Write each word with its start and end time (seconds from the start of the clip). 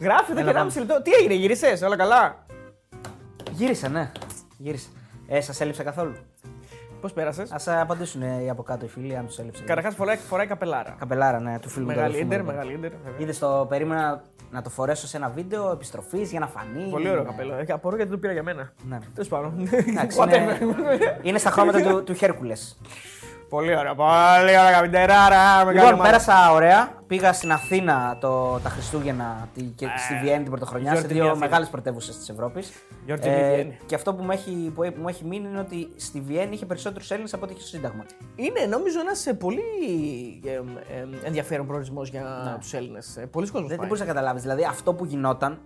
Γράφει 0.00 0.30
εδώ 0.30 0.40
Έλα, 0.40 0.52
και 0.52 0.58
1,5 0.58 0.78
λεπτό. 0.78 1.02
Τι 1.02 1.10
έγινε, 1.12 1.34
γύρισες, 1.34 1.82
όλα 1.82 1.96
καλά; 1.96 2.46
Γύρισα, 3.52 3.88
ναι. 3.88 4.12
Γύρισα. 4.58 4.88
Ε, 5.28 5.40
σας 5.40 5.60
έλειψε 5.60 5.82
καθόλου. 5.82 6.14
Πώς 7.00 7.12
πέρασες; 7.12 7.52
Α 7.52 7.80
απαντήσουν 7.80 8.22
ε, 8.22 8.42
οι 8.44 8.48
από 8.50 8.62
κάτω 8.62 8.84
οι 8.84 8.88
φίλοι, 8.88 9.16
αν 9.16 9.26
τους 9.26 9.38
έλειψε. 9.38 9.62
Καταρχάς 9.64 9.94
φοράει, 9.94 10.16
φοράει 10.16 10.46
καπελάρα. 10.46 10.94
Καπελάρα, 10.98 11.40
ναι, 11.40 11.58
του 11.58 11.68
φίλου 11.68 11.86
μου. 11.86 11.94
Μεγάλη 11.94 12.12
του 12.12 12.18
αδελφού 12.18 12.32
ίντερ, 12.32 12.44
μου. 12.44 12.50
μεγάλη 12.50 12.72
ίντερ. 12.72 12.90
βέβαια. 12.90 13.12
Είδες 13.20 13.38
το 13.38 13.66
περίμενα 13.68 14.22
να 14.50 14.62
το 14.62 14.70
φορέσω 14.70 15.06
σε 15.06 15.16
ένα 15.16 15.28
βίντεο 15.28 15.70
επιστροφής 15.70 16.30
για 16.30 16.40
να 16.40 16.46
φανεί. 16.46 16.90
Πολύ 16.90 17.08
ωραίο 17.08 17.22
Ναι. 17.22 17.28
καπέλο. 17.28 17.54
Ε, 17.54 17.72
Απορώ 17.72 17.96
γιατί 17.96 18.10
το 18.10 18.18
πήρα 18.18 18.32
για 18.32 18.42
μένα. 18.42 18.72
Ναι. 18.88 18.98
Τέλος 19.14 19.28
πάντων. 19.28 19.68
Εντάξει, 19.88 20.18
Whatever. 20.22 20.60
είναι, 20.60 21.20
είναι 21.22 21.38
στα 21.38 21.50
χρώματα 21.50 21.80
του, 21.82 22.02
του 22.04 22.14
Χέρκουλες. 22.14 22.78
Πολύ 23.48 23.76
ωραία, 23.76 23.94
πολύ 23.94 24.58
ωραία 24.58 24.70
καπιτεράρα. 24.72 25.72
Λοιπόν, 25.72 26.02
πέρασα 26.02 26.52
ωραία. 26.52 26.94
Πήγα 27.06 27.32
στην 27.32 27.52
Αθήνα 27.52 28.16
το, 28.20 28.58
τα 28.62 28.68
Χριστούγεννα 28.68 29.48
τη- 29.54 29.62
και 29.62 29.86
στη 29.98 30.14
Βιέννη 30.22 30.42
την 30.42 30.50
Πρωτοχρονιά, 30.50 30.86
σε 30.90 30.92
Ε, 30.96 30.98
γιορτινή 30.98 31.20
δύο 31.20 31.30
Αθήνα. 31.30 31.46
μεγάλες 31.46 31.68
πρωτεύουσες 31.68 32.16
της 32.18 32.28
Ευρώπης. 32.28 32.72
Γιορτινή 33.04 33.34
Βιέννη. 33.34 33.76
και 33.86 33.94
αυτό 33.94 34.14
που 34.14 34.22
μου, 34.22 34.30
έχει, 34.30 34.72
που 34.74 34.92
μου 35.00 35.08
έχει 35.08 35.24
μείνει 35.24 35.48
είναι 35.48 35.58
ότι 35.60 35.88
στη 35.96 36.20
Βιέννη 36.20 36.54
είχε 36.54 36.66
περισσότερους 36.66 37.10
Έλληνες 37.10 37.34
από 37.34 37.44
ό,τι 37.44 37.52
είχε 37.52 37.62
στο 37.62 37.70
Σύνταγμα. 37.76 38.04
Είναι 38.36 38.60
νομίζω 38.70 39.00
ένας 39.00 39.26
πολύ 39.38 39.60
ε, 40.44 40.50
ε, 40.50 41.26
ενδιαφέρον 41.26 41.66
προορισμός 41.66 42.08
για 42.08 42.56
τους 42.60 42.72
Έλληνες. 42.72 43.18
Πολλοί 43.30 43.50
κόσμοι. 43.50 43.66
Δεν, 43.68 43.76
δεν 43.76 43.86
μπορείς 43.86 44.00
να 44.02 44.06
καταλάβεις. 44.06 44.42
Δηλαδή, 44.42 44.64
αυτό 44.64 44.94
που 44.94 45.04
γινόταν 45.04 45.58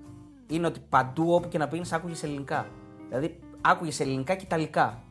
είναι 0.46 0.66
ότι 0.66 0.80
παντού 0.88 1.34
όπου 1.34 1.48
και 1.48 1.58
να 1.58 1.68
πήγαινε, 1.68 1.88
άκουγες 1.92 2.22
ελληνικά. 2.22 2.66
Δηλαδή, 3.08 3.38
άκουγες 3.60 4.00
ελληνικά 4.00 4.34
και 4.34 4.44
ιταλικά. 4.44 5.02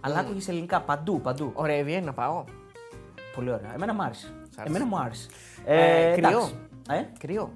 Αλλά 0.00 0.18
άκουγες 0.18 0.48
ελληνικά 0.48 0.80
παντού, 0.80 1.20
παντού. 1.20 1.50
Ωραία, 1.54 1.76
η 1.76 1.84
Βιέννη 1.84 2.06
να 2.06 2.12
πάω. 2.12 2.44
Πολύ 3.34 3.50
ωραία. 3.52 3.74
Εμένα 3.74 3.94
μου 3.94 4.02
άρεσε. 4.02 4.26
άρεσε. 4.56 4.62
Εμένα 4.76 4.86
μου 4.86 4.98
άρεσε. 4.98 5.28
Ε, 5.64 6.12
κρυό. 6.14 6.28
εντάξει. 6.28 6.54
Ε, 6.90 7.06
Κρύο. 7.18 7.50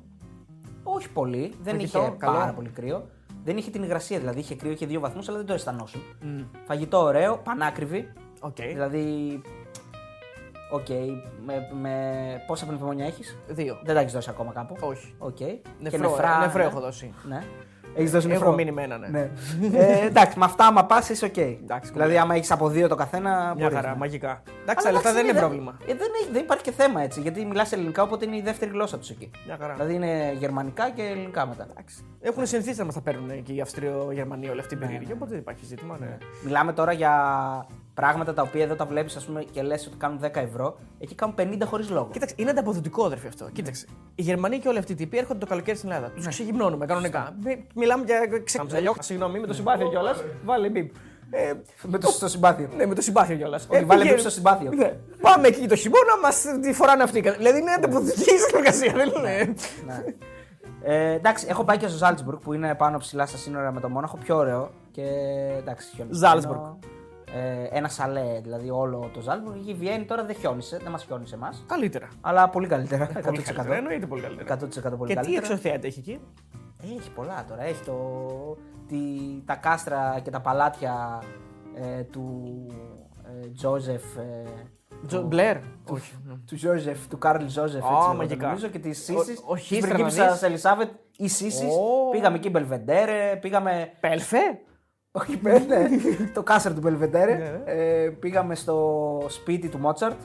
όχι 0.82 1.08
πολύ. 1.10 1.54
Δεν 1.62 1.74
Φαγητό, 1.74 1.98
είχε 1.98 2.14
καλό. 2.18 2.38
πάρα 2.38 2.52
πολύ 2.52 2.68
κρύο. 2.68 3.06
Δεν 3.44 3.56
είχε 3.56 3.70
την 3.70 3.82
υγρασία, 3.82 4.18
δηλαδή 4.18 4.38
είχε 4.38 4.54
κρύο, 4.54 4.70
είχε 4.70 4.86
δύο 4.86 5.00
βαθμούς, 5.00 5.28
αλλά 5.28 5.36
δεν 5.36 5.46
το 5.46 5.52
αισθανόσουν. 5.52 6.02
Φαγητό 6.66 6.98
ωραίο, 7.02 7.38
πανάκριβη. 7.38 8.12
Οκ. 8.40 8.54
Δηλαδή. 8.56 9.40
Οκ, 10.70 10.88
με, 11.44 11.68
με 11.80 11.94
πόσα 12.46 12.66
πνευμόνια 12.66 13.06
έχεις; 13.06 13.38
Δύο. 13.48 13.78
Δεν 13.84 13.94
τα 13.94 14.00
έχεις 14.00 14.12
δώσει 14.12 14.30
ακόμα 14.30 14.52
κάπου; 14.52 14.76
Όχι. 14.80 15.14
Οκ. 15.18 15.40
Νεφρό, 15.40 15.64
Και 15.90 15.96
νεφρά, 15.98 16.38
νεφρό 16.38 16.62
ναι. 16.62 16.68
έχω 16.68 16.80
δώσει. 16.80 17.12
Ναι. 17.28 17.42
Έχεις 17.94 18.10
δώσει 18.10 18.26
Έχω 18.28 18.38
νεφρό. 18.38 18.54
μείνει 18.54 18.72
με 18.72 18.82
ένα, 18.82 18.98
ναι. 18.98 19.08
Ναι. 19.08 19.28
ε, 19.78 20.06
εντάξει, 20.06 20.38
με 20.38 20.44
αυτά, 20.44 20.66
άμα 20.66 20.84
πας, 20.84 21.08
είσαι 21.08 21.24
οκ. 21.24 21.36
Εντάξει, 21.36 21.92
δηλαδή, 21.92 22.16
άμα 22.18 22.34
έχεις 22.34 22.50
από 22.50 22.68
δύο 22.68 22.88
το 22.88 22.94
καθένα. 22.94 23.30
Μια 23.30 23.54
μπορείς, 23.58 23.74
χαρά, 23.74 23.90
ναι. 23.90 23.96
μαγικά. 23.96 24.42
Εντάξει, 24.62 24.84
τα 24.84 24.90
Αλλά 24.90 24.92
λεφτά 24.92 25.12
δεν 25.12 25.22
είναι 25.24 25.32
δεν- 25.32 25.40
πρόβλημα. 25.42 25.76
Ε, 25.86 25.94
δεν, 25.94 26.08
έχει- 26.22 26.32
δεν 26.32 26.42
υπάρχει 26.42 26.62
και 26.64 26.70
θέμα 26.72 27.00
έτσι, 27.02 27.20
γιατί 27.20 27.44
μιλάς 27.44 27.72
ελληνικά, 27.72 28.02
οπότε 28.02 28.24
είναι 28.24 28.36
η 28.36 28.40
δεύτερη 28.42 28.70
γλώσσα 28.70 28.98
τους 28.98 29.10
εκεί. 29.10 29.30
Μια 29.46 29.56
χαρά. 29.60 29.72
Δηλαδή 29.74 29.94
είναι 29.94 30.32
γερμανικά 30.38 30.90
και 30.90 31.02
ελληνικά 31.02 31.46
μετά. 31.46 31.66
Έχουν 32.20 32.46
συνηθίσει 32.46 32.78
να 32.78 32.84
μας 32.84 32.94
τα 32.94 33.00
παίρνουν 33.00 33.42
και 33.42 33.52
οι 33.52 33.60
Αυστριο-Γερμανοί 33.60 34.48
όλη 34.48 34.60
αυτή 34.60 34.74
η 34.74 34.76
περίεργη, 34.76 35.12
οπότε 35.12 35.30
δεν 35.30 35.38
υπάρχει 35.38 35.64
ζήτημα. 35.64 35.96
Ναι. 36.00 36.18
Μιλάμε 36.44 36.72
τώρα 36.72 36.92
για 36.92 37.12
πράγματα 37.94 38.34
τα 38.34 38.42
οποία 38.42 38.62
εδώ 38.62 38.74
τα 38.74 38.84
βλέπεις 38.86 39.28
και 39.50 39.62
λες 39.62 39.86
ότι 39.86 39.96
κάνουν 39.96 40.20
10 40.22 40.28
ευρώ, 40.34 40.78
εκεί 40.98 41.14
κάνουν 41.14 41.34
50 41.38 41.58
χωρίς 41.64 41.90
λόγο. 41.90 42.08
Κοίταξε, 42.12 42.34
είναι 42.38 42.50
ανταποδοτικό 42.50 43.04
αδερφέ 43.04 43.28
αυτό. 43.28 43.48
Κοίταξε. 43.52 43.86
Οι 44.14 44.22
Γερμανοί 44.22 44.58
και 44.58 44.68
όλοι 44.68 44.78
αυτοί 44.78 44.92
οι 44.92 44.94
τύποι 44.94 45.18
έρχονται 45.18 45.38
το 45.38 45.46
καλοκαίρι 45.46 45.76
στην 45.76 45.90
Ελλάδα. 45.90 46.10
Τους 46.14 46.26
ξεγυμνώνουμε 46.28 46.86
κανονικά. 46.86 47.36
Μι- 47.44 47.66
Μιλάμε 47.74 48.04
για 48.04 48.18
ξεκαμψαλιό. 48.44 48.94
Συγγνώμη, 49.00 49.40
με 49.40 49.46
το 49.46 49.52
συμπάθειο 49.52 49.88
κιόλας. 49.88 50.24
Βάλε 50.44 50.68
μπιπ. 50.68 50.94
Ε, 51.34 51.52
Με 51.82 51.98
το 51.98 52.06
στο 52.10 52.28
συμπάθειο. 52.28 52.68
ναι, 52.76 52.86
με 52.86 52.94
το 52.94 53.00
συμπάθειο 53.02 53.36
κιόλας. 53.36 53.66
Όχι, 53.70 53.84
βάλε 53.84 54.04
μπιπ 54.04 54.18
στο 54.18 54.30
συμπάθειο. 54.30 54.70
Ναι. 54.74 54.96
Πάμε 55.20 55.48
εκεί 55.48 55.66
το 55.68 55.76
χειμώνα, 55.76 56.18
μας 56.22 56.44
τη 56.62 56.72
φοράνε 56.72 57.02
αυτοί. 57.02 57.20
Δηλαδή 57.20 57.58
είναι 57.58 57.70
ανταποδοτική 57.72 58.34
η 58.34 58.38
συνεργασία, 58.48 58.92
δεν 58.92 59.08
είναι; 59.18 59.54
Ναι. 59.86 60.04
Ε, 60.84 61.12
εντάξει, 61.12 61.46
έχω 61.48 61.64
πάει 61.64 61.76
και 61.76 61.88
στο 61.88 61.96
Ζάλτσμπουργκ 61.96 62.38
που 62.38 62.52
είναι 62.52 62.74
πάνω 62.74 62.98
ψηλά 62.98 63.26
στα 63.26 63.36
σύνορα 63.36 63.72
με 63.72 63.80
το 63.80 63.88
Μόναχο, 63.88 64.16
πιο 64.16 64.36
ωραίο. 64.36 64.70
Και 64.90 65.02
εντάξει, 65.58 65.88
χιονισμένο. 65.94 66.32
Ζάλτσμπουργκ. 66.32 66.60
Ε, 67.34 67.68
ένα 67.76 67.88
σαλέ, 67.88 68.40
δηλαδή 68.42 68.70
όλο 68.70 69.10
το 69.14 69.20
Ζάλτσμπουργκ. 69.20 69.66
Η 69.68 69.74
Βιέννη 69.74 70.04
τώρα 70.04 70.24
δεν 70.24 70.36
χιόνισε, 70.36 70.78
δεν 70.82 70.90
μας 70.90 71.04
χιόνισε 71.04 71.34
εμάς. 71.34 71.64
Καλύτερα. 71.68 72.08
Αλλά 72.20 72.48
πολύ 72.48 72.66
καλύτερα. 72.66 73.04
100%. 73.08 73.22
Πολύ 73.24 73.42
καλύτερα. 73.42 73.76
Εννοείται 73.76 74.06
πολύ 74.06 74.22
καλύτερα. 74.22 74.54
100% 74.54 74.96
πολύ 74.98 75.14
Και 75.14 75.20
τι 75.20 75.26
καλύτερα. 75.26 75.46
εξωθέατα 75.46 75.86
έχει 75.86 75.98
εκεί; 75.98 76.20
Ε, 76.82 76.86
Έχει 76.98 77.10
πολλά 77.10 77.44
τώρα. 77.48 77.62
Έχει 77.64 77.84
το, 77.84 77.96
τη, 78.88 78.96
τα 79.44 79.54
κάστρα 79.54 80.20
και 80.22 80.30
τα 80.30 80.40
παλάτια 80.40 81.22
ε, 81.74 82.02
του 82.02 82.52
ε, 83.44 83.48
Τζόζεφ. 83.48 84.16
Ε, 84.16 84.44
Τζο- 85.06 85.22
Μπλερ. 85.22 85.56
Όχι. 85.90 86.14
Του 86.46 86.58
Ζόζεφ, 86.58 87.08
του 87.08 87.18
Κάρλ 87.18 87.46
Ζόζεφ. 87.46 87.82
Α, 87.82 87.86
έτσι 87.86 87.92
λέγονταν, 87.92 88.16
μαγικά. 88.16 88.46
Νομίζω 88.46 88.68
και 88.68 88.78
της 88.78 89.08
Ο- 89.08 89.22
Σύση. 89.22 89.38
ο 89.46 89.54
Της 89.54 89.62
Χίστρα 89.64 89.88
να 89.88 89.94
πριγκίπισσα 89.94 90.32
δεις. 90.32 90.42
Ελισάβετ 90.42 90.90
ή 91.16 91.28
Σύση. 91.28 91.64
Ω. 91.66 92.10
Πήγαμε 92.10 92.36
εκεί 92.36 92.50
Μπελβεντέρε, 92.50 93.36
πήγαμε. 93.40 93.92
Πέλφε; 94.00 94.38
Όχι, 95.14 95.40
ναι, 95.42 95.58
το 96.34 96.42
κάστρο 96.42 96.72
του 96.72 96.80
Μπελβεντέρε. 96.80 97.34
Ναι. 97.34 97.72
ε, 97.72 98.08
πήγαμε 98.08 98.54
στο 98.54 99.26
σπίτι 99.28 99.68
του 99.68 99.78
Μότσαρτ. 99.78 100.16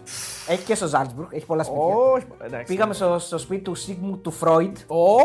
Έχει 0.47 0.65
και 0.65 0.75
στο 0.75 0.87
Ζάλτσμπουργκ, 0.87 1.27
έχει 1.31 1.45
πολλά 1.45 1.63
σπίτια. 1.63 1.83
Όχι. 1.95 2.25
εντάξει. 2.45 2.65
Πήγαμε 2.73 2.93
στο, 2.93 3.19
στο 3.19 3.37
σπίτι 3.37 3.61
του 3.61 3.75
Σίγμου 3.75 4.17
του 4.17 4.31
Φρόιντ. 4.31 4.77
Ω! 4.87 5.15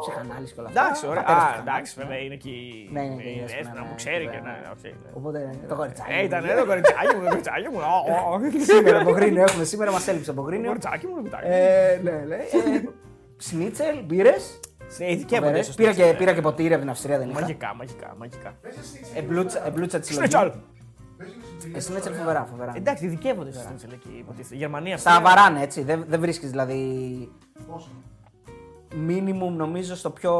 Ψυχανάλυση 0.00 0.54
και 0.54 0.60
όλα 0.60 0.68
αυτά. 0.68 0.80
Εντάξει, 0.80 1.06
ωραία. 1.06 1.22
Πατέρας 1.22 1.42
Α, 1.50 1.52
του 1.54 1.60
εντάξει, 1.68 1.94
βέβαια 1.98 2.18
είναι 2.18 2.34
εκεί. 2.34 2.88
Ναι, 2.92 3.02
είναι 3.04 3.22
και 3.22 3.28
η 3.28 3.32
η 3.36 3.40
Δέσποινα, 3.40 3.62
Δέσποινα 3.62 3.80
ναι, 3.82 3.88
που 3.88 3.94
ξέρει 3.94 4.24
και 4.24 4.30
βέβαια. 4.30 4.42
ναι, 4.42 4.58
οκ, 4.72 4.82
ναι. 4.84 5.10
Οπότε 5.12 5.50
το 5.68 5.74
κοριτσάκι. 5.74 6.12
Ε, 6.12 6.22
ήταν 6.24 6.44
εδώ 6.44 6.60
το 6.60 6.66
κοριτσάκι 6.66 7.14
μου, 7.16 7.22
το 7.22 7.28
κοριτσάκι 7.28 7.68
μου. 7.72 7.78
Ω, 7.78 8.32
ω. 8.32 8.38
Σήμερα 8.72 9.00
από 9.00 9.10
Γρίνιο 9.10 9.42
έχουμε, 9.42 9.64
σήμερα 9.64 9.90
μας 9.92 10.08
έλειψε 10.08 10.30
από 10.30 10.40
Το 10.40 10.46
Γρίνιο. 10.46 10.66
κοριτσάκι 10.66 11.06
μου, 11.06 11.12
το 11.14 11.20
κοριτσάκι 11.20 11.46
μου. 11.46 11.52
Ε, 11.54 12.00
ναι, 12.02 12.10
ναι. 12.26 12.34
ε, 12.34 12.82
Σνίτσελ, 13.36 13.96
μπύρες. 14.06 14.60
Ε, 14.98 15.12
ειδικεύονται 15.12 15.62
στο 15.62 15.74
Πήρα 15.74 15.92
Σνίτσελ, 15.92 16.12
και, 16.12 16.18
πήρα 16.18 16.34
και 16.34 16.40
ποτήρι 16.40 16.72
από 16.72 16.80
την 16.82 16.90
Αυστρία, 16.90 17.18
δεν 17.18 17.28
είχα. 17.30 17.40
Μαγικά, 17.40 17.74
μαγικά, 17.74 18.14
μαγικά. 18.18 18.54
Εμπλούτσα, 19.14 19.66
εμπλούτσα 19.66 19.98
της 19.98 20.08
συλλογή. 20.08 20.30
Σνίτσελ. 20.30 20.60
Ε, 21.74 21.80
Σνίτσελ 21.80 22.12
φοβερά, 22.14 22.44
φοβερά. 22.50 22.72
Εντάξει, 22.76 23.04
ειδικεύονται 23.04 23.52
στο 23.52 23.62
Σνίτσελ 23.68 23.90
εκεί. 23.92 24.08
υποτίθεται. 24.18 24.54
Γερμανία. 24.56 24.96
Στα 24.96 25.10
Αυστρία. 25.10 25.28
βαράνε 25.34 25.62
έτσι, 25.62 25.82
δεν, 25.82 26.04
δεν 26.08 26.20
βρίσκεις 26.20 26.50
δηλαδή. 26.50 27.28
Μίνιμουμ 28.94 29.56
νομίζω 29.56 29.96
στο 29.96 30.10
πιο, 30.10 30.32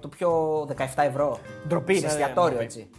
το 0.00 0.08
πιο 0.08 0.60
17 0.62 0.72
ευρώ. 0.96 1.38
Ντροπή, 1.68 1.94
Σε 1.94 2.00
ναι, 2.00 2.06
εστιατόριο 2.06 2.48
ντροπή. 2.50 2.64
έτσι. 2.64 2.90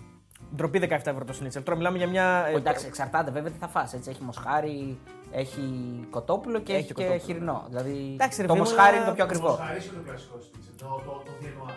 Ντροπή 0.55 0.79
17 0.83 0.87
ευρώ 1.03 1.23
το 1.25 1.33
Σνίτσελ. 1.33 1.63
Τώρα 1.63 1.77
μιλάμε 1.77 1.97
για 1.97 2.07
μια. 2.07 2.43
ε, 2.45 2.47
Όχι, 2.49 2.55
Εντάξει, 2.57 2.85
εξαρτάται 2.87 3.31
βέβαια 3.31 3.51
τι 3.51 3.57
θα 3.57 3.67
φας, 3.67 3.93
έτσι. 3.93 4.09
Έχει 4.09 4.23
μοσχάρι, 4.23 4.97
έχει 5.31 5.61
κοτόπουλο 6.09 6.59
και 6.59 6.71
Έχει 6.73 6.81
έχει, 6.81 6.87
και 6.87 6.93
κοτόπουλο. 6.93 7.19
χοιρινό. 7.25 7.65
Δηλαδή 7.69 8.11
Εντάξει, 8.13 8.41
ρε 8.41 8.47
το 8.47 8.53
φίλε 8.53 8.63
μου, 8.65 8.69
μοσχάρι 8.69 8.95
αλλά- 8.95 8.97
είναι 8.97 9.05
το 9.05 9.13
πιο 9.15 9.25
Το 9.25 9.29
ακριβό. 9.31 9.49
μοσχαρίσιο 9.49 9.91
είναι 9.93 10.01
το 10.03 10.09
κλασικό 10.09 10.37
στίτσελ. 10.41 10.73
Το, 10.77 11.01
το, 11.05 11.11
το 11.25 11.31
διεννοά. 11.39 11.71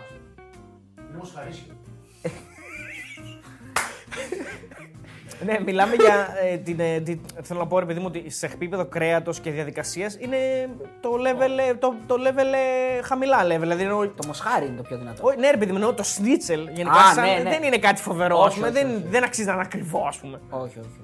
Είναι 1.08 1.18
μοσχαρίσιο. 1.18 1.74
Ναι, 5.44 5.58
μιλάμε 5.64 5.94
για 5.94 6.28
ε, 6.42 6.56
την, 6.56 6.80
ε, 6.80 7.00
την- 7.00 7.20
Θέλω 7.42 7.58
να 7.60 7.66
πω, 7.66 7.78
ρε 7.78 7.84
παιδί 7.84 7.98
μου, 8.00 8.04
ότι 8.08 8.30
σε 8.30 8.46
επίπεδο 8.46 8.84
κρέατος 8.86 9.40
και 9.40 9.50
διαδικασίας 9.50 10.16
είναι 10.20 10.36
το 11.00 11.10
level, 11.12 11.68
ε, 11.68 11.74
το, 11.74 11.94
το 12.06 12.14
level 12.18 12.38
ε, 12.98 13.02
χαμηλά 13.02 13.42
level. 13.44 13.58
Δηλαδή, 13.60 13.82
εννοώ- 13.82 14.06
Το 14.16 14.26
μοσχάρι 14.26 14.66
είναι 14.66 14.76
το 14.76 14.82
πιο 14.82 14.98
δυνατό. 14.98 15.26
Όχι, 15.26 15.38
ναι, 15.38 15.50
ρε 15.50 15.56
παιδί 15.56 15.70
μου, 15.70 15.76
εννοώ 15.76 15.94
το 15.94 16.02
σνίτσελ 16.02 16.68
γενικά 16.68 16.98
Α, 17.00 17.12
σαν, 17.14 17.24
ναι, 17.24 17.34
ναι. 17.42 17.50
δεν 17.50 17.62
είναι 17.62 17.78
κάτι 17.78 18.02
φοβερό. 18.02 18.38
Όχι, 18.38 18.46
ας 18.48 18.54
πούμε, 18.54 18.66
όχι, 18.66 18.76
δεν, 18.76 18.86
όχι. 18.96 19.04
δεν 19.08 19.24
αξίζει 19.24 19.46
να 19.46 19.52
είναι 19.52 19.62
ακριβό, 19.64 20.06
ας 20.06 20.18
πούμε. 20.18 20.40
Όχι, 20.50 20.78
όχι. 20.78 21.00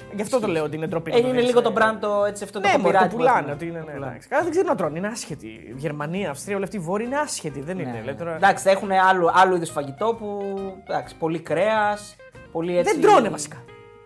Όχι. 0.00 0.08
Ναι. 0.08 0.14
Γι' 0.14 0.22
αυτό 0.22 0.40
το 0.40 0.46
λέω 0.46 0.64
ότι 0.64 0.76
είναι 0.76 0.86
ντροπή. 0.86 1.10
Ε, 1.10 1.14
να 1.14 1.20
το 1.20 1.28
είναι 1.28 1.36
δεις, 1.36 1.46
λίγο 1.46 1.58
ε. 1.58 1.62
το 1.62 1.72
brand 1.76 1.96
το 2.00 2.24
έτσι 2.24 2.44
αυτό 2.44 2.60
Ναι, 2.60 2.72
το 2.72 2.78
μωρέ, 2.78 2.96
copyright 2.98 3.00
το 3.02 3.08
που 3.08 3.16
πουλάνε. 3.16 3.38
έχουμε. 3.38 3.52
Ότι 3.52 3.66
είναι, 3.66 3.78
Το 3.78 3.84
ναι, 3.86 3.92
πουλάνε. 3.92 4.06
εντάξει. 4.06 4.28
Καλά, 4.28 4.42
δεν 4.42 4.50
ξέρουν 4.50 4.68
να 4.68 4.74
τρώνε. 4.76 4.98
Είναι 4.98 5.06
άσχετοι. 5.08 5.74
Γερμανία, 5.76 6.30
Αυστρία, 6.30 6.54
όλοι 6.56 6.64
αυτοί 6.64 6.76
οι 6.76 6.80
βόρειοι 6.80 7.06
είναι 7.08 7.18
άσχετοι. 7.20 7.60
Δεν 7.60 7.78
είναι. 7.78 7.90
Ναι, 7.90 7.96
λέει, 7.96 8.04
ναι. 8.04 8.14
τώρα... 8.14 8.34
Εντάξει, 8.34 8.64
θα 8.64 8.70
έχουν 8.70 8.90
άλλο, 8.92 9.30
άλλο 9.34 9.54
είδου 9.56 9.66
φαγητό 9.66 10.14
που. 10.18 10.40
Εντάξει, 10.88 11.16
πολύ 11.16 11.40
κρέας, 11.40 12.16
πολύ 12.52 12.78
έτσι. 12.78 12.92
Δεν 12.92 13.02
τρώνε 13.02 13.28
βασικά. 13.28 13.56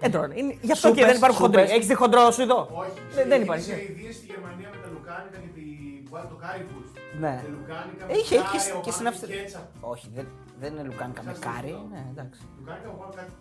Δεν 0.01 0.11
τρώνε. 0.11 0.35
Είναι... 0.37 0.57
Γι' 0.61 0.73
αυτό 0.73 0.89
και 0.89 0.95
Σούπες, 0.95 1.07
δεν 1.07 1.17
υπάρχουν 1.17 1.39
σούπες. 1.45 1.59
χοντροί. 1.61 1.75
Έχεις 1.77 1.87
δει 1.87 1.95
χοντρό 1.95 2.31
σου 2.31 2.43
εδώ; 2.43 2.69
Όχι. 2.73 2.91
Δεν, 3.15 3.29
δεν 3.29 3.43
υπάρχει. 3.43 3.65
Σε 3.65 3.73
ιδέε 3.73 4.13
στη 4.13 4.27
Γερμανία 4.33 4.69
με 4.75 4.79
τα 4.83 4.89
λουκάνικα 4.95 5.39
και 5.45 5.51
τη... 5.57 5.65
το 6.33 6.37
κάρι 6.45 6.65
φούτ. 6.71 6.87
Ναι. 7.25 7.35
Τα 7.45 7.51
λουκάνικα 7.57 8.05
Ε, 8.13 8.17
Είχε, 8.21 8.35
με 8.37 8.43
είχε 8.55 8.71
κάρι, 8.71 8.81
και 8.85 8.91
στην 8.97 9.07
ομάδι, 9.07 9.17
Αυστρία. 9.23 9.37
κέτσα. 9.43 9.61
Όχι, 9.93 10.07
δεν, 10.17 10.27
δεν 10.61 10.73
είναι 10.73 10.83
λουκάνικα 10.83 11.23
με 11.23 11.31
Σας 11.35 11.39
κάρι. 11.39 11.71
το 11.71 11.87
Ναι, 11.91 12.07
εντάξει. 12.11 12.41
Λουκάνικα 12.59 12.89
από 12.89 12.97
πάνω 12.99 13.13
κάτι, 13.17 13.33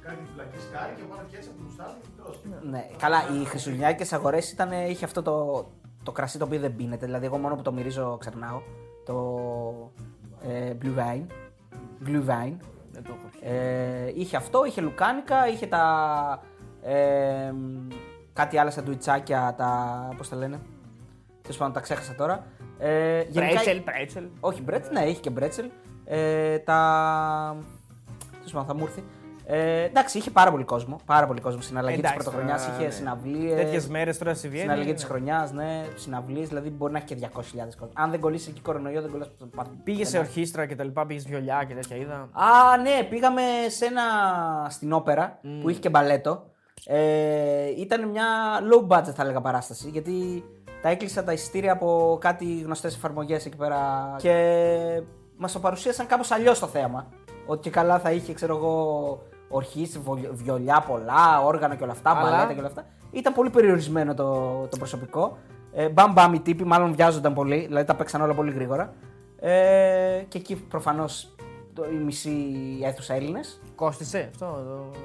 κάτι 0.00 0.16
πλακής 0.34 0.68
κάρι 0.72 0.92
και 0.96 1.02
από 1.02 1.14
πάνω 1.14 1.28
κέτσα 1.30 1.50
που 1.50 1.62
μουστάρι 1.64 1.92
και 2.02 2.08
τρως. 2.22 2.40
Ναι, 2.70 2.86
καλά, 2.98 3.18
οι 3.40 3.44
χριστουγεννιάτικε 3.44 4.14
αγορές 4.14 4.56
είχε 4.88 5.04
αυτό 5.04 5.22
το, 5.22 5.66
το 6.02 6.12
κρασί 6.12 6.38
το 6.38 6.44
οποίο 6.44 6.60
δεν 6.60 6.76
πίνεται. 6.76 7.04
Δηλαδή, 7.06 7.26
εγώ 7.26 7.38
μόνο 7.38 7.54
που 7.56 7.62
το 7.62 7.72
μυρίζω 7.72 8.16
ξερνάω. 8.20 8.60
Το 9.04 9.16
ε, 10.48 10.72
Blue 10.82 10.96
Wine. 10.98 11.26
Blue 12.06 12.24
Wine. 12.28 12.56
Δεν 12.92 13.02
το 13.04 13.10
έχω 13.12 13.28
πιει. 13.30 13.40
Ε, 13.42 14.12
είχε 14.14 14.36
αυτό, 14.36 14.64
είχε 14.64 14.80
λουκάνικα, 14.80 15.48
είχε 15.48 15.66
τα. 15.66 15.84
Ε, 16.82 17.52
κάτι 18.32 18.58
άλλα 18.58 18.70
σαντουιτσάκια, 18.70 19.54
τα. 19.56 20.08
Πώς 20.16 20.28
τα 20.28 20.36
λένε. 20.36 20.60
Τέλος 21.42 21.56
πάντων, 21.56 21.72
τα 21.74 21.80
ξέχασα 21.80 22.14
τώρα. 22.14 22.46
Ε, 22.78 23.20
γενικά- 23.28 23.52
Πρέτσελ, 23.54 23.80
πρέτσελ. 23.80 24.24
όχι, 24.40 24.62
μπρέτσελ, 24.62 24.92
ναι, 24.92 25.04
είχε 25.08 25.20
και 25.20 25.30
μπρέτσελ. 25.30 25.70
Ε, 26.14 26.58
τα. 26.58 27.56
Τέλος 28.32 28.52
πάντων, 28.52 28.66
θα 28.66 28.74
μου 28.74 28.84
έρθει. 28.84 29.04
Ε, 29.44 29.82
εντάξει, 29.82 30.18
είχε 30.18 30.30
πάρα 30.30 30.50
πολύ 30.50 30.64
κόσμο. 30.64 31.00
Πάρα 31.06 31.26
πολύ 31.26 31.40
κόσμο 31.40 31.60
στην 31.60 31.78
αλλαγή 31.78 32.00
της 32.00 32.04
Εντάξει, 32.10 32.24
πρωτοχρονιάς. 32.24 32.62
τώρα, 32.64 32.76
Είχε 32.76 32.84
ναι. 32.84 32.90
συναυλίες. 32.90 33.60
Τέτοιες 33.60 33.88
μέρες 33.88 34.18
τώρα 34.18 34.34
στη 34.34 34.48
Βιέννη. 34.48 34.68
Στην 34.68 34.80
αλλαγή 34.80 34.94
της 34.94 35.02
ναι. 35.02 35.08
χρονιάς, 35.08 35.52
ναι, 35.52 35.84
συναυλίες, 35.94 36.48
δηλαδή 36.48 36.70
μπορεί 36.70 36.92
να 36.92 36.98
έχει 36.98 37.06
και 37.06 37.14
200.000 37.14 37.76
κόσμο. 37.78 37.88
Αν 37.94 38.10
δεν 38.10 38.20
κολλήσει 38.20 38.50
εκεί 38.50 38.60
κορονοϊό, 38.60 39.00
δεν 39.00 39.10
κολλάς 39.10 39.30
παντού. 39.56 39.70
Πήγες 39.84 40.08
σε 40.08 40.18
ορχήστρα 40.18 40.66
και 40.66 40.76
τα 40.76 40.84
λοιπά, 40.84 41.06
πήγες 41.06 41.26
βιολιά 41.28 41.64
και 41.68 41.74
τέτοια 41.74 41.96
είδα. 41.96 42.28
Α, 42.32 42.76
ναι, 42.76 43.06
πήγαμε 43.08 43.42
σε 43.68 43.84
ένα. 43.84 44.02
στην 44.70 44.92
όπερα 44.92 45.38
που 45.62 45.68
είχε 45.68 45.80
και 45.80 45.88
μπαλέτο. 45.88 46.44
Ε, 46.86 47.70
ήταν 47.78 48.08
μια 48.08 48.24
low 48.72 48.96
budget, 48.96 49.12
θα 49.14 49.22
έλεγα, 49.22 49.40
παράσταση. 49.40 49.88
Γιατί 49.88 50.44
τα 50.82 50.88
έκλεισα 50.88 51.24
τα 51.24 51.32
εισιτήρια 51.32 51.72
από 51.72 52.18
κάτι 52.20 52.60
γνωστές 52.60 52.94
εφαρμογές 52.94 53.46
εκεί 53.46 53.56
πέρα. 53.56 54.14
Και 54.18 54.32
μας 55.42 55.52
το 55.52 55.58
παρουσίασαν 55.58 56.06
κάπως 56.06 56.30
αλλιώς 56.30 56.58
το 56.58 56.66
θέαμα. 56.66 57.06
Ότι 57.46 57.60
και 57.62 57.70
καλά 57.70 57.98
θα 57.98 58.10
είχε, 58.12 58.32
ξέρω 58.32 58.56
εγώ, 58.56 59.22
ορχήστρα, 59.48 60.00
βολ- 60.00 60.28
βιολιά 60.32 60.84
πολλά, 60.88 61.40
όργανα 61.44 61.74
και 61.74 61.82
όλα 61.82 61.92
αυτά, 61.92 62.10
Αλλά- 62.10 62.30
μπαλέτα 62.30 62.52
και 62.52 62.58
όλα 62.58 62.68
αυτά. 62.68 62.86
Ήταν 63.10 63.32
πολύ 63.32 63.50
περιορισμένο 63.50 64.14
το, 64.14 64.32
το 64.70 64.76
προσωπικό. 64.76 65.36
Ε, 65.72 65.88
μπαμ 65.88 66.12
μπαμ 66.12 66.34
οι 66.34 66.40
τύποι, 66.40 66.64
μάλλον 66.64 66.94
βιάζονταν 66.94 67.34
πολύ, 67.34 67.66
δηλαδή 67.66 67.86
τα 67.86 67.94
παίξαν 67.94 68.20
όλα 68.20 68.34
πολύ 68.34 68.50
γρήγορα. 68.52 68.92
Ε, 69.40 70.24
και 70.28 70.38
εκεί 70.38 70.56
προφανώς 70.56 71.34
η 71.92 71.94
μισή 71.94 72.36
αίθουσα 72.82 73.14
Έλληνες. 73.14 73.60
Κόστησε 73.74 74.28
αυτό 74.30 74.46
το, 74.46 74.98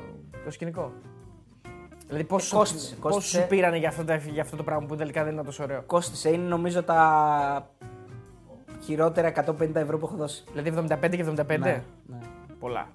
το 0.45 0.51
σκηνικό. 0.51 0.91
Δηλαδή 2.07 2.23
πόσο, 2.23 2.55
Ε, 2.55 2.59
κόστησε, 2.59 2.95
πόσο 2.95 3.15
κόστησε. 3.15 3.41
σου 3.41 3.47
πήρανε 3.47 3.77
για 3.77 3.89
αυτό, 3.89 4.03
το- 4.03 4.13
για 4.31 4.41
αυτό 4.41 4.55
το 4.55 4.63
πράγμα 4.63 4.85
που 4.87 4.95
τελικά 4.95 5.23
δεν 5.23 5.33
ήταν 5.33 5.45
τόσο 5.45 5.63
ωραίο; 5.63 5.81
Κόστησε, 5.85 6.29
είναι 6.29 6.47
νομίζω 6.47 6.83
τα 6.83 7.69
χειρότερα 8.87 9.31
150 9.59 9.75
ευρώ 9.75 9.97
που 9.97 10.05
έχω 10.05 10.15
δώσει. 10.15 10.43
Δηλαδή 10.53 10.73
75 10.89 11.09
και 11.09 11.25
75. 11.37 11.45
Ναι, 11.47 11.55
ναι. 12.05 12.17
Πολλά. 12.59 12.87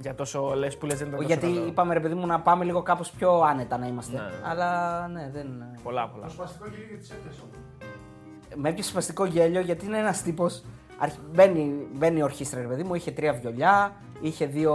Για 0.00 0.14
τόσο 0.14 0.54
λες 0.54 0.76
που 0.76 0.86
λες 0.86 0.98
δεν 0.98 1.06
ήταν 1.08 1.18
τόσο 1.20 1.32
Γιατί 1.32 1.52
καλό. 1.54 1.66
είπαμε 1.66 1.94
ρε 1.94 2.00
παιδί 2.00 2.14
μου 2.14 2.26
να 2.26 2.40
πάμε 2.40 2.64
λίγο 2.64 2.82
κάπως 2.82 3.10
πιο 3.10 3.40
άνετα 3.40 3.78
να 3.78 3.86
είμαστε. 3.86 4.16
Ναι. 4.16 4.22
Αλλά 4.50 5.08
ναι, 5.08 5.30
δεν. 5.32 5.64
Πολλά, 5.82 6.08
πολλά. 6.08 6.24
Το 6.26 6.30
σπαστικό 6.32 6.66
γέλιο 6.68 6.86
για 6.88 6.96
τις 6.98 7.10
έφτες 7.10 7.38
όμως. 7.38 7.56
Με 8.54 8.68
έπιασε 8.68 8.90
σπαστικό 8.90 9.24
γέλιο 9.24 9.60
γιατί 9.60 9.86
είναι 9.86 9.98
ένας 9.98 10.22
τύπος. 10.22 10.62
Μπαίνει, 11.34 11.86
μπαίνει 11.94 12.18
η 12.18 12.22
ορχήστρα, 12.22 12.60
ρε 12.60 12.66
παιδί 12.66 12.82
μου, 12.82 12.94
είχε 12.94 13.10
τρία 13.10 13.32
βιολιά, 13.32 13.92
είχε 14.20 14.46
δύο. 14.46 14.74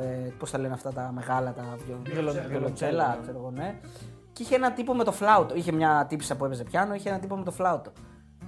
Ε, 0.00 0.30
Πώς 0.38 0.50
τα 0.50 0.58
λένε 0.58 0.74
αυτά 0.74 0.92
τα 0.92 1.10
μεγάλα, 1.14 1.52
τα 1.52 1.62
βιο- 1.86 2.00
Βιολο- 2.04 2.16
βιολοντσέλα, 2.32 2.48
βιολοντσέλα, 2.48 3.18
ξέρω 3.22 3.38
εγώ, 3.38 3.50
ναι. 3.50 3.80
Και 4.32 4.42
είχε 4.42 4.54
ένα 4.54 4.72
τύπο 4.72 4.94
με 4.94 5.04
το 5.04 5.12
φλάουτο. 5.12 5.54
Είχε 5.54 5.72
μια 5.72 6.06
τύπησα 6.08 6.36
που 6.36 6.44
έπαιζε 6.44 6.64
πιάνο, 6.64 6.94
είχε 6.94 7.08
ένα 7.08 7.18
τύπο 7.18 7.36
με 7.36 7.44
το 7.44 7.50
φλάουτο. 7.50 7.92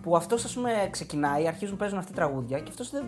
Που 0.02 0.16
αυτός, 0.16 0.44
ας 0.44 0.54
πούμε, 0.54 0.88
ξεκινάει, 0.90 1.46
αρχίζουν 1.46 1.76
παίζουν 1.76 1.98
αυτή 1.98 2.12
τραγούδια 2.12 2.58
και 2.58 2.70
αυτός 2.70 2.90
δεν, 2.90 3.04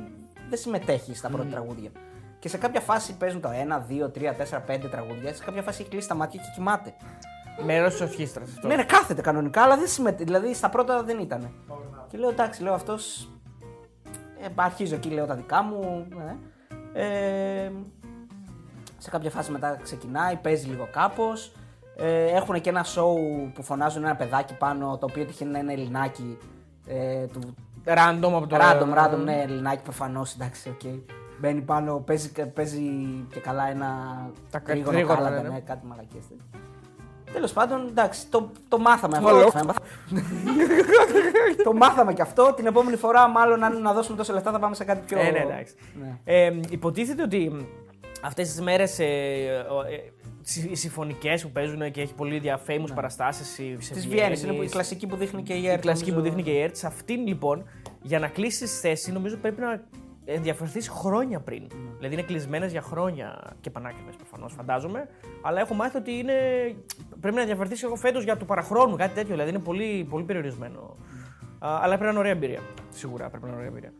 δεν 0.49 0.59
συμμετέχει 0.59 1.15
στα 1.15 1.29
πρώτα 1.29 1.49
τραγούδια. 1.49 1.91
Και 2.39 2.49
σε 2.49 2.59
κάποια 2.59 2.81
φάση 2.81 3.17
παίζουν 3.17 3.41
το 3.41 3.49
1, 3.49 3.81
2, 3.89 4.11
3, 4.11 4.35
4, 4.35 4.65
5 4.67 4.91
τραγούδια. 4.91 5.35
Σε 5.35 5.45
κάποια 5.45 5.63
φάση 5.63 5.81
έχει 5.81 5.91
κλείσει 5.91 6.09
τα 6.09 6.15
μάτια 6.15 6.41
και 6.41 6.49
κοιμάται. 6.55 6.95
Μέρο 7.65 7.89
τη 7.89 8.03
ορχήστρας 8.03 8.49
αυτό. 8.49 8.69
Ναι, 8.69 8.77
ναι, 8.77 8.85
κάθεται 8.85 9.21
κανονικά, 9.21 9.63
αλλά 9.63 9.77
δεν 9.77 9.87
συμμετέχει. 9.87 10.25
Δηλαδή 10.25 10.55
στα 10.55 10.69
πρώτα 10.69 11.03
δεν 11.03 11.19
ήταν. 11.19 11.51
Και 12.09 12.19
λέω 12.19 12.29
εντάξει, 12.29 12.63
λέω 12.63 12.75
αυτός. 12.75 13.29
Ε, 14.41 14.49
αρχίζω 14.55 14.95
εκεί, 14.95 15.09
λέω 15.09 15.27
τα 15.27 15.35
δικά 15.35 15.63
μου. 15.63 16.07
Ναι. 16.17 16.37
Ε, 16.93 17.73
σε 18.99 19.11
κάποια 19.11 19.31
φάση 19.31 19.51
μετά 19.51 19.79
ξεκινάει, 19.83 20.37
παίζει 20.37 20.69
λίγο 20.69 20.89
κάπως. 20.93 21.53
Ε, 21.97 22.25
έχουν 22.25 22.61
και 22.61 22.71
ένα 22.71 22.85
show 22.85 23.15
που 23.55 23.63
φωνάζουν 23.63 24.05
ένα 24.05 24.17
παιδάκι 24.17 24.55
πάνω, 24.55 24.99
το 24.99 25.07
οποίο 25.11 25.25
τυχαίνει 25.25 25.51
να 25.51 25.59
είναι 25.59 25.73
Ελληνάκι. 25.73 26.39
Ε, 26.87 27.27
του, 27.27 27.55
Random 27.87 28.31
από 28.35 28.47
το. 28.47 28.57
Random, 28.61 28.99
random, 28.99 29.19
ναι, 29.25 29.43
Ελληνάκι 29.43 29.83
προφανώς, 29.83 30.35
εντάξει, 30.35 30.69
οκ. 30.69 30.81
Μπαίνει 31.41 31.61
πάνω, 31.61 31.99
παίζει, 32.07 32.31
παίζει 32.55 32.81
και 33.33 33.41
καλά 33.41 33.71
ένα 33.71 33.89
Τα 34.51 34.61
τρίγωνο 34.61 34.91
τρίγωνα, 34.97 35.15
κάλαντα, 35.15 35.37
ναι, 35.37 35.49
ναι. 35.49 35.55
ναι, 35.55 35.61
κάτι 35.61 35.87
μαλακίες. 35.87 36.25
Τέλος 37.33 37.53
πάντων, 37.53 37.87
εντάξει, 37.89 38.27
το, 38.27 38.51
το 38.69 38.79
μάθαμε 38.79 39.21
Μαλό. 39.21 39.47
αυτό. 39.47 39.73
το 41.65 41.73
μάθαμε 41.73 42.13
και 42.13 42.23
αυτό. 42.23 42.53
Την 42.57 42.67
επόμενη 42.67 42.97
φορά, 42.97 43.29
μάλλον, 43.29 43.63
αν 43.65 43.83
να 43.83 43.93
δώσουμε 43.93 44.17
τόσα 44.17 44.33
λεφτά, 44.33 44.51
θα 44.51 44.59
πάμε 44.59 44.75
σε 44.75 44.85
κάτι 44.85 45.01
πιο. 45.07 45.19
Ε, 45.19 45.31
ναι, 45.31 45.39
εντάξει. 45.39 45.75
Ναι. 46.01 46.19
Ε, 46.25 46.53
υποτίθεται 46.69 47.23
ότι 47.23 47.67
αυτές 48.23 48.49
τις 48.49 48.61
μέρες 48.61 48.99
ε, 48.99 49.05
ο- 49.71 49.83
ε, 49.83 50.13
οι 50.71 50.75
συμφωνικές 50.75 51.43
που 51.43 51.51
παίζουν 51.51 51.91
και 51.91 52.01
έχει 52.01 52.15
πολύ 52.15 52.39
διαφέμους 52.39 52.93
παραστάσεις. 52.93 53.55
Της 53.93 54.09
Βιέννης 54.09 54.43
είναι 54.43 54.53
που- 54.53 54.63
η 54.63 54.69
κλασική 54.69 55.07
που 55.07 55.17
δείχνει 55.17 55.43
και 55.43 55.53
η 55.55 55.61
Η 55.63 55.69
ΕΡΤ. 55.69 55.81
κλασική 55.81 56.11
που 56.11 56.17
νομίζω. 56.17 56.35
δείχνει 56.35 56.51
και 56.53 56.59
η 56.59 56.63
ΕΡΤ. 56.63 56.77
Σε 56.77 56.87
αυτήν 56.87 57.27
λοιπόν, 57.27 57.65
για 58.03 58.19
να 58.19 58.29
κλείσεις 58.29 58.81
θέση, 58.81 59.13
νομίζω 59.13 59.37
πρέπει 59.37 59.61
να 59.61 59.83
ενδιαφερθείς 60.25 60.89
χρόνια 60.89 61.41
πριν. 61.41 61.67
Δηλαδή 61.97 62.15
είναι 62.15 62.23
κλεισμένες 62.23 62.71
για 62.73 62.83
χρόνια 62.83 63.57
και 63.61 63.71
πανάκριβε 63.71 64.11
προφανώς, 64.17 64.53
φαντάζομαι. 64.53 65.09
Αλλά 65.43 65.61
έχω 65.61 65.75
μάθει 65.75 65.97
ότι 65.97 66.13
είναι... 66.13 66.35
πρέπει 67.21 67.35
να 67.35 67.41
ενδιαφερθείς 67.41 67.83
εγώ 67.83 67.97
φέτος 67.97 68.25
για 68.25 68.37
του 68.37 68.45
παραχρόνου, 68.45 68.97
κάτι 68.97 69.15
τέτοιο. 69.15 69.31
Δηλαδή 69.31 69.51
είναι 69.51 69.59
πολύ, 69.59 70.07
πολύ 70.11 70.25
περιορισμένο. 70.25 70.97
Α, 71.59 71.79
αλλά 71.83 71.87
πρέπει 71.87 72.03
να 72.03 72.09
είναι 72.11 72.19
ωραία 72.19 72.33
εμπειρία. 72.33 72.61
Σίγουρα 72.91 73.29
πρέπει 73.29 73.43
να 73.45 73.49
είναι 73.49 73.57
ωραία 73.59 73.71
εμπειρία. 73.71 73.93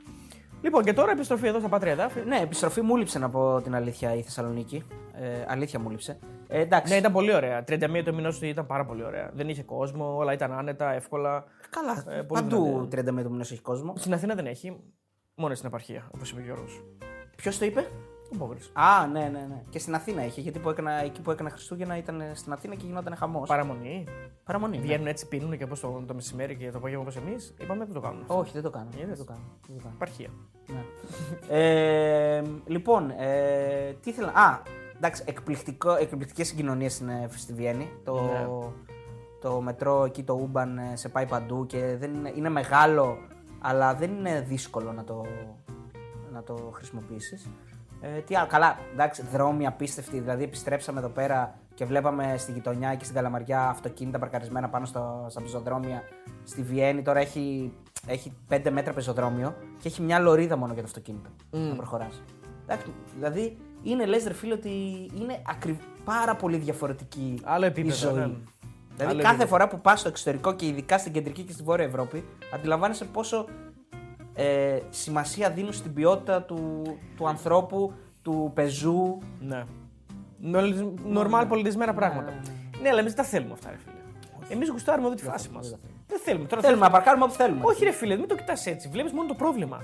Λοιπόν, 0.65 0.85
και 0.85 0.93
τώρα 0.93 1.11
επιστροφή 1.11 1.47
εδώ 1.47 1.59
στα 1.59 1.69
Πάτρια 1.69 1.93
Εδάφη. 1.93 2.21
Ναι, 2.21 2.41
επιστροφή 2.41 2.81
μου 2.81 2.97
λείψε 2.97 3.19
να 3.19 3.31
πω 3.31 3.61
την 3.63 3.75
αλήθεια 3.75 4.15
η 4.15 4.23
Θεσσαλονίκη. 4.23 4.83
Ε, 5.13 5.45
αλήθεια 5.47 5.79
μου 5.79 5.91
λείψε. 5.91 6.19
Ε, 6.49 6.61
εντάξει. 6.61 6.93
Ναι, 6.93 6.99
ήταν 6.99 7.13
πολύ 7.13 7.35
ωραία. 7.35 7.65
31 7.69 8.03
το 8.05 8.13
μηνός 8.15 8.39
του 8.39 8.47
ήταν 8.47 8.67
πάρα 8.67 8.85
πολύ 8.85 9.05
ωραία. 9.05 9.31
Δεν 9.35 9.49
είχε 9.49 9.63
κόσμο, 9.63 10.17
όλα 10.17 10.33
ήταν 10.33 10.53
άνετα, 10.53 10.93
εύκολα. 10.93 11.45
Καλά. 11.71 12.17
Ε, 12.17 12.23
πολύ 12.23 12.41
παντού 12.43 12.89
δυνατή. 12.91 13.11
30 13.11 13.31
μήνε 13.31 13.43
έχει 13.43 13.61
κόσμο. 13.61 13.95
Στην 13.97 14.13
Αθήνα 14.13 14.35
δεν 14.35 14.47
έχει. 14.47 14.81
Μόνο 15.35 15.55
στην 15.55 15.69
επαρχία, 15.69 16.09
όπως 16.15 16.31
είπε 16.31 16.41
ο 16.41 16.45
Γιώργος. 16.45 16.85
Ποιος 17.37 17.59
το 17.59 17.65
είπε; 17.65 17.87
Ο 18.33 18.37
Μπόγρης. 18.37 18.71
Α, 18.73 19.07
ναι, 19.07 19.21
ναι, 19.21 19.47
ναι. 19.49 19.63
Και 19.71 19.79
στην 19.79 19.95
Αθήνα 19.95 20.25
είχε. 20.25 20.41
Γιατί 20.41 20.59
που 20.59 20.71
έκανα, 20.71 20.93
εκεί 20.93 21.21
που 21.21 21.31
έκανα 21.31 21.51
Χριστούγεννα 21.51 21.97
ήταν 21.97 22.23
στην 22.35 22.53
Αθήνα 22.53 22.75
και 22.75 22.87
γινόταν 22.87 23.17
χαμός. 23.17 23.49
Παραμονή. 23.49 24.05
Παραμονή. 24.45 24.77
ναι. 24.77 24.83
Βγαίνουν 24.83 25.07
έτσι, 25.07 25.29
πίνουν 25.29 25.57
και 25.59 25.65
όπως 25.65 25.81
το, 25.81 26.05
το 26.07 26.15
μεσημέρι 26.15 26.57
και 26.57 26.71
το 26.71 26.79
απόγευμα 26.79 27.03
όπως 27.03 27.17
εμείς. 27.17 27.55
Είπαμε 27.61 27.85
δεν 27.85 27.95
το 27.95 28.01
κάνουν. 28.01 28.21
αυτό. 28.21 28.39
Όχι, 28.39 28.51
δεν 28.53 28.63
το 28.63 28.71
κάνω. 28.71 28.89
Είδες. 28.95 29.07
Δεν 29.07 29.17
το 29.17 29.25
κάνω. 29.33 29.45
Δεν 29.67 29.77
το 29.77 29.83
κάνω. 29.83 29.95
Επαρχία. 29.95 30.29
Ναι. 30.67 30.85
ε, 31.59 32.43
λοιπόν, 32.67 33.11
ε, 33.11 33.93
τι 34.01 34.11
ήθελα. 34.11 34.29
Α, 34.29 34.61
εντάξει, 34.97 35.23
εκπληκτικό, 35.27 35.95
εκπληκτικές 35.95 36.47
συγκοινωνίες 36.47 36.99
είναι 36.99 37.29
στη 37.37 37.53
Βιέννη. 37.53 37.89
Το, 38.05 38.21
Ναι. 38.21 38.47
το 39.41 39.61
μετρό 39.61 40.05
εκεί, 40.05 40.23
το 40.23 40.49
Uban 40.53 40.67
ε, 40.93 40.97
σε 40.97 41.09
πάει 41.09 41.27
παντού 41.27 41.67
και 41.67 41.97
δεν 41.97 42.15
είναι, 42.15 42.33
είναι 42.37 42.49
μεγάλο, 42.49 43.17
αλλά 43.61 43.95
δεν 43.95 44.11
είναι 44.11 44.41
δύσκολο 44.41 44.93
να 44.93 45.05
το, 45.05 45.25
να 46.33 46.43
το 46.43 46.71
χρησιμοποιήσεις. 46.75 47.49
Ε, 48.07 48.21
τι 48.21 48.37
άλλο, 48.37 48.47
καλά, 48.47 48.79
εντάξει, 48.93 49.25
δρόμοι 49.33 49.67
απίστευτοι. 49.67 50.21
Δηλαδή, 50.21 50.43
επιστρέψαμε 50.43 50.99
εδώ 50.99 51.09
πέρα 51.09 51.59
και 51.75 51.85
βλέπαμε 51.85 52.35
στη 52.39 52.53
γειτονιά 52.53 52.95
και 52.95 53.05
στην 53.05 53.17
Καλαμαριά 53.17 53.69
αυτοκίνητα 53.69 54.19
παρκαρισμένα 54.19 54.69
πάνω 54.69 54.87
στο, 54.87 55.27
στα 55.29 55.41
πεζοδρόμια. 55.41 56.03
Στη 56.45 56.63
Βιέννη 56.63 57.03
τώρα 57.03 57.21
έχει, 57.21 57.73
έχει 58.07 58.33
5 58.51 58.71
μέτρα 58.71 58.93
πεζοδρόμιο 58.93 59.55
και 59.81 59.89
έχει 59.89 60.03
μια 60.03 60.19
λωρίδα 60.19 60.57
μόνο 60.57 60.73
για 60.73 60.83
το 60.83 60.89
αυτοκίνητο 60.89 61.31
να 61.51 61.75
προχωράς. 61.75 62.23
Δηλαδή, 63.15 63.57
είναι 63.83 64.07
λες, 64.07 64.25
ρε 64.27 64.35
φίλε, 64.35 64.53
ότι 64.53 64.71
είναι 65.21 65.43
ακρι... 65.47 65.79
πάρα 66.05 66.37
πολύ 66.37 66.57
διαφορετική 66.57 67.41
Άλλο 67.45 67.65
επίπεδο, 67.65 67.95
η 67.95 68.13
ζωή. 68.13 68.13
ναι. 68.15 68.35
Δηλαδή, 68.97 69.13
Άλλο 69.13 69.23
κάθε 69.23 69.27
επίπεδο. 69.29 69.47
φορά 69.47 69.69
που 69.69 69.81
πας 69.81 70.01
στο 70.01 70.09
εξωτερικό 70.09 70.55
και 70.55 70.67
ειδικά 70.67 70.99
στην 70.99 71.13
κεντρική 71.13 71.43
και 71.43 71.53
στη 71.53 71.63
βόρεια 71.63 71.85
Ευρώπη, 71.85 72.25
αντιλαμβάνεσαι 72.55 73.05
πόσο 73.05 73.47
ε, 74.35 74.79
σημασία 74.91 75.51
δίνουν 75.51 75.73
στην 75.73 75.95
ποιότητα 75.95 76.43
του, 76.43 76.83
του 77.17 77.29
ανθρώπου, 77.29 77.93
του 78.23 78.51
πεζού. 78.55 79.19
Ναι. 79.41 79.65
Νο- 80.39 80.93
Νορμάλ 81.07 81.47
πολιτισμένα 81.47 81.95
πράγματα. 81.95 82.31
ναι, 82.31 82.81
Ναι, 82.83 82.89
αλλά 82.89 82.99
εμείς 83.01 83.13
δεν 83.15 83.25
τα 83.25 83.31
θέλουμε 83.31 83.53
αυτά, 83.53 83.71
ρε 83.71 83.77
φίλε. 83.77 83.93
Εμείς 84.49 84.69
γουστάρουμε 84.71 85.07
εδώ 85.07 85.17
τη 85.17 85.23
φάση 85.25 85.49
μας. 85.53 85.77
Δεν 86.09 86.19
θέλουμε. 86.25 86.47
Τώρα 86.47 86.63
Θέλουμε 86.63 86.85
να 86.85 86.91
παρκάρουμε 86.91 87.25
όπου 87.25 87.33
θέλουμε. 87.35 87.61
Όχι, 87.65 87.85
ρε 87.85 87.91
φίλε, 87.93 88.17
μην 88.17 88.29
το 88.29 88.35
κοιτάς 88.35 88.67
έτσι. 88.67 88.89
Βλέπεις 88.89 89.13
μόνο 89.13 89.29
το 89.29 89.35
πρόβλημα. 89.35 89.81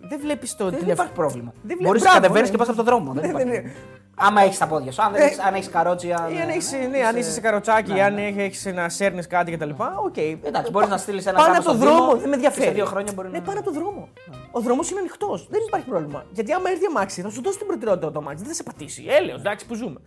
Δεν 0.00 0.20
βλέπεις 0.20 0.56
το. 0.56 0.64
δεν, 0.64 0.72
την 0.72 0.80
δεν 0.80 0.88
ευ- 0.88 0.98
υπάρχει 0.98 1.12
πρόβλημα. 1.14 1.52
Δεν 1.62 1.76
βλέ- 1.76 1.86
Μπορείς 1.88 2.02
να 2.02 2.08
Μπράβο, 2.08 2.20
κατεβαίνεις 2.22 2.48
ναι. 2.50 2.52
και 2.56 2.58
πας 2.58 2.68
από 2.68 2.76
τον 2.76 2.86
δρόμο. 2.86 3.12
δεν 3.12 3.22
Ναι, 3.22 3.28
υπάρχει 3.28 3.46
ναι, 3.48 3.52
ναι. 3.54 3.60
πρόβλημα. 3.60 3.84
Άμα 4.18 4.40
έχεις 4.42 4.58
τα 4.58 4.66
πόδια 4.66 4.92
σου. 4.92 5.02
Αν, 5.02 5.12
δεν 5.12 5.22
έχεις, 5.22 5.38
αν 5.38 5.54
έχεις 5.54 5.68
καρότσια. 5.70 6.28
Ή 6.32 6.38
αν 6.40 6.46
ναι, 6.46 6.52
έχει 6.52 6.76
ναι, 6.76 6.86
ναι, 6.86 6.98
αν 6.98 7.08
είσαι- 7.08 7.18
είσαι 7.18 7.30
σε 7.32 7.40
καροτσάκι, 7.40 7.94
ή 7.96 8.00
αν 8.00 8.18
έχεις 8.18 8.64
να 8.74 8.88
σέρνεις 8.88 9.26
κάτι 9.26 9.52
κτλ. 9.52 9.70
Οκ. 10.04 10.16
Εντάξει, 10.16 10.70
μπορείς 10.70 10.88
να 10.88 10.96
στείλεις 10.96 11.26
ένα 11.26 11.36
Πάνε 11.36 11.48
γράμμα 11.52 11.58
από 11.58 11.68
το 11.70 11.74
στον 11.76 11.88
δρόμο, 11.88 12.06
Δήμο 12.06 12.20
δεν 12.20 12.28
με 12.28 12.28
και 12.28 12.34
ενδιαφέρει. 12.34 12.66
Σε 12.66 12.72
δύο 12.72 12.84
χρόνια 12.84 13.12
μπορεί 13.14 13.28
Ναι, 13.30 13.38
να. 13.38 13.44
πάνε 13.44 13.58
από 13.58 13.72
το 13.72 13.80
δρόμο. 13.80 14.08
Ο 14.50 14.60
δρόμος 14.60 14.90
είναι 14.90 15.00
ανοιχτός. 15.00 15.46
Δεν 15.50 15.60
υπάρχει 15.66 15.86
πρόβλημα. 15.86 16.24
Γιατί 16.32 16.52
άμα 16.52 16.70
έρθει 16.70 16.84
αμάξι, 16.86 17.22
θα 17.22 17.30
σου 17.30 17.42
δώσει 17.42 17.58
την 17.58 17.66
προτεραιότητα 17.66 18.12
το 18.12 18.18
αμάξι. 18.18 18.38
Δεν 18.38 18.48
θα 18.48 18.54
σε 18.54 18.62
πατήσει. 18.62 19.04
Έλεος, 19.08 19.34
εντάξει 19.34 19.66
που 19.66 19.74
ζούμε. 19.74 20.00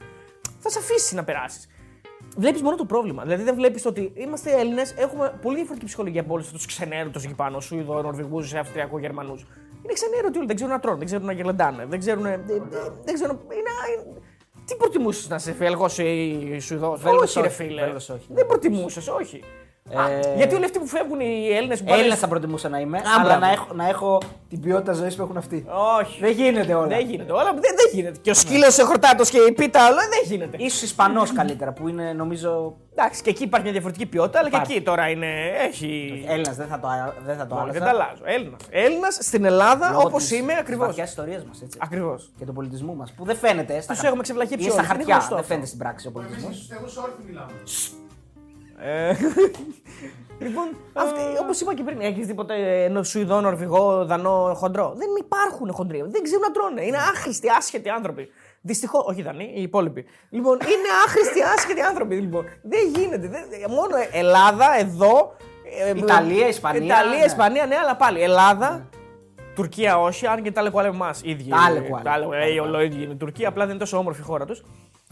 Θα 0.60 0.70
σε 0.70 0.80
αφήσει 0.80 1.15
να 1.15 1.24
περάσεις. 1.24 1.68
Βλέπεις 2.38 2.62
μόνο 2.62 2.75
το 2.75 2.86
πρόβλημα. 2.86 3.24
Δηλαδή 3.24 3.44
δεν 3.44 3.56
βλέπεις 3.56 3.86
ότι 3.86 4.12
είμαστε 4.15 4.51
Έλληνες, 4.51 4.94
έχουμε 4.98 5.34
πολύ 5.41 5.56
διαφορετική 5.56 5.86
ψυχολογία 5.86 6.22
από 6.22 6.34
όλους 6.34 6.51
τους 6.51 6.65
ξενέρωτου 6.65 7.20
εκεί 7.24 7.34
πάνω, 7.34 7.60
Σουηδό, 7.60 8.01
Νορβηγούς, 8.01 8.53
Αυστριακούς, 8.53 9.01
Γερμανούς. 9.01 9.46
Είναι 9.84 9.94
ξενέρωτοι 9.94 10.38
όλοι, 10.38 10.48
δεν 10.48 10.56
ξέρουν 10.56 10.74
να 10.74 10.80
τρώνε, 10.80 10.98
δεν 10.98 11.06
ξέρουν 11.06 11.26
να 11.26 11.32
γελαντάνε, 11.32 11.86
δεν 11.86 12.00
ξέρουν. 12.00 12.26
ε, 12.26 12.32
ε, 12.34 12.40
Δεν 13.04 13.14
ξέρουν. 13.14 13.40
Είναι, 13.52 14.04
είναι- 14.10 14.20
τι 14.66 14.76
προτιμούσες 14.76 15.30
να 15.30 15.38
σε 15.38 15.52
Βέλγο 15.52 15.86
ή 15.98 16.60
Σουηδός, 16.60 17.02
Βέλγος 17.02 17.24
όχι, 17.36 17.40
ρε 17.42 17.48
όχι, 17.48 17.56
φίλε. 17.56 17.82
Βέλγος 17.84 18.10
όχι, 18.10 18.26
ναι. 18.30 18.36
Δεν 18.36 18.46
προτιμούσες, 18.46 19.08
όχι. 19.08 19.44
Ε, 19.91 20.36
Γιατί 20.36 20.55
όλοι 20.55 20.65
αυτοί 20.65 20.79
που 20.79 20.88
φεύγουν 20.88 21.19
οι 21.19 21.48
Έλληνες 21.55 21.79
που 21.79 21.86
Έλληνα 21.88 22.03
πάνε- 22.07 22.19
θα 22.19 22.27
προτιμούσα 22.27 22.69
να 22.69 22.79
είμαι, 22.79 22.98
Α, 22.98 23.01
αλλά 23.15 23.24
μπράβο. 23.24 23.39
να 23.39 23.51
έχω, 23.51 23.74
να 23.74 23.88
έχω 23.88 24.17
την 24.50 24.60
ποιότητα 24.62 24.93
ζωής 24.93 25.15
που 25.15 25.21
έχουν 25.21 25.38
αυτοί. 25.38 25.65
Όχι. 26.00 26.19
Δεν 26.19 26.31
γίνεται 26.31 26.74
όλα. 26.74 26.88
Δεν 26.88 27.05
γίνεται. 27.10 27.31
Όλα 27.31 27.51
δεν, 27.53 27.62
δεν 27.62 27.89
γίνεται. 27.93 28.17
Και 28.21 28.29
ο 28.29 28.33
σκύλος 28.33 28.77
ο 28.79 28.86
χορτάτος 28.86 29.29
και 29.29 29.38
η 29.38 29.51
πίτα 29.51 29.88
όλο 29.88 29.95
δεν 29.95 30.21
γίνεται. 30.25 30.57
Ίσως 30.60 30.81
Ισπανός 30.81 31.31
καλύτερα 31.33 31.71
που 31.74 31.88
είναι 31.88 32.13
νομίζω. 32.13 32.75
Εντάξει, 32.95 33.21
και 33.21 33.29
εκεί 33.29 33.43
υπάρχει 33.43 33.63
μια 33.63 33.71
διαφορετική 33.74 34.05
ποιότητα, 34.05 34.39
αλλά 34.39 34.50
και 34.50 34.55
Υπάρχει. 34.55 34.74
εκεί 34.74 34.83
τώρα 34.83 35.10
είναι. 35.10 35.27
Έχει. 35.67 36.24
Έλληνας 36.27 36.55
δεν 36.55 36.67
θα 36.67 36.79
το, 36.79 36.88
δεν 37.25 37.38
θα 37.38 37.48
το 37.48 37.53
Όχι, 37.55 37.63
άλλαζα. 37.63 37.79
δεν 37.79 37.88
τα 37.88 37.93
αλλάζω. 37.93 38.21
Έλληνας. 38.25 38.62
Έλληνας 38.69 39.17
στην 39.21 39.45
Ελλάδα 39.45 39.89
Λόγω 39.91 40.01
όπως 40.07 40.24
της- 40.24 40.31
είμαι 40.39 40.51
της 40.51 40.62
ακριβώς. 40.62 40.86
βαθιάς 40.88 41.10
ιστορίας 41.10 41.43
μας, 41.45 41.62
έτσι. 41.62 41.77
Ακριβώς. 41.81 42.31
Και 42.38 42.45
του 42.45 42.53
πολιτισμού 42.53 42.95
μας. 42.95 43.12
Που 43.12 43.25
δεν 43.25 43.36
φαίνεται. 43.38 43.81
Στα 43.81 43.91
Τους 43.93 44.01
χα- 44.01 44.07
έχουμε 44.07 44.21
ξεβλαχέψει 44.24 44.63
Είναι 44.63 44.71
στα 44.71 44.81
όλους, 44.81 44.88
είναι 44.88 44.98
χαρτιά. 44.98 45.13
γνωστό 45.15 45.29
Δεν 45.36 45.39
αυτό. 45.43 45.48
φαίνεται 45.53 45.67
στην 45.67 45.79
πράξη 45.79 46.07
ο 46.07 46.12
Εμείς 46.15 46.27
πολιτισμό. 46.27 46.53
στους 46.53 46.67
θεούς 46.67 46.98
όρθιοι 46.98 47.25
μιλάμε. 47.27 47.51
Ε, 48.84 49.14
λοιπόν, 50.46 50.68
όπως 51.42 51.62
είπα 51.62 51.74
και 51.74 51.84
πριν, 51.84 52.02
έχεις 52.02 52.28
δει 52.28 52.34
ποτέ 52.34 52.84
ένα 52.84 53.04
Σουηδό, 53.04 53.42
Νορβηγό, 53.42 54.06
Δανό 54.06 54.54
χοντρό; 54.56 54.94
Δεν 54.98 55.08
υπάρχουν 55.20 55.74
χοντροί. 55.74 56.04
Δεν 56.08 56.24
ξέρουν 56.24 56.42
να 56.42 56.52
τρώνε. 56.52 56.86
Είναι 56.86 56.98
άχρηστοι, 56.98 57.50
άσχετοι 57.50 57.90
άνθρωποι. 57.90 58.30
Δυστυχώς, 58.62 59.06
όχι 59.08 59.22
Δανείοι, 59.22 59.52
οι 59.56 59.62
υπόλοιποι. 59.62 60.06
Λοιπόν, 60.30 60.54
είναι 60.62 60.88
άχρηστοι, 61.06 61.42
άσχετοι 61.56 61.82
άνθρωποι. 61.82 62.16
Λοιπόν. 62.16 62.46
Δεν 62.62 62.80
γίνεται. 62.96 63.28
Δεν, 63.28 63.42
μόνο 63.70 63.96
Ελλάδα, 64.12 64.80
εδώ. 64.80 65.36
ε, 65.86 65.98
Ιταλία, 65.98 66.48
Ισπανία, 66.48 66.86
Ιταλία, 66.86 67.18
ναι. 67.20 67.26
Ισπανία, 67.26 67.66
ναι, 67.66 67.76
αλλά 67.76 67.96
πάλι. 67.96 68.22
Ελλάδα, 68.22 68.90
Τουρκία 69.56 70.00
όχι, 70.00 70.28
αν 70.28 70.42
και 70.44 70.52
τα 70.52 70.62
λεκουάλε 70.62 70.88
εμάς. 70.88 71.22
ίδιοι. 71.24 71.50
Τα 71.50 71.72
λεκουάλε. 71.72 72.04
Τα 72.04 72.18
λεκουάλε, 72.18 72.46
ε, 72.46 72.60
ολόιδιοι 72.60 73.04
είναι 73.04 73.14
η 73.14 73.16
Τουρκία, 73.16 73.48
απλά 73.48 73.62
δεν 73.62 73.70
είναι 73.72 73.80
τόσο 73.84 73.98
όμορφη 73.98 74.22
η 74.22 74.24
χώρα 74.24 74.46
τους. 74.46 74.64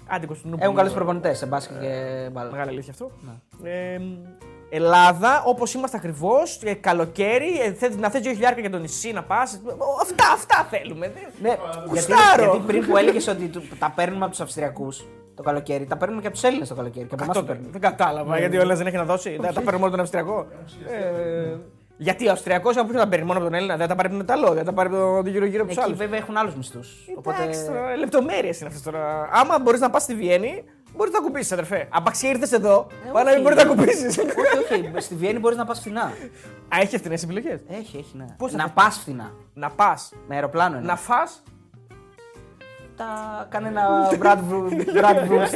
Άντε 0.10 0.26
Κωνσταντινούπολη. 0.26 0.64
Έχουν 0.64 0.76
καλούς 0.76 0.94
προπονητές 0.94 1.38
σε 1.38 1.46
μπάσκετ 1.46 1.80
και 1.80 2.30
μπάλα. 2.32 2.52
Μεγάλη 2.52 2.70
αλήθεια 2.70 2.92
αυτό. 2.92 3.12
Ναι. 3.62 3.70
Ε, 3.72 4.00
Ελλάδα, 4.72 5.44
όπως 5.46 5.74
είμαστε 5.74 5.98
ακριβώς, 5.98 6.60
καλοκαίρι, 6.82 7.60
ε, 7.62 7.74
θες, 7.74 7.96
να 7.98 8.10
θες 8.10 8.22
δύο 8.22 8.32
χιλιάρια 8.32 8.60
για 8.62 8.70
το 8.70 8.78
νησί 8.78 9.12
να 9.12 9.24
πας. 9.24 9.62
Αυτά, 10.02 10.32
αυτά 10.34 10.68
θέλουμε. 10.70 11.08
δεν- 11.14 11.24
Ναι, 11.42 11.48
γιατί, 11.50 11.90
Γουστάρω. 11.90 12.44
γιατί 12.52 12.58
πριν 12.68 12.86
που 12.88 12.98
έλεγες 12.98 13.28
ότι 13.28 13.48
του- 13.48 13.64
τα 13.80 13.92
παίρνουμε 13.96 14.22
από 14.22 14.30
τους 14.32 14.40
Αυστριακούς 14.42 15.06
το 15.36 15.44
καλοκαίρι, 15.44 15.86
τα 15.86 15.98
παίρνουμε 15.98 16.22
και 16.22 16.28
από 16.28 16.36
τους 16.36 16.46
Έλληνες 16.46 16.68
το 16.68 16.76
καλοκαίρι. 16.76 17.06
Και 17.06 17.14
από 17.14 17.24
εμάς 17.24 17.36
το 17.36 17.42
Τότε, 17.42 17.52
παίρνουμε. 17.54 17.72
δεν 17.80 17.82
κατάλαβα 17.82 18.38
γιατί 18.40 18.56
ο 18.56 18.60
Έλληνας 18.60 18.78
δεν 18.78 18.88
έχει 18.88 18.96
να 18.96 19.04
δώσει. 19.04 19.38
Δεν 19.42 19.54
τα 19.54 19.62
παίρνει 19.62 19.80
μόνο 19.80 19.92
τον 19.92 20.00
Αυστριακό. 20.00 20.48
Ε, 20.90 21.56
γιατί 22.02 22.28
ο 22.28 22.32
Αυστριακός, 22.32 22.78
από 22.78 22.88
ποιον 22.88 23.00
τα 23.02 23.08
παίρνει 23.08 23.26
μόνο 23.26 23.40
από 23.40 23.48
τον 23.48 23.58
Έλληνα, 23.58 23.78
δεν 23.78 23.88
τα 23.88 23.96
πάρει 23.96 24.08
από 24.08 24.18
τον 24.18 24.26
Ιταλό, 24.26 24.54
δεν 24.54 24.66
τα 24.66 24.74
πάρει 24.74 24.90
από 24.90 24.98
τον 24.98 25.28
γύρω-γύρω 25.28 25.60
από 25.62 25.68
τους 25.70 25.78
Εκεί 25.78 25.86
άλλους. 25.86 25.98
βέβαια 25.98 26.18
έχουν 26.20 26.38
άλλους 26.38 26.56
μισθούς. 26.56 26.96
Οπότε. 27.18 27.42
Εντάξει, 27.44 27.66
τώρα, 27.66 27.96
λεπτομέρειες 27.96 28.60
είναι 28.60 28.68
αυτές 28.68 28.82
τώρα. 28.84 29.30
Άμα 29.32 29.60
μπορείς 29.60 29.80
να 29.80 29.90
πας 29.90 30.04
στη 30.04 30.16
Βιέννη, 30.16 30.64
μπορείς 30.96 31.14
να 31.14 31.20
κουμπίσει, 31.20 31.54
αδερφέ. 31.54 31.88
Απαξί 31.92 32.28
ήρθες 32.28 32.52
εδώ, 32.52 32.88
πάει 33.14 33.24
να 33.24 33.30
μην 33.32 33.34
όχι. 33.34 33.42
μπορείς 33.42 33.64
να 33.64 33.70
κουμπίσει. 33.70 34.06
όχι, 34.60 34.74
όχι. 34.74 34.92
Στη 34.98 35.16
Βιέννη 35.16 35.40
μπορείς 35.40 35.58
να 35.58 35.66
πας 35.66 35.80
φθηνά. 35.80 36.02
Α, 36.68 36.78
έχει 36.82 36.98
φθηνέ 36.98 37.18
επιλογές; 37.24 37.60
Έχει, 37.70 37.98
έχει, 37.98 38.12
ναι. 38.18 38.26
Πώς 38.38 38.52
θα 38.52 38.58
να 38.58 38.70
πας- 38.70 38.86
πας 38.86 38.98
φθηνά. 38.98 39.32
Να 39.54 39.70
πας, 39.70 40.12
Με 40.28 40.36
αεροπλάνο 40.36 40.78
είναι. 40.78 40.86
να 40.86 40.96
φά 40.96 41.24
Τα... 42.96 43.06
Κάνε 43.50 43.68
ένα 43.68 44.10
Bratwurst 44.12 45.02
Bratwurst 45.02 45.54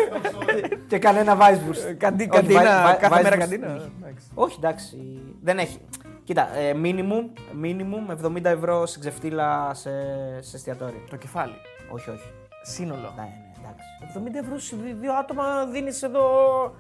και 0.88 0.97
κάνε 1.00 1.19
ένα 1.19 1.38
Weisswurst. 1.39 1.93
Καντί, 1.97 2.21
Όχι, 2.23 2.29
καντίνα, 2.31 2.62
Weis- 2.62 2.97
κάθε 3.00 3.15
Weisswurst. 3.15 3.23
μέρα 3.23 3.38
καντίνα. 3.38 3.67
Εντάξει. 3.67 4.25
Όχι, 4.33 4.57
εντάξει. 4.63 4.97
Δεν 5.41 5.57
έχει. 5.57 5.79
Κοίτα, 6.23 6.55
ε, 6.57 6.73
minimum, 6.83 7.29
minimum 7.63 8.25
70 8.25 8.43
ευρώ 8.45 8.85
στην 8.85 9.01
ξεφτύλα 9.01 9.73
σε, 9.73 9.89
σε 10.41 10.55
εστιατόριο. 10.55 10.99
Το 11.09 11.15
κεφάλι. 11.15 11.53
Όχι, 11.91 12.09
όχι. 12.09 12.31
Σύνολο. 12.61 13.13
Ναι, 13.15 13.21
ναι, 13.21 13.51
εντάξει. 13.59 14.39
70 14.39 14.43
ευρώ 14.45 14.57
σε 14.59 14.75
δι- 14.75 14.95
δύο 14.99 15.13
άτομα 15.13 15.65
δίνεις 15.65 16.03
εδώ. 16.03 16.25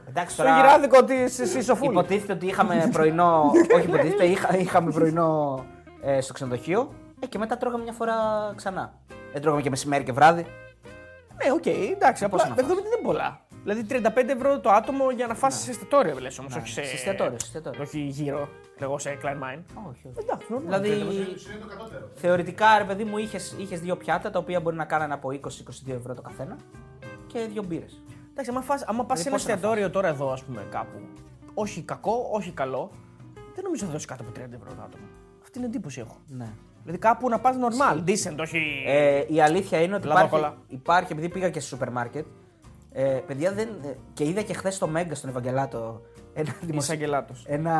Εντάξει, 0.09 0.33
στο 0.33 0.43
τώρα- 0.43 0.55
γυράδικο 0.55 1.03
της 1.03 1.37
Ισοφούλη. 1.55 1.91
Υποτίθεται 1.91 2.33
ότι 2.33 2.45
είχαμε 2.45 2.89
πρωινό. 2.91 3.51
όχι, 3.75 3.85
υποτίθεται, 3.87 4.25
είχα, 4.25 4.57
είχαμε 4.57 4.91
πρωινό 4.91 5.63
ε, 6.01 6.21
στο 6.21 6.33
ξενοδοχείο 6.33 6.93
ε, 7.19 7.25
και 7.27 7.37
μετά 7.37 7.57
τρώγαμε 7.57 7.83
μια 7.83 7.93
φορά 7.93 8.15
ξανά. 8.55 8.93
Δεν 9.31 9.41
τρώγαμε 9.41 9.61
και 9.61 9.69
μεσημέρι 9.69 10.03
και 10.03 10.11
βράδυ. 10.11 10.45
Ναι, 11.43 11.51
οκ, 11.51 11.65
εντάξει. 11.65 12.23
Απλά 12.23 12.47
να 12.47 12.53
70 12.53 12.57
δεν 12.57 12.67
είναι 12.67 13.01
πολλά. 13.03 13.39
Δηλαδή 13.63 13.85
35 13.89 13.99
ευρώ 14.27 14.59
το 14.59 14.69
άτομο 14.69 15.11
για 15.11 15.27
να 15.27 15.33
φας 15.35 15.63
σε 15.63 15.69
εστιατόριο, 15.71 16.19
λες 16.19 16.39
όμως. 16.39 16.55
Όχι 16.55 16.67
σε. 16.67 16.81
Ναι. 16.81 16.87
σε 16.87 16.93
εστιατόριο, 16.93 17.39
σε 17.39 17.45
εστιατόριο. 17.45 17.81
Όχι 17.81 17.99
γύρο. 17.99 18.49
Εγώ 18.79 18.99
σε 18.99 19.17
Klein 19.23 19.27
Mine. 19.43 19.59
Όχι, 19.89 20.07
όχι. 20.07 20.17
Εντάξει, 20.19 20.47
normal. 20.49 20.61
Δηλαδή, 20.63 20.89
Τους 21.33 21.45
είναι 21.45 21.57
το 21.61 21.67
κατώτερο. 21.67 22.09
θεωρητικά, 22.13 22.77
ρε 22.77 22.83
παιδί 22.83 23.03
μου, 23.03 23.17
είχες 23.17 23.55
είχες 23.57 23.79
δύο 23.79 23.95
πιάτα 23.97 24.29
τα 24.29 24.39
οποία 24.39 24.59
μπορεί 24.59 24.75
να 24.75 24.85
κάνανε 24.85 25.13
από 25.13 25.29
20-22 25.29 25.93
ευρώ 25.97 26.13
το 26.13 26.21
καθένα 26.21 26.55
και 27.27 27.47
δύο 27.51 27.63
μπύρες. 27.63 28.01
Εντάξει, 28.31 28.49
άμα, 28.51 28.61
φας, 28.61 28.83
άμα 28.83 29.05
πας 29.05 29.19
σε 29.19 29.27
ένα 29.27 29.37
πώς 29.37 29.45
να 29.45 29.53
εστιατόριο 29.53 29.89
τώρα 29.89 30.07
εδώ, 30.07 30.31
ας 30.31 30.43
πούμε, 30.43 30.65
κάπου. 30.69 30.97
Όχι 31.53 31.81
κακό, 31.81 32.29
όχι 32.31 32.51
καλό, 32.51 32.91
δεν 33.55 33.63
νομίζω 33.63 33.85
θα 33.85 33.91
δώσει 33.91 34.07
κάτω 34.07 34.23
από 34.23 34.31
30 34.31 34.37
ευρώ 34.53 34.69
το 34.75 34.81
άτομο. 34.85 35.03
Αυτή 35.43 35.57
είναι 35.57 35.67
εντύπωση 35.67 35.99
έχω. 35.99 36.17
Ναι. 36.27 36.47
Δηλαδή 36.81 36.99
κάπου 37.01 37.29
να 37.29 37.39
πας 37.39 37.55
normal, 37.55 38.03
decent, 38.09 38.35
όχι. 38.39 38.83
Ε, 38.85 39.23
η 39.27 39.41
αλήθεια 39.41 39.81
είναι 39.81 39.95
ότι 39.95 40.07
Λαδό 40.07 40.19
υπάρχει, 40.25 40.35
κόλλα. 40.35 40.57
υπάρχει, 40.67 41.11
επειδή 41.13 41.29
πήγα 41.29 41.49
και 41.49 41.59
στο 41.59 41.69
σούπερ 41.69 41.91
μάρκετ, 41.91 42.25
ε, 42.93 43.03
παιδιά 43.27 43.51
δεν, 43.53 43.67
ε, 43.85 43.95
και 44.13 44.23
είδα 44.23 44.41
και 44.41 44.53
χθες 44.53 44.75
στο 44.75 44.87
Μέγκα 44.87 45.15
στον 45.15 45.29
Ευαγγελάτο 45.29 46.01
ένα, 46.33 46.53
δημοσι- 46.61 46.89
Εισαγγελάτο. 46.89 47.33
ένα, 47.45 47.71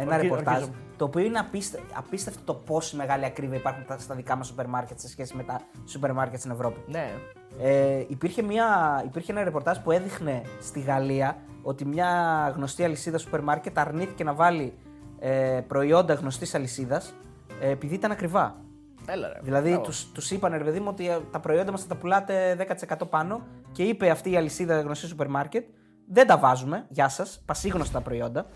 ένα 0.00 0.14
Ορκι- 0.14 0.22
ρεπορτάζ 0.22 0.54
ορκίζομαι. 0.54 0.76
το 0.96 1.04
οποίο 1.04 1.24
είναι 1.24 1.38
απίστε, 1.38 1.80
απίστευτο 1.94 2.40
το 2.44 2.54
πόση 2.54 2.96
μεγάλη 2.96 3.24
ακρίβεια 3.24 3.56
υπάρχουν 3.58 3.84
τα- 3.86 3.98
στα 3.98 4.14
δικά 4.14 4.36
μας 4.36 4.46
σούπερ 4.46 4.66
μάρκετ 4.66 4.98
σε 5.00 5.08
σχέση 5.08 5.36
με 5.36 5.42
τα 5.42 5.60
σούπερ 5.86 6.12
μάρκετ 6.12 6.38
στην 6.38 6.50
Ευρώπη. 6.50 6.80
Ναι. 6.86 7.10
Ε, 7.60 8.04
υπήρχε, 8.08 8.42
μια, 8.42 8.66
υπήρχε 9.06 9.32
ένα 9.32 9.44
ρεπορτάζ 9.44 9.78
που 9.78 9.90
έδειχνε 9.90 10.42
στη 10.60 10.80
Γαλλία 10.80 11.36
ότι 11.62 11.84
μια 11.84 12.08
γνωστή 12.56 12.84
αλυσίδα 12.84 13.18
σούπερ 13.18 13.40
μάρκετ 13.42 13.78
αρνήθηκε 13.78 14.24
να 14.24 14.32
βάλει 14.34 14.72
ε, 15.18 15.60
προϊόντα 15.66 16.14
γνωστής 16.14 16.54
αλυσίδας 16.54 17.14
ε, 17.60 17.70
επειδή 17.70 17.94
ήταν 17.94 18.10
ακριβά. 18.10 18.56
Έλα, 19.06 19.28
ρε. 19.28 19.38
Δηλαδή 19.42 19.68
Μπράβο. 19.68 19.84
τους, 19.84 20.12
τους 20.12 20.30
είπαν 20.30 20.52
ρε 20.52 20.64
παιδί 20.64 20.78
μου 20.80 20.86
ότι 20.88 21.08
ε, 21.10 21.18
τα 21.30 21.40
προϊόντα 21.40 21.70
μας 21.70 21.82
θα 21.82 21.88
τα 21.88 21.96
πουλάτε 21.96 22.54
10% 22.54 23.06
πάνω 23.10 23.40
και 23.72 23.82
είπε 23.82 24.10
αυτή 24.10 24.30
η 24.30 24.36
αλυσίδα 24.36 24.80
γνωστή 24.80 25.06
σούπερ 25.06 25.28
μάρκετ 25.28 25.64
δεν 26.10 26.26
τα 26.26 26.38
βάζουμε, 26.38 26.86
γεια 26.88 27.08
σας, 27.08 27.42
πασίγνωστα 27.46 27.98
τα 27.98 28.04
προϊόντα 28.04 28.46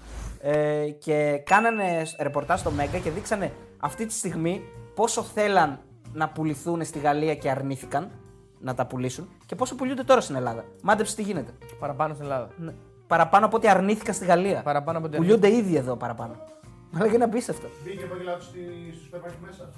ε, 0.41 0.89
και 0.99 1.43
κάνανε 1.45 2.03
ρεπορτάζ 2.21 2.61
στο 2.61 2.71
Μέγκα 2.71 2.99
και 2.99 3.11
δείξανε 3.11 3.53
αυτή 3.81 4.07
τη 4.07 4.13
στιγμή 4.13 4.63
πόσο 4.95 5.23
θέλαν 5.23 5.79
να 6.13 6.29
πουληθούν 6.29 6.85
στη 6.85 6.99
Γαλλία 6.99 7.35
και 7.35 7.51
αρνήθηκαν 7.51 8.11
να 8.61 8.75
τα 8.75 8.87
πουλήσουν 8.87 9.29
και 9.47 9.55
πόσο 9.55 9.75
πουλούνται 9.75 10.03
τώρα 10.03 10.21
στην 10.21 10.35
Ελλάδα. 10.35 10.65
Μάντεψε 10.83 11.15
τι 11.15 11.23
γίνεται. 11.23 11.53
Παραπάνω 11.79 12.15
στην 12.15 12.27
Ελλάδα. 12.27 12.49
Ναι. 12.57 12.73
Παραπάνω 13.07 13.47
από 13.47 13.57
ό,τι 13.57 13.69
αρνήθηκαν 13.69 14.15
στη 14.15 14.25
Γαλλία. 14.25 14.63
Παραπάνω 14.63 14.99
από 14.99 15.07
ό,τι 15.07 15.17
Πουλούνται 15.17 15.55
ήδη 15.55 15.77
εδώ 15.77 15.97
παραπάνω. 15.97 16.35
Αλλά 16.99 17.15
είναι 17.15 17.25
απίστευτο. 17.25 17.67
Μπήκε 17.85 18.05
ο 18.05 18.09
Αγγελάτος 18.15 18.45
στη- 18.45 18.93
στο 18.95 19.03
σούπερ 19.05 19.21
μάρκετ 19.21 19.41
μέσα. 19.47 19.71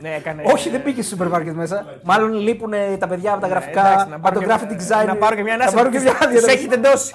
Ναι, 0.00 0.14
έκανε. 0.14 0.42
Όχι, 0.52 0.70
δεν 0.70 0.82
πήγε 0.82 1.00
στο 1.02 1.10
σούπερ 1.10 1.28
μάρκετ 1.28 1.54
μέσα. 1.54 1.84
Μάλλον 2.04 2.32
λείπουν 2.32 2.72
ε, 2.72 2.96
τα 2.96 3.08
παιδιά 3.08 3.32
από 3.32 3.40
τα 3.40 3.46
Ναι, 3.46 3.52
γραφικά, 3.52 3.86
εντάξει, 3.86 4.08
να 4.08 4.14
από 4.14 4.22
πάρω 4.28 4.40
το 4.40 4.46
και- 4.46 4.52
graphic 4.52 4.72
design. 4.72 5.06
Να 5.06 5.16
πάρω 5.16 5.36
και 5.36 5.42
μια 5.42 5.56
Να 5.56 5.62
ανάσα. 5.62 5.76
πάρω 5.76 5.90
και 5.90 5.98
μια 6.00 6.10
άδεια. 6.22 6.38
Τους 6.38 6.46
να- 6.46 6.52
έχει 6.52 6.66
τεντώσει. 6.66 7.14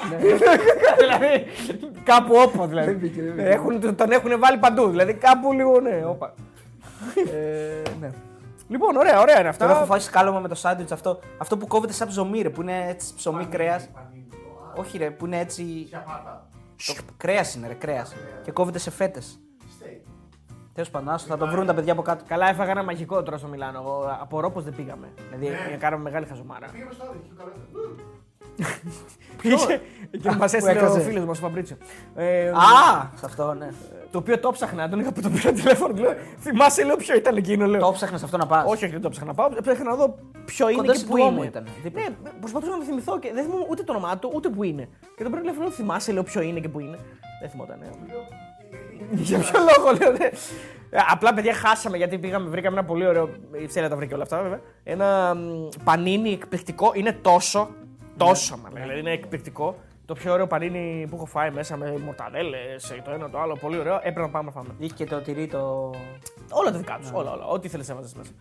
δηλαδή, 1.01 1.45
κάπου 2.03 2.35
όπου 2.35 2.65
δηλαδή. 2.67 2.91
μπήκε, 2.91 3.21
δεν 3.21 3.33
μπήκε. 3.33 3.47
Έχουν, 3.49 3.95
τον 3.95 4.11
έχουν 4.11 4.39
βάλει 4.39 4.57
παντού. 4.57 4.89
Δηλαδή 4.89 5.13
κάπου 5.13 5.53
λίγο 5.53 5.79
ναι. 5.79 6.01
Όπα. 6.05 6.33
Ε, 7.33 7.89
ναι. 8.01 8.09
Λοιπόν, 8.67 8.95
ωραία, 8.95 9.19
ωραία 9.21 9.39
είναι 9.39 9.51
Τώρα 9.57 9.71
έχω 9.71 9.81
αυτά. 9.81 9.85
φάει 9.93 9.99
σκάλωμα 9.99 10.39
με 10.39 10.47
το 10.47 10.55
σάντουιτς 10.55 10.91
αυτό. 10.91 11.19
Αυτό 11.37 11.57
που 11.57 11.67
κόβεται 11.67 11.93
σαν 11.93 12.07
ψωμί, 12.07 12.41
ρε, 12.41 12.49
που 12.49 12.61
είναι 12.61 12.85
έτσι 12.89 13.13
ψωμί 13.15 13.45
κρέας. 13.45 13.87
Πανίνι. 13.93 14.27
Όχι, 14.75 14.97
ρε, 14.97 15.09
που 15.09 15.25
είναι 15.25 15.39
έτσι. 15.39 15.89
Πιαπάτα. 16.85 17.13
Κρέας 17.17 17.55
είναι, 17.55 17.67
ρε, 17.67 17.73
κρέας. 17.73 18.13
Και 18.43 18.51
κόβεται 18.51 18.79
σε 18.79 18.91
φέτες. 18.91 19.39
Στέικ. 19.75 20.01
Τέλος 20.73 20.89
πάντων, 20.89 21.09
άστο, 21.09 21.27
θα 21.27 21.37
το 21.37 21.47
βρουν 21.47 21.65
τα 21.65 21.73
παιδιά 21.73 21.91
από 21.91 22.01
κάτω. 22.01 22.23
Καλά, 22.27 22.49
έφαγα 22.49 22.71
ένα 22.71 22.83
μαγικό 22.83 23.23
τώρα 23.23 23.37
στο 23.37 23.47
Μιλάνο. 23.47 23.79
Εγώ 23.79 24.17
απορώ 24.21 24.51
πως 24.51 24.63
δεν 24.63 24.75
πήγαμε. 24.75 25.13
Δηλαδή, 25.31 25.69
Ναι. 25.71 25.77
κάναμε 25.77 26.03
μεγάλη 26.03 26.25
χαζομάρα. 26.25 26.67
Πήγαμε 26.71 26.91
στο 26.93 27.03
άλλο, 27.03 27.15
είχε 27.23 27.33
καλό. 27.37 27.51
Πήγε 29.41 29.55
και 30.21 30.31
μας 30.37 30.53
έστειλε 30.53 30.79
ο 30.79 30.83
έκατσε; 30.83 30.99
φίλος 30.99 31.25
μας 31.25 31.37
ο 31.37 31.41
Φαμπρίτσιο. 31.41 31.77
Ε, 32.15 32.47
Α! 32.49 33.09
Σε 33.15 33.25
αυτό, 33.25 33.53
ναι. 33.53 33.69
Το 34.11 34.17
οποίο 34.17 34.39
το 34.39 34.51
ψάχνα, 34.51 34.89
τον 34.89 34.99
είχα 34.99 35.11
που 35.11 35.21
το 35.21 35.29
πήρα 35.29 35.51
τηλέφωνο. 35.51 35.93
Λέω, 36.01 36.13
θυμάσαι, 36.39 36.83
λέω 36.83 36.95
ποιο 36.95 37.15
ήταν 37.15 37.37
εκείνο. 37.37 37.65
Λέω. 37.65 37.79
Το 37.81 37.91
ψάχνες 37.91 38.23
αυτό 38.23 38.37
να 38.37 38.45
πας; 38.45 38.63
Όχι, 38.67 38.83
όχι, 38.83 38.93
δεν 38.93 39.01
το 39.01 39.09
ψάχνα 39.09 39.27
να 39.27 39.33
πάω. 39.33 39.49
Ψάχνα 39.61 39.83
να 39.83 39.95
δω 39.95 40.15
ποιο 40.45 40.67
είναι 40.69 40.77
Κοντά 40.77 40.91
και 40.91 40.97
στην 40.97 41.09
πού 41.09 41.15
Duomo 41.17 41.37
είναι. 41.37 41.45
ήταν, 41.45 41.67
δίπλα. 41.83 42.01
Ναι, 42.01 42.29
προσπαθούσα 42.39 42.71
να 42.71 42.77
το 42.77 42.83
θυμηθώ 42.83 43.19
και 43.19 43.31
δεν 43.33 43.43
θυμόμαι 43.43 43.65
ούτε 43.69 43.83
το 43.83 43.91
όνομά 43.91 44.17
του 44.17 44.31
ούτε 44.35 44.49
που 44.49 44.63
είναι. 44.63 44.89
Και 45.15 45.23
τον 45.23 45.31
παίρνω 45.31 45.39
τηλέφωνο, 45.39 45.63
λέω, 45.67 45.75
θυμάσαι, 45.75 46.11
λέω 46.11 46.23
ποιο 46.23 46.41
είναι 46.41 46.59
και 46.59 46.69
πού 46.69 46.79
είναι. 46.79 46.97
Δεν 47.41 47.49
θυμόταν. 47.49 47.77
ναι. 47.79 47.87
Για 49.11 49.39
ποιο 49.39 49.59
λόγο, 49.59 49.97
λέω. 50.01 50.11
ναι. 50.11 50.25
Ε, 50.89 50.99
Απλά 51.11 51.33
παιδιά 51.33 51.53
χάσαμε 51.53 51.97
γιατί 51.97 52.17
πήγαμε, 52.17 52.49
βρήκαμε 52.49 52.77
ένα 52.77 52.87
πολύ 52.87 53.07
ωραίο. 53.07 53.29
Η 53.61 53.65
Ψέλια 53.65 53.89
τα 53.89 53.95
βρήκε 53.95 54.13
όλα 54.13 54.23
αυτά 54.23 54.41
βέβαια. 54.41 54.59
Ένα 54.83 55.35
μ, 55.35 55.67
πανίνι 55.83 56.31
εκπληκτικό. 56.31 56.91
Είναι 56.95 57.11
τόσο, 57.21 57.69
τόσο 58.25 58.57
μα 58.57 58.69
λέει, 58.71 58.81
δηλαδή 58.81 58.99
είναι 58.99 59.11
εκπληκτικό. 59.11 59.75
Το 60.05 60.13
πιο 60.13 60.33
ωραίο 60.33 60.47
πανίνι 60.47 61.07
που 61.09 61.15
έχω 61.15 61.25
φάει 61.25 61.51
μέσα 61.51 61.77
με 61.77 61.97
μορταδέλες, 62.05 62.93
το 63.03 63.11
ένα 63.11 63.29
το 63.29 63.39
άλλο. 63.39 63.57
Πολύ 63.61 63.79
ωραίο. 63.79 63.95
Έπρεπε 63.95 64.19
να 64.21 64.29
πάμε 64.29 64.45
να 64.45 64.51
φάμε. 64.51 64.75
Είχε 64.77 64.93
και 64.93 65.05
το 65.05 65.19
τυρί 65.21 65.47
το. 65.47 65.89
Όλα 66.51 66.71
τα 66.71 66.77
δικά 66.77 66.97
τους. 67.01 67.11
Όλα, 67.13 67.31
όλα. 67.31 67.45
Ό,τι 67.45 67.67
θέλεις 67.67 67.87
να 67.89 67.95
βάζεις 67.95 68.13
μέσα. 68.15 68.31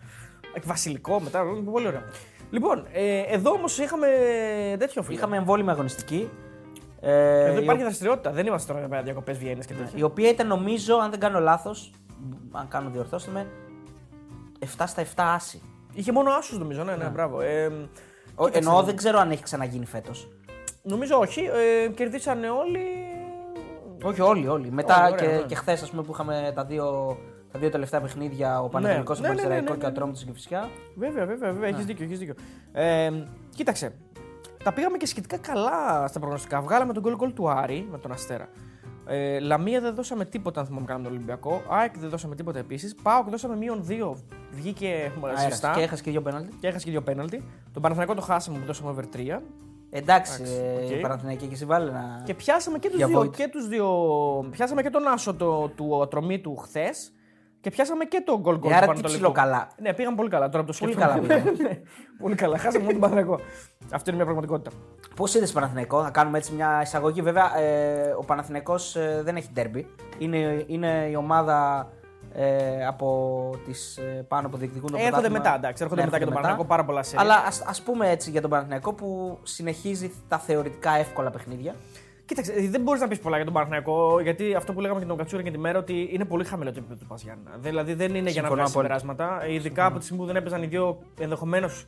Ε, 0.53 0.59
Βασιλικό 0.63 1.19
μετά. 1.19 1.43
Πολύ 1.71 1.87
ωραίο. 1.87 2.01
Λοιπόν, 2.49 2.85
ε, 2.91 3.19
εδώ 3.19 3.51
όμως 3.51 3.77
είχαμε 3.77 4.07
τέτοιο 4.79 5.01
φίλο. 5.03 5.15
Είχαμε 5.17 5.37
εμβόλυμη 5.37 5.69
αγωνιστική. 5.69 6.29
Ε, 6.99 7.45
Εδώ 7.45 7.59
η 7.59 7.63
υπάρχει 7.63 7.81
δραστηριότητα. 7.83 8.31
Δεν 8.31 8.45
είμαστε 8.45 8.73
τώρα 8.73 8.85
για 8.87 9.01
διακοπές 9.01 9.37
Βιέννης 9.37 9.65
και 9.65 9.73
τέτοια. 9.73 9.99
η 9.99 10.03
οποία 10.03 10.29
ήταν 10.29 10.47
νομίζω, 10.47 10.95
αν 10.97 11.09
δεν 11.09 11.19
κάνω 11.19 11.39
λάθος, 11.39 11.91
αν 12.51 12.67
κάνω 12.67 12.89
διορθώστε 12.89 13.31
με, 13.31 13.47
7 14.59 14.83
στα 14.87 15.01
7 15.01 15.05
άση. 15.35 15.61
Είχε 15.93 16.11
μόνο 16.11 16.31
άσους 16.31 16.57
νομίζω, 16.59 16.83
ναι, 16.83 16.95
ναι, 16.95 17.05
μπράβο. 17.05 17.41
Ε, 17.41 17.65
Ο- 17.65 17.71
κοίταξε, 18.45 18.69
Εννοώ 18.69 18.83
δεν 18.83 18.95
ξέρω 18.95 19.19
αν 19.19 19.31
έχει 19.31 19.43
ξαναγίνει 19.43 19.85
φέτος. 19.85 20.29
Νομίζω 20.81 21.17
όχι. 21.17 21.41
Ε, 21.41 21.87
κερδίσανε 21.87 22.49
όλοι. 22.49 22.81
Όχι, 24.03 24.21
όλοι, 24.21 24.47
όλοι. 24.47 24.71
Μετά 24.71 25.03
Όλοι, 25.03 25.13
ωραία, 25.13 25.27
και, 25.27 25.35
ναι. 25.35 25.41
και 25.41 25.55
χθες 25.55 25.89
που 25.89 26.11
είχαμε 26.11 26.51
τα 26.55 26.65
δύο, 26.65 27.17
τα 27.51 27.59
δύο 27.59 27.69
τελευταία 27.69 28.01
παιχνίδια, 28.01 28.61
ο 28.61 28.69
Παναγενικό, 28.69 29.13
Ναι, 29.13 29.19
ο 29.19 29.21
ναι, 29.21 29.27
ναι, 29.27 29.33
Πανσεραϊκό 29.35 29.71
ναι, 29.73 29.77
και 29.79 29.85
ο 29.85 29.87
ναι. 29.87 29.93
Ατρόμητο 29.93 30.19
και 30.23 30.29
η 30.29 30.33
Κηφισιά. 30.33 30.69
Βέβαια, 30.95 31.25
βέβαια, 31.25 31.51
βέβαια. 31.51 31.69
Ναι. 31.69 31.75
Έχεις 31.75 31.85
δίκιο. 31.85 32.05
Έχεις 32.05 32.19
δίκιο. 32.19 32.33
Ε, 32.71 33.11
κοίταξε. 33.55 33.93
Τα 34.63 34.73
πήγαμε 34.73 34.97
και 34.97 35.05
σχετικά 35.05 35.37
καλά 35.37 36.07
στα 36.07 36.19
προγνωστικά. 36.19 36.61
Βγάλαμε 36.61 36.93
τον 36.93 37.03
γκολ 37.03 37.15
γκολ 37.15 37.33
του 37.33 37.49
Άρη 37.49 37.87
με 37.91 37.97
τον 37.97 38.11
Αστέρα. 38.11 38.49
Ε, 39.11 39.39
Λαμία 39.39 39.81
δεν 39.81 39.95
δώσαμε 39.95 40.25
τίποτα, 40.25 40.59
αν 40.59 40.65
θυμάμαι 40.65 40.85
καλά, 40.85 40.97
με 40.99 41.03
τον 41.05 41.13
Ολυμπιακό. 41.13 41.61
ΑΕΚ 41.69 41.97
δεν 41.97 42.09
δώσαμε 42.09 42.35
τίποτα 42.35 42.59
επίσης. 42.59 42.95
ΠΑΟΚ 43.03 43.29
δώσαμε 43.29 43.55
μείον 43.55 43.85
2. 43.87 44.15
Βγήκε 44.51 45.11
Αέρας. 45.25 45.41
σωστά. 45.43 45.71
Και 45.75 45.81
έχασε 45.81 46.03
και 46.03 46.11
δύο 46.11 46.21
πέναλτι. 46.21 46.55
Και 46.59 46.67
έχασε 46.67 46.85
και 46.85 46.91
δύο 46.91 47.01
πέναλτι. 47.01 47.43
Τον 47.73 47.81
Παναθηναϊκό 47.81 48.15
το 48.15 48.21
χάσαμε 48.21 48.57
που 48.59 48.65
δώσαμε 48.65 48.89
over 48.89 49.03
3. 49.05 49.41
Εντάξει, 49.93 50.41
Εντάξει, 50.41 50.43
ε, 50.81 50.85
οκ. 50.85 50.89
η 50.91 50.99
Παναθηναϊκή 51.01 51.45
και 51.47 51.53
εσύ 51.53 51.65
βάλε 51.65 51.89
ένα. 51.89 52.21
Και 52.25 52.33
πιάσαμε 52.33 52.77
και 52.79 52.87
τους 52.87 52.97
Για 52.97 53.07
δύο, 53.07 53.19
void. 53.21 53.31
και 53.35 53.47
τους 53.51 53.67
δύο. 53.67 53.87
Πιάσαμε 54.51 54.81
και 54.81 54.89
τον 54.89 55.07
Άσο 55.07 55.33
το, 55.33 55.67
του 55.75 56.01
Ατρωμίτου 56.01 56.55
χθες. 56.55 57.11
Και 57.61 57.69
πιάσαμε 57.69 58.05
και 58.05 58.21
τον 58.25 58.39
γκολ 58.39 58.57
γκολ 58.57 58.71
Ε, 58.71 58.73
του 58.73 58.77
άρα 58.77 58.79
τι 58.79 58.87
Πανατολικού. 58.87 59.13
ψιλοκαλά. 59.13 59.67
Ναι, 59.81 59.93
πήγαν 59.93 60.15
πολύ 60.15 60.29
καλά 60.29 60.49
τώρα 60.49 60.63
που 60.63 60.71
το 60.71 60.77
Πολύ 60.79 60.93
σκέφτομαι. 60.93 61.27
καλά 61.27 61.41
πήγαν. 61.41 61.55
Ναι, 61.61 61.79
πολύ 62.19 62.35
καλά. 62.35 62.57
Χάσαμε 62.57 62.83
μόνο 62.83 62.91
τον 62.91 63.01
Παναθηναϊκό. 63.09 63.39
Αυτό 63.91 64.03
είναι 64.09 64.15
μια 64.15 64.25
πραγματικότητα. 64.25 64.71
Πώς 65.15 65.33
είδες 65.33 65.51
Παναθηναϊκό, 65.51 66.03
θα 66.03 66.09
κάνουμε 66.09 66.37
έτσι 66.37 66.53
μια 66.53 66.79
εισαγωγή. 66.83 67.21
Βέβαια, 67.21 67.57
ε, 67.59 68.13
ο 68.19 68.23
Παναθηναϊκός 68.25 68.95
ε, 68.95 69.21
δεν 69.23 69.35
έχει 69.35 69.49
ντέρμπι. 69.53 69.87
Είναι, 70.17 70.63
είναι 70.67 71.07
η 71.11 71.15
ομάδα 71.15 71.87
ε, 72.33 72.85
από 72.85 73.49
τις 73.65 73.97
ε, 73.97 74.25
πάνω 74.27 74.49
που 74.49 74.57
διεκδικούν 74.57 74.89
το 74.91 74.95
Έρχονται 74.97 75.11
πρωτάθλημα. 75.11 75.43
μετά, 75.43 75.55
εντάξει, 75.55 75.83
έρχονται 75.83 76.01
Ναι, 76.01 76.05
μετά 76.07 76.17
και 76.19 76.23
τον 76.25 76.33
Παναθηναϊκό 76.33 76.67
πάρα 76.67 76.85
πολλά 76.85 77.03
σερί. 77.03 77.21
Αλλά 77.21 77.35
ας, 77.47 77.61
ας 77.65 77.81
πούμε 77.81 78.09
έτσι 78.09 78.29
για 78.29 78.41
τον 78.41 78.49
Παναθηναϊκό 78.49 78.93
που 78.93 79.37
συνεχίζει 79.43 80.11
τα 80.27 80.37
θεωρητικά 80.37 80.91
εύκολα 80.91 81.29
παιχνίδια. 81.29 81.75
Κοίταξε, 82.31 82.53
ε, 82.53 82.69
δεν 82.69 82.81
μπορείς 82.81 83.01
να 83.01 83.07
πεις 83.07 83.19
πολλά 83.19 83.35
για 83.35 83.45
τον 83.45 83.53
Παναθηναϊκό, 83.53 84.19
γιατί 84.19 84.55
αυτό 84.55 84.73
που 84.73 84.81
λέγαμε 84.81 84.99
και 84.99 85.05
τον 85.05 85.17
Κατσούρη 85.17 85.43
και 85.43 85.51
τη 85.51 85.57
μέρα 85.57 85.79
ότι 85.79 86.09
είναι 86.11 86.25
πολύ 86.25 86.43
χαμηλό 86.43 86.71
το 86.71 86.77
επίπεδο 86.77 86.99
του 86.99 87.07
Παζιάννα. 87.07 87.51
Δηλαδή 87.59 87.93
δεν 87.93 88.15
είναι 88.15 88.29
για 88.29 88.41
να 88.41 88.47
Συμφωνώ 88.47 88.53
βγάλει 88.55 88.69
απόλυτα. 88.69 88.97
συμπεράσματα. 88.99 89.47
Ειδικά 89.47 89.85
από 89.85 89.97
τη 89.97 90.03
στιγμή 90.03 90.21
που 90.21 90.27
δεν 90.27 90.35
έπαιζαν 90.35 90.63
οι 90.63 90.65
δύο, 90.65 90.99
ενδεχομένως. 91.19 91.87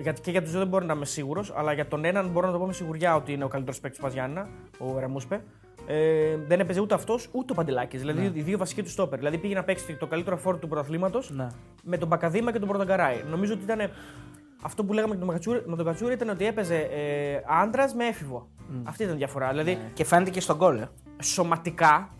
Γιατί 0.00 0.20
και 0.20 0.30
για 0.30 0.40
τους 0.42 0.50
δύο 0.50 0.58
δεν 0.58 0.68
μπορώ 0.68 0.84
να 0.84 0.92
είμαι 0.94 1.04
σίγουρος, 1.04 1.52
αλλά 1.56 1.72
για 1.72 1.86
τον 1.86 2.04
έναν 2.04 2.28
μπορώ 2.28 2.46
να 2.46 2.52
το 2.52 2.58
πω 2.58 2.66
με 2.66 2.72
σιγουριά 2.72 3.16
ότι 3.16 3.32
είναι 3.32 3.44
ο 3.44 3.48
καλύτερος 3.48 3.80
παίκτης 3.80 3.98
του 4.00 4.04
Παζιάννα, 4.06 4.48
ο 4.78 4.98
Ραμούσπε. 4.98 5.42
Ε, 5.86 6.36
δεν 6.46 6.60
έπαιζε 6.60 6.80
ούτε 6.80 6.94
αυτός 6.94 7.28
ούτε 7.32 7.52
ο 7.52 7.54
Παντελάκης. 7.54 8.00
Δηλαδή 8.00 8.30
οι 8.34 8.42
δύο 8.42 8.58
βασικοί 8.58 8.82
του 8.82 8.90
στόπερ. 8.90 9.18
Δηλαδή 9.18 9.38
πήγε 9.38 9.54
να 9.54 9.64
παίξει 9.64 9.94
το 9.94 10.06
καλύτερο 10.06 10.36
φόρο 10.36 10.56
του 10.56 10.68
πρωταθλήματος 10.68 11.30
Ναι. 11.30 11.46
με 11.82 11.96
τον 11.98 12.08
Μπακαδήμα 12.08 12.52
και 12.52 12.58
τον 12.58 12.68
Πρωτογκαράη. 12.68 13.16
Νομίζω 13.30 13.52
ότι 13.52 13.62
ήταν. 13.62 13.90
Αυτό 14.66 14.84
που 14.84 14.92
λέγαμε 14.92 15.12
και 15.14 15.20
με 15.20 15.26
τον 15.26 15.34
Κατσούρη, 15.34 15.62
με 15.66 15.76
τον 15.76 15.84
Κατσούρη 15.84 16.12
ήταν 16.12 16.28
ότι 16.28 16.46
έπαιζε 16.46 16.76
ε, 16.76 17.40
άντρας 17.62 17.94
με 17.94 18.04
έφηβο. 18.06 18.48
Αυτή 18.84 19.02
ήταν 19.02 19.14
η 19.14 19.18
διαφορά. 19.18 19.48
Δηλαδή 19.48 19.78
Και 19.94 20.04
φαίνεται 20.04 20.30
και 20.30 20.40
στον 20.40 20.56
γκολ. 20.56 20.78
ε. 20.78 20.88
σωματικά 21.22 22.10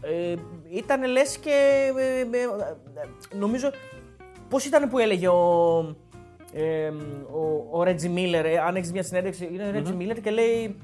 ε, 0.00 0.34
ήταν 0.70 1.04
λες 1.10 1.38
και. 1.38 1.90
ε, 1.96 2.20
ε, 2.20 2.20
ε, 2.20 3.36
νομίζω. 3.36 3.70
Πώς 4.48 4.64
ήταν 4.64 4.88
που 4.88 4.98
έλεγε 4.98 5.28
ο. 5.28 5.96
Ε, 6.52 6.88
ο, 7.32 7.78
ο 7.78 7.82
Ρέτζι 7.82 8.08
Μίλλερ, 8.08 8.44
ε, 8.46 8.58
αν 8.58 8.76
έχεις 8.76 8.92
μια 8.92 9.02
συνέντευξη, 9.02 9.48
είναι 9.52 9.66
ο 9.66 9.70
Ρέτζι 9.70 9.92
Μίλλερ 9.92 10.20
και 10.20 10.30
λέει. 10.30 10.76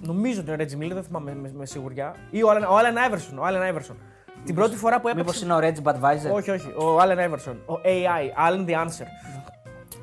Νομίζω 0.00 0.34
ότι 0.40 0.42
είναι 0.46 0.52
ο 0.52 0.56
Ρέτζι 0.56 0.76
Μίλλερ, 0.76 0.94
δεν 0.94 1.04
θυμάμαι 1.04 1.34
με, 1.34 1.50
με 1.54 1.66
σιγουριά. 1.66 2.14
Ή 2.30 2.42
ο 2.42 2.50
Άλεν, 2.50 2.64
ο 2.64 2.76
Άλεν 2.76 2.98
Άιβερσον. 2.98 3.38
Ο 3.38 3.44
Άλεν 3.44 3.62
Άιβερσον. 3.62 3.96
Την 4.44 4.54
πρώτη 4.54 4.76
φορά 4.76 5.00
που 5.00 5.08
έπαιξε. 5.08 5.24
Μήπως 5.24 5.42
είναι 5.42 5.54
ο 5.54 5.58
Reggie 5.58 5.90
Budweiser. 5.92 6.34
Όχι, 6.34 6.50
όχι. 6.50 6.72
Ο 6.76 6.98
Άλεν 7.00 7.18
Άιβερσον. 7.18 7.56
Ο 7.66 7.74
AI, 7.84 8.48
Allen 8.48 8.66
the 8.68 8.74
Answer. 8.84 9.06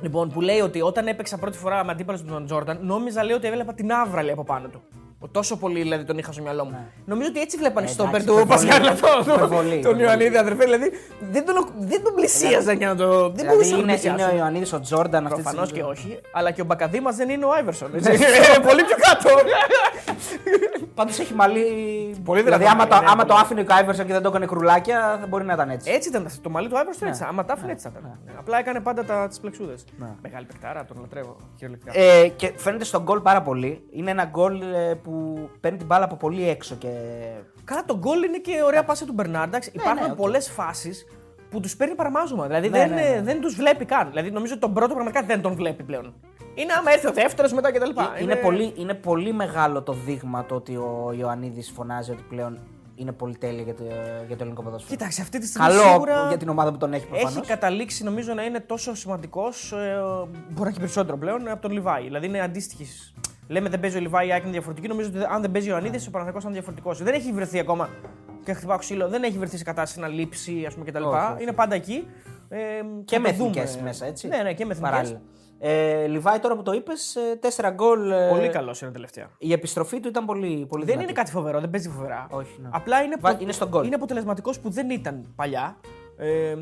Λοιπόν, 0.01 0.29
που 0.29 0.41
λέει 0.41 0.59
ότι 0.59 0.81
όταν 0.81 1.07
έπαιξα 1.07 1.37
πρώτη 1.37 1.57
φορά 1.57 1.83
με 1.83 1.91
αντίπαλο 1.91 2.17
του 2.17 2.25
τον 2.25 2.45
Τζόρνταν, 2.45 2.79
νόμιζα 2.81 3.23
λέει 3.23 3.35
ότι 3.35 3.47
έβλεπα 3.47 3.73
την 3.73 3.91
άβραλη 3.91 4.31
από 4.31 4.43
πάνω 4.43 4.67
του. 4.67 4.81
Ο 5.27 5.29
τόσο 5.31 5.57
πολύ 5.57 5.81
δηλαδή 5.81 6.03
τον 6.03 6.17
είχα 6.17 6.31
στο 6.31 6.41
μυαλό 6.41 6.65
μου. 6.65 6.77
Νομίζω 7.05 7.29
ότι 7.29 7.39
έτσι 7.39 7.57
βλέπανε 7.57 7.87
Ε, 7.87 7.89
στο 7.89 8.03
εντάξει, 8.03 8.25
του 8.27 8.33
υπερβολή. 8.33 8.67
Πασχάλα 8.67 8.95
τον, 8.95 9.33
Υπερβολή, 9.35 9.69
τον 9.69 9.77
υπερβολή. 9.77 10.01
Ιωαννίδη, 10.03 10.37
αδερφέ. 10.37 10.63
Δηλαδή 10.63 10.91
δεν 11.31 11.45
τον, 11.45 11.55
δεν 11.77 12.03
τον 12.03 12.13
πλησίαζαν 12.13 12.77
για 12.77 12.87
να 12.87 12.95
το. 12.95 13.05
Δεν 13.21 13.31
Δηλαδή 13.35 13.55
μπορούσαν 13.55 13.71
να 13.71 13.85
τον 13.85 13.89
είναι, 13.89 13.99
είναι 14.03 14.11
ο 14.11 14.15
πλησιάσουν. 14.15 14.37
Ιωαννίδης 14.37 14.73
ο 14.73 14.79
Τζόρνταν 14.79 15.25
αυτή 15.25 15.37
τη 15.37 15.41
Προφανώς 15.43 15.67
στιγμή. 15.69 15.85
και 15.85 15.91
όχι, 15.99 16.19
αλλά 16.31 16.51
και 16.51 16.61
ο 16.61 16.65
Μπακαδήμας 16.65 17.15
δεν 17.15 17.29
είναι 17.29 17.45
ο 17.45 17.51
Άιβερσον. 17.51 17.89
έτσι. 17.95 18.11
Είναι 18.13 18.65
πολύ 18.67 18.83
πιο 18.83 18.95
κάτω. 19.07 19.29
Πάντως 20.95 21.19
έχει 21.19 21.33
μαλλί. 21.33 21.65
Πολύ 22.23 22.41
δηλαδή, 22.41 22.63
δυνατό 22.63 22.81
άμα, 22.81 22.87
το, 22.89 22.95
μαλλί, 22.95 23.05
ναι, 23.05 23.11
άμα 23.11 23.21
το 23.21 23.27
πολύ. 23.27 23.39
άφηνε 23.41 23.61
ο 23.61 23.63
Κάιβερσον 23.63 24.05
και 24.05 24.13
δεν 24.13 24.21
το 24.21 24.29
έκανε 24.29 24.45
κρουλάκια, 24.45 25.17
θα 25.21 25.27
μπορεί 25.27 25.45
να 25.45 25.53
ήταν 25.53 25.69
έτσι. 25.69 25.91
Έτσι 25.91 26.09
ήταν 26.09 26.27
το 26.41 26.49
μαλλί 26.49 26.67
του 26.69 26.77
Άιβερσον, 26.77 27.07
έτσι. 27.07 27.21
Ναι. 27.21 27.27
Άμα 27.27 27.45
τα 27.45 27.53
άφηνε, 27.53 27.71
έτσι 27.71 27.87
θα 27.87 27.93
ήταν. 27.99 28.19
Απλά 28.39 28.57
έκανε 28.59 28.79
πάντα 28.79 29.27
τις 29.27 29.39
πλεξούδες. 29.39 29.85
Μεγάλη 30.21 30.45
παικτάρα, 30.45 30.85
τον 30.85 30.97
λατρεύω 31.01 31.35
κυριολεκτικά. 31.55 31.91
Ε, 31.99 32.27
και 32.27 32.51
φαίνεται 32.55 32.83
στον 32.83 33.03
γκολ 33.03 33.19
πάρα 33.19 33.41
πολύ. 33.41 33.83
Είναι 33.91 34.11
ένα 34.11 34.23
γκολ 34.25 34.61
ε, 34.61 34.93
που 35.03 35.11
παίρνει 35.59 35.77
την 35.77 35.87
μπάλα 35.87 36.05
από 36.05 36.15
πολύ 36.15 36.49
έξω 36.49 36.75
και. 36.75 36.89
Καλά, 37.63 37.85
το 37.85 37.97
γκολ 37.97 38.23
είναι 38.23 38.37
και 38.37 38.61
ωραία 38.65 38.83
πάσα 38.83 39.05
του 39.05 39.13
Μπερνάρ. 39.13 39.47
Υπάρχουν 39.71 40.05
ναι, 40.05 40.11
οκ. 40.11 40.17
πολλές 40.17 40.49
φάσεις 40.49 41.05
που 41.49 41.59
τους 41.59 41.75
παίρνει 41.75 41.95
παραμάζωμα. 41.95 42.47
Δηλαδή 42.47 42.69
Ναι, 42.69 42.77
δεν, 42.77 42.89
ναι, 42.89 43.01
ναι. 43.01 43.21
δεν 43.21 43.41
τους 43.41 43.55
βλέπει 43.55 43.85
καν. 43.85 44.09
Δηλαδή 44.09 44.31
νομίζω 44.31 44.51
ότι 44.53 44.61
τον 44.61 44.73
πρώτο 44.73 44.93
πραγματικά 44.93 45.25
δεν 45.25 45.41
τον 45.41 45.53
βλέπει 45.53 45.83
πλέον. 45.83 46.13
Είναι 46.55 46.73
άμα 46.73 46.91
έρθει 46.91 47.07
ο 47.07 47.11
δεύτερος 47.11 47.53
μετά 47.53 47.71
κτλ. 47.71 47.89
Είναι, 48.21 48.35
πολύ, 48.35 48.73
είναι 48.77 48.93
πολύ 48.93 49.33
μεγάλο 49.33 49.81
το 49.81 49.93
δείγμα 49.93 50.45
το 50.45 50.55
ότι 50.55 50.75
ο 50.75 51.13
Ιωαννίδης 51.17 51.71
φωνάζει 51.71 52.11
ότι 52.11 52.23
πλέον 52.29 52.59
είναι 52.95 53.11
πολυτέλεια 53.11 53.63
για 53.63 53.73
το, 53.75 53.83
για 54.27 54.35
το 54.35 54.43
ελληνικό 54.43 54.61
ποδόσφαιρο. 54.61 54.95
Κοίταξε, 54.95 55.21
αυτή 55.21 55.39
τη 55.39 55.47
στιγμή 55.47 55.67
Καλό 55.67 55.81
σίγουρα 55.81 56.27
για 56.27 56.37
την 56.37 56.49
ομάδα 56.49 56.71
που 56.71 56.77
τον 56.77 56.93
έχει 56.93 57.05
προφανώς. 57.07 57.35
έχει 57.37 57.45
καταλήξει 57.45 58.03
νομίζω 58.03 58.33
να 58.33 58.43
είναι 58.43 58.59
τόσο 58.59 58.95
σημαντικός, 58.95 59.71
ε, 59.71 59.99
μπορεί 60.49 60.63
να 60.63 60.67
έχει 60.67 60.79
περισσότερο 60.79 61.17
πλέον, 61.17 61.47
από 61.47 61.61
τον 61.61 61.71
Λιβάη. 61.71 62.03
Δηλαδή 62.03 62.25
είναι 62.25 62.41
αντίστοιχη. 62.41 62.87
Λέμε 63.47 63.69
δεν 63.69 63.79
παίζει 63.79 63.97
ο 63.97 63.99
Λιβάη, 63.99 64.27
η 64.27 64.33
Άκη 64.33 64.41
είναι 64.43 64.51
διαφορετική. 64.51 64.87
Νομίζω 64.87 65.09
ότι 65.15 65.25
αν 65.29 65.41
δεν 65.41 65.51
παίζει 65.51 65.67
ο 65.67 65.71
Ιωαννίδης, 65.71 66.07
ο 66.07 66.11
Παναγενικό 66.11 66.41
είναι 66.43 66.53
διαφορετικός. 66.53 67.03
Δεν 67.03 67.13
έχει 67.13 67.31
βρεθεί 67.31 67.59
ακόμα 67.59 67.89
και 68.43 68.53
χτυπάω 68.53 68.77
ξύλο, 68.77 69.07
δεν 69.07 69.23
έχει 69.23 69.37
βρεθεί 69.37 69.57
σε 69.57 69.63
κατάσταση 69.63 69.99
να 69.99 70.07
λείψει 70.07 70.63
ας 70.67 70.73
πούμε, 70.73 70.85
κτλ. 70.85 71.03
Όχι, 71.03 71.15
όχι. 71.33 71.41
Είναι 71.43 71.51
πάντα 71.53 71.75
εκεί. 71.75 72.07
Ε, 72.49 72.57
Και 73.05 73.15
θα 73.15 73.21
με 73.21 73.29
το 73.29 73.35
δούμε. 73.35 73.61
εθνικέ 73.61 73.83
μέσα, 73.83 74.05
έτσι. 74.05 74.27
Ναι, 74.27 74.37
ναι, 74.37 74.53
και 74.53 74.65
με 74.65 74.71
εθνικές. 74.71 74.91
Παράλληλα. 74.91 75.21
Ε, 75.59 76.07
Λιβάη, 76.07 76.39
τώρα 76.39 76.55
που 76.55 76.63
το 76.63 76.71
είπες, 76.71 77.17
τέσσερα 77.39 77.69
γκολ. 77.69 78.11
ε, 78.11 78.29
Πολύ 78.29 78.49
καλός 78.49 78.81
είναι 78.81 78.91
τελευταία. 78.91 79.29
Η 79.37 79.51
επιστροφή 79.51 79.99
του 79.99 80.07
ήταν 80.07 80.25
πολύ, 80.25 80.47
πολύ 80.47 80.83
Δεν 80.83 80.85
δυνατή. 80.93 81.03
είναι 81.03 81.11
κάτι 81.11 81.31
φοβερό, 81.31 81.59
δεν 81.59 81.69
παίζει 81.69 81.89
φοβερά. 81.89 82.27
Όχι, 82.29 82.55
ναι. 82.61 82.69
Απλά 82.71 83.01
είναι, 83.03 83.15
Βα- 83.19 83.37
είναι 83.39 83.51
στον 83.51 83.67
γκολ. 83.67 83.85
είναι 83.85 83.95
αποτελεσματικός 83.95 84.59
που 84.59 84.69
δεν 84.69 84.89
ήταν 84.89 85.33
παλιά. 85.35 85.77
Ε, 86.17 86.55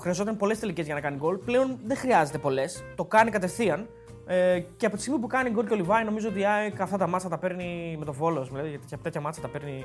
χρειαζόταν 0.00 0.36
πολλές 0.36 0.58
τελικές 0.58 0.84
για 0.86 0.94
να 0.94 1.00
κάνει 1.00 1.16
γκολ. 1.16 1.36
Πλέον 1.36 1.78
δεν 1.84 1.96
χρειάζεται 1.96 2.38
πολλές. 2.38 2.84
Το 2.94 3.04
κάνει 3.04 3.30
κατευθείαν. 3.30 3.88
Ε, 4.32 4.58
και 4.76 4.86
από 4.86 4.94
τη 4.96 5.00
στιγμή 5.02 5.18
που 5.20 5.26
κάνει 5.26 5.50
γκολ 5.50 5.66
και 5.66 5.72
ο 5.72 5.76
Λιβάη, 5.76 6.04
νομίζω 6.04 6.28
ότι 6.28 6.38
η 6.40 6.44
ΑΕΚ 6.46 6.80
αυτά 6.80 6.96
τα 6.96 7.06
μάτσα 7.06 7.28
τα 7.28 7.38
παίρνει 7.38 7.96
με 7.98 8.04
το 8.04 8.12
φόλο. 8.12 8.42
Δηλαδή, 8.44 8.68
γιατί 8.68 8.94
από 8.94 9.02
τέτοια 9.02 9.20
μάτσα 9.20 9.40
τα 9.40 9.48
παίρνει. 9.48 9.84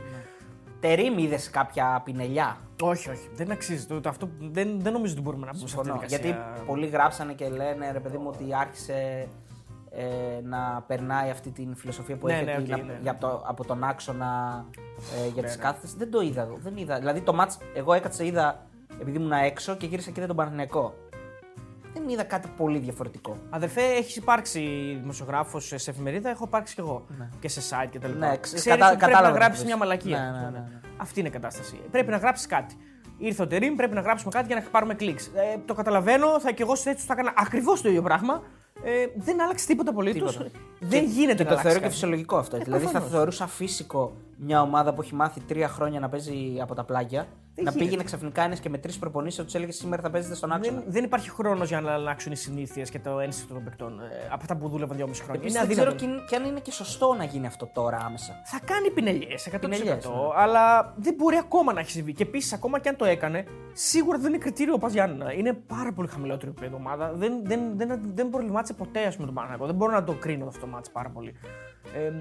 Τερίμ 0.79 1.17
είδες 1.17 1.49
κάποια 1.49 2.01
πινελιά; 2.05 2.58
Όχι, 2.81 3.10
όχι. 3.10 3.29
Δεν 3.36 3.51
αξίζει. 3.51 3.86
Το, 3.86 4.01
το, 4.01 4.10
αυτό, 4.10 4.29
δεν, 4.39 4.79
δεν 4.81 4.93
νομίζω 4.93 5.13
ότι 5.13 5.21
μπορούμε 5.21 5.45
να 5.45 5.51
πούμε 5.51 5.67
σε 5.67 5.75
αυτή 5.77 5.89
τη 5.89 5.97
Συμφωνώ. 5.97 6.08
διαδικασία. 6.08 6.47
Γιατί 6.55 6.65
πολλοί 6.67 6.86
γράψανε 6.88 7.34
και 7.34 7.49
λένε 7.49 7.91
ρε 7.91 7.99
παιδί 7.99 8.17
μου 8.17 8.31
ότι 8.34 8.55
άρχισε 8.55 9.27
ε, 9.91 10.03
να 10.43 10.84
περνάει 10.88 11.29
αυτή 11.29 11.49
την 11.49 11.75
φιλοσοφία 11.75 12.17
που 12.17 12.27
Ναι, 12.27 12.34
έχει 12.34 12.43
ναι, 12.45 12.55
ότι 12.60 12.73
οκ, 12.73 12.77
να- 12.77 12.84
ναι. 12.84 12.99
για 13.01 13.17
το, 13.17 13.43
από 13.47 13.65
τον 13.65 13.84
άξονα 13.84 14.65
ε, 15.23 15.27
για 15.27 15.41
Ναι, 15.41 15.47
τις 15.47 15.58
ναι. 15.58 15.63
κάθετες. 15.63 15.93
Δεν 15.93 16.12
το 16.12 16.21
είδα 16.21 16.41
εγώ. 16.41 16.58
Δεν 16.62 16.77
είδα. 16.77 16.99
Δηλαδή 16.99 17.21
το 17.21 17.34
ματς, 17.34 17.58
εγώ 17.75 17.93
έκατσα 17.93 18.23
είδα 18.23 18.65
επειδή 19.01 19.17
ήμουν 19.17 19.31
έξω 19.31 19.75
και 19.75 19.86
γύρισα 19.86 20.12
και 20.12 20.19
είδα 20.19 20.27
τον 20.27 20.36
Παναθηναϊκό. 20.36 20.93
Δεν 21.97 22.10
είδα 22.10 22.23
κάτι 22.23 22.47
πολύ 22.58 22.79
διαφορετικό. 22.79 23.38
Αδερφέ, 23.49 23.81
έχεις 23.81 24.15
υπάρξει 24.15 24.60
δημοσιογράφος 25.01 25.71
σε 25.75 25.89
εφημερίδα, 25.89 26.29
έχω 26.29 26.43
υπάρξει 26.47 26.73
κι 26.73 26.79
εγώ. 26.79 27.05
Και 27.39 27.47
σε 27.47 27.62
site 27.69 27.89
κτλ. 27.91 28.12
Ναι, 28.17 28.38
ξε- 28.38 28.41
Ξέρεις 28.41 28.63
κατα- 28.63 28.88
ότι 28.88 28.97
πρέπει 28.97 29.12
κατάλαβα 29.12 29.27
να 29.27 29.34
τι 29.34 29.39
γράψεις 29.39 29.60
θες. 29.60 29.67
μια 29.67 29.77
μαλακία. 29.77 30.17
Ναι, 30.19 30.25
ας 30.27 30.31
ναι, 30.31 30.45
πούμε. 30.47 30.51
ναι, 30.60 30.65
ναι. 30.73 30.79
Αυτή 30.97 31.19
είναι 31.19 31.29
η 31.29 31.31
κατάσταση. 31.31 31.79
Πρέπει 31.91 32.12
να 32.12 32.17
γράψεις 32.17 32.45
κάτι. 32.47 32.75
Ήρθε 33.17 33.41
ο 33.43 33.47
Τερίμ, 33.47 33.75
πρέπει 33.75 33.93
να 33.93 34.01
γράψουμε 34.01 34.31
κάτι 34.31 34.47
για 34.47 34.55
να 34.55 34.62
πάρουμε 34.62 34.93
κλικς. 34.93 35.25
Ε, 35.27 35.58
το 35.65 35.73
καταλαβαίνω, 35.73 36.39
θα 36.39 36.51
και 36.51 36.63
εγώ 36.63 36.75
σε 36.75 36.89
έτσι 36.89 37.05
θα 37.05 37.13
έκανα 37.13 37.34
ακριβώς 37.38 37.81
το 37.81 37.89
ίδιο 37.89 38.01
πράγμα. 38.01 38.41
Ε, 38.84 38.91
δεν 39.15 39.41
άλλαξε 39.41 39.65
τίποτα 39.67 39.89
απολύτως. 39.89 40.31
Τίποτα. 40.38 40.49
Δεν 40.79 40.89
Και- 41.03 41.10
γίνεται 41.10 41.34
Και 41.34 41.43
να 41.43 41.49
το 41.49 41.55
αλλάξει 41.55 41.62
θεωρώ 41.62 41.75
και 41.77 41.84
κάτι. 41.84 41.93
φυσιολογικό 41.93 42.38
αυτό. 42.38 42.58
δηλαδή 42.58 42.84
θα 42.84 42.89
προφανώς. 42.91 43.12
θεωρούσα 43.15 43.47
φύσικο 43.47 44.15
μια 44.38 44.62
ομάδα 44.62 44.93
που 44.93 45.02
έχει 45.02 45.15
μάθει 45.15 45.39
τρία 45.39 45.67
χρόνια 45.67 46.00
να 46.00 46.10
παίζει 46.10 46.60
από 46.62 46.76
τα 46.76 46.84
πλάγια 46.84 47.28
να 47.56 47.62
γίνεται. 47.62 47.80
πήγαινε 47.80 48.04
ξαφνικά 48.04 48.43
ένας 48.43 48.60
και 48.60 48.69
με 48.69 48.78
τρεις 48.78 49.00
προπονήσεις 49.00 49.45
του 49.45 49.58
έλεγες 49.58 49.76
σήμερα 49.76 50.02
θα 50.02 50.10
παίζετε 50.10 50.36
στον 50.36 50.52
άξονα. 50.52 50.80
Δεν, 50.80 50.91
δεν 50.91 51.04
υπάρχει 51.04 51.30
χρόνος 51.30 51.67
για 51.67 51.82
να 51.82 51.91
αλλάξουν 51.91 52.32
οι 52.32 52.36
συνήθειες 52.36 52.89
και 52.89 53.00
το 53.00 53.19
ένστικτο 53.19 53.54
των 53.54 53.63
παικτών 53.63 54.00
ε, 54.00 54.26
από 54.26 54.39
αυτά 54.41 54.56
που 54.58 54.69
δούλευαν 54.69 54.98
δυόμιση 54.98 55.24
χρόνια. 55.24 55.41
Επίσης 55.41 55.58
είναι 55.60 55.67
δεν 55.67 55.76
ξέρω 55.76 55.91
αδύνατο. 55.95 56.21
και, 56.21 56.26
και 56.30 56.36
αν 56.36 56.50
είναι 56.50 56.60
και 56.60 56.71
σωστό 56.71 57.13
να 57.17 57.24
γίνει 57.24 57.45
αυτό 57.45 57.69
τώρα 57.74 57.98
άμεσα. 57.98 58.41
Θα 58.45 58.60
κάνει 58.65 58.91
πινελιές 58.91 59.50
100%. 59.52 59.58
Πινελιές, 59.60 60.06
ναι. 60.06 60.12
Αλλά 60.36 60.93
δεν 60.98 61.13
μπορεί 61.13 61.38
ακόμα 61.38 61.74
να 61.74 61.80
έχει 61.80 61.91
συμβεί. 61.91 62.13
Και 62.13 62.24
επίσης, 62.24 62.54
ακόμα 62.54 62.80
και 62.80 62.89
αν 62.89 62.95
το 62.95 63.06
έκανε, 63.06 63.45
σίγουρα 63.74 64.17
δεν 64.17 64.34
είναι 64.34 64.38
κριτήριο 64.38 64.74
ο 64.74 64.78
Πας 64.78 64.93
Γιάννενα. 64.93 65.34
Είναι 65.34 65.54
πάρα 65.54 65.93
πολύ 65.93 66.08
χαμηλότερο 66.08 66.52
επίπεδο 66.52 66.76
ομάδα. 66.76 67.13
Δεν, 67.13 67.34
δεν, 67.43 67.78
δεν, 67.78 68.02
δεν 68.13 68.30
προβλημάτισε 68.30 68.74
ποτέ 68.74 69.06
ας 69.06 69.13
πούμε, 69.15 69.26
τον 69.26 69.36
Παναγιακό. 69.36 69.65
Δεν 69.65 69.76
μπορώ 69.76 69.91
να 69.91 70.04
το 70.04 70.13
κρίνω 70.13 70.48
αυτό 70.48 70.60
το 70.60 70.67
μάτς 70.67 70.89
πάρα 70.91 71.10
πολύ. 71.10 71.36
Ε, 71.95 72.12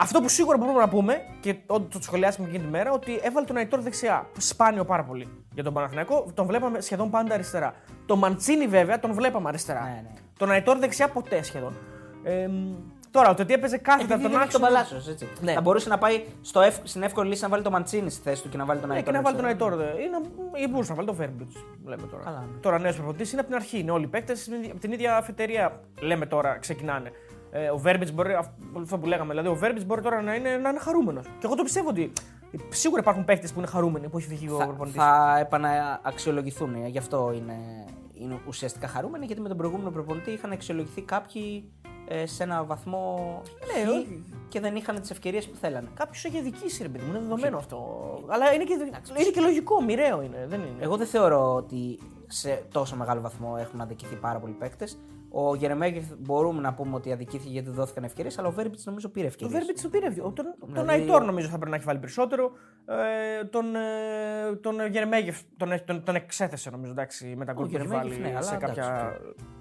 Αυτό 0.00 0.20
που 0.20 0.28
σίγουρα 0.28 0.56
μπορούμε 0.56 0.78
να 0.80 0.88
πούμε 0.88 1.20
και 1.40 1.56
ό,τι 1.66 1.96
το 1.98 2.02
σχολιάσαμε 2.02 2.48
εκείνη 2.48 2.64
τη 2.64 2.70
μέρα, 2.70 2.90
ότι 2.92 3.20
έβαλε 3.22 3.46
τον 3.46 3.56
Αϊτόρ 3.56 3.80
δεξιά. 3.80 4.26
Σπάνιο 4.38 4.84
πάρα 4.84 5.04
πολύ 5.04 5.28
για 5.54 5.62
τον 5.64 5.72
Παναθηναϊκό. 5.72 6.26
Τον 6.34 6.46
βλέπαμε 6.46 6.80
σχεδόν 6.80 7.10
πάντα 7.10 7.34
αριστερά. 7.34 7.74
Το 8.06 8.16
Μαντσίνη 8.16 8.66
βέβαια 8.66 9.00
τον 9.00 9.12
βλέπαμε 9.12 9.48
αριστερά. 9.48 9.80
Ναι, 9.80 10.00
ναι. 10.02 10.10
Τον 10.38 10.50
Αϊτόρ 10.50 10.78
δεξιά 10.78 11.08
ποτέ 11.08 11.42
σχεδόν. 11.42 11.72
Ε, 12.22 12.46
μ, 12.46 12.74
τώρα, 13.10 13.34
το 13.34 13.42
ότι 13.42 13.52
έπαιζε 13.54 13.76
κάθετα 13.78 14.14
Επειδή 14.14 14.22
τον 14.22 14.32
δεν 14.32 14.40
έχει 14.40 14.50
τον 14.50 14.64
άξονα. 14.64 14.82
Παλάσιος, 14.82 15.08
έτσι. 15.08 15.28
Ναι. 15.40 15.52
Θα 15.52 15.60
μπορούσε 15.60 15.88
να 15.88 15.98
πάει 15.98 16.24
στο 16.42 16.60
ευ... 16.60 16.76
στην 16.82 17.02
εύκολη 17.02 17.28
λύση 17.28 17.42
να 17.42 17.48
βάλει 17.48 17.62
το 17.62 17.70
Μαντσίνη 17.70 18.10
στη 18.10 18.22
θέση 18.22 18.42
του 18.42 18.48
και 18.48 18.56
να 18.56 18.64
βάλει 18.64 18.80
τον 18.80 18.88
Ναι, 18.88 18.94
Αϊτόρ. 18.94 19.12
και 19.12 19.18
να 19.18 19.24
βάλει 19.24 19.36
τον 19.36 19.46
δεξιά. 19.46 19.66
Αϊτόρ. 19.66 19.80
δε. 19.84 20.02
Ή, 20.02 20.08
να, 20.08 20.60
ή 20.64 20.68
μπορούσε 20.68 20.90
να 20.90 20.96
βάλει 20.96 21.06
τον 21.08 21.16
Βέρμπιτ. 21.16 21.50
Λέμε 21.84 22.06
τώρα. 22.06 22.22
Καλά, 22.24 22.38
ναι. 22.38 22.60
Τώρα 22.60 22.78
νέος 22.78 22.94
προπονητής 22.96 23.32
είναι 23.32 23.40
από 23.40 23.50
την 23.50 23.58
αρχή. 23.58 23.78
Είναι 23.78 23.90
όλοι 23.90 24.04
οι 24.04 24.08
παίκτες 24.08 24.50
από 24.70 24.80
την 24.80 24.92
ίδια 24.92 25.16
αφετηρία. 25.16 25.80
Λέμε 26.00 26.26
τώρα, 26.26 26.58
ξεκινάνε. 26.58 27.10
Ε, 27.56 27.68
ο 27.70 27.78
Βέρμπιτς 27.78 28.12
μπορεί, 28.12 28.34
αυ- 28.34 28.50
αυτό 28.82 28.98
που 28.98 29.06
λέγαμε, 29.06 29.30
δηλαδή 29.30 29.48
ο 29.48 29.54
Βέρμπιτς 29.54 29.84
μπορεί 29.84 30.02
τώρα 30.02 30.22
να 30.22 30.34
είναι, 30.34 30.56
να 30.56 30.68
είναι 30.68 30.78
χαρούμενος. 30.78 31.26
Και 31.26 31.46
εγώ 31.46 31.54
το 31.54 31.62
πιστεύω 31.62 31.88
ότι 31.88 32.12
σίγουρα 32.68 33.00
υπάρχουν 33.00 33.24
παίκτες 33.24 33.52
που 33.52 33.58
είναι 33.58 33.68
χαρούμενοι 33.68 34.08
που 34.08 34.18
έχει 34.18 34.26
φύγει 34.28 34.48
ο 34.50 34.56
Θα, 34.56 34.66
προπονητής. 34.66 35.02
θα 35.02 35.38
επαναξιολογηθούν. 35.40 36.74
ε, 36.74 36.88
Γι' 36.88 36.98
αυτό 36.98 37.32
είναι, 37.36 37.56
είναι 38.14 38.38
ουσιαστικά 38.48 38.86
χαρούμενοι 38.88 39.26
γιατί 39.26 39.40
με 39.40 39.48
τον 39.48 39.56
προηγούμενο 39.56 39.90
προπονητή 39.90 40.30
είχαν 40.30 40.52
αξιολογηθεί 40.52 41.02
κάποιοι 41.02 41.72
ε, 42.08 42.26
σε 42.26 42.42
ένα 42.42 42.64
βαθμό 42.64 43.40
Ναι, 43.76 43.84
χ 43.84 43.88
όχι. 43.94 44.22
και 44.48 44.60
δεν 44.60 44.76
είχαν 44.76 45.00
τις 45.00 45.10
ευκαιρίες 45.10 45.48
που 45.48 45.56
θέλανε. 45.56 45.88
Κάποιος 45.94 46.24
έχει 46.24 46.38
αδικήσει, 46.38 46.82
ρε 46.82 46.88
παιδί 46.88 47.04
μου, 47.04 47.10
είναι 47.10 47.20
δεδομένο 47.20 47.56
αυτό. 47.56 47.78
Αλλά 48.26 48.52
είναι 48.52 48.64
και, 48.64 48.72
είναι 49.18 49.30
και 49.32 49.40
λογικό, 49.40 49.82
μοιραίο 49.82 50.22
είναι. 50.22 50.44
Δεν 50.48 50.60
είναι. 50.60 50.76
Εγώ 50.80 50.96
δεν 50.96 51.06
θεωρώ 51.06 51.54
ότι 51.54 51.98
σε 52.26 52.64
τόσο 52.72 52.96
μεγάλο 52.96 53.20
βαθμό 53.20 53.56
έχουν 53.60 53.80
αδικηθεί 53.80 54.14
πάρα 54.14 54.38
πολλοί 54.38 54.52
παίκτες. 54.52 54.98
Ο 55.36 55.54
Γερεμέγεφ 55.54 56.04
μπορούμε 56.18 56.60
να 56.60 56.74
πούμε 56.74 56.94
ότι 56.94 57.12
αδικήθηκε 57.12 57.50
γιατί 57.52 57.68
του 57.68 57.74
δόθηκαν 57.74 58.04
ευκαιρίες, 58.04 58.38
αλλά 58.38 58.48
ο 58.48 58.52
Βέρμπιτς 58.52 58.84
νομίζω 58.84 59.08
πήρε 59.08 59.26
Το 59.26 59.32
ευκαιρίες. 59.32 59.58
Βέρμπιτς 59.58 59.82
το 59.82 59.88
πήρε. 59.88 60.10
Τον, 60.10 60.34
τον 60.34 60.54
Δηλαδή- 60.72 61.00
Αϊτόρ 61.00 61.24
νομίζω 61.24 61.48
θα 61.48 61.54
πρέπει 61.54 61.70
να 61.70 61.76
έχει 61.76 61.84
βάλει 61.84 61.98
περισσότερο. 61.98 62.50
Ε, 63.40 63.44
τον, 63.44 63.74
ε, 63.74 64.56
τον 64.60 64.86
Γερμέγεφ 64.90 65.40
τον, 65.56 65.68
τον, 65.84 66.02
τον 66.04 66.14
εξέθεσε 66.14 66.70
νομίζω 66.70 66.92
εντάξει, 66.92 67.34
με 67.36 67.44
τα 67.44 67.52
γκολ 67.52 67.66
που 67.66 67.76
έχει 67.76 67.86
Γερμέγεφ, 67.86 68.08
βάλει 68.08 68.22
ναι, 68.22 68.28
αλλά 68.28 68.42
σε, 68.42 68.54
εντάξει, 68.54 68.80
κάποια, 68.80 69.20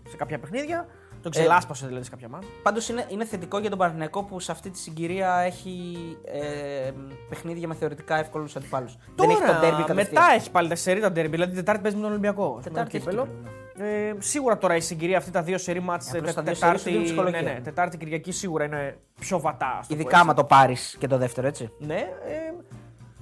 σε 0.10 0.18
κάποια 0.18 0.40
παιχνίδια. 0.40 0.88
Τον 1.22 1.32
ξελάσπασε 1.32 1.86
δηλαδή 1.88 2.04
σε 2.06 2.12
κάποια 2.12 2.30
μάτια. 2.30 2.50
Πάντως 2.64 2.90
είναι, 2.90 3.06
είναι 3.10 3.26
θετικό 3.26 3.60
για 3.60 3.70
τον 3.70 3.80
Παναθηναϊκό 3.80 4.24
που 4.24 4.40
σε 4.40 4.52
αυτή 4.52 4.70
τη 4.70 4.78
συγκυρία 4.78 5.36
έχει 5.36 5.96
ε, 6.26 6.92
παιχνίδια 7.30 7.68
με 7.68 7.74
θεωρητικά 7.74 8.16
εύκολους 8.16 8.56
αντιπάλους. 8.56 8.98
Δεν 9.16 9.30
έχει 9.30 9.40
τον 9.42 9.60
τέρμπι 9.62 9.84
κατευθείαν. 9.84 10.24
μετά 10.24 10.34
έχει 10.36 10.52
πάλι 10.52 10.68
τα 10.70 10.76
σερή 10.76 11.00
τα 11.00 11.12
ντέρμπι. 11.12 11.30
Δηλαδή 11.32 11.52
την 11.52 11.60
Τετάρτη 11.60 11.82
παίζει 11.82 11.98
με 11.98 12.04
τον 12.04 12.12
Ολυμπιακό. 12.12 12.58
στο 12.62 12.70
Τετάρτη 12.70 12.98
έχει 12.98 13.06
κύπελο. 13.06 13.26
κύπελλο, 13.26 13.63
Ε, 13.78 14.14
σίγουρα 14.20 14.58
τώρα 14.58 14.76
η 14.76 14.80
συγκυρία 14.80 15.18
αυτή 15.18 15.32
τα 15.32 15.42
δύο 15.44 15.58
σερή 15.58 15.80
μάτς 15.80 16.14
Ε, 16.14 16.18
απλώς 16.18 16.34
τε, 16.34 16.42
τα 16.42 16.44
δύο 16.44 16.54
σερί 16.56 16.78
σου 16.78 16.84
Τετάρτη, 16.84 16.90
δίνουν 16.90 17.04
ψυχολογία. 17.04 17.42
ναι, 17.42 17.52
ναι, 17.52 17.60
Τετάρτη 17.62 17.98
Κυριακή 17.98 18.32
σίγουρα 18.32 18.66
είναι 18.66 18.98
πιο 19.20 19.40
βατά. 19.40 19.78
ας 19.80 19.88
το 19.88 19.94
πω 19.94 20.00
Ειδικά 20.00 20.10
έτσι. 20.10 20.22
άμα 20.22 20.34
το 20.34 20.44
πάρεις 20.44 20.96
και 21.00 21.08
το 21.08 21.18
δεύτερο, 21.18 21.48
έτσι. 21.48 21.70
Ναι. 21.80 21.96
Ε, 21.96 22.54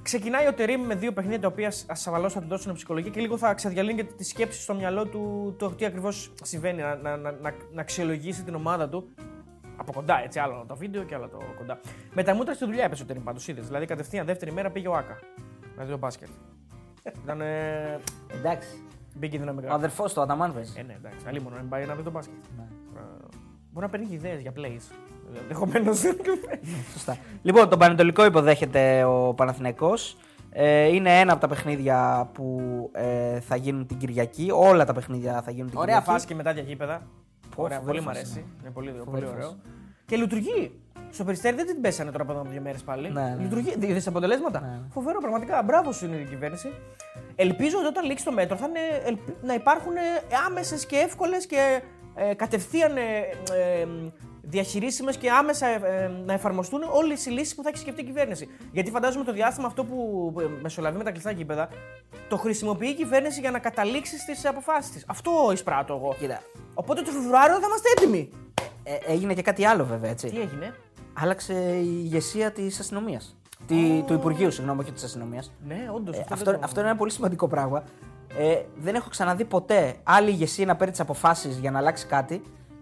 ξεκινάει 0.01 0.47
ο 0.47 0.53
Τερήμ 0.53 0.81
με 0.81 0.95
δύο 0.95 1.11
παιχνίδια 1.13 1.39
τα 1.39 1.47
οποία 1.47 1.71
ασφαλώ 1.87 2.29
θα 2.29 2.41
του 2.41 2.47
δώσουν 2.47 2.73
ψυχολογία 2.73 3.11
και 3.11 3.19
λίγο 3.19 3.37
θα 3.37 3.53
ξεδιαλύνει 3.53 4.03
και 4.03 4.13
τη 4.17 4.23
σκέψη 4.23 4.61
στο 4.61 4.73
μυαλό 4.73 5.05
του 5.05 5.55
το 5.59 5.69
τι 5.69 5.85
ακριβώς 5.85 6.31
συμβαίνει, 6.43 6.81
να, 6.81 6.95
να, 6.95 7.17
να, 7.17 7.31
να, 7.31 7.53
να 7.73 7.81
αξιολογήσει 7.81 8.43
την 8.43 8.55
ομάδα 8.55 8.89
του. 8.89 9.09
Από 9.77 9.93
κοντά, 9.93 10.21
έτσι, 10.23 10.39
άλλο 10.39 10.65
το 10.67 10.75
βίντεο 10.75 11.03
και 11.03 11.15
άλλο 11.15 11.27
το 11.27 11.37
κοντά. 11.57 11.79
Με 12.13 12.23
τα 12.23 12.33
μούτρα 12.35 12.53
στη 12.53 12.65
δουλειά 12.65 12.83
έπεσε 12.83 13.03
ο 13.03 13.05
Τερήμ 13.05 13.23
πάντως, 13.23 13.47
είδες. 13.47 13.65
Δηλαδή 13.67 13.85
κατευθείαν 13.85 14.25
δεύτερη 14.25 14.51
μέρα 14.51 14.69
πήγε 14.69 14.87
ο 14.87 14.93
Άκα. 14.95 15.19
Δηλαδή 15.73 15.91
το 15.91 15.97
μπάσκετ. 15.97 16.27
Ήταν. 17.23 17.41
Ε, 17.41 17.99
Εντάξει. 18.37 18.67
Μπήκε 19.17 19.35
Ο 19.37 19.39
δυναμικά. 19.39 19.73
αδερφός 19.73 20.09
του, 20.13 20.17
ο 20.19 20.21
Αταμάν 20.23 20.53
παίζει. 20.53 20.73
Ε, 20.77 20.81
ναι, 20.83 20.93
εντάξει. 20.93 21.25
Αλλή 21.27 21.41
μόνο 21.41 21.55
να 21.55 21.61
μην 21.61 21.69
πάει 21.69 21.85
να 21.85 21.95
δει 21.95 22.03
το 22.03 22.11
μπάσκετ. 22.11 22.35
Ναι. 22.57 22.63
Ε, 22.99 23.01
Μπορεί 23.73 23.85
να 23.85 23.91
παίρνει 23.91 24.07
ιδέες 24.09 24.41
για 24.41 24.51
plays. 24.57 24.95
Ενδεχομένως. 25.41 25.99
Σωστά. 26.93 27.17
Λοιπόν, 27.41 27.69
τον 27.69 27.79
Πανετολικό 27.79 28.25
υποδέχεται 28.25 29.03
ο 29.03 29.33
Παναθηναϊκός. 29.33 30.17
Ε, 30.53 30.87
είναι 30.87 31.19
ένα 31.19 31.31
από 31.31 31.41
τα 31.41 31.47
παιχνίδια 31.47 32.29
που 32.33 32.59
ε, 32.93 33.39
θα 33.39 33.55
γίνουν 33.55 33.87
την 33.87 33.97
Κυριακή. 33.97 34.49
Όλα 34.53 34.85
τα 34.85 34.93
παιχνίδια 34.93 35.41
θα 35.41 35.51
γίνουν 35.51 35.69
την 35.69 35.77
Ωραία 35.79 35.95
Κυριακή. 35.95 36.11
φάση 36.11 36.27
και 36.27 36.35
μετά 36.35 36.51
για 36.51 36.61
γήπεδα. 36.63 37.01
Πω, 37.55 37.63
Ωραία, 37.63 37.77
φοβερή 37.79 37.97
πολύ 37.97 38.07
μου 38.09 38.13
φάση, 38.13 38.19
αρέσει. 38.19 38.39
ναι. 38.39 38.61
Είναι 38.61 38.71
πολύ, 38.71 38.87
Φοβερή 38.89 39.09
πολύ 39.11 39.25
ωραίο. 39.25 39.41
φάση. 39.47 39.55
Και 40.05 40.15
λειτουργεί. 40.15 40.79
Στο 41.09 41.23
περιστέρι 41.23 41.55
δεν 41.55 41.65
την 41.65 41.81
πέσανε 41.81 42.11
τώρα 42.11 42.23
από 42.23 42.31
εδώ 42.31 42.41
από 42.41 42.49
δύο 42.49 42.61
μέρες 42.61 42.81
πάλι. 42.83 43.09
Ναι, 43.11 43.21
ναι. 43.21 43.35
Λειτουργεί. 43.43 43.75
Είδε 43.79 44.01
αποτελέσματα. 44.05 44.59
Ναι, 44.61 44.67
ναι. 44.67 44.79
Φοβερό, 44.91 45.19
πραγματικά. 45.19 45.63
Μπράβο 45.63 45.91
σου 45.91 46.05
είναι 46.05 46.15
η 46.15 46.25
κυβέρνηση. 46.25 46.71
Ελπίζω 47.35 47.77
ότι 47.77 47.87
όταν 47.87 48.05
λήξει 48.05 48.25
το 48.25 48.31
μέτρο 48.31 48.55
θα 48.57 48.65
είναι, 48.69 48.79
ελπι- 49.05 49.43
να 49.43 49.53
υπάρχουν 49.53 49.91
άμεσες 50.47 50.85
και 50.85 50.95
εύκολες 50.95 51.45
και 51.45 51.81
ε, 52.15 52.33
κατευθείαν 52.33 52.97
ε, 52.97 53.01
ε, 53.81 53.87
διαχειρίσιμες 54.41 55.17
και 55.17 55.29
άμεσα 55.31 55.67
ε, 55.67 55.81
ε, 56.03 56.07
να 56.25 56.33
εφαρμοστούν 56.33 56.81
όλες 56.91 57.25
οι 57.25 57.29
λύσεις 57.29 57.55
που 57.55 57.63
θα 57.63 57.69
έχει 57.69 57.77
σκεφτεί 57.77 58.01
η 58.01 58.03
κυβέρνηση. 58.05 58.47
Γιατί 58.71 58.91
φαντάζομαι 58.91 59.23
το 59.23 59.33
διάστημα 59.33 59.67
αυτό 59.67 59.83
που 59.83 60.33
ε, 60.39 60.43
μεσολαβεί 60.61 60.97
με 60.97 61.03
τα 61.03 61.11
κλειστά 61.11 61.31
γήπεδα 61.31 61.69
το 62.29 62.37
χρησιμοποιεί 62.37 62.87
η 62.87 62.93
κυβέρνηση 62.93 63.39
για 63.39 63.51
να 63.51 63.59
καταλήξει 63.59 64.17
στις 64.17 64.45
αποφάσεις 64.45 64.91
της. 64.91 65.03
Αυτό 65.07 65.31
εισπράττω 65.53 65.93
εγώ. 65.93 66.15
Κοίτα, 66.19 66.41
Οπότε 66.73 67.01
το 67.01 67.11
Φεβρουάριο 67.11 67.59
θα 67.59 67.65
είμαστε 67.67 67.89
έτοιμοι. 67.97 68.29
ε, 68.83 69.11
έγινε 69.11 69.33
και 69.33 69.41
κάτι 69.41 69.65
άλλο 69.65 69.85
βέβαια, 69.85 70.09
έτσι. 70.11 70.27
Τι 70.29 70.39
έγινε; 70.39 70.75
Άλλαξε 71.13 71.53
η 71.83 71.99
ηγεσία 72.03 72.51
της 72.51 72.79
αστυνομίας. 72.79 73.35
Τη, 73.67 74.03
Του 74.07 74.13
Υπουργείου, 74.13 74.51
συγγνώμη, 74.51 74.79
όχι 74.81 74.91
της 74.91 75.03
αστυνομίας. 75.03 75.51
Ναι, 75.67 75.89
όντως. 75.95 76.17
Ε, 76.17 76.25
αυτό, 76.29 76.59
αυτό 76.61 76.79
είναι 76.79 76.89
ένα 76.89 76.97
πολύ 76.97 77.11
σημαντικό 77.11 77.47
πράγμα. 77.47 77.83
Ε, 78.37 78.61
δεν 78.75 78.95
έχω 78.95 79.09
ξαναδεί 79.09 79.45
ποτέ 79.45 79.95
άλλη 80.03 80.29
ηγεσία 80.29 80.65
να 80.65 80.75
παίρνει 80.75 80.91
τις 80.91 81.01
αποφάσεις 81.01 81.57
για 81.57 81.71
να 81.71 81.77
αλλάξει 81.77 82.05
κάτι 82.05 82.41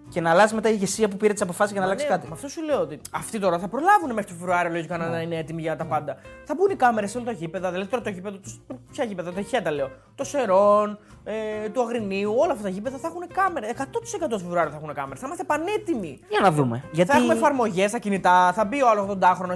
και 0.10 0.22
να 0.22 0.30
αλλάζει 0.30 0.56
μετά 0.56 0.70
η 0.70 0.72
ηγεσία 0.76 1.08
που 1.08 1.18
πήρε 1.18 1.34
τις 1.34 1.42
αποφάσεις 1.42 1.72
για 1.72 1.82
να 1.82 1.86
αλλάξει 1.88 2.06
κάτι. 2.06 2.28
Με 2.28 2.34
αυτό 2.34 2.48
σου 2.48 2.64
λέω 2.64 2.80
ότι 2.82 3.00
αυτοί 3.12 3.40
τώρα 3.40 3.60
θα 3.60 3.68
προλάβουν 3.68 4.14
μέχρι 4.14 4.32
το 4.32 4.38
Φεβρουάριο 4.40 4.72
λογικά 4.72 4.98
Ναι. 4.98 5.06
να 5.06 5.22
είναι 5.22 5.36
έτοιμοι 5.38 5.62
για 5.62 5.76
τα 5.76 5.86
πάντα. 5.86 6.16
Θα 6.46 6.56
μπουν 6.56 6.70
οι 6.70 6.76
κάμερες 6.76 7.12
σε 7.12 7.18
όλα 7.18 7.26
τα 7.26 7.32
γήπεδα. 7.32 7.72
Δηλαδή 7.72 7.90
τώρα 7.90 8.04
το 8.04 8.10
γήπεδο. 8.10 8.38
τους- 8.38 8.60
Ποια 8.92 9.04
γήπεδα, 9.04 9.34
τα 9.34 9.42
χέτα 9.42 9.72
λέω. 9.72 9.90
Το 10.16 10.24
Σερών, 10.24 11.00
ε, 11.24 11.70
του 11.70 11.82
Αγρινίου, 11.82 12.34
όλα 12.38 12.52
αυτά 12.52 12.64
τα 12.64 12.70
γήπεδα 12.70 12.98
θα 12.98 13.08
έχουν 13.08 13.28
κάμερες. 13.34 13.70
100% 13.70 14.28
το 14.30 14.38
Φεβρουάριο 14.40 14.72
θα 14.72 14.78
έχουν 14.78 14.94
κάμερες. 14.94 15.20
Θα 15.20 15.26
είμαστε 15.26 15.44
πανέτοιμοι. 15.44 16.20
Για 16.30 16.40
να 16.40 16.52
δούμε. 16.52 16.84
Γιατί 16.92 17.12
Θα 17.12 17.18
έχουμε 17.18 17.34
εφαρμογές 17.34 17.90
στα 17.90 18.00
κινητά, 18.00 18.54
θα 18.54 18.66
μπει 18.66 18.82
ο 18.82 18.90
άλλο 18.90 19.02
80χρονο, 19.02 19.54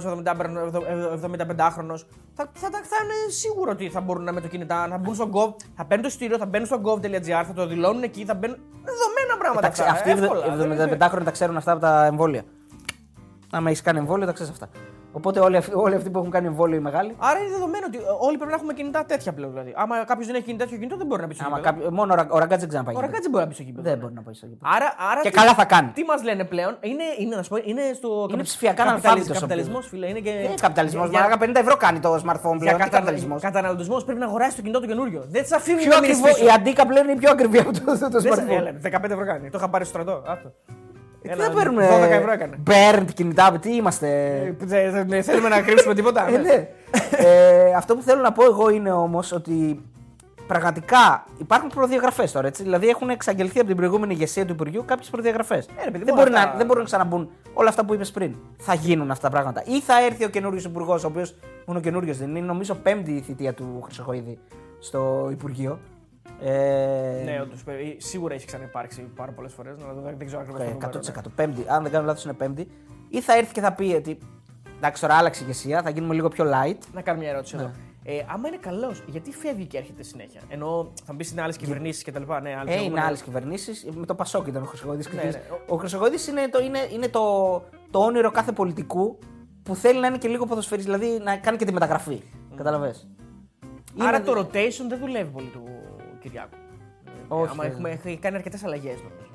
75χρονο. 1.21 1.95
Θα, 2.35 2.49
θα, 2.53 2.69
θα, 2.73 2.79
θα 2.91 2.97
είναι 3.03 3.31
σίγουρο 3.31 3.71
ότι 3.71 3.89
θα 3.89 4.01
μπορούν 4.01 4.23
να 4.23 4.31
με 4.33 4.41
το 4.41 4.47
κινητά 4.47 4.87
να 4.87 4.97
μπουν 4.97 5.15
στο 5.15 5.29
gov, 5.33 5.55
θα 5.75 5.85
παίρνουν 5.85 6.01
το 6.01 6.07
εισιτήριο, 6.07 6.37
θα 6.37 6.45
μπαίνουν 6.45 6.67
στο 6.67 6.81
gov.gr, 6.83 7.43
θα 7.47 7.53
το 7.55 7.67
δηλώνουν 7.67 8.03
εκεί, 8.03 8.25
θα 8.25 8.33
μπαίνουν. 8.33 8.57
Δεδομένα 9.23 9.38
πράγματα. 9.38 9.65
Εντάξει, 9.67 9.81
αυτά, 9.81 9.93
αυτοί 9.93 10.09
οι 10.09 10.12
εύκολα, 10.12 10.55
δεν 10.55 10.71
είναι- 10.71 10.97
75 10.97 11.23
τα 11.23 11.31
ξέρουν 11.31 11.57
αυτά 11.57 11.71
από 11.71 11.81
τα 11.81 12.05
εμβόλια. 12.05 12.43
Άμα 13.51 13.69
έχεις 13.69 13.81
κάνει 13.81 13.97
εμβόλιο, 13.99 14.25
τα 14.25 14.31
ξέρεις 14.31 14.51
αυτά. 14.51 14.69
Οπότε 15.15 15.39
όλοι, 15.39 15.58
αυτοί- 15.58 15.76
όλοι 15.76 15.95
αυτοί 15.95 16.10
που 16.10 16.19
έχουν 16.19 16.32
κάνει 16.32 16.47
εμβόλιο 16.47 16.78
οι 16.78 16.80
μεγάλοι. 16.80 17.15
Άρα 17.19 17.39
είναι 17.39 17.49
δεδομένο 17.49 17.86
ότι 17.88 17.97
όλοι 18.19 18.36
πρέπει 18.38 18.52
να 18.52 18.58
έχουμε 18.58 18.73
κινητά 18.73 19.06
τέτοια 19.06 19.34
πλέον. 19.34 19.52
Δηλαδή. 19.52 19.73
Άμα 19.76 20.04
κάποιος 20.06 20.26
δεν 20.28 20.36
έχει 20.36 20.43
κινητά 20.45 20.63
τέτοιο 20.63 20.78
κινητό, 20.78 20.97
δεν 20.97 21.08
μπορεί 21.08 21.21
να 21.21 21.28
μπει 21.28 21.34
στο 21.34 21.43
Άμα 21.47 21.58
γήπεδο. 21.58 21.76
κάποιο, 21.76 21.91
μόνο 21.91 22.13
ο 22.13 22.15
Ρα- 22.15 22.28
ο 22.30 22.38
Ραγκάτζ 22.38 22.60
δεν 22.62 22.69
ξαναπάει. 22.69 22.95
Ο 22.95 22.99
Ρακάτζη 22.99 23.21
δεν 23.21 23.32
μπορεί 23.32 23.43
να 23.43 23.49
μπει 23.49 23.56
στο 23.60 23.63
γήπεδο. 23.63 23.89
Δεν 23.89 23.97
μπορεί 23.99 24.13
να 24.13 24.21
πάει 24.21 24.34
στο 24.34 24.45
γήπεδο. 24.45 24.71
Άρα, 24.76 24.88
άρα 25.12 25.21
Και 25.21 25.30
τι- 25.30 25.36
καλά 25.39 25.54
θα 25.54 25.65
κάνει. 25.73 25.89
Τι 25.97 26.04
μας 26.04 26.23
λένε 26.23 26.43
πλέον, 26.54 26.78
είναι, 26.82 27.04
είναι, 27.21 27.36
να 27.36 27.43
σου 27.43 27.49
πω, 27.49 27.58
είναι 27.71 27.82
στο. 27.99 28.10
Είναι 28.32 28.43
ψηφιακά 28.43 28.76
καπιταλισ- 28.84 29.06
αναλφάβητος 29.06 29.38
ο 29.38 29.39
Καπιταλισμός, 29.39 29.84
φίλε. 29.88 30.08
Είναι 30.12 30.19
και. 30.19 30.32
Δεν 30.32 30.43
είναι 30.43 30.62
καπιταλισμός. 30.67 31.10
για- 31.10 31.19
Μαλάκα 31.19 31.38
50 31.38 31.60
ευρώ 31.65 31.76
κάνει 31.86 31.99
το 31.99 32.10
smartphone 32.15 32.56
Για 32.56 32.63
πλέον. 32.63 32.76
Τι 32.78 32.84
κατα... 32.84 32.89
καπιταλισμός; 32.97 33.41
καταναλωτισμός 33.41 34.04
πρέπει 34.06 34.19
να 34.19 34.26
αγοράσει 34.26 34.56
το 34.56 34.62
κινητό 34.62 34.80
του 34.80 34.88
καινούριο. 34.88 35.21
Δεν 35.36 35.45
σα 35.45 35.56
αφήνουν 35.56 35.80
Πιο 35.80 35.89
να 35.95 35.99
μείνεις 36.02 36.17
ακριβό, 36.17 36.34
πίσω. 36.36 36.45
η 36.47 36.49
αντίκα 36.58 36.84
πλέον 36.86 37.08
είναι 37.10 37.19
πιο 37.19 37.32
ακριβή 37.32 37.58
από 37.63 37.71
το, 37.73 37.80
το, 37.86 38.10
το 38.10 38.19
Δεν 38.19 38.34
σε- 38.34 38.43
smartphone. 38.43 38.58
έλα, 38.60 38.71
15 38.82 39.13
ευρώ 39.17 39.26
κάνει. 39.26 39.49
Το 39.49 39.58
είχα 39.58 39.69
πάρει 39.69 39.86
στο 39.86 39.93
στρατό. 39.99 40.23
Άστο. 41.29 41.36
Τι 41.36 41.43
Ένα, 41.43 41.43
δεν 41.43 41.53
παίρνουμε; 41.53 41.88
12 41.88 42.09
ευρώ 42.09 42.31
έκανε. 42.31 42.57
Burnt 42.67 43.13
κινητά, 43.13 43.57
τι 43.62 43.75
είμαστε; 43.75 44.07
Ε, 44.36 44.53
δεν- 44.65 44.91
δεν- 44.91 45.07
δεν 45.07 45.23
Θέλουμε 45.23 45.49
να 45.49 45.62
κρύψουμε 45.62 45.93
τίποτα. 45.93 46.27
Ε, 46.27 46.38
ναι. 46.38 46.67
ε, 47.17 47.73
αυτό 47.75 47.95
που 47.95 48.01
θέλω 48.01 48.21
να 48.21 48.31
πω 48.31 48.43
εγώ 48.43 48.69
είναι 48.69 48.91
όμως 48.91 49.31
ότι 49.31 49.81
πραγματικά 50.47 51.25
υπάρχουν 51.39 51.69
προδιαγραφές 51.69 52.31
τώρα. 52.31 52.47
Έτσι. 52.47 52.63
Δηλαδή 52.63 52.88
έχουν 52.88 53.09
εξαγγελθεί 53.09 53.57
από 53.59 53.67
την 53.67 53.75
προηγούμενη 53.75 54.13
ηγεσία 54.13 54.45
του 54.45 54.51
Υπουργείου 54.53 54.83
κάποιες 54.88 55.09
προδιαγραφές. 55.09 55.65
ρε 55.83 55.91
παιδί, 55.91 56.03
δεν, 56.03 56.13
μόνο 56.13 56.25
μπορεί 56.27 56.36
αυτά- 56.36 56.51
να, 56.51 56.57
δεν 56.57 56.65
μπορούν 56.65 56.81
να 56.81 56.88
ξαναμπούν 56.88 57.29
όλα 57.53 57.69
αυτά 57.69 57.86
που 57.86 57.93
είπες 57.93 58.12
πριν. 58.12 58.36
Θα 58.57 58.73
γίνουν 58.73 59.12
αυτά 59.12 59.29
τα 59.29 59.33
πράγματα. 59.33 59.63
Ή 59.65 59.81
θα 59.81 60.03
έρθει 60.05 60.25
ο 60.25 60.29
καινούριος 60.29 60.63
Υπουργός, 60.63 61.03
ο 61.03 61.07
οποίος 61.07 61.36
μόνο 61.65 61.79
καινούριος 61.79 62.17
δεν 62.17 62.29
είναι, 62.29 62.38
είναι 62.38 62.47
νομίζω 62.47 62.75
πέμπτη 62.75 63.12
η 63.12 63.21
θητεία 63.21 63.53
του 63.53 63.81
Χρυσοχοίδη 63.86 64.39
στο 64.79 65.27
Υπουργείο. 65.31 65.79
Ε, 66.41 67.21
Ναι, 67.25 67.39
όντως, 67.41 67.62
ε, 67.67 67.73
σίγουρα 67.97 68.33
έχει 68.33 68.45
ξαναυπάρξει 68.45 69.01
πάρα 69.01 69.31
πολλές 69.31 69.53
φορές. 69.53 69.75
Δεν, 69.77 70.15
δεν 70.17 70.25
ξέρω 70.27 70.41
ακριβώς. 70.41 70.62
ε, 70.62 70.77
100%. 70.81 71.31
Πέμπτη. 71.36 71.65
Αν 71.67 71.83
δεν 71.83 71.91
κάνω 71.91 72.05
λάθος, 72.05 72.23
είναι 72.23 72.33
πέμπτη. 72.33 72.67
Ή 73.09 73.21
θα 73.21 73.38
έρθει 73.38 73.53
και 73.53 73.62
θα 73.62 73.73
πει 73.73 73.93
ότι 73.97 74.17
εντάξει, 74.77 75.01
τώρα 75.01 75.13
άλλαξε 75.15 75.41
η 75.41 75.45
ηγεσία, 75.49 75.81
θα 75.81 75.89
γίνουμε 75.89 76.13
λίγο 76.13 76.27
πιο 76.27 76.45
light. 76.45 76.77
Να 76.93 77.01
κάνω 77.01 77.19
μια 77.19 77.29
ερώτηση 77.29 77.55
Ναι. 77.55 77.62
εδώ. 77.62 77.71
Ε, 78.05 78.19
άμα 78.33 78.47
είναι 78.47 78.57
καλός, 78.57 79.03
γιατί 79.07 79.31
φεύγει 79.31 79.65
και 79.65 79.77
έρχεται 79.77 80.03
συνέχεια; 80.03 80.41
Ενώ 80.49 80.91
θα 81.05 81.13
μπει 81.13 81.25
είναι 81.31 81.41
άλλες 81.41 81.57
κυβερνήσεις 81.57 82.03
κτλ. 82.03 82.21
Ναι, 82.21 82.33
άλλες 82.33 82.41
Ε, 82.49 82.51
είναι 82.62 82.65
προηγούμενες- 82.65 83.05
άλλες 83.07 83.21
κυβερνήσεις. 83.21 83.86
Με 83.95 84.05
το 84.05 84.15
Πασόκ 84.15 84.47
ήταν 84.47 84.62
ο 84.62 84.65
Χρυσοκοίδη. 84.65 85.15
Ναι, 85.15 85.23
ναι. 85.23 85.41
Ο 85.67 85.75
Χρυσοκοίδη 85.77 86.31
είναι, 86.31 86.47
το, 86.49 86.59
είναι, 86.63 86.79
είναι 86.93 87.07
το, 87.07 87.21
το 87.91 87.99
όνειρο 87.99 88.31
κάθε 88.31 88.51
πολιτικού 88.51 89.17
που 89.63 89.75
θέλει 89.75 89.99
να 89.99 90.07
είναι 90.07 90.17
και 90.17 90.27
λίγο 90.27 90.45
ποδοσφαιρής, 90.45 90.83
δηλαδή 90.86 91.19
να 91.23 91.38
κάνει 91.38 91.57
και 91.57 91.65
τη 91.65 91.73
μεταγραφή. 91.73 92.21
Mm. 92.23 92.53
Καταλαβες. 92.55 93.07
Άρα 93.99 94.17
Είναι- 94.17 94.25
το 94.25 94.39
rotation 94.39 94.86
δεν 94.89 94.99
δουλεύει 94.99 95.29
πολύ 95.31 95.47
του 95.47 95.63
Κυριάκου. 96.23 96.55
Όχι, 97.27 97.51
Άμα 97.51 97.63
δεν- 97.63 97.71
έχουμε, 97.71 97.99
έχει 98.05 98.17
κάνει 98.17 98.36
αρκετές 98.36 98.63
αλλαγές 98.63 98.95
νομίζω. 98.97 99.31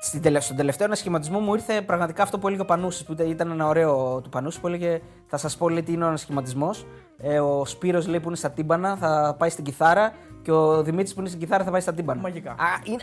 Στην 0.00 0.22
τελε- 0.22 0.42
στον 0.42 0.56
τελευταίο 0.56 0.86
ανασχηματισμό 0.86 1.38
μου 1.38 1.54
ήρθε 1.54 1.80
πραγματικά 1.82 2.22
αυτό 2.22 2.38
που 2.38 2.46
έλεγε 2.46 2.62
ο 2.62 2.64
Πανούσης, 2.64 3.04
που 3.04 3.12
ήταν- 3.12 3.30
ήταν 3.30 3.50
ένα 3.50 3.66
ωραίο 3.66 4.20
του 4.20 4.28
Πανούση, 4.28 4.60
που 4.60 4.66
έλεγε 4.66 5.00
Θα 5.30 5.36
σας 5.36 5.56
πω 5.56 5.68
λέει, 5.68 5.82
τι 5.82 5.92
είναι 5.92 6.04
ο 6.04 6.06
ανασχηματισμός. 6.06 6.86
Ε, 7.18 7.40
ο 7.40 7.64
Σπύρος 7.64 8.06
λέει 8.06 8.20
που 8.20 8.26
είναι 8.28 8.36
στα 8.36 8.50
τύμπανα 8.50 8.96
θα 8.96 9.34
πάει 9.38 9.50
στην 9.50 9.64
κιθάρα 9.64 10.12
και 10.42 10.52
ο 10.52 10.82
Δημήτρης 10.82 11.14
που 11.14 11.20
είναι 11.20 11.28
στην 11.28 11.40
κιθάρα 11.40 11.64
θα 11.64 11.70
πάει 11.70 11.80
στα 11.80 11.92
τύμπανα. 11.94 12.20
Μαγικά. 12.20 12.54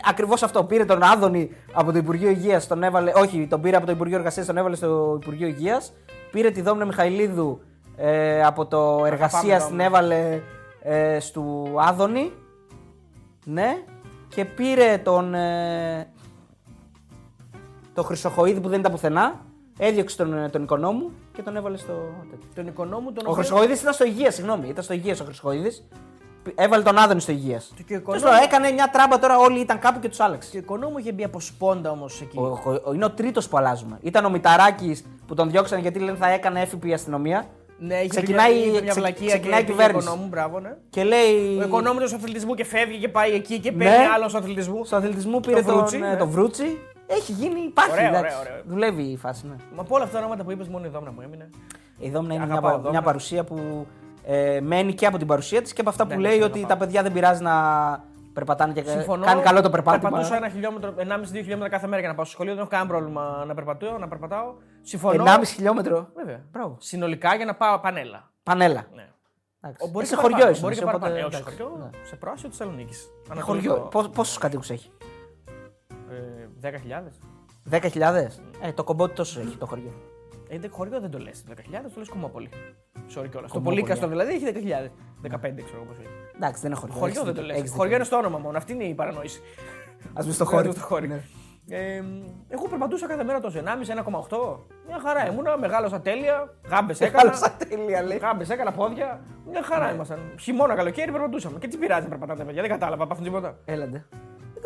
Ακριβώς 0.08 0.42
αυτό. 0.42 0.64
Πήρε 0.64 0.84
τον 0.84 1.02
Άδωνη 1.02 1.50
από 1.72 1.92
το 1.92 1.98
Υπουργείο 1.98 2.30
Υγείας, 2.30 2.66
τον 2.66 2.82
έβαλε. 2.82 3.12
Όχι, 3.14 3.46
τον 3.50 3.60
πήρε 3.60 3.76
από 3.76 3.86
το 3.86 3.92
Υπουργείο 3.92 4.16
Εργασίας, 4.16 4.46
τον 4.46 4.56
έβαλε 4.56 4.76
στο 4.76 5.18
Υπουργείο 5.22 5.46
Υγείας. 5.46 5.92
Πήρε 6.30 6.50
τη 6.50 6.60
Δόμνα 6.62 6.84
Μιχαηλίδου 6.84 7.60
ε, 7.96 8.42
από 8.44 8.66
το 8.66 9.02
Εργασίας, 9.06 9.58
την 9.60 9.68
Δόμνα. 9.68 9.84
έβαλε 9.84 10.40
ε, 10.82 11.20
στου 11.20 11.66
Άδωνη. 11.88 12.32
Ναι. 13.48 13.82
Και 14.28 14.44
πήρε 14.44 14.98
τον. 15.04 15.34
Ε, 15.34 16.08
το 17.94 18.02
Χρυσοχοίδη 18.02 18.60
που 18.60 18.68
δεν 18.68 18.80
ήταν 18.80 18.92
πουθενά. 18.92 19.40
Έδιωξε 19.78 20.16
τον, 20.16 20.38
ε, 20.38 20.48
τον 20.48 20.62
οικονόμου 20.62 21.10
και 21.32 21.42
τον 21.42 21.56
έβαλε 21.56 21.76
στο. 21.76 21.92
τέτοιο. 22.30 22.48
Τον 22.54 22.66
οικονόμου 22.66 23.12
τον 23.12 23.26
Ο 23.26 23.30
οποίο- 23.30 23.34
Χρυσοχοίδης 23.44 23.80
ήταν 23.80 23.92
στο 23.92 24.04
Υγεία, 24.04 24.30
συγγνώμη. 24.30 24.68
Ήταν 24.68 24.84
στο 24.84 24.92
Υγείας 24.94 25.20
ο 25.20 25.24
Χρυσοχοίδης. 25.24 25.88
Έβαλε 26.54 26.82
τον 26.82 26.98
Άδωνη 26.98 27.20
στο 27.20 27.32
Υγείας. 27.32 27.72
Και 27.86 27.94
ο 27.94 27.96
οικονόμου- 27.96 28.42
έκανε 28.42 28.70
μια 28.70 28.90
τράμπα 28.90 29.18
τώρα, 29.18 29.38
όλοι 29.38 29.60
ήταν 29.60 29.78
κάπου 29.78 29.98
και 30.00 30.08
τους 30.08 30.20
άλλαξε. 30.20 30.50
Και 30.50 30.56
ο 30.56 30.60
οικονόμου 30.60 30.98
είχε 30.98 31.12
μπει 31.12 31.24
από 31.24 31.40
σπόντα 31.40 31.90
όμως 31.90 32.20
εκεί. 32.20 32.38
Ο, 32.38 32.42
ο- 32.42 32.80
ο- 32.84 32.92
είναι 32.92 33.04
ο 33.04 33.10
τρίτος 33.10 33.48
που 33.48 33.56
αλλάζουμε. 33.56 33.98
Ήταν 34.02 34.24
ο 34.24 34.30
Μηταράκης 34.30 35.04
που 35.26 35.34
τον 35.34 35.50
διώξαν 35.50 35.80
γιατί 35.80 35.98
λένε 35.98 36.16
θα 36.16 36.28
έκανε 36.28 36.60
έφυπη 36.60 36.88
η 36.88 36.92
αστυνομία. 36.92 37.46
Ναι, 37.78 37.94
είχε 37.94 38.08
Ξεκινάει- 38.08 38.52
μια, 38.54 38.60
είχε 38.60 38.70
μια 38.70 38.80
ξε- 38.80 38.94
βλακεία 38.94 39.26
ξεκινάει 39.26 39.60
η 39.60 39.64
και 39.64 39.72
πήγε 39.72 39.78
κυβέρνηση. 39.82 40.08
ο 40.08 40.10
οικονόμου, 40.10 40.28
μπράβο, 40.28 40.60
ναι. 40.60 40.76
Και 40.90 41.04
λέει. 41.04 41.58
Ο 41.60 41.62
οικονόμου 41.62 41.98
του 41.98 42.04
αθλητισμούς 42.14 42.56
και 42.56 42.64
φεύγει 42.64 42.98
και 42.98 43.08
πάει 43.08 43.32
εκεί 43.32 43.58
και 43.58 43.70
Ναι. 43.70 43.76
παίρνει 43.84 44.04
άλλος 44.14 44.30
στο 44.30 44.38
αθλητισμό. 44.38 44.84
Στο 44.84 44.96
αθλητισμό 44.96 45.40
πήρε 45.40 45.60
Το 45.60 45.66
τον, 45.66 45.74
Βρούτσι, 45.76 45.96
ε, 45.96 45.98
ναι. 46.00 46.16
το 46.16 46.26
Βρούτσι. 46.28 46.78
Έχει 47.06 47.32
γίνει, 47.32 47.60
υπάρχει. 47.60 47.90
Ωραίο, 47.92 48.06
εντάξει. 48.06 48.36
ωραίο, 48.40 48.50
ωραίο. 48.52 48.62
Δουλεύει 48.66 49.02
η 49.02 49.16
φάση, 49.16 49.46
ναι. 49.46 49.54
Μα 49.74 49.80
από 49.82 49.94
όλα 49.94 50.04
αυτά 50.04 50.16
τα 50.16 50.20
ονόματα 50.22 50.44
που 50.44 50.50
είπες, 50.50 50.68
μόνο 50.68 50.84
η 50.84 50.88
δόμνα 50.88 51.10
μου 51.12 51.20
έμεινε. 51.20 51.50
Η 51.98 52.10
Δόμνα 52.10 52.34
είναι 52.34 52.44
μια, 52.44 52.52
Αγαπάω 52.52 52.70
πα- 52.70 52.76
Δόμνα. 52.76 52.90
μια 52.90 53.02
παρουσία 53.02 53.44
που 53.44 53.86
ε, 54.26 54.60
μένει 54.62 54.92
και 54.94 55.06
από 55.06 55.18
την 55.18 55.26
παρουσία 55.26 55.62
της 55.62 55.72
και 55.72 55.80
από 55.80 55.90
αυτά 55.90 56.04
Ναι, 56.04 56.14
που 56.14 56.20
ναι, 56.20 56.26
λέει 56.28 56.36
την 56.36 56.46
ότι 56.46 56.58
αγαπάω. 56.58 56.76
τα 56.78 56.84
παιδιά 56.84 57.02
δεν 57.02 57.12
πειράζει 57.12 57.42
να 57.42 57.54
περπατάνε 58.32 58.72
και 58.72 58.82
Συμφωνώ. 58.86 59.24
κάνει 59.24 59.42
καλό 59.42 59.60
το 59.60 59.70
περπάτημα. 59.70 60.10
Περπατούσα 60.10 60.36
ένα 60.36 60.48
χιλιόμετρο, 60.48 60.94
1,5-2 60.98 61.40
χιλιόμετρα 61.42 61.68
κάθε 61.68 61.86
μέρα 61.86 62.00
για 62.00 62.08
να 62.08 62.14
πάω 62.14 62.24
στο 62.24 62.34
σχολείο. 62.34 62.52
Δεν 62.52 62.60
έχω 62.62 62.70
κανένα 62.70 62.88
πρόβλημα 62.88 63.44
να 63.46 63.54
περπατώ, 63.54 63.96
να 64.00 64.08
περπατάω. 64.08 64.54
Συμφωνώ. 64.86 65.24
1,5 65.26 65.40
χιλιόμετρο. 65.44 66.08
Βέβαια. 66.14 66.44
Μπράβο. 66.52 66.76
Συνολικά 66.80 67.34
για 67.34 67.44
να 67.44 67.54
πάω 67.54 67.78
πανέλα. 67.80 68.30
Πανέλα. 68.42 68.86
Ναι. 68.94 69.08
Εντάξει. 69.60 69.86
Ο- 69.86 69.90
Μπορεί 69.90 70.04
Ε, 70.04 70.08
σε 70.08 70.14
και 70.14 70.20
χωριό 70.20 70.36
παραπάνω, 70.36 70.50
ήσουν. 70.50 70.62
Μπορεί 70.62 70.74
και 70.74 70.80
εσύ, 70.82 70.90
παραπάνω. 70.92 71.12
οπότε, 71.12 71.20
Ε, 71.20 71.24
όχι, 71.26 71.34
σε 71.34 71.40
εντάξει. 71.42 71.62
χωριό. 71.62 71.76
Ναι. 72.00 72.06
Σε 72.06 72.16
προάσιο 72.16 72.48
Θεσσαλονίκης. 72.48 73.08
Χωριό. 73.40 73.88
Πόσους 74.14 74.38
κατοίκους 74.38 74.70
έχει; 74.70 74.90
10.000. 76.60 77.12
10.000. 77.70 78.40
Ε, 78.60 78.72
το 78.72 78.84
κομπότι 78.84 79.14
τόσο 79.14 79.40
έχει 79.40 79.56
το 79.56 79.66
χωριό; 79.66 79.92
Ε, 80.48 80.58
δε- 80.58 80.68
χωριό 80.68 81.00
δεν 81.00 81.10
το 81.10 81.18
λες. 81.18 81.44
10.000 81.48 81.90
το 81.94 81.98
λες 81.98 82.08
κομμόπολη. 82.08 82.48
Sorry 82.96 83.00
κιόλας. 83.08 83.30
Το 83.30 83.36
Κομμόπολη, 83.36 83.62
πολύκαστο 83.62 84.06
ε. 84.06 84.08
δηλαδή 84.08 84.32
έχει 84.34 84.44
10.000. 84.44 84.90
15 85.22 85.62
ξέρω 85.64 85.82
πώς 85.88 85.96
έχει. 85.98 86.08
Εντάξει, 86.36 86.60
δεν 86.60 86.70
είναι 86.70 86.80
χωριό. 86.80 86.94
Χωριό 86.94 87.06
Έχεις 87.06 87.22
δεν 87.22 87.34
το 87.34 87.40
δίκιο. 87.40 87.46
λες. 87.46 87.56
Έχεις 87.58 87.70
Χωριό 87.70 87.82
δίκιο. 87.84 87.96
είναι 87.96 88.04
στο 88.04 88.16
όνομα 88.16 88.38
μόνο. 88.38 88.56
Αυτή 88.56 88.72
είναι 88.72 88.84
η 88.84 88.94
παρανόηση. 88.94 89.40
Ας 90.12 90.26
μπει 90.26 90.32
στο 90.32 90.44
Ναι, 90.44 90.50
χώριο. 90.50 90.72
Στο 91.66 91.76
χώριο. 91.76 92.02
Ναι. 92.02 92.16
Ε, 92.48 92.54
εγώ 92.54 92.68
περπατούσα 92.68 93.06
κάθε 93.06 93.24
μέρα 93.24 93.40
τόσο 93.40 93.58
1,5, 93.58 93.92
1,8. 93.92 94.58
Μια 94.86 94.98
χαρά 95.02 95.30
ήμουνα, 95.30 95.58
μεγάλωσα 95.58 96.00
τέλεια. 96.00 96.54
Γάμπες 96.68 97.00
έκανα. 97.00 97.22
Μεγάλωσα 97.24 97.56
τέλεια, 97.68 98.02
λέει. 98.02 98.18
Γάμπες 98.18 98.50
έκανα 98.50 98.72
πόδια. 98.72 99.20
Μια 99.50 99.62
χαρά 99.62 99.92
ήμασταν. 99.94 100.18
Χειμώνα, 100.40 100.74
καλοκαίρι 100.74 101.12
περπατούσαμε. 101.12 101.58
Και 101.58 101.68
τι 101.68 101.76
πειράζει 101.76 102.02
να 102.02 102.08
περπατάνε 102.08 102.38
τα 102.38 102.44
παιδιά, 102.44 102.62
δεν 102.62 102.70
κατάλαβα, 102.70 103.06
πάθουν 103.06 103.24
τίποτα. 103.24 103.56
Έλαντε. 103.64 103.96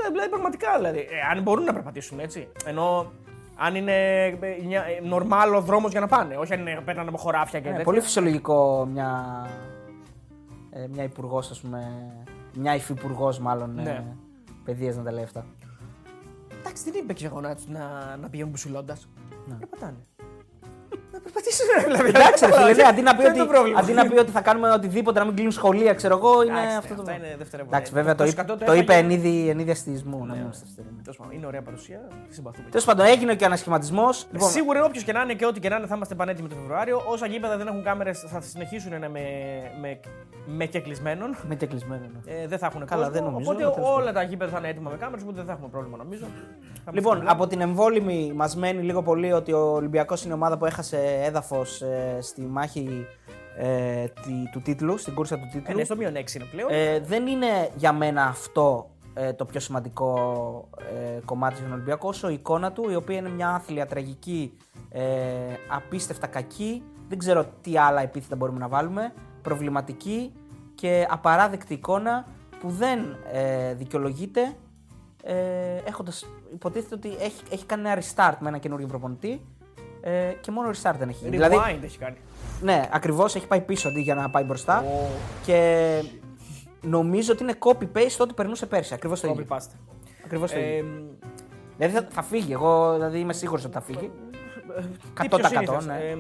Ε, 0.07 0.11
Δηλαδή 0.11 0.29
πραγματικά 0.29 0.77
δηλαδή. 0.77 0.99
Ε, 0.99 1.37
αν 1.37 1.43
μπορούν 1.43 1.65
να 1.65 1.73
περπατήσουν 1.73 2.19
έτσι. 2.21 2.49
Ενώ 2.67 3.13
αν 3.57 3.75
είναι 3.75 4.25
ε, 4.27 4.37
μια- 4.67 4.85
ε, 4.85 5.01
νορμάλ 5.07 5.55
ο 5.55 5.61
δρόμος 5.61 5.91
για 5.91 6.01
να 6.01 6.07
πάνε. 6.07 6.37
Όχι 6.37 6.53
αν 6.55 6.61
είναι, 6.61 6.81
παίρνουν 6.85 7.09
από 7.09 7.17
χωράφια 7.19 7.59
και 7.61 7.67
Είναι 7.69 7.77
τέτοια. 7.77 7.85
πολύ 7.93 8.01
φυσιολογικό 8.05 8.89
μια, 8.93 9.25
ε, 10.71 10.87
μια 10.93 11.03
υπουργός, 11.05 11.51
ας 11.51 11.61
πούμε. 11.61 11.93
Μια 12.57 12.75
υφυπουργός, 12.75 13.39
μάλλον. 13.39 13.75
Ναι. 13.75 13.91
Ε, 13.91 14.05
παιδείας 14.65 14.97
να 14.97 15.03
τα 15.03 15.13
λέει 15.13 15.25
αυτά. 15.25 15.45
Εντάξει, 16.61 16.91
δεν 16.91 17.03
είπε 17.03 17.13
και 17.13 17.25
γεγονά 17.27 17.55
του 17.55 17.63
να, 17.67 18.17
να 18.17 18.29
πηγαίνουν 18.29 18.51
μπουσουλώντας. 18.51 19.09
Ναι. 19.47 19.55
Περπατάνε. 19.55 20.07
Να 21.25 21.31
περπατήσουν, 21.31 21.67
δηλαδή. 21.85 22.09
Εντάξει, 22.09 22.47
ρε 22.47 22.53
φίλε, 22.53 22.73
ναι, 22.75 22.83
αντί 22.83 23.03
να, 23.03 23.11
πει 23.17 23.23
Ποιο 23.23 23.31
είναι 23.31 23.41
ότι, 23.41 23.49
το 23.49 23.55
πρόβλημα; 23.55 23.79
αντί 23.81 23.93
να 23.93 24.07
πει 24.09 24.19
ότι 24.19 24.31
θα 24.31 24.41
κάνουμε 24.41 24.71
οτιδήποτε 24.71 25.19
να 25.19 25.25
μην 25.25 25.35
κλείνουν 25.35 25.53
σχολεία, 25.53 25.95
ξέρω 25.95 26.17
εγώ, 26.17 26.43
είναι 26.43 26.59
Εντάξει, 26.61 26.77
αυτό 26.77 26.95
το. 26.95 27.01
αυτά 27.01 27.13
είναι 27.15 27.35
δευτερεύοντα. 27.39 27.77
Εντάξει, 27.77 27.93
βέβαια 27.93 28.15
το, 28.15 28.19
Το 28.19 28.25
είπε, 28.25 28.33
σκατό 28.33 28.57
το 28.57 28.65
το 28.65 28.75
είπε 28.75 28.93
έφαγε. 28.93 29.07
εν 29.07 29.11
είδη, 29.11 29.49
εν 29.49 29.59
είδη 29.59 29.71
αστιισμού. 29.71 30.19
να 30.19 30.25
Ναι. 30.25 30.33
μην 30.33 30.41
είμαστε 30.43 30.65
αυστηροί, 30.67 30.87
ναι. 30.97 31.03
Τέλος 31.03 31.17
πάντων, 31.19 31.33
Είναι 31.37 31.47
ωραία 31.47 31.63
παρουσία. 31.63 32.01
Τη 32.29 32.35
συμπαθούμε. 32.35 32.69
Τέλος 32.71 32.85
πάντων, 32.85 33.07
έγινε 33.07 33.35
και 33.35 33.45
ο 33.45 33.47
ανασχηματισμό. 33.47 34.09
Λοιπόν, 34.33 34.49
Σίγουρα 34.51 34.85
όποιος 34.85 35.05
και 35.05 35.13
να 35.13 35.21
είναι 35.23 35.35
και 35.35 35.47
ό,τι 35.47 35.61
και 35.61 35.69
να 35.69 35.77
είναι 35.77 35.87
θα 35.87 35.95
είμαστε 35.95 36.15
πανέτοιμοι 36.15 36.49
το 36.49 36.55
Φεβρουάριο. 36.55 37.03
Όσα 37.07 37.27
γήπεδα 37.27 37.57
δεν 37.57 37.67
έχουν 37.67 37.83
κάμερες 37.83 38.19
θα 38.33 38.41
συνεχίσουν 38.41 38.91
να 38.91 38.97
είναι 38.97 39.09
με, 39.09 39.21
με, 39.81 40.01
με 40.47 40.65
και 40.67 40.81
κλεισμένων. 40.81 41.37
με 41.49 41.55
και 41.55 41.67
κλεισμένο. 41.67 42.05
ναι. 42.25 42.33
Ε, 42.35 42.47
δεν 42.47 42.59
θα 42.59 42.67
έχουν 42.67 42.85
Καλά, 42.87 43.05
κόσμο. 43.07 43.13
δεν 43.21 43.31
νομίζω, 43.31 43.51
Οπότε 43.51 43.65
αλλά 43.65 43.73
τέλος 43.75 43.95
όλα 43.97 44.13
τα 44.13 44.23
γήπεδα 44.23 44.51
θα 44.51 44.59
είναι 44.59 44.69
έτοιμα 44.69 44.91
με 44.91 44.97
κάμερες, 44.97 45.23
οπότε 45.23 45.37
δεν 45.37 45.47
θα 45.47 45.53
έχουμε 45.53 45.69
πρόβλημα 45.69 45.97
νομίζω. 45.97 46.25
Θα 46.85 46.91
Λοιπόν, 46.95 47.15
είμαστε 47.17 47.33
από 47.33 47.47
την 47.47 47.61
εμβόλυμη 47.61 48.33
μας 48.35 48.57
μένει 48.57 48.83
λίγο 48.83 49.03
πολύ 49.03 49.33
ότι 49.33 49.53
ο 49.53 49.59
Ολυμπιακός 49.73 50.23
είναι 50.23 50.33
η 50.33 50.37
ομάδα 50.37 50.59
που 50.59 50.65
έχασε 50.67 50.97
έδαφος 51.25 51.83
στη 52.21 52.41
μάχη 52.41 53.07
ε, 53.57 54.05
τη- 54.05 54.51
του 54.53 54.61
τίτλου, 54.63 54.99
στην 54.99 55.15
κούρσα 55.15 55.37
του 55.39 55.45
Ε, 55.47 55.51
τίτλου. 55.59 55.77
ναι, 55.77 55.85
στο 55.85 55.97
μείον 55.97 56.15
6 56.17 56.35
είναι 56.35 56.45
πλέον. 56.51 56.69
Ε, 56.73 56.99
δεν 57.01 57.27
είναι 57.27 57.71
για 57.77 57.93
μένα 57.93 58.25
αυτό 58.25 58.91
ε, 59.15 59.33
το 59.33 59.45
πιο 59.45 59.61
σημαντικό 59.61 60.69
ε, 60.79 61.21
κομμάτι 61.25 61.57
στον 61.57 61.73
Ολυμπιακό, 61.73 62.09
όσο 62.09 62.29
η 62.31 62.35
εικόνα 62.35 62.73
του, 62.73 62.91
η 62.91 62.95
οποία 62.95 63.17
είναι 63.17 63.29
μια 63.29 63.49
άθλια 63.49 63.87
τραγική, 63.87 64.57
ε, 64.89 65.03
απίστευτα 65.69 66.27
κακή. 66.27 66.83
Δεν 67.09 67.19
ξέρω 67.19 67.45
τι 67.61 67.79
άλλα 67.79 68.01
επίθετα 68.03 68.37
μπορούμε 68.37 68.59
να 68.59 68.69
βάλουμε. 68.69 69.13
Προβληματική 69.43 70.33
και 70.75 71.07
απαράδεκτη 71.11 71.75
εικόνα 71.75 72.27
που 72.61 72.71
δεν 72.71 72.99
ε, 73.33 73.75
δικαιολογείται 73.75 74.55
ε, 75.23 75.35
έχοντας 75.85 76.27
υποτίθεται 76.53 76.95
ότι 76.95 77.09
έχει, 77.25 77.43
έχει 77.51 77.65
κάνει 77.67 77.89
ένα 77.89 78.01
restart 78.03 78.37
με 78.41 78.49
ένα 78.49 78.59
καινούριο 78.59 78.87
προπονητή 78.87 79.41
ε, 80.01 80.33
και 80.41 80.51
μόνο 80.51 80.69
restart 80.71 80.95
δεν 80.99 81.09
έχει 81.09 81.19
γίνει. 81.25 81.37
Rewind 81.37 81.49
Δηλαδή, 81.51 81.79
έχει 81.85 81.99
κάνει. 81.99 82.17
ναι, 82.61 82.89
ακριβώς 82.93 83.35
έχει 83.35 83.47
πάει 83.47 83.61
πίσω 83.61 83.89
αντί 83.89 84.01
για 84.01 84.15
να 84.15 84.31
πάει 84.31 84.45
μπροστά. 84.45 84.79
Ω. 84.81 85.09
Και 85.45 86.03
νομίζω 86.83 87.33
ότι 87.33 87.43
είναι 87.43 87.55
copy-paste 87.59 88.19
ό,τι 88.21 88.35
περνούσε 88.35 88.67
πέρσι. 88.67 88.95
Ακριβώς 88.95 89.21
το 89.21 89.29
Copy 89.29 89.33
ίδιο. 89.33 89.47
paste. 89.49 89.75
Ακριβώς 90.25 90.51
το 90.53 90.59
Ε, 90.59 90.77
ίδιο. 90.77 90.85
Δηλαδή 91.77 91.95
θα, 91.95 92.07
θα 92.11 92.23
φύγει. 92.23 92.53
Εγώ 92.53 92.93
δηλαδή 92.95 93.19
είμαι 93.19 93.33
σίγουρος 93.33 93.65
ότι 93.65 93.73
θα 93.73 93.81
φύγει. 93.81 94.11
τι 95.21 95.29
πιο 95.29 95.39
100%, 95.39 95.47
συνήθως. 95.49 95.87
ναι. 95.87 95.95
Ε, 95.99 96.17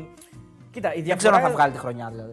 Κοίτα, 0.70 0.94
η 0.94 1.02
Δεν 1.02 1.16
ξέρω 1.16 1.34
αν 1.34 1.40
θα 1.40 1.46
διαφορά- 1.46 1.52
βγάλει 1.52 1.72
τη 1.72 1.78
χρονιά 1.78 2.08
δηλαδή. 2.10 2.32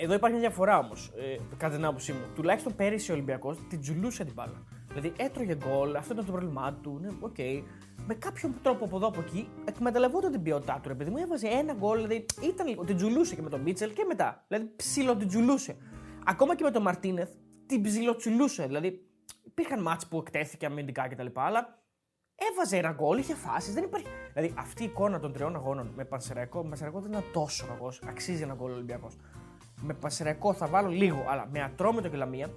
Ε, 0.00 0.04
εδώ 0.04 0.14
υπάρχει 0.14 0.36
μια 0.38 0.48
διαφορά 0.48 0.78
όμως, 0.78 1.12
ε, 1.16 1.36
κατά 1.56 1.74
την 1.74 1.84
άποψή 1.84 2.12
μου. 2.12 2.18
Τουλάχιστον 2.34 2.74
πέρυσι 2.76 3.10
ο 3.10 3.14
Ολυμπιακός 3.14 3.58
την 3.68 3.80
τσουλούσε 3.80 4.24
την 4.24 4.32
μπάλα. 4.34 4.62
Δηλαδή 5.00 5.24
έτρωγε 5.24 5.56
γκολ, 5.56 5.96
αυτό 5.96 6.12
ήταν 6.12 6.24
το 6.24 6.32
πρόβλημά 6.32 6.74
του. 6.74 6.98
Ναι, 7.00 7.08
οκ. 7.20 7.38
Με 8.06 8.14
κάποιον 8.14 8.54
τρόπο 8.62 8.84
από 8.84 8.96
εδώ 8.96 9.06
από 9.06 9.20
εκεί 9.20 9.48
εκμεταλλευόταν 9.64 10.32
την 10.32 10.42
ποιότητά 10.42 10.80
του. 10.82 10.88
Ρε 10.88 10.94
παιδί 10.94 11.10
μου, 11.10 11.16
έβαζε 11.16 11.48
ένα 11.48 11.72
γκολ, 11.72 11.96
δηλαδή 11.96 12.26
ήταν 12.42 12.66
λίγο. 12.66 12.84
Την 12.84 12.96
τζουλούσε 12.96 13.34
και 13.34 13.42
με 13.42 13.50
τον 13.50 13.60
Μίτσελ 13.60 13.92
και 13.92 14.04
μετά. 14.08 14.44
Δηλαδή 14.48 14.72
ψήλο 14.76 15.16
την 15.16 15.28
τζουλούσε. 15.28 15.76
Ακόμα 16.24 16.56
και 16.56 16.64
με 16.64 16.70
τον 16.70 16.82
Μαρτίνεθ 16.82 17.30
την 17.66 17.82
ψιλοτσουλούσε. 17.82 18.66
Δηλαδή 18.66 19.06
υπήρχαν 19.42 19.82
μάτς 19.82 20.06
που 20.06 20.18
εκτέθηκε 20.18 20.66
αμυντικά 20.66 21.08
κτλ. 21.08 21.26
Αλλά 21.34 21.78
έβαζε 22.34 22.76
ένα 22.76 22.92
γκολ, 22.92 23.18
είχε 23.18 23.34
φάσεις. 23.34 23.74
Δεν 23.74 23.84
υπάρχει. 23.84 24.06
Δηλαδή 24.32 24.54
αυτή 24.58 24.82
η 24.82 24.86
εικόνα 24.86 25.20
των 25.20 25.32
τριών 25.32 25.56
αγώνων 25.56 25.92
με 25.96 26.04
Πανσεραϊκό, 26.04 26.62
με 26.62 26.68
Πανσεραϊκό 26.68 27.00
δεν 27.00 27.10
ήταν 27.10 27.24
τόσο 27.32 27.66
κακός. 27.66 28.02
Αξίζει 28.08 28.42
ένα 28.42 28.54
γκολ 28.54 28.72
Ολυμπιακός. 28.72 29.16
Με 29.80 29.94
Πανσεραϊκό 29.94 30.52
θα 30.52 30.66
βάλω 30.66 30.88
λίγο, 30.88 31.24
αλλά 31.28 31.48
με 31.52 31.62
Ατρόμητο 31.62 32.08
και 32.08 32.16
Λαμία 32.16 32.50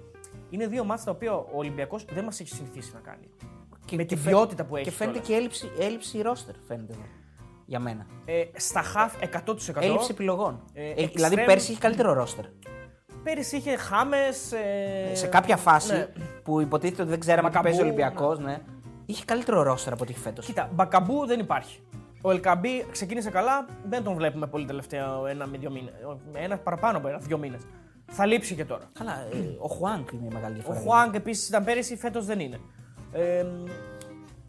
είναι 0.50 0.66
δύο 0.66 0.84
μάτς 0.84 1.04
τα 1.04 1.10
οποία 1.10 1.34
ο 1.34 1.46
Ολυμπιακός 1.52 2.04
δεν 2.12 2.24
μας 2.24 2.40
έχει 2.40 2.54
συνηθίσει 2.54 2.90
να 2.94 3.00
κάνει. 3.00 3.28
με 3.92 4.04
την 4.04 4.16
φαι- 4.18 4.28
ποιότητα 4.28 4.64
που 4.64 4.76
έχει. 4.76 4.84
Και 4.84 4.90
φαίνεται 4.90 5.18
κιόλας. 5.18 5.28
και 5.28 5.64
έλλειψη, 5.64 5.84
έλλειψη 5.86 6.22
ρόστερ. 6.22 6.54
Φαίνεται 6.68 6.92
εδώ. 6.92 7.02
Για 7.66 7.80
μένα. 7.80 8.06
Ε, 8.24 8.44
στα 8.56 8.82
χαφ 8.82 9.14
100%. 9.20 9.82
Έλλειψη 9.84 10.08
επιλογών. 10.10 10.62
Ε, 10.72 10.90
Ε, 10.90 10.94
extreme- 10.96 11.10
Δηλαδή 11.14 11.44
πέρσι 11.44 11.70
είχε 11.70 11.80
καλύτερο 11.80 12.12
ρόστερ. 12.12 12.44
Πέρυσι 13.22 13.56
είχε 13.56 13.76
χάμες. 13.76 14.52
Ε, 14.52 15.14
Σε 15.14 15.26
κάποια 15.26 15.56
φάση 15.56 15.92
ναι. 15.92 16.06
που 16.42 16.60
υποτίθεται 16.60 17.02
ότι 17.02 17.10
δεν 17.10 17.20
ξέραμε 17.20 17.48
τι 17.48 17.54
Μακαμπού, 17.54 17.64
παίζει 17.68 17.80
ο 17.80 17.86
Ολυμπιακός, 17.86 18.38
ναι. 18.38 18.58
είχε 19.06 19.24
καλύτερο 19.24 19.62
ρόστερ 19.62 19.92
από 19.92 20.02
ό,τι 20.02 20.12
έχει 20.12 20.20
φέτος. 20.20 20.46
Κοίτα, 20.46 20.70
μπακαμπού 20.74 21.26
δεν 21.26 21.40
υπάρχει. 21.40 21.80
Ο 22.22 22.30
Ελκαμπή 22.30 22.86
ξεκίνησε 22.90 23.30
καλά, 23.30 23.66
δεν 23.88 24.02
τον 24.04 24.14
βλέπουμε 24.14 24.46
πολύ 24.46 24.64
τελευταία 24.64 25.08
ένα 25.28 25.46
με 25.46 25.58
δύο 25.58 25.70
μήνες. 25.70 25.92
Ένα 26.32 26.58
παραπάνω 26.58 26.98
από 26.98 27.08
ένα, 27.08 27.18
δύο 27.18 27.38
μήνες. 27.38 27.60
Θα 28.10 28.26
λείψει 28.26 28.54
και 28.54 28.64
τώρα. 28.64 28.82
Καλά, 28.92 29.12
ε, 29.12 29.36
ο 29.58 29.68
Χουάνκ 29.68 30.12
είναι 30.12 30.26
η 30.30 30.34
μεγάλη 30.34 30.52
Ο 30.52 30.54
διαφορά. 30.54 30.78
Χουάνκ 30.80 31.14
επίσης 31.14 31.48
ήταν 31.48 31.64
πέρυσι, 31.64 31.96
φέτος 31.96 32.26
δεν 32.26 32.40
είναι. 32.40 32.60
Ε, 33.12 33.44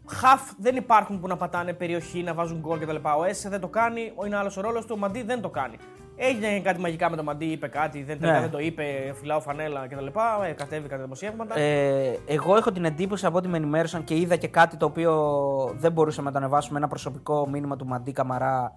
χαφ 0.06 0.40
δεν 0.58 0.76
υπάρχουν 0.76 1.20
που 1.20 1.26
να 1.26 1.36
πατάνε 1.36 1.72
περιοχή, 1.72 2.22
να 2.22 2.34
βάζουν 2.34 2.58
γκολ 2.60 2.78
κτλ. 2.78 2.96
Ο 3.18 3.24
Έσε 3.24 3.48
δεν 3.48 3.60
το 3.60 3.68
κάνει, 3.68 4.12
ο 4.14 4.26
είναι 4.26 4.36
άλλος 4.36 4.56
ο 4.56 4.60
ρόλος 4.60 4.84
του, 4.86 4.92
ο 4.96 4.98
Μαντί 4.98 5.22
δεν 5.22 5.40
το 5.40 5.48
κάνει. 5.48 5.76
Έγινε 6.16 6.60
κάτι 6.60 6.80
μαγικά 6.80 7.10
με 7.10 7.16
το 7.16 7.22
Μαντί, 7.22 7.44
είπε 7.44 7.68
κάτι, 7.68 8.02
δεν, 8.02 8.18
τελικά 8.18 8.32
Ναι. 8.36 8.40
δεν 8.40 8.50
το 8.50 8.58
είπε, 8.58 9.12
φυλάω 9.14 9.40
φανέλα 9.40 9.86
κτλ. 9.86 10.06
Ε, 10.48 10.52
κατέβηκαν 10.52 10.98
τα 10.98 11.04
δημοσιεύματα. 11.04 11.58
Ε, 11.58 12.18
εγώ 12.26 12.56
έχω 12.56 12.72
την 12.72 12.84
εντύπωση 12.84 13.26
από 13.26 13.36
ό,τι 13.36 13.48
με 13.48 13.56
ενημέρωσαν 13.56 14.04
και 14.04 14.16
είδα 14.16 14.36
και 14.36 14.48
κάτι 14.48 14.76
το 14.76 14.86
οποίο 14.86 15.74
δεν 15.76 15.92
μπορούσαμε 15.92 16.26
να 16.26 16.32
το 16.32 16.38
ανεβάσουμε. 16.38 16.78
Ένα 16.78 16.88
προσωπικό 16.88 17.48
μήνυμα 17.48 17.76
του 17.76 17.86
Μαντί 17.86 18.12
Καμαρά 18.12 18.74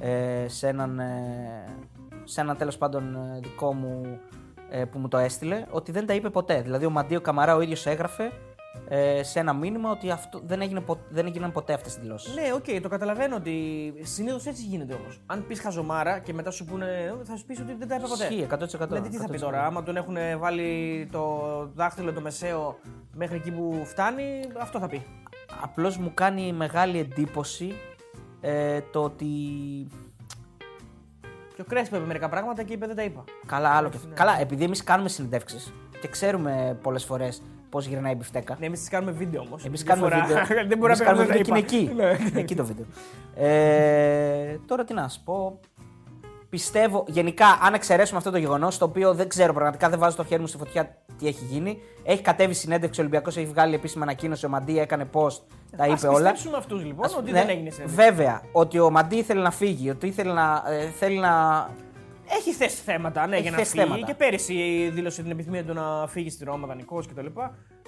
ε, 0.00 0.48
σε 0.48 0.68
έναν, 0.68 0.98
ε, 0.98 1.64
σε 2.24 2.40
έναν 2.40 2.56
τέλος 2.56 2.78
πάντων 2.78 3.14
ε, 3.14 3.38
δικό 3.42 3.74
μου 3.74 4.18
ε, 4.70 4.84
που 4.84 4.98
μου 4.98 5.08
το 5.08 5.18
έστειλε. 5.18 5.64
Ότι 5.70 5.92
δεν 5.92 6.06
τα 6.06 6.14
είπε 6.14 6.30
ποτέ. 6.30 6.62
Δηλαδή 6.62 6.84
ο 6.84 6.90
Μαντί 6.90 7.16
ο 7.16 7.20
Καμαρά 7.20 7.54
ο 7.56 7.60
ίδιος 7.60 7.86
έγραφε 7.86 8.32
ε, 8.88 9.22
σε 9.22 9.38
ένα 9.38 9.52
μήνυμα 9.52 9.90
ότι 9.90 10.10
αυτό, 10.10 10.40
δεν, 10.46 10.60
έγινε, 10.60 10.80
πο- 10.80 10.98
δεν 11.10 11.26
έγιναν 11.26 11.52
ποτέ 11.52 11.72
αυτές 11.72 11.94
τι 11.94 12.00
δηλώσεις. 12.00 12.34
Ναι, 12.34 12.52
οκ, 12.54 12.82
το 12.82 12.88
καταλαβαίνω 12.88 13.36
ότι 13.36 13.54
συνήθως 14.02 14.46
έτσι 14.46 14.62
γίνεται 14.62 14.94
όμως. 14.94 15.20
Αν 15.26 15.46
πεις 15.46 15.60
χαζομάρα 15.60 16.18
και 16.18 16.32
μετά 16.32 16.50
σου 16.50 16.64
πούνε, 16.64 17.14
θα 17.22 17.36
σου 17.36 17.44
πεις 17.46 17.60
ότι 17.60 17.74
δεν 17.78 17.88
τα 17.88 17.94
είπε 17.94 18.06
ποτέ. 18.06 18.24
Ισχύει 18.24 18.46
100%. 18.50 18.86
Δηλαδή, 18.88 19.08
τι 19.08 19.16
θα 19.16 19.28
πει 19.28 19.36
100%. 19.36 19.40
τώρα, 19.40 19.66
άμα 19.66 19.82
τον 19.82 19.96
έχουν 19.96 20.16
βάλει 20.38 21.08
το 21.12 21.30
δάχτυλο 21.74 22.12
το 22.12 22.20
μεσαίο 22.20 22.78
μέχρι 23.14 23.36
εκεί 23.36 23.50
που 23.50 23.80
φτάνει, 23.84 24.40
αυτό 24.60 24.78
θα 24.78 24.86
πει. 24.88 25.02
Απλώς 25.62 25.96
μου 25.96 26.10
κάνει 26.14 26.52
μεγάλη 26.52 26.98
εντύπωση 26.98 27.72
ε, 28.40 28.80
το 28.92 29.02
ότι 29.02 29.26
Και 31.62 31.68
ο 31.70 31.74
Κρέσπο 31.74 31.96
είπε 31.96 32.06
μερικά 32.06 32.28
πράγματα 32.28 32.62
και 32.62 32.72
είπε 32.72 32.86
δεν 32.86 32.96
τα 32.96 33.02
είπα. 33.02 33.24
Καλά, 33.46 33.68
άλλο 33.68 33.88
και 33.88 33.96
αυτό. 33.96 34.08
Καλά, 34.14 34.40
επειδή 34.40 34.64
εμείς 34.64 34.84
κάνουμε 34.84 35.08
συνεντεύξεις 35.08 35.72
και 36.00 36.08
ξέρουμε 36.08 36.78
πολλές 36.82 37.04
φορές 37.04 37.42
πώς 37.68 37.86
γυρνάει 37.86 38.12
η 38.12 38.14
μπιφτέκα. 38.18 38.56
Ναι, 38.60 38.66
εμείς 38.66 38.82
τι 38.84 38.90
κάνουμε 38.90 39.12
βίντεο 39.12 39.42
όμως. 39.42 39.64
Εμείς 39.64 39.82
κάνουμε 39.82 40.08
βίντεο. 40.08 40.44
δεν 40.68 40.78
μπορεί 40.78 40.92
εμείς 40.92 40.98
να 40.98 41.04
κάνουμε 41.04 41.24
κάνουμε 41.24 41.24
βίντεο 41.24 41.42
και 41.42 41.76
είναι 41.76 42.08
εκεί. 42.08 42.38
εκεί 42.38 42.54
το 42.54 42.64
βίντεο. 42.64 42.84
Ε, 43.34 44.58
τώρα 44.66 44.84
τι 44.84 44.94
να 44.94 45.08
σου 45.08 45.22
πω. 45.24 45.60
Πιστεύω, 46.56 47.04
γενικά, 47.08 47.46
αν 47.62 47.74
εξαιρέσουμε 47.74 48.18
αυτό 48.18 48.30
το 48.30 48.38
γεγονός, 48.38 48.78
το 48.78 48.84
οποίο 48.84 49.14
δεν 49.14 49.28
ξέρω 49.28 49.52
πραγματικά, 49.52 49.88
δεν 49.88 49.98
βάζω 49.98 50.16
το 50.16 50.24
χέρι 50.24 50.40
μου 50.40 50.46
στη 50.46 50.56
φωτιά 50.56 50.96
τι 51.18 51.26
έχει 51.26 51.44
γίνει. 51.44 51.78
Έχει 52.04 52.22
κατέβει 52.22 52.54
συνέντευξη 52.54 53.00
ο 53.00 53.02
Ολυμπιακός, 53.02 53.36
έχει 53.36 53.46
βγάλει 53.46 53.74
επίσημα 53.74 54.02
ανακοίνωση. 54.02 54.46
Ο 54.46 54.48
Μαντί 54.48 54.78
έκανε 54.78 55.08
post, 55.12 55.40
τα 55.76 55.86
είπε 55.86 56.06
όλα. 56.06 56.16
πιστέψουμε 56.18 56.56
αυτούς 56.56 56.84
λοιπόν 56.84 57.04
Ας- 57.04 57.16
ότι 57.16 57.30
ναι, 57.30 57.38
δεν 57.40 57.48
έγινε 57.48 57.70
συνέντευξη. 57.70 58.04
Βέβαια, 58.10 58.42
ότι 58.52 58.78
ο 58.78 58.90
Μαντί 58.90 59.16
ήθελε 59.16 59.40
να 59.42 59.50
φύγει, 59.50 59.90
ότι 59.90 60.06
ήθελε 60.06 60.32
να, 60.32 60.62
ε, 60.66 60.86
θέλει 60.98 61.18
να. 61.18 61.68
Έχει 62.28 62.52
θέσει 62.52 62.82
θέματα, 62.82 63.26
ναι, 63.26 63.32
Έχει 63.34 63.42
για 63.42 63.50
να 63.50 63.56
θέσει 63.56 63.70
φύγει. 63.70 63.82
θέματα. 63.84 64.06
Και 64.06 64.14
πέρυσι 64.14 64.90
δήλωσε 64.94 65.22
την 65.22 65.30
επιθυμία 65.30 65.64
του 65.64 65.72
να 65.74 66.06
φύγει 66.08 66.30
στη 66.30 66.44
Ρώμα 66.44 66.66
δανεικό 66.66 67.02
κτλ. 67.14 67.26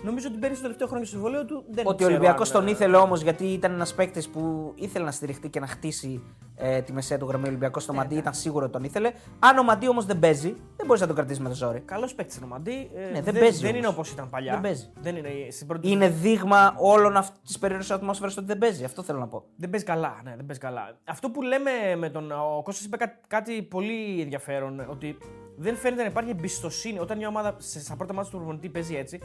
Νομίζω 0.05 0.29
ότι 0.29 0.39
πέρυσι 0.39 0.57
το 0.57 0.63
τελευταίο 0.63 0.87
χρόνο 0.87 1.03
του 1.03 1.09
συμβολέου 1.09 1.45
του 1.45 1.65
δεν 1.69 1.85
Ότι 1.87 1.93
ο 1.93 1.97
ξέρω 1.97 2.11
Ολυμπιακός 2.11 2.49
αν, 2.49 2.55
τον 2.61 2.67
ε, 2.67 2.71
ήθελε 2.71 2.97
όμως 2.97 3.21
γιατί 3.23 3.45
ήταν 3.47 3.73
ένας 3.73 3.95
παίκτης 3.95 4.29
που 4.29 4.73
ήθελε 4.77 5.05
να 5.05 5.11
στηριχτεί 5.11 5.49
και 5.49 5.61
να 5.61 5.67
χτίσει 5.67 6.23
ε, 6.57 6.83
τη 6.83 6.93
μεσαία 6.93 7.19
του 7.19 7.27
γραμμή. 7.27 7.45
Ο 7.45 7.49
Ολυμπιακός 7.49 7.83
στο 7.83 7.93
Μαντί 7.93 8.15
ήταν 8.15 8.35
σίγουρο 8.35 8.65
ότι 8.65 8.73
τον 8.73 8.85
ήθελε. 8.85 9.13
Αν 9.39 9.59
ο 9.59 9.63
Μαντί 9.63 9.89
όμως 9.89 10.05
δεν 10.05 10.19
παίζει, 10.19 10.49
δεν 10.77 10.87
μπορείς 10.87 11.01
να 11.01 11.07
τον 11.07 11.17
κρατήσεις 11.17 11.43
με 11.43 11.49
το 11.49 11.55
ζόρι. 11.55 11.81
Καλός 11.81 12.15
παίκτης 12.15 12.37
είναι 12.37 12.45
ο 12.45 12.49
Μαντί. 12.49 12.91
ε, 12.95 13.11
Ναι, 13.11 13.21
δεν 13.23 13.35
παίζει 13.39 13.59
δεν 13.61 13.67
όμως. 13.69 13.79
είναι 13.79 13.87
όπως 13.87 14.11
ήταν 14.11 14.31
παλιά. 14.31 14.53
Δεν 14.53 14.61
παίζει. 14.61 14.91
Δεν 15.01 15.17
είναι, 15.17 15.29
στην 15.51 15.67
πρώτη... 15.67 15.91
Είναι 15.91 16.09
δείγμα 16.09 16.75
όλων 16.79 17.15
της 17.45 17.59
περίεργης 17.59 17.91
ατμόσφαιρας 17.91 18.37
ότι 18.37 18.47
δεν 18.47 18.59
παίζει. 18.59 18.85
Αυτό 18.85 19.03
θέλω 19.03 19.19
να 19.19 19.29
πω. 19.29 19.45
Δεν 19.57 19.71
παίζει 19.71 19.85
καλά. 19.87 20.21
Ναι, 20.25 20.31
δεν 20.37 20.47
παίζει 20.47 20.61
καλά. 20.61 20.99
Αυτό 21.05 21.31
που 21.31 21.43
λέμε 21.43 21.71
με 21.99 22.11
τον. 22.11 22.31
Ο 22.33 22.61
Κώστας 22.63 22.85
είπε 22.87 22.97
κάτι, 22.97 23.17
κάτι 23.29 23.63
πολύ 23.63 24.21
ενδιαφέρον. 24.21 24.87
Ότι 24.91 25.19
δεν 25.57 25.77
φαίνεται 25.77 26.03
να 26.03 26.09
υπάρχει 26.09 26.31
εμπιστοσύνη. 26.31 26.99
Όταν 26.99 27.17
μια 27.17 27.29
ομάδα 27.29 27.55
σε- 27.59 27.81
στα 27.81 27.97
πρώτα 27.97 28.13
μάτια 28.15 28.31
του 28.31 28.37
προπονητή 28.37 28.69
παίζει 28.69 28.95
έτσι, 28.97 29.21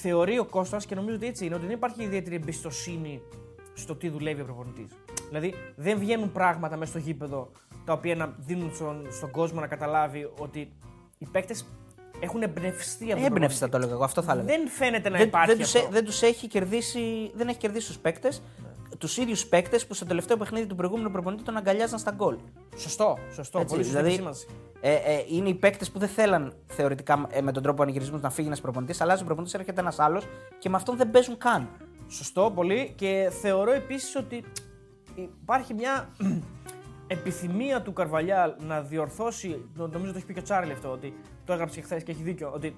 θεωρεί 0.00 0.38
ο 0.38 0.44
Κώστας 0.44 0.86
και 0.86 0.94
νομίζω 0.94 1.16
ότι 1.16 1.26
έτσι 1.26 1.46
είναι, 1.46 1.54
ότι 1.54 1.66
δεν 1.66 1.74
υπάρχει 1.74 2.02
ιδιαίτερη 2.02 2.34
εμπιστοσύνη 2.36 3.22
στο 3.74 3.94
τι 3.96 4.08
δουλεύει 4.08 4.40
ο 4.40 4.44
προπονητής. 4.44 4.92
Δηλαδή 5.28 5.54
δεν 5.76 5.98
βγαίνουν 5.98 6.32
πράγματα 6.32 6.76
μέσα 6.76 6.90
στο 6.90 6.98
γήπεδο 7.00 7.50
τα 7.84 7.92
οποία 7.92 8.14
να 8.16 8.34
δίνουν 8.38 8.74
στον, 8.74 9.06
στον 9.10 9.30
κόσμο 9.30 9.60
να 9.60 9.66
καταλάβει 9.66 10.30
ότι 10.38 10.72
οι 11.18 11.26
παίκτες 11.32 11.66
έχουν 12.20 12.42
εμπνευστεί 12.42 13.04
από 13.04 13.14
τον 13.14 13.24
Έμπνευση 13.24 13.58
θα 13.58 13.68
προπονητή. 13.68 13.70
το 13.70 13.76
έλεγα 13.76 13.92
εγώ, 13.92 14.04
αυτό 14.04 14.22
θα 14.22 14.32
έλεγα. 14.32 14.46
Δεν 14.46 14.68
φαίνεται 14.68 15.08
να 15.08 15.18
δεν, 15.18 15.26
υπάρχει 15.26 15.46
δεν, 15.48 15.58
τους, 15.58 15.74
αυτό. 15.74 15.86
έ- 15.86 15.92
δεν 15.92 16.04
τους 16.04 16.22
έχει 16.22 16.46
κερδίσει, 16.46 17.30
δεν 17.34 17.48
έχει 17.48 17.58
κερδίσει 17.58 17.86
τους 17.86 17.98
παίκτες. 17.98 18.42
Τους 19.00 19.16
ίδιους 19.16 19.46
παίκτες 19.46 19.86
που 19.86 19.94
στο 19.94 20.04
τελευταίο 20.04 20.36
παιχνίδι 20.36 20.66
του 20.66 20.74
προηγούμενου 20.74 21.10
προπονητή 21.10 21.42
τον 21.42 21.56
αγκαλιάζαν 21.56 21.98
στα 21.98 22.10
γκολ. 22.10 22.36
Σωστό, 22.76 23.18
σωστό. 23.32 23.58
Έτσι, 23.58 23.70
πολύ 23.74 23.84
σωστή 23.84 23.96
δηλαδή, 23.98 24.06
επισήμανση. 24.08 24.46
ε, 24.80 24.94
ε, 24.94 25.24
είναι 25.28 25.48
οι 25.48 25.54
παίκτες 25.54 25.90
που 25.90 25.98
δεν 25.98 26.08
θέλαν 26.08 26.52
θεωρητικά 26.66 27.26
ε, 27.30 27.40
με 27.40 27.52
τον 27.52 27.62
τρόπο 27.62 27.82
ανηγυρισμούς 27.82 28.20
να 28.20 28.30
φύγει 28.30 28.46
ένας 28.46 28.60
προπονητής, 28.60 29.00
αλλάζει 29.00 29.22
ο 29.22 29.24
προπονητής, 29.24 29.54
έρχεται 29.54 29.80
ένας 29.80 29.98
άλλος 29.98 30.24
και 30.58 30.68
με 30.68 30.76
αυτόν 30.76 30.96
δεν 30.96 31.10
παίζουν 31.10 31.38
καν. 31.38 31.68
Σωστό, 32.08 32.52
πολύ. 32.54 32.92
Και 32.96 33.30
θεωρώ 33.40 33.72
επίσης 33.72 34.16
ότι 34.16 34.44
υπάρχει 35.14 35.74
μια 35.74 36.08
επιθυμία 37.06 37.82
του 37.82 37.92
Καρβαλιά 37.92 38.56
να 38.66 38.80
διορθώσει. 38.82 39.68
νο- 39.74 39.86
Νομίζω 39.86 40.10
το 40.12 40.16
έχει 40.18 40.26
πει 40.26 40.32
και 40.32 40.40
ο 40.40 40.42
Τσάρλι 40.42 40.72
αυτό, 40.72 40.90
ότι 40.90 41.14
το 41.44 41.52
έγραψε 41.52 41.74
και 41.80 41.82
χθες 41.86 42.02
και 42.02 42.10
έχει 42.10 42.22
δίκιο. 42.22 42.50
Ότι 42.54 42.76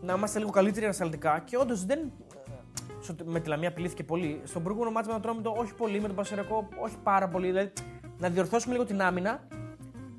να 0.00 0.12
είμαστε 0.14 0.38
λίγο 0.38 0.50
καλύτεροι 0.50 0.84
ανασταλτικά 0.84 1.42
και 1.46 1.56
όντως 1.56 1.84
δεν. 1.84 2.12
Στο- 3.02 3.14
Με 3.24 3.40
τη 3.40 3.48
Λαμία 3.48 3.68
απειλήθηκε 3.68 4.04
πολύ. 4.04 4.40
Στον 4.44 4.62
προηγούμενο 4.62 4.92
μάτσο 4.92 5.08
με 5.12 5.18
τον 5.20 5.22
Τρόμητο, 5.22 5.54
όχι 5.58 5.74
πολύ. 5.74 6.00
Με 6.00 6.06
τον 6.06 6.16
Πασερακό, 6.16 6.68
όχι 6.82 6.96
πάρα 7.02 7.28
πολύ. 7.28 7.46
Δηλαδή, 7.46 7.72
να 8.18 8.28
διορθώσουμε 8.28 8.72
λίγο 8.74 8.84
την 8.86 9.02
άμυνα 9.02 9.46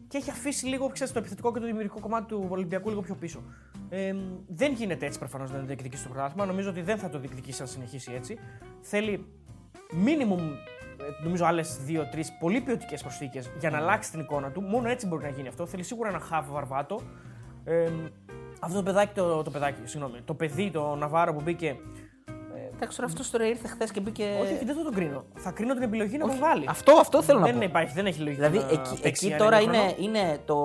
και 0.08 0.17
έχει 0.17 0.30
αφήσει 0.30 0.65
λίγο 0.65 0.88
ξέρεις, 0.89 1.13
το 1.13 1.19
επιθετικό 1.19 1.54
και 1.54 1.60
το 1.60 1.65
δημιουργικό 1.65 2.00
κομμάτι 2.00 2.26
του 2.26 2.48
Ολυμπιακού 2.50 2.89
λίγο 2.89 3.02
πιο 3.02 3.15
πίσω. 3.15 3.43
Ε, 3.89 4.13
δεν 4.48 4.74
γίνεται 4.74 5.06
έτσι 5.06 5.19
προφανώς 5.19 5.52
να 5.52 5.60
διεκδικήσει 5.60 6.04
το 6.04 6.10
πρωτάθλημα. 6.10 6.46
Νομίζω 6.46 6.69
ότι 6.69 6.82
δεν 6.82 6.98
θα 6.98 7.10
το 7.10 7.19
διεκδικήσει 7.19 7.62
αν 7.62 7.67
συνεχίσει 7.67 8.12
έτσι. 8.13 8.38
Θέλει 8.82 9.26
minimum, 9.91 10.39
ε, 10.39 11.24
νομίζω, 11.24 11.46
άλλες 11.46 11.78
δύο-τρει 11.84 12.24
πολύ 12.39 12.62
ποιοτικές 12.62 13.02
προσθήκες 13.02 13.52
για 13.60 13.69
να 13.69 13.78
αλλάξει 13.78 14.12
την 14.12 14.19
εικόνα 14.19 14.52
του. 14.52 14.62
Μόνο 14.62 14.89
έτσι 14.89 15.08
μπορεί 15.08 15.24
να 15.24 15.30
γίνει 15.30 15.48
αυτό. 15.48 15.65
Θέλει 15.65 15.84
σίγουρα 15.84 16.10
ένα 16.10 16.19
χάβ 16.19 16.52
βαρβάτο. 16.52 17.02
Ε, 17.63 17.89
αυτό 18.60 18.78
το 18.78 18.84
παιδάκι, 18.84 19.13
το, 19.13 19.41
το 19.41 19.52
παιδάκι, 19.52 19.82
συγγνώμη, 19.84 20.22
το 20.26 20.34
παιδί, 20.34 20.72
το 20.72 20.96
Ναβάρο 20.96 21.34
που 21.34 21.41
μπήκε. 21.43 21.76
Εντάξει, 22.84 23.02
τώρα 23.02 23.12
αυτός 23.12 23.30
τώρα 23.30 23.48
ήρθε 23.48 23.67
χθες 23.67 23.91
και 23.91 24.00
μπήκε. 24.00 24.24
όχι, 24.41 24.54
όχι, 24.54 24.65
δεν 24.65 24.76
θα 24.76 24.84
τον 24.84 24.93
κρίνω. 24.93 25.26
Θα 25.36 25.52
κρίνω 25.52 25.74
την 25.74 25.84
επιλογή 25.84 26.17
να 26.17 26.28
τον 26.28 26.38
βάλει. 26.39 26.65
Αυτό, 26.67 26.91
αυτό 27.00 27.22
θέλω 27.22 27.39
να 27.39 27.46
δεν 27.46 27.58
πω. 27.58 27.63
υπάρχει, 27.63 27.93
δεν 27.93 28.06
έχει 28.06 28.19
λογική. 28.19 28.41
Δηλαδή 28.41 28.58
να 28.58 28.65
εκεί, 28.72 29.02
παίξει 29.02 29.26
εκεί 29.26 29.28
ένα 29.28 29.38
τώρα 29.38 29.62
ημίχρονο. 29.62 29.96
είναι, 29.98 30.19
είναι 30.19 30.39
το. 30.46 30.63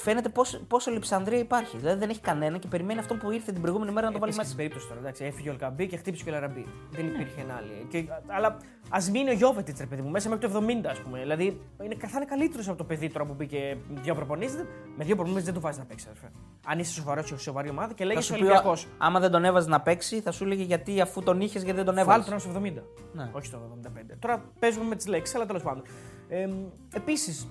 Φαίνεται 0.00 0.28
πόσο, 0.28 0.58
πόσο 0.68 0.90
λειψανδρία 0.90 1.38
υπάρχει. 1.38 1.76
Δηλαδή 1.76 1.98
δεν 1.98 2.08
έχει 2.10 2.20
κανένα 2.20 2.58
και 2.58 2.68
περιμένει 2.68 2.98
αυτό 2.98 3.14
που 3.14 3.30
ήρθε 3.30 3.52
την 3.52 3.60
προηγούμενη 3.60 3.92
μέρα 3.92 4.06
να 4.06 4.12
το 4.12 4.18
βάλει 4.18 4.32
Επίσης, 4.32 4.36
μέσα. 4.36 4.48
στην 4.48 4.56
περίπτωση 4.56 4.86
τώρα, 4.88 5.00
εντάξει, 5.00 5.24
έφυγε 5.24 5.48
ο 5.48 5.52
Ελκαμπή 5.52 5.86
και 5.86 5.96
χτύπησε 5.96 6.24
και 6.24 6.30
ο 6.30 6.32
Λαραμπή. 6.32 6.66
Δεν 6.90 7.06
υπήρχε 7.06 7.40
ένα 7.40 7.54
άλλη. 7.54 7.86
Και, 7.88 8.04
αλλά 8.26 8.56
ας 8.90 9.10
μείνει 9.10 9.30
ο 9.30 9.32
Γιώβετιτς, 9.32 9.80
ρε 9.80 9.86
παιδί 9.86 10.02
μου, 10.02 10.08
μέσα 10.10 10.28
μέχρι 10.28 10.48
το 10.48 10.62
70, 10.84 10.86
ας 10.90 10.98
πούμε. 10.98 11.18
Δηλαδή 11.18 11.60
είναι, 11.84 11.94
θα 12.00 12.08
είναι 12.16 12.24
καλύτερος 12.24 12.68
από 12.68 12.78
το 12.78 12.84
παιδί 12.84 13.08
τώρα 13.10 13.24
που 13.26 13.34
μπήκε 13.34 13.76
με 13.94 14.00
δύο 14.00 14.14
προπονήσεις. 14.14 14.64
Με 14.96 15.04
δύο 15.04 15.14
προπονήσεις 15.14 15.44
δεν 15.44 15.54
του 15.54 15.60
βάζει 15.60 15.78
να 15.78 15.84
παίξει, 15.84 16.06
αδερφέ. 16.10 16.30
Αν 16.66 16.78
είσαι 16.78 16.92
σοβαρός 16.92 17.30
και 17.30 17.36
σοβαρή 17.36 17.68
ομάδα 17.68 17.92
και 17.92 18.02
Θα 18.02 18.04
λέγει 18.04 18.20
σου 18.20 18.32
ο 18.34 18.38
πει, 18.38 18.42
Ολυμπιακό. 18.42 18.72
άμα 18.98 19.20
δεν 19.20 19.30
τον 19.30 19.44
έβαζε 19.44 19.68
να 19.68 19.80
παίξει, 19.80 20.20
θα 20.20 20.30
σου 20.32 20.44
έλεγε 20.44 20.62
γιατί 20.62 21.00
αφού 21.00 21.22
τον 21.22 21.40
είχες, 21.40 21.62
γιατί 21.62 21.76
δεν 21.82 21.84
τον 21.86 21.94
Βάλτε 21.94 22.12
έβαζε. 22.12 22.30
τον 22.30 22.38
στο 22.38 22.50
70. 22.50 22.82
Ναι. 23.12 23.30
Όχι 23.32 23.46
στο 23.46 23.80
75. 23.84 24.16
Τώρα 24.18 24.44
παίζουμε 24.58 24.84
με 24.84 24.96
τις 24.96 25.06
λέξεις, 25.06 25.34
αλλά 25.34 25.46
τέλος 25.46 25.62
πάντων. 25.62 25.82
Ε, 26.28 26.48
Επίσης, 26.94 27.48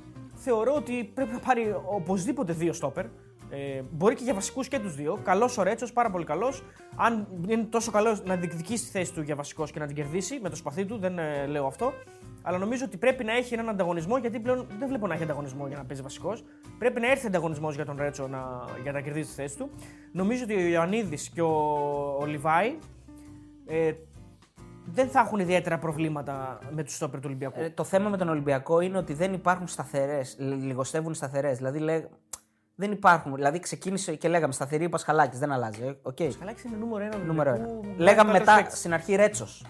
θεωρώ 0.47 0.73
ότι 0.75 1.11
πρέπει 1.13 1.31
να 1.31 1.39
πάρει 1.39 1.75
οπωσδήποτε 1.85 2.53
δύο 2.53 2.73
στόπερ. 2.73 3.05
Ε, 3.49 3.81
μπορεί 3.91 4.15
και 4.15 4.23
για 4.23 4.33
βασικούς 4.33 4.67
και 4.67 4.79
τους 4.79 4.95
δύο. 4.95 5.19
Καλός 5.23 5.57
ο 5.57 5.63
Ρέτσος, 5.63 5.93
πάρα 5.93 6.09
πολύ 6.09 6.25
καλός. 6.25 6.63
Αν 6.95 7.27
είναι 7.47 7.63
τόσο 7.63 7.91
καλό 7.91 8.19
να 8.25 8.35
διεκδικήσει 8.35 8.83
τη 8.83 8.89
θέση 8.89 9.13
του 9.13 9.21
για 9.21 9.35
βασικός 9.35 9.71
και 9.71 9.79
να 9.79 9.85
την 9.85 9.95
κερδίσει 9.95 10.39
με 10.41 10.49
το 10.49 10.55
σπαθί 10.55 10.85
του, 10.85 10.97
δεν 10.97 11.19
ε, 11.19 11.45
λέω 11.45 11.65
αυτό. 11.65 11.93
Αλλά 12.41 12.57
νομίζω 12.57 12.85
ότι 12.85 12.97
πρέπει 12.97 13.23
να 13.23 13.33
έχει 13.33 13.53
έναν 13.53 13.69
ανταγωνισμό 13.69 14.17
γιατί 14.17 14.39
πλέον 14.39 14.67
δεν 14.79 14.87
βλέπω 14.87 15.07
να 15.07 15.13
έχει 15.13 15.23
ανταγωνισμό 15.23 15.67
για 15.67 15.77
να 15.77 15.83
παίζει 15.83 16.01
βασικός. 16.01 16.43
Πρέπει 16.77 16.99
να 16.99 17.11
έρθει 17.11 17.27
ανταγωνισμός 17.27 17.75
για 17.75 17.85
τον 17.85 17.95
Ρέτσο 17.99 18.27
να, 18.27 18.65
για 18.81 18.91
να 18.91 19.01
κερδίσει 19.01 19.27
τη 19.29 19.33
θέση 19.33 19.57
του. 19.57 19.69
Νομίζω 20.11 20.43
ότι 20.43 20.53
ο 20.53 20.67
Ιωαννίδης 20.67 21.29
και 21.29 21.41
ο, 21.41 21.53
ο 22.19 22.25
Λιβάη 22.25 22.75
ε, 23.67 23.91
δεν 24.93 25.07
θα 25.09 25.19
έχουν 25.19 25.39
ιδιαίτερα 25.39 25.77
προβλήματα 25.77 26.59
με 26.71 26.83
τους 26.83 26.95
στόπερ 26.95 27.19
του 27.19 27.25
Ολυμπιακού. 27.27 27.59
Ε, 27.59 27.69
το 27.69 27.83
θέμα 27.83 28.09
με 28.09 28.17
τον 28.17 28.29
Ολυμπιακό 28.29 28.79
είναι 28.79 28.97
ότι 28.97 29.13
δεν 29.13 29.33
υπάρχουν 29.33 29.67
σταθερές. 29.67 30.35
Λιγοστεύουν 30.39 31.13
σταθερές. 31.13 31.57
Δηλαδή 31.57 31.79
λέ, 31.79 32.03
δεν 32.75 32.91
υπάρχουν. 32.91 33.35
Δηλαδή 33.35 33.59
ξεκίνησε 33.59 34.15
και 34.15 34.27
λέγαμε 34.27 34.53
σταθερή 34.53 34.85
ο 34.85 34.89
Πασχαλάκης, 34.89 35.39
δεν 35.39 35.51
αλλάζει. 35.51 35.83
ε, 35.83 35.93
Οκ. 36.01 36.17
Χαλάξει 36.39 36.67
είναι 36.67 36.77
νούμερο 36.77 37.03
ένα. 37.03 37.11
του 37.15 37.25
Νούμερο 37.25 37.49
ένα. 37.53 37.65
Ολυμπιακού, 37.67 38.01
Λέγαμε 38.01 38.31
βάζει 38.31 38.43
το 38.43 38.51
μετά 38.51 38.67
respect. 38.67 38.71
στην 38.75 38.93
αρχή 38.93 39.15
Ρέτσος. 39.15 39.65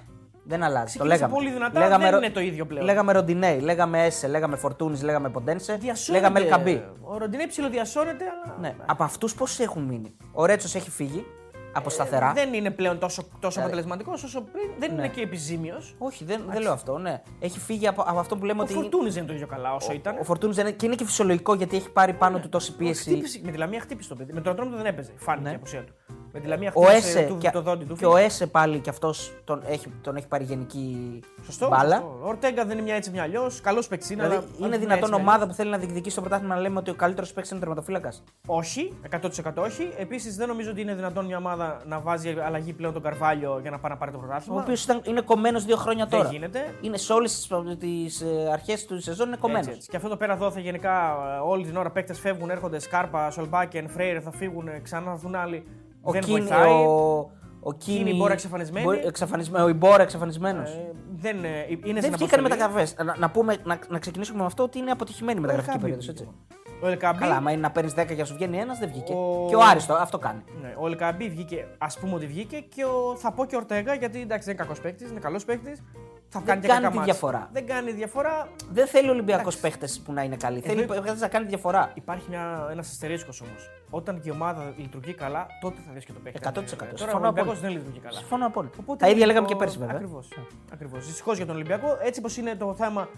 Δεν 0.49 0.63
αλλάζει. 0.63 0.97
Το 0.97 1.03
Ξεκίνησε 1.03 1.15
λέγαμε. 1.15 1.34
πολύ 1.34 1.51
δυνατά, 1.51 1.80
λέγαμε, 1.80 2.03
δεν 2.03 2.13
Ρο- 2.13 2.21
είναι 2.23 2.32
το 2.34 2.39
ίδιο 2.39 2.65
πλέον. 2.65 2.86
Λέγαμε 2.86 3.12
Ροντινέη, 3.12 3.60
λέγαμε 3.60 4.06
Έσε, 4.06 4.27
λέγαμε 4.27 4.56
Φορτούνης, 4.56 5.01
λέγαμε 5.03 5.30
Ποντένσε, 5.30 5.75
Διασώνεται. 5.75 6.23
λέγαμε 6.23 6.39
Ελκαμπή. 6.45 6.84
Ο 7.01 7.17
Ροντινέ 7.17 7.47
ψιλοδιασώνεται, 7.47 8.23
αλλά. 8.45 8.58
Ναι. 8.62 8.75
Από 8.86 9.03
αυτούς 9.03 9.36
πόσοι 9.36 9.63
έχουν 9.63 9.84
μείνει; 9.84 10.15
Ο 10.34 10.45
Ρέτσος 10.45 10.75
έχει 10.75 10.89
φύγει 10.89 11.25
από 11.73 11.89
σταθερά. 11.89 12.30
Ε, 12.30 12.34
Δεν 12.34 12.53
είναι 12.53 12.71
πλέον 12.71 12.99
τόσο, 12.99 13.23
τόσο 13.39 13.60
Ε, 13.60 13.63
αποτελεσματικός 13.63 14.23
όσο 14.23 14.41
πριν. 14.41 14.69
Δεν 14.80 14.89
ναι. 14.93 14.95
είναι 15.01 15.08
και 15.13 15.21
επιζήμιος. 15.21 15.95
Όχι, 15.97 16.23
δεν, 16.23 16.41
δεν 16.49 16.62
λέω 16.62 16.71
αυτό. 16.71 16.97
Ναι. 16.97 17.21
Έχει 17.39 17.60
φύγει 17.60 17.88
από, 17.88 18.01
από 18.01 18.20
αυτό 18.20 18.38
που 18.38 18.45
λέμε 18.45 18.59
Ο 18.61 18.63
ότι. 18.63 18.74
Φορτούνης 18.74 19.13
δεν 19.13 19.22
είναι 19.24 19.32
το 19.32 19.36
ίδιο 19.38 19.47
καλά 19.47 19.74
όσο 19.74 19.93
ήταν. 19.93 20.18
Ο 20.20 20.24
Φορτούνης 20.24 20.55
δεν 20.55 20.68
είναι. 20.68 20.76
και 20.76 20.86
είναι 20.86 20.95
και 20.95 21.05
φυσιολογικό 21.05 21.53
γιατί 21.53 21.76
έχει 21.76 21.89
πάρει 21.91 22.13
πάνω 22.13 22.39
του 22.39 22.49
τόση 22.49 22.76
πίεση. 22.76 23.01
Χτύπησε, 23.09 23.39
με 23.43 23.51
τη 23.51 23.57
Λαμία 23.57 23.80
χτύπησε 23.80 24.09
το 24.09 24.15
παιδί. 24.15 24.34
Με 24.34 24.41
τον 24.41 24.51
Ατρόμητο 24.51 24.78
δεν 24.78 24.86
έπαιζε. 24.86 25.11
Φάνηκε 25.15 25.43
Ναι. 25.47 25.51
η 25.51 25.55
απουσία 25.55 25.84
του. 25.84 25.93
Με 26.34 26.39
τη 26.39 26.47
Λαμία 26.47 26.71
Ο 26.73 26.82
χτύπησε 26.82 27.19
Έσε 27.19 27.28
του, 27.28 27.38
και, 27.38 27.49
το 27.49 27.61
δόντι 27.61 27.86
του. 27.86 27.95
και 27.95 28.05
ο 28.05 28.15
Έσε 28.17 28.47
πάλι 28.47 28.80
και 28.80 28.89
αυτός 28.89 29.34
τον 29.43 29.61
έχει, 29.67 29.88
τον 30.01 30.15
έχει 30.15 30.28
πάρει 30.28 30.43
γενική 30.43 31.19
Σωστό. 31.45 31.67
μπάλα. 31.67 31.95
σωστό. 31.95 32.19
Ο 32.23 32.28
Ορτέγκα 32.28 32.65
δεν 32.65 32.71
είναι 32.78 32.82
μια 32.86 32.95
έτσι 32.95 33.11
μια 33.11 33.23
αλλιώς. 33.23 33.61
Καλός 33.61 33.88
παίκτης 33.88 34.09
είναι. 34.09 34.23
Δηλαδή, 34.23 34.45
αλλά 34.45 34.65
είναι 34.65 34.75
αν 34.75 34.82
δυνατόν 34.82 34.97
έτσι 34.99 35.11
μια 35.13 35.21
ομάδα 35.21 35.47
που 35.47 35.53
θέλει 35.53 35.69
να 35.69 35.78
διεκδικήσει 35.78 36.15
το 36.15 36.21
πρωτάθλημα 36.21 36.55
να 36.55 36.61
λέμε 36.61 36.80
ότι 36.80 36.89
ο 36.89 36.93
καλύτερος 36.93 37.34
παίκτης 37.34 37.51
είναι 37.51 37.59
τερματοφύλακας; 37.59 38.23
Όχι, 38.47 38.93
100% 39.09 39.63
όχι. 39.63 39.89
Επίσης 39.97 40.36
δεν 40.36 40.47
νομίζω 40.47 40.71
ότι 40.71 40.82
είναι 40.82 40.93
δυνατόν 40.95 41.25
μια 41.25 41.38
ομάδα 41.38 41.82
να 41.86 41.99
βάζει 41.99 42.36
αλλαγή 42.45 42.73
πλέον 42.73 42.93
τον 42.93 43.01
Καρβάλιο 43.01 43.59
για 43.61 43.71
να 43.71 43.80
πάει 43.80 43.91
να 43.91 43.97
πάρει 43.97 44.11
το 44.11 44.17
Ο 44.17 44.21
πρωτάθλημα. 44.21 44.61
οποίος 44.61 44.86
είναι 45.03 45.21
κομμένος 45.21 45.65
δύο 45.65 45.75
χρόνια 45.75 46.05
Δεν 46.05 46.17
τώρα. 46.19 46.32
γίνεται. 46.32 46.73
Είναι 46.82 46.97
σε 46.97 47.13
όλες 47.13 47.47
τις 47.80 48.23
αρχές 48.51 48.86
του 48.86 49.01
σεζόν 49.01 49.28
είναι 49.28 49.38
κομμένος. 49.38 49.65
Έτσι, 49.65 49.78
έτσι. 49.78 49.89
Και 49.89 49.95
αυτό 49.95 50.09
το 50.09 50.17
πέρα 50.17 50.36
δόθε 50.36 50.59
γενικά 50.59 51.17
ε, 51.36 51.39
όλη 51.47 51.65
την 51.65 51.78
ώρα 51.78 51.89
παίκτες 51.91 52.19
φεύγουν, 52.19 52.49
έρχονται 52.49 52.80
Σκάρπα, 52.80 53.32
Σολμπάκεν, 53.32 53.89
Φρέιρε 53.89 54.19
θα 54.19 54.32
φύγουν, 54.32 54.67
ε, 54.67 54.80
ξανά 54.84 55.05
θα 55.05 55.11
έρθουν 55.11 55.36
άλλοι. 55.36 55.67
Ο 56.08 56.12
δεν 56.12 56.22
Κίνη, 56.22 56.39
βοηθάει. 56.39 56.72
ο, 56.72 57.32
ο 57.60 57.74
Κίνη, 57.74 57.97
Κίνη, 58.03 58.18
Μπόρα 58.18 58.34
εξαφανισμένη. 58.34 58.86
Μπο- 58.86 59.08
εξαφανισμένο, 59.08 59.66
ο 59.66 59.68
Ιμπόρα 59.68 60.01
εξαφανισμένος. 60.01 60.70
Ε, 60.70 60.91
δεν 61.16 61.43
ε, 61.43 61.49
είναι 61.70 61.99
δεν 61.99 62.01
στην 62.03 62.18
βγήκαν 62.18 62.20
αποστολή. 62.22 62.41
μεταγραφές. 62.41 62.95
Να, 63.03 63.16
να, 63.18 63.30
πούμε, 63.30 63.55
να, 63.64 63.80
να 63.89 63.99
ξεκινήσουμε 63.99 64.39
με 64.39 64.45
αυτό 64.45 64.64
ότι 64.64 64.78
είναι 64.80 64.91
αποτυχημένη 64.91 65.38
η 65.38 65.41
μεταγραφική 65.41 65.76
Ελκαμπή 65.76 65.93
περίοδος. 65.93 66.16
βγήκε. 66.16 66.30
Έτσι. 66.30 66.82
Ο 66.84 66.88
Ελκαμπή, 66.88 67.20
Καλά, 67.20 67.36
άμα 67.36 67.51
είναι 67.51 67.62
να 67.62 67.72
παίρνεις 67.72 67.93
10 67.93 68.05
για 68.08 68.16
να 68.16 68.24
σου 68.26 68.34
βγαίνει 68.34 68.58
ένας, 68.58 68.80
δεν 68.80 68.89
βγήκε. 68.89 69.14
Ο- 69.14 69.45
Και 69.49 69.55
ο 69.55 69.60
Άριστο 69.72 69.93
αυτό 69.93 70.18
κάνει. 70.18 70.43
ναι, 70.62 70.74
ο 70.80 70.88
Ελκαμπή 70.88 71.30
βγήκε, 71.30 71.68
ας 71.78 71.97
πούμε 71.99 72.14
ότι 72.16 72.26
βγήκε 72.28 72.58
και 72.58 72.84
ο, 72.86 73.16
θα 73.18 73.32
πω 73.32 73.45
και 73.45 73.55
ο 73.55 73.58
Ορτέγα 73.58 73.93
γιατί 73.93 74.22
εντάξει 74.22 74.45
δεν 74.45 74.53
είναι 74.55 74.64
κακός 74.64 74.80
παίκτης, 74.82 75.10
είναι 75.10 75.20
καλός 75.20 75.45
παίκτης. 75.45 75.84
Θα 76.30 76.39
κάνει 76.45 76.61
και 76.61 76.67
κάνει 76.67 76.80
κακά 76.80 76.89
τη 76.91 76.97
μάτς. 76.97 77.09
διαφορά. 77.09 77.49
Δεν 77.53 77.65
κάνει 77.67 77.91
διαφορά. 77.91 78.47
Δεν 78.71 78.88
θέλει 78.88 79.07
ο 79.07 79.11
Ολυμπιακός 79.11 79.41
Εντάξει. 79.55 79.59
παίχτες 79.59 79.99
που 80.05 80.13
να 80.13 80.21
είναι 80.23 80.36
καλοί. 80.36 80.57
Ε, 80.57 80.61
Θέλει 80.61 80.86
δεν- 80.86 81.01
παίχτες 81.01 81.19
να 81.19 81.28
κάνει 81.28 81.43
τη 81.45 81.49
διαφορά. 81.49 81.91
Υπάρχει 81.93 82.28
ένας 82.71 82.89
αστερίσκος 82.89 83.41
όμως. 83.41 83.69
Όταν 83.89 84.19
και 84.21 84.30
η 84.30 84.32
ομάδα 84.32 84.73
λειτουργεί 84.78 85.13
καλά, 85.13 85.47
τότε 85.61 85.75
θα 85.88 85.93
δεις 85.93 86.05
και 86.05 86.13
το 86.13 86.19
παίκτη. 86.19 86.39
100%. 86.39 86.86
Ε, 86.86 86.88
Τώρα 86.88 86.93
ο 86.93 86.97
Συμφωνώ 86.97 87.23
Ολυμπιακός 87.25 87.41
απόλυτα. 87.41 87.67
δεν 87.67 87.71
λειτουργεί 87.78 87.99
καλά. 87.99 88.17
Συμφωνώ 88.17 88.45
απόλυτα. 88.45 88.75
Οπότε 88.80 88.97
Τα 88.99 89.05
ίδια 89.05 89.17
είναι 89.17 89.28
λέγαμε 89.28 89.47
το- 89.47 89.53
και 89.53 89.59
πέρσι 89.59 89.78
βέβαια. 89.78 89.95
Ακριβώς. 89.95 90.28
Ακριβώς. 90.73 91.05
Δυστυχώς 91.05 91.38
για 91.38 91.45
τον 91.45 91.55
Ολυμπιακό, 91.55 91.97
έτσι 92.01 92.21
πως 92.21 92.38
είναι 92.38 92.55
το 92.55 92.73
θέμα. 92.73 93.09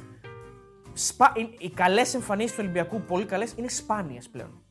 Σπα... 0.94 1.32
είναι- 1.36 1.50
Οι 1.60 1.70
καλές 1.70 2.14
εμφανίσεις 2.14 2.52
του 2.52 2.58
Ολυμπιακού, 2.62 3.02
πολύ 3.02 3.26
καλές, 3.26 3.54
είναι 3.56 3.70
σπάνιες 3.70 4.30
πλέον. 4.30 4.62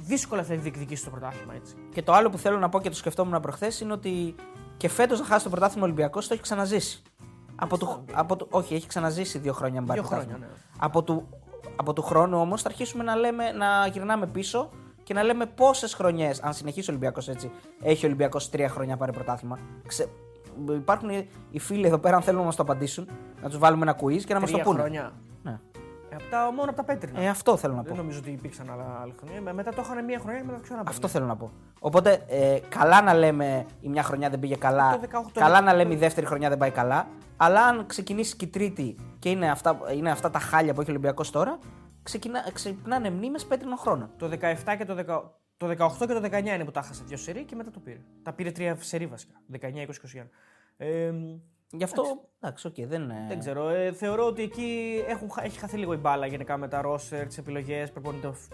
Δύσκολα 0.00 0.42
θα 0.42 0.54
διεκδικήσει 0.56 1.04
το 1.04 1.10
πρωτάθλημα 1.10 1.54
έτσι. 1.54 1.74
Και 1.94 2.02
το 2.02 2.12
άλλο 2.12 2.30
που 2.30 2.38
θέλω 2.38 2.58
να 2.58 2.68
πω 2.68 2.80
και 2.80 2.88
το 2.88 2.94
σκεφτόμουν 2.96 3.40
προχθές 3.40 3.80
είναι 3.80 3.92
ότι 3.92 4.34
και 4.76 4.88
φέτος 4.88 5.18
να 5.20 5.24
χάσει 5.26 5.44
το 5.44 5.50
πρωτάθλημα 5.50 5.84
Ολυμπιακός 5.84 6.26
το 6.28 6.34
έχει 6.34 6.42
ξαναζήσει. 6.42 7.02
Από 7.60 7.78
του, 7.78 8.04
από 8.12 8.36
του, 8.36 8.46
όχι, 8.50 8.74
έχει 8.74 8.86
ξαναζήσει 8.86 9.38
δύο 9.38 9.52
χρόνια. 9.52 9.78
αν 9.80 9.86
πάρει 9.86 10.00
Δύο 10.00 10.08
πρωτάθλημα. 10.08 10.38
χρόνια, 10.38 10.56
ναι. 10.56 10.62
Από 10.78 11.02
του, 11.02 11.28
από 11.76 11.92
του 11.92 12.02
χρόνου 12.02 12.38
όμως 12.40 12.62
θα 12.62 12.68
αρχίσουμε 12.68 13.04
να, 13.04 13.16
λέμε, 13.16 13.50
να 13.52 13.86
γυρνάμε 13.86 14.26
πίσω 14.26 14.70
και 15.02 15.14
να 15.14 15.22
λέμε 15.22 15.46
πόσες 15.46 15.94
χρονιές, 15.94 16.42
αν 16.42 16.52
συνεχίσει 16.54 16.90
ο 16.90 16.92
Ολυμπιακός 16.92 17.28
έτσι, 17.28 17.50
έχει 17.82 18.04
ο 18.04 18.08
Ολυμπιακός 18.08 18.50
τρία 18.50 18.68
χρόνια 18.68 18.92
να 18.92 18.98
πάρει 18.98 19.12
πρωτάθλημα. 19.12 19.58
Ξε... 19.86 20.08
Υπάρχουν 20.74 21.08
οι- 21.08 21.28
οι 21.50 21.58
φίλοι 21.58 21.86
εδώ 21.86 21.98
πέρα, 21.98 22.16
αν 22.16 22.22
θέλουν 22.22 22.40
να 22.40 22.46
μας 22.46 22.56
το 22.56 22.62
απαντήσουν, 22.62 23.08
να 23.42 23.48
τους 23.48 23.58
βάλουμε 23.58 23.82
ένα 23.82 23.96
quiz 24.02 24.22
και 24.24 24.34
να 24.34 24.40
μας 24.40 24.50
το 24.50 24.54
Τρία 24.56 24.64
πούνε. 24.64 24.78
χρόνια. 24.80 25.12
Ναι. 26.18 26.24
Ε, 26.24 26.30
από 26.30 26.30
τα, 26.30 26.52
μόνο 26.52 26.68
από 26.70 26.76
τα 26.76 26.84
πέτρινα. 26.84 27.20
Ε, 27.20 27.28
αυτό 27.28 27.56
θέλω 27.56 27.74
να 27.74 27.82
πω. 27.82 27.88
Δεν 27.88 27.96
νομίζω 27.96 28.18
ότι 28.18 28.30
υπήρξαν 28.30 28.70
άλλα, 28.70 28.98
άλλα 29.02 29.12
χρόνια. 29.20 29.40
Με- 29.40 29.52
Μετά 29.52 29.70
το 29.72 29.82
είχαν 29.84 30.04
μία 30.04 30.18
χρονιά 30.18 30.38
και 30.40 30.44
μετά 30.46 30.56
το 30.58 30.62
ξανά. 30.62 30.82
Αυτό 30.86 31.08
θέλω 31.08 31.26
να 31.26 31.36
πω. 31.36 31.52
Οπότε, 31.78 32.24
ε, 32.28 32.58
καλά 32.68 33.02
να 33.02 33.14
λέμε 33.14 33.66
η 33.80 33.88
μια 33.88 34.02
χρονιά 34.02 34.30
δεν 34.30 34.38
πήγε 34.38 34.56
καλά. 34.56 34.90
Το 34.92 35.00
18, 35.00 35.30
καλά 35.34 35.58
το- 35.58 35.64
να 35.64 35.74
λέμε 35.74 35.94
η 35.94 35.96
δεύτερη 35.96 36.26
χρονιά 36.26 36.48
δεν 36.48 36.58
πάει 36.58 36.70
καλά. 36.70 37.06
Αλλά 37.36 37.64
αν 37.64 37.86
ξεκινήσει 37.86 38.36
και 38.36 38.44
η 38.44 38.48
τρίτη 38.48 38.96
και 39.18 39.30
είναι 39.30 39.50
αυτά, 39.50 39.78
είναι 39.94 40.10
αυτά 40.10 40.30
τα 40.30 40.38
χάλια 40.38 40.74
που 40.74 40.80
έχει 40.80 40.90
ο 40.90 40.92
Ολυμπιακός 40.92 41.30
τώρα, 41.30 41.58
ξεκινά, 42.02 42.50
ξυπνάνε 42.52 43.10
μνήμες 43.10 43.46
πέτρινων 43.46 43.76
χρόνων. 43.78 44.10
Το 44.16 44.28
17 44.28 44.76
και 44.78 44.84
το, 44.84 44.94
10, 44.94 45.22
το 45.56 45.66
18 45.66 46.06
και 46.06 46.12
το 46.12 46.20
19 46.20 46.54
είναι 46.54 46.64
που 46.64 46.70
τα 46.70 46.82
χάσε 46.82 47.02
δύο 47.06 47.16
σερί 47.16 47.44
και 47.44 47.54
μετά 47.54 47.70
το 47.70 47.78
πήρε. 47.80 47.98
Τα 48.22 48.32
πήρε 48.32 48.50
τρία 48.50 48.76
σερί 48.80 49.06
βασικά. 49.06 49.34
19, 49.52 49.56
20, 49.82 49.98
21. 50.02 50.30
Ε, 50.76 51.12
Γι' 51.72 51.84
αυτό. 51.84 52.02
Εντάξει, 52.40 52.66
οκ, 52.66 52.74
δεν 52.86 53.02
είναι. 53.02 53.24
δεν 53.28 53.38
ξέρω. 53.38 53.68
Ε, 53.68 53.92
θεωρώ 53.92 54.26
ότι 54.26 54.42
εκεί 54.42 55.02
έχουν, 55.08 55.30
χα- 55.30 55.44
έχει 55.44 55.58
χαθεί 55.58 55.76
λίγο 55.76 55.92
η 55.92 55.96
μπάλα 55.96 56.26
γενικά 56.26 56.56
με 56.56 56.68
τα 56.68 56.80
ρόστερ, 56.82 57.26
τις 57.26 57.38
επιλογές, 57.38 57.92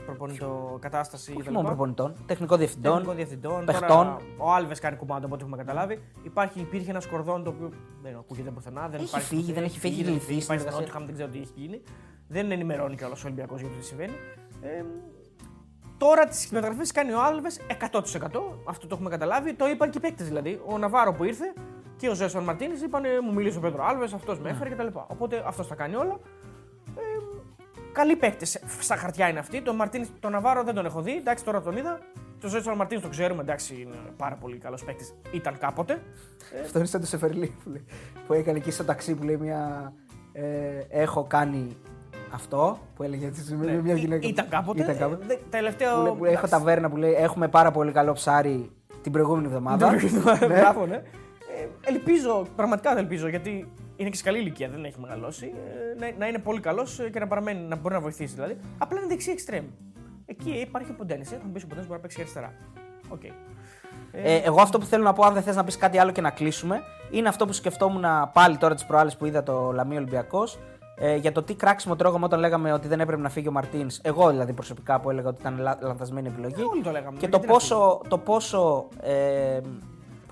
προπονητο 0.06 0.78
κατάσταση 0.80 1.30
Όχι 1.32 1.40
κτλ. 1.42 1.52
μόνο 1.52 1.66
προπονητών, 1.66 2.14
τεχνικό 2.26 2.56
διευθυντών. 2.56 2.92
Τεχνικών 2.92 3.16
διευθυντών. 3.16 3.64
παιχτών. 3.64 3.88
Τώρα, 3.88 4.16
ο 4.38 4.52
Άλβες 4.52 4.80
κάνει 4.80 4.96
κουμάντο 4.96 5.24
από 5.26 5.34
ό,τι 5.34 5.42
έχουμε 5.42 5.56
καταλάβει. 5.56 6.02
Υπάρχει, 6.22 6.60
υπήρχε 6.60 6.90
ένας 6.90 7.06
κορδόν 7.06 7.44
το 7.44 7.50
οποίο 7.50 7.70
δεν 8.02 8.16
ακούγεται 8.16 8.50
πουθενά. 8.50 8.88
Δεν 8.88 9.00
Έχει 9.00 9.08
υπάρχει 9.08 9.26
φύγει, 9.26 9.40
πουθενά, 9.40 9.58
δεν 9.60 9.64
έχει 9.68 9.78
φύγει, 9.78 10.02
δεν 10.02 10.12
λυθεί 10.12 10.24
Υπάρχει 10.24 10.42
στην 10.42 10.58
συνεργασία. 10.58 10.80
Νότιχαμ, 10.80 11.04
δεν 11.04 11.14
ξέρω 11.14 11.28
τι 11.30 11.38
έχει 11.38 11.52
γίνει. 11.54 11.82
Δεν 12.28 12.50
ενημερώνει 12.50 12.96
κιόλας 12.96 13.22
ο 13.22 13.26
Ολυμπιακός 13.26 13.60
για 13.60 13.70
το 13.70 13.76
τι 13.76 13.84
συμβαίνει. 13.84 14.12
Ε, 14.62 14.84
τώρα 15.98 16.24
τις 16.26 16.50
μεταγραφέ 16.50 16.82
κάνει 16.94 17.12
ο 17.12 17.22
Άλβες 17.22 17.60
100%. 17.68 18.58
Αυτό 18.68 18.86
το 18.86 18.94
έχουμε 18.94 19.10
καταλάβει. 19.10 19.54
Το 19.54 19.66
είπαν 19.68 19.90
και 19.90 19.98
οι 19.98 20.00
παίκτες 20.00 20.26
δηλαδή. 20.26 20.60
Ο 20.66 20.78
Ναβάρο 20.78 21.12
που 21.12 21.24
ήρθε 21.24 21.52
και 22.04 22.10
ο 22.10 22.14
Ζέσον 22.14 22.44
Μαρτίνης 22.44 22.82
είπαν 22.82 23.02
Μου 23.24 23.32
μιλήσει 23.32 23.56
ο 23.56 23.60
Πέτρο 23.60 23.84
Άλβες, 23.84 24.12
αυτός 24.12 24.36
Ναι. 24.36 24.42
με 24.42 24.50
έφερε 24.50 24.70
κτλ. 24.70 24.86
Οπότε 25.06 25.42
αυτός 25.46 25.68
τα 25.68 25.74
κάνει 25.74 25.94
όλα. 25.94 26.18
Ε, 26.96 27.00
καλοί 27.92 28.16
παίκτες 28.16 28.60
στα 28.80 28.96
χαρτιά 28.96 29.28
είναι 29.28 29.38
αυτοί. 29.38 29.62
Τον 29.62 29.76
Μαρτίνης, 29.76 30.10
τον 30.20 30.32
Ναβάρο 30.32 30.62
δεν 30.62 30.74
τον 30.74 30.86
έχω 30.86 31.00
δει. 31.00 31.16
Εντάξει, 31.16 31.44
τώρα 31.44 31.60
τον 31.62 31.76
είδα. 31.76 31.98
Τον 32.40 32.50
Ζέσον 32.50 32.76
Μαρτίνης 32.76 33.02
το 33.02 33.08
ξέρουμε. 33.08 33.42
Εντάξει, 33.42 33.74
είναι 33.80 33.94
πάρα 34.16 34.34
πολύ 34.34 34.58
καλός 34.58 34.84
παίκτης. 34.84 35.14
Ήταν 35.30 35.58
κάποτε. 35.58 36.02
Αυτό 36.64 36.78
είναι 36.78 36.86
σαν 36.86 37.00
το 37.00 37.06
Σεφερλί 37.06 37.54
που, 37.64 37.70
λέει, 37.70 37.84
που 38.26 38.32
έκανε 38.32 38.58
εκεί 38.58 38.70
στο 38.70 38.84
ταξί 38.84 39.14
που 39.14 39.24
λέει 39.24 39.36
μια. 39.36 39.92
Ε, 40.32 40.44
έχω 40.88 41.24
κάνει 41.24 41.76
αυτό 42.32 42.78
που 42.96 43.02
έλεγε 43.02 43.26
έτσι, 43.26 43.54
με 43.54 43.72
μια 43.82 43.94
γυναίκα. 43.94 44.26
Ναι. 44.26 44.32
Ήταν 44.32 44.48
κάποτε. 44.48 44.82
Ήταν 44.82 44.98
κάποτε. 44.98 45.24
Ε, 45.24 45.26
δε- 45.26 45.36
τελευταίο. 45.50 45.96
Που 45.96 46.02
λέει- 46.02 46.12
που 46.12 46.24
έχω 46.24 46.32
εντάξει. 46.34 46.50
ταβέρνα 46.50 46.90
που 46.90 46.96
λέει 46.96 47.12
έχουμε 47.12 47.48
πάρα 47.48 47.70
πολύ 47.70 47.92
καλό 47.92 48.12
ψάρι 48.12 48.70
την 49.02 49.12
προηγούμενη 49.12 49.46
εβδομάδα. 49.46 49.90
Ναι. 49.92 50.46
Μπράβο, 50.60 50.86
ναι. 50.86 51.02
Ε, 51.60 51.68
ελπίζω, 51.90 52.46
πραγματικά 52.56 52.98
ελπίζω, 52.98 53.28
γιατί 53.28 53.72
είναι 53.96 54.08
και 54.08 54.16
σε 54.16 54.22
καλή 54.22 54.38
ηλικία, 54.38 54.68
δεν 54.68 54.84
έχει 54.84 55.00
μεγαλώσει. 55.00 55.52
ε, 55.96 55.98
να, 56.00 56.12
να 56.18 56.26
είναι 56.26 56.38
πολύ 56.38 56.60
καλός 56.60 57.00
και 57.12 57.18
να 57.18 57.26
παραμένει, 57.26 57.60
να 57.60 57.76
μπορεί 57.76 57.94
να 57.94 58.00
βοηθήσει 58.00 58.34
δηλαδή. 58.34 58.56
Απλά 58.78 58.98
είναι 58.98 59.08
δεξί 59.08 59.30
εξτρέμ. 59.30 59.64
Εκεί 60.26 60.50
υπάρχει 60.50 60.90
ο 60.90 60.94
Ποντένσε. 60.94 61.24
Θα 61.24 61.36
μου 61.44 61.52
πεις 61.52 61.62
ο 61.62 61.66
Ποντένσε 61.66 61.86
μπορεί 61.86 61.98
να 61.98 62.02
παίξει 62.02 62.16
και 62.16 62.22
αριστερά. 62.22 62.52
Οκ. 63.08 63.22
Ε, 64.12 64.36
εγώ 64.36 64.60
αυτό 64.60 64.78
που 64.78 64.84
θέλω 64.84 65.02
να 65.02 65.12
πω, 65.12 65.24
αν 65.24 65.34
δεν 65.34 65.42
θες 65.42 65.56
να 65.56 65.64
πεις 65.64 65.76
κάτι 65.76 65.98
άλλο 65.98 66.10
και 66.12 66.20
να 66.20 66.30
κλείσουμε, 66.30 66.80
είναι 67.10 67.28
αυτό 67.28 67.46
που 67.46 67.52
σκεφτόμουν 67.52 68.04
πάλι 68.32 68.56
τώρα 68.56 68.74
τις 68.74 68.84
προάλλες 68.86 69.16
που 69.16 69.26
είδα 69.26 69.42
το 69.42 69.72
Λαμία 69.72 69.96
Ολυμπιακός. 69.96 70.58
Ε, 70.96 71.16
για 71.16 71.32
το 71.32 71.42
τι 71.42 71.54
κράξιμο 71.54 71.96
τρώγαμε 71.96 72.24
όταν 72.24 72.40
λέγαμε 72.40 72.72
ότι 72.72 72.88
δεν 72.88 73.00
έπρεπε 73.00 73.22
να 73.22 73.28
φύγει 73.28 73.48
ο 73.48 73.52
Μαρτίνς. 73.52 73.98
Εγώ 74.02 74.30
δηλαδή 74.30 74.52
προσωπικά 74.52 75.00
που 75.00 75.10
έλεγα 75.10 75.28
ότι 75.28 75.40
ήταν 75.40 75.58
λα- 75.58 75.78
λανθασμένη 75.80 76.28
επιλογή. 76.28 76.60
Ε, 76.60 76.64
όλοι 76.64 76.82
το 76.82 76.90
λέγαμε. 76.90 77.18
Και 77.18 77.26
Γιατί 77.26 77.30
το 77.30 77.46
να 77.46 77.52
πόσο, 77.52 78.00
το 78.08 78.18
πόσο 78.18 78.88
ε, 79.02 79.60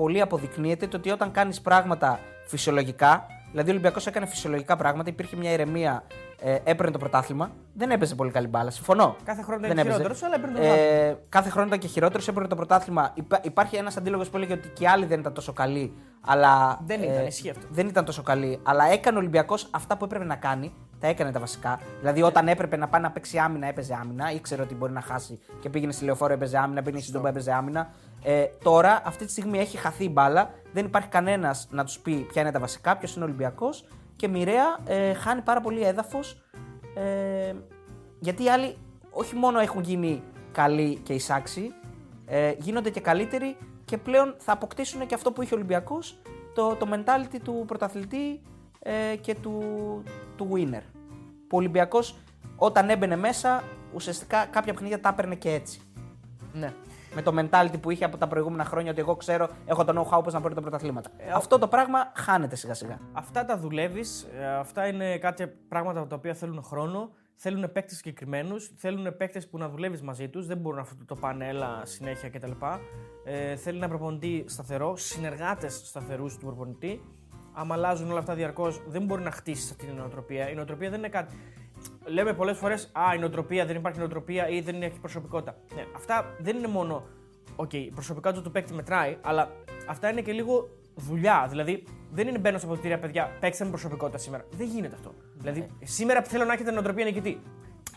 πολύ 0.03 0.21
αποδεικνύεται 0.21 0.87
το 0.87 0.97
ότι 0.97 1.11
όταν 1.11 1.31
κάνεις 1.33 1.61
πράγματα 1.61 2.19
φυσιολογικά, 2.47 3.27
δηλαδή 3.51 3.69
ο 3.69 3.73
Ολυμπιακός 3.73 4.07
έκανε 4.07 4.27
φυσιολογικά 4.27 4.77
πράγματα, 4.77 5.11
υπήρχε 5.11 5.37
μια 5.37 5.53
ηρεμία, 5.53 6.03
ε, 6.41 6.59
έπαιρνε 6.65 6.91
το 6.93 6.99
πρωτάθλημα, 6.99 7.51
δεν 7.75 7.91
έπαιζε 7.91 8.15
πολύ 8.15 8.31
καλή 8.31 8.47
μπάλα. 8.47 8.71
Συμφωνώ. 8.71 9.17
Κάθε 9.25 9.43
χρόνο 9.43 9.61
Δεν 9.61 9.71
ήταν 9.71 9.79
έπαιζε. 9.87 9.97
χειρότερος, 10.03 10.23
αλλά 10.23 10.35
έπαιρνε 10.35 10.59
το 10.59 10.65
Ε, 10.65 11.19
κάθε 11.29 11.51
χρόνο 11.51 11.67
ήταν 11.67 11.79
και 11.79 11.87
χειρότερος, 11.87 12.29
έπαιρνε 12.29 12.49
το 12.49 12.57
πρωτάθλημα. 12.57 13.11
Υπά- 13.15 13.45
υπάρχει 13.45 13.77
ένας 13.77 13.97
αντίλογος 13.97 14.29
που 14.31 14.37
έλεγε 14.37 14.53
ότι 14.53 14.69
και 14.69 14.85
οι 14.85 14.87
άλλοι 14.87 15.05
δεν 15.05 15.21
ήταν 15.21 15.33
τόσο 15.33 15.53
καλοί. 15.53 15.93
Αλλά, 16.21 16.79
ε, 16.81 16.85
Δεν 16.87 17.03
ήταν, 17.03 17.27
ισχύει 17.27 17.51
αυτό. 17.51 17.67
Δεν 17.71 17.87
ήταν 17.87 18.05
τόσο 18.05 18.23
καλοί. 18.23 18.59
Αλλά 18.63 18.85
έκανε 18.93 19.17
ο 19.17 19.21
Ολυμπιακός 19.21 19.69
αυτά 19.71 19.97
που 19.97 20.05
έπρεπε 20.05 20.25
να 20.25 20.37
κάνει. 20.37 20.73
Τα 21.01 21.09
έκανε 21.09 21.33
τα 21.33 21.41
βασικά. 21.41 21.81
Δηλαδή, 22.01 22.23
όταν 22.23 22.49
έπρεπε 22.49 22.77
να 22.77 22.89
πάει 22.89 23.01
να 23.01 23.11
παίξει 23.11 23.39
άμυνα, 23.39 23.67
έπαιζε 23.67 23.99
άμυνα. 24.01 24.33
Ήξερε 24.33 24.63
ότι 24.63 24.75
μπορεί 24.75 24.93
να 24.93 25.01
χάσει 25.01 25.39
και 25.61 25.69
πήγαινε 25.69 25.93
στη 25.93 26.05
λεωφόρο, 26.05 26.33
έπαιζε 26.33 26.59
άμυνα. 26.59 26.83
Πήγαινε 26.83 27.03
στην 27.03 27.15
Τούμπα, 27.15 27.29
έπαιζε 27.29 27.53
άμυνα. 27.53 27.91
Ε, 28.23 28.45
τώρα, 28.63 29.03
αυτή 29.05 29.25
τη 29.25 29.31
στιγμή 29.31 29.59
έχει 29.59 29.77
χαθεί 29.77 30.05
η 30.05 30.11
μπάλα. 30.13 30.51
Δεν 30.73 30.85
υπάρχει 30.85 31.09
κανένας 31.09 31.69
να 31.71 31.85
τους 31.85 31.99
πει 31.99 32.15
ποια 32.15 32.43
είναι 32.43 32.51
τα 32.51 32.59
βασικά, 32.59 32.97
ποιος 32.97 33.15
είναι 33.15 33.25
ο 33.25 33.27
Ολυμπιακός. 33.27 33.85
Και 34.17 34.29
μοιραία 34.29 34.79
ε, 34.85 35.13
χάνει 35.13 35.41
πάρα 35.41 35.61
πολύ 35.61 35.83
έδαφος. 35.83 36.43
Ε, 36.95 37.55
γιατί 38.19 38.45
οι 38.45 38.49
άλλοι 38.49 38.77
όχι 39.11 39.35
μόνο 39.35 39.59
έχουν 39.59 39.83
γίνει 39.83 40.23
καλοί 40.53 41.01
και 41.03 41.13
εισάξιοι, 41.13 41.73
ε, 42.27 42.55
γίνονται 42.59 42.91
και 42.91 43.01
καλύτεροι 43.01 43.57
και 43.85 43.99
πλέον 43.99 44.35
θα 44.39 44.53
αποκτήσουν 44.53 45.07
και 45.07 45.15
αυτό 45.15 45.33
που 45.33 45.43
είχε 45.43 45.55
ο 45.55 45.57
Ολυμπιακός, 45.57 46.23
το, 46.55 46.75
το 46.75 46.89
mentality 46.93 47.37
του 47.45 47.65
πρωταθλητή 47.67 48.41
ε, 48.79 49.17
και 49.17 49.35
του, 49.35 49.63
του 50.37 50.49
winner. 50.53 50.83
Που 51.49 51.57
ο 51.57 51.57
Ολυμπιακός 51.57 52.17
όταν 52.57 52.91
έμπαινε 52.91 53.17
μέσα, 53.17 53.65
ουσιαστικά 53.95 54.45
κάποια 54.45 54.73
παιχνίδια 54.73 55.01
τα 55.01 55.09
έπαιρνε 55.09 55.35
και 55.35 55.51
έτσι. 55.51 55.81
Ναι. 56.53 56.73
Με 57.15 57.23
το 57.23 57.33
mentality 57.39 57.81
που 57.81 57.91
είχε 57.91 58.05
από 58.05 58.17
τα 58.17 58.27
προηγούμενα 58.27 58.65
χρόνια 58.65 58.91
ότι 58.91 59.01
εγώ 59.01 59.17
ξέρω, 59.17 59.49
έχω 59.65 59.85
το 59.85 60.01
know-how 60.01 60.25
πώς 60.25 60.33
να 60.33 60.41
πάρω 60.41 60.55
τα 60.55 60.61
πρωταθλήματα. 60.61 61.11
αυτό 61.35 61.59
το 61.59 61.69
πράγμα 61.69 62.13
χάνεται 62.15 62.57
σιγά 62.57 62.75
σιγά. 62.75 62.99
Αυτά 63.13 63.45
τα 63.45 63.59
δουλεύεις. 63.59 64.27
Αυτά 64.59 64.87
είναι 64.87 65.19
κάποια 65.19 65.53
πράγματα 65.69 66.07
τα 66.07 66.17
οποία 66.17 66.35
θέλουν 66.35 66.63
χρόνο. 66.63 67.11
Θέλουν 67.35 67.73
παίκτες 67.73 67.97
συγκεκριμένους. 67.97 68.73
Θέλουν 68.77 69.17
παίκτες 69.17 69.49
που 69.49 69.59
να 69.59 69.69
δουλεύεις 69.69 70.03
μαζί 70.03 70.29
τους. 70.29 70.47
Δεν 70.47 70.59
μπορούν 70.59 70.79
αυτό 70.79 71.05
το 71.05 71.15
πάνε 71.15 71.49
έλα 71.49 71.81
συνέχεια 71.85 72.31
κτλ. 72.31 72.51
Ε, 73.25 73.57
θέλει 73.57 73.77
ένα 73.77 73.89
προπονητή 73.89 74.45
σταθερό, 74.49 74.97
συνεργάτες 74.97 75.83
σταθερούς 75.85 76.39
του 76.39 76.47
προπονητή. 76.47 77.01
Άμα 77.53 77.75
αλλάζουν 77.75 78.11
όλα 78.11 78.19
αυτά 78.19 78.35
διαρκώς, 78.35 78.83
δεν 78.87 79.05
μπορεί 79.05 79.23
να 79.23 79.31
χτίσεις 79.31 79.71
αυτή 79.71 79.87
την 79.87 79.95
νοοτροπία. 79.95 80.51
Η 80.51 80.55
νοοτροπία 80.55 80.91
δεν 80.91 80.99
είναι 80.99 81.09
κάτι. 81.09 81.35
Λέμε 82.05 82.33
πολλές 82.33 82.57
φορές, 82.59 82.91
Α, 82.93 83.15
η 83.15 83.19
νοοτροπία 83.19 83.67
δεν 83.67 83.77
υπάρχει 83.77 83.99
νοοτροπία 83.99 84.49
ή 84.49 84.61
δεν 84.61 84.83
έχει 84.83 84.99
προσωπικότητα. 85.01 85.55
Ναι, 85.75 85.85
αυτά 85.97 86.25
δεν 86.39 86.57
είναι 86.57 86.67
μόνο 86.69 87.03
οκ, 87.57 87.73
η 87.73 87.91
προσωπικότητα 87.95 88.43
του 88.43 88.51
παίκτη 88.51 88.75
μετράει, 88.75 89.17
αλλά 89.23 89.51
αυτά 89.89 90.11
είναι 90.11 90.21
και 90.21 90.33
λίγο 90.33 90.69
δουλειά. 90.95 91.47
Δηλαδή, 91.51 91.85
δεν 92.11 92.29
είναι 92.29 92.39
μπαίνω 92.39 92.59
στα 92.59 92.67
αποδυτήρια, 92.67 92.99
παιδιά, 92.99 93.31
παίξτε 93.41 93.65
με 93.65 93.71
προσωπικότητα 93.71 94.19
σήμερα. 94.19 94.45
Δεν 94.51 94.67
γίνεται 94.67 94.95
αυτό. 94.95 95.15
Δηλαδή, 95.37 95.67
σήμερα 95.83 96.23
θέλω 96.23 96.45
να 96.45 96.53
έχετε 96.53 96.71
νοοτροπία 96.71 97.05
νικητή. 97.05 97.41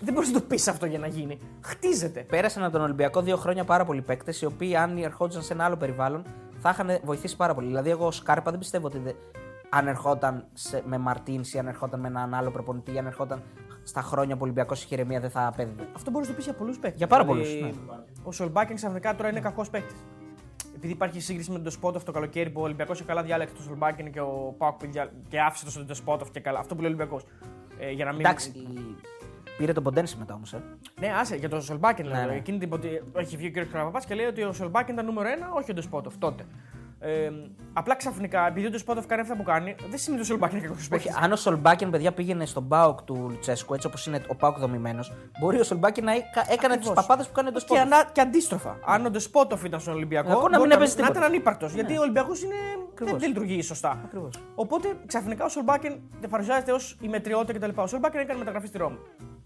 Δεν 0.01 0.13
μπορείς 0.13 0.31
να 0.31 0.39
το 0.39 0.45
πεις 0.47 0.67
αυτό 0.67 0.85
για 0.85 0.99
να 0.99 1.07
γίνει. 1.07 1.37
Χτίζεται. 1.61 2.19
Πέρασαν 2.21 2.63
από 2.63 2.71
τον 2.71 2.81
Ολυμπιακό 2.81 3.21
δύο 3.21 3.37
χρόνια 3.37 3.63
πάρα 3.63 3.85
πολλοί 3.85 4.01
παίκτες, 4.01 4.41
οι 4.41 4.45
οποίοι 4.45 4.75
αν 4.75 4.97
ερχόντουσαν 4.97 5.41
σε 5.41 5.53
ένα 5.53 5.65
άλλο 5.65 5.75
περιβάλλον 5.77 6.25
θα 6.57 6.69
είχαν 6.69 6.99
βοηθήσει 7.03 7.35
πάρα 7.35 7.53
πολύ. 7.53 7.67
Δηλαδή, 7.67 7.89
εγώ 7.89 8.05
ο 8.07 8.11
Σκάρπα 8.11 8.49
δεν 8.51 8.59
πιστεύω 8.59 8.85
ότι 8.87 8.97
δεν- 8.99 9.15
αν 9.69 9.87
ερχόταν 9.87 10.45
σε, 10.53 10.83
με 10.85 10.97
Μαρτίνς 10.97 11.53
ή 11.53 11.57
αν 11.59 11.67
ερχόταν 11.67 11.99
με 11.99 12.07
έναν 12.07 12.33
άλλο 12.33 12.51
προπονητή 12.51 12.93
ή 12.93 12.97
αν 12.97 13.05
ερχόταν 13.05 13.43
στα 13.87 14.01
χρόνια 14.01 14.33
που 14.35 14.39
ο 14.41 14.43
Ολυμπιακός 14.43 14.83
είχε 14.83 14.95
ηρεμία 14.95 15.19
δεν 15.19 15.29
θα 15.29 15.47
απέδιδε. 15.47 15.87
Αυτό 15.95 16.11
μπορείς 16.11 16.27
να 16.27 16.33
το 16.33 16.37
πεις 16.37 16.45
για 16.49 16.57
πολλούς 16.57 16.75
παίκτες. 16.79 16.97
Για 16.97 17.07
πάρα 17.07 17.25
πολλούς, 17.25 17.53
ναι. 17.61 17.71
Ο 18.23 18.31
Σολμπάκεν 18.31 18.75
ξαφνικά 18.75 19.15
τώρα 19.15 19.29
είναι 19.29 19.39
κακός 19.39 19.69
παίκτης. 19.69 19.97
Επειδή 20.75 20.93
υπάρχει 20.93 21.19
σύγκριση 21.19 21.51
με 21.51 21.59
τον 21.59 21.71
Σπότοφ 21.71 22.03
το 22.03 22.11
καλοκαίρι 22.11 22.49
που 22.49 22.61
ο 22.61 22.63
Ολυμπιακός 22.63 23.03
καλά 23.05 23.23
διάλεξε 23.23 23.55
τον 23.55 23.63
Σολμπάκεν 23.63 24.11
και 24.11 24.19
ο 24.19 24.55
Πάουκ 24.57 24.77
που 24.77 24.85
δια- 24.91 25.11
και 25.27 25.39
άφησε 25.41 25.83
τον 25.85 25.95
Σπότοφ 25.95 26.31
και 26.31 26.39
καλά. 26.39 26.59
Αυτό 26.59 26.75
που 26.75 26.81
λέει 26.81 26.91
ο 26.91 26.93
Ολυμπιακός. 26.95 27.23
Ε, 27.79 27.91
για 27.91 28.05
να 28.05 28.11
μην... 28.11 28.19
Εντάξει, 28.19 28.51
πήρε 29.57 29.73
τον 29.73 29.83
Ποντένση 29.83 30.17
μετά 30.17 30.33
όμως. 30.33 30.53
Ε. 30.53 30.63
Ναι, 30.99 31.07
άσε 31.19 31.35
για 31.35 31.49
τον 31.49 31.61
Σολμπάκεν. 31.61 32.07
Ναι, 32.07 32.13
λέω. 32.13 32.25
ναι. 32.25 32.35
Εκείνη 32.35 32.57
την 32.57 32.69
ποτε- 32.69 33.03
έχει 33.15 33.37
βγει 33.37 33.47
ο 33.47 33.51
κ. 33.51 33.65
Καραπαπάς 33.71 34.05
και 34.05 34.15
λέει 34.15 34.25
ότι 34.25 34.41
ο 34.43 34.53
Σολμπάκεν 34.53 34.93
ήταν 34.93 35.05
νούμερο 35.05 35.29
ένα, 35.29 35.51
όχι 35.53 35.71
ο 35.71 35.73
Ντεσπότοφ 35.73 36.17
τότε. 36.17 36.43
Ε, 37.07 37.29
απλά 37.73 37.95
ξαφνικά, 37.95 38.47
επειδή 38.47 38.65
ο 38.65 38.69
Ντεσπότοφ 38.69 39.05
κάνει 39.05 39.21
αυτά 39.21 39.35
που 39.35 39.43
κάνει, 39.43 39.75
δεν 39.89 39.99
σημαίνει 39.99 40.21
ότι 40.21 40.31
ο 40.31 40.33
Σολμπάκεν 40.33 40.57
είναι 40.57 40.67
κακός 40.67 40.87
παίκτης. 40.87 41.11
Όχι, 41.11 41.23
αν 41.23 41.31
ο 41.31 41.35
Σολμπάκεν, 41.35 41.89
παιδιά, 41.89 42.11
πήγαινε 42.11 42.45
στον 42.45 42.67
Πάοκ 42.67 43.01
του 43.01 43.27
Λουτσέσκου, 43.29 43.73
έτσι 43.73 43.87
όπως 43.87 44.05
είναι 44.05 44.21
ο 44.27 44.35
Πάοκ 44.35 44.57
δομημένος, 44.59 45.11
μπορεί 45.39 45.59
ο 45.59 45.63
Σολμπάκεν 45.63 46.03
να 46.03 46.11
έκα- 46.11 46.25
έκανε 46.49 46.53
τις 46.77 46.87
Ακριβώς. 46.87 46.93
παπάδες 46.93 47.27
που 47.27 47.33
κάνει 47.33 47.47
ο 47.47 47.51
Και, 47.51 47.57
Ντεσπότοφ. 47.57 47.83
ανα... 47.85 48.09
και 48.11 48.21
αντίστροφα. 48.21 48.79
Αν 48.85 49.05
ο 49.05 49.09
Ντεσπότοφ 49.09 49.63
ήταν 49.63 49.79
στον 49.79 49.93
Ολυμπιακό, 49.93 50.29
Ακόμα 50.31 50.49
να 50.49 50.57
μπορεί 50.57 50.69
μην 50.69 50.77
έπαιζε 50.77 50.91
να 50.95 51.01
τίποτα. 51.01 51.17
ήταν 51.19 51.31
ανύπαρκτος. 51.31 51.73
Γιατί 51.73 51.97
ο 51.97 52.01
Ολυμπιακός 52.01 52.41
είναι... 52.43 52.55
δεν, 52.55 52.87
Ακριβώς. 52.91 53.19
δεν 53.19 53.27
λειτουργεί 53.29 53.61
σωστά. 53.61 53.99
Ακριβώς. 54.05 54.39
Οπότε 54.55 54.93
ξαφνικά 55.05 55.45
ο 55.45 55.49
Σολμπάκεν 55.49 55.99
δεν 56.19 56.29
παρουσιάζεται 56.29 56.71
ως 56.71 56.97
η 57.01 57.07
μετριότητα 57.07 57.53
κτλ. 57.67 57.81
Ο 57.81 57.87
Σολμπάκεν 57.87 58.21
έκανε 58.21 58.39
μεταγραφή 58.39 58.67
στη 58.67 58.77
Ρώμη. 58.77 58.97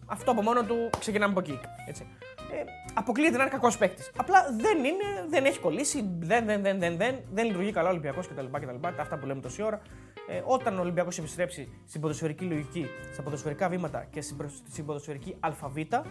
Αυτό 0.06 0.32
από 0.32 0.42
μόνο 0.42 0.64
του 0.64 0.90
ξεκινάμε 1.00 1.32
από 1.32 1.40
εκεί. 1.40 1.60
Έτσι. 1.88 2.08
Ε, 2.52 2.64
αποκλείεται 2.94 3.38
να 3.38 3.42
είναι 3.42 3.52
κακός 3.52 3.78
παίκτης. 3.78 4.12
Απλά 4.18 4.46
δεν 4.58 4.78
είναι, 4.78 5.28
δεν 5.30 5.46
έχει 5.46 5.60
κολλήσει, 5.60 6.10
δεν, 6.20 6.46
δεν, 6.46 6.62
δεν, 6.62 6.80
δεν, 6.80 6.98
δεν, 6.98 7.16
δεν 7.32 7.46
λειτουργεί 7.46 7.72
καλά 7.72 7.88
ο 7.88 7.92
Ολυμπιακός 7.92 8.28
κτλ. 8.28 8.46
κτλ. 8.52 8.76
Τα 8.82 9.02
αυτά 9.02 9.18
που 9.18 9.26
λέμε 9.26 9.42
τόση 9.42 9.62
ώρα. 9.64 9.82
Ε, 10.30 10.42
όταν 10.46 10.78
ο 10.78 10.82
Ολυμπιακός 10.82 11.18
επιστρέψει 11.18 11.70
στην 11.88 12.02
ποδοσφαιρική 12.02 12.44
λογική, 12.46 12.86
στα 13.14 13.22
ποδοσφαιρικά 13.22 13.70
βήματα 13.70 14.06
και 14.10 14.22
στην, 14.22 14.38
προσ- 14.38 14.64
στην 14.70 14.86
ποδοσφαιρική 14.86 15.36
αλφαβήτα, 15.40 16.04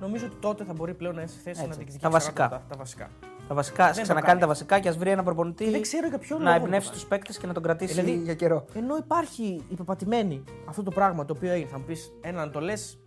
νομίζω 0.00 0.26
ότι 0.26 0.36
τότε 0.40 0.64
θα 0.64 0.72
μπορεί 0.72 0.94
πλέον 0.94 1.14
να 1.14 1.20
είναι 1.20 1.30
σε 1.30 1.36
θέση 1.36 1.48
Έτσι. 1.48 1.62
να 1.62 1.68
διεκδικήσει 1.68 1.98
Τα 2.00 2.10
βασικά. 2.10 2.48
Τα, 2.48 2.62
τα 2.68 2.76
βασικά. 2.76 3.08
Τα 3.48 3.54
βασικά, 3.54 3.82
ας 3.84 3.88
Δεν 3.88 3.96
το 3.96 4.02
ξανακάνει 4.02 4.26
κάνει. 4.28 4.40
τα 4.40 4.46
βασικά 4.46 4.78
και 4.80 4.88
ας 4.88 4.96
βρει 4.96 5.10
ένα 5.10 5.22
προπονητή 5.22 5.70
Δεν 5.70 5.80
ξέρω 5.82 6.08
για 6.08 6.18
ποιο 6.18 6.38
να 6.38 6.44
λόγο 6.52 6.64
εμπνεύσει 6.64 6.88
το 6.88 6.94
τους 6.94 7.06
παίκτες 7.06 7.38
και 7.38 7.46
να 7.46 7.52
τον 7.52 7.62
κρατήσει 7.62 7.92
Δηλαδή, 8.00 8.22
για 8.22 8.34
καιρό. 8.34 8.64
Ενώ 8.74 8.96
υπάρχει 8.96 9.64
υπεπατημένη 9.68 10.44
αυτό 10.64 10.82
το 10.82 10.90
πράγμα 10.90 11.24
το 11.24 11.34
οποίο 11.36 11.52
έγινε, 11.52 11.68
θα 11.70 11.78
μου 11.78 11.84
πεις 11.84 12.12
ένα 12.20 12.44
να 12.44 12.50
το 12.50 12.60
λες, 12.60 12.98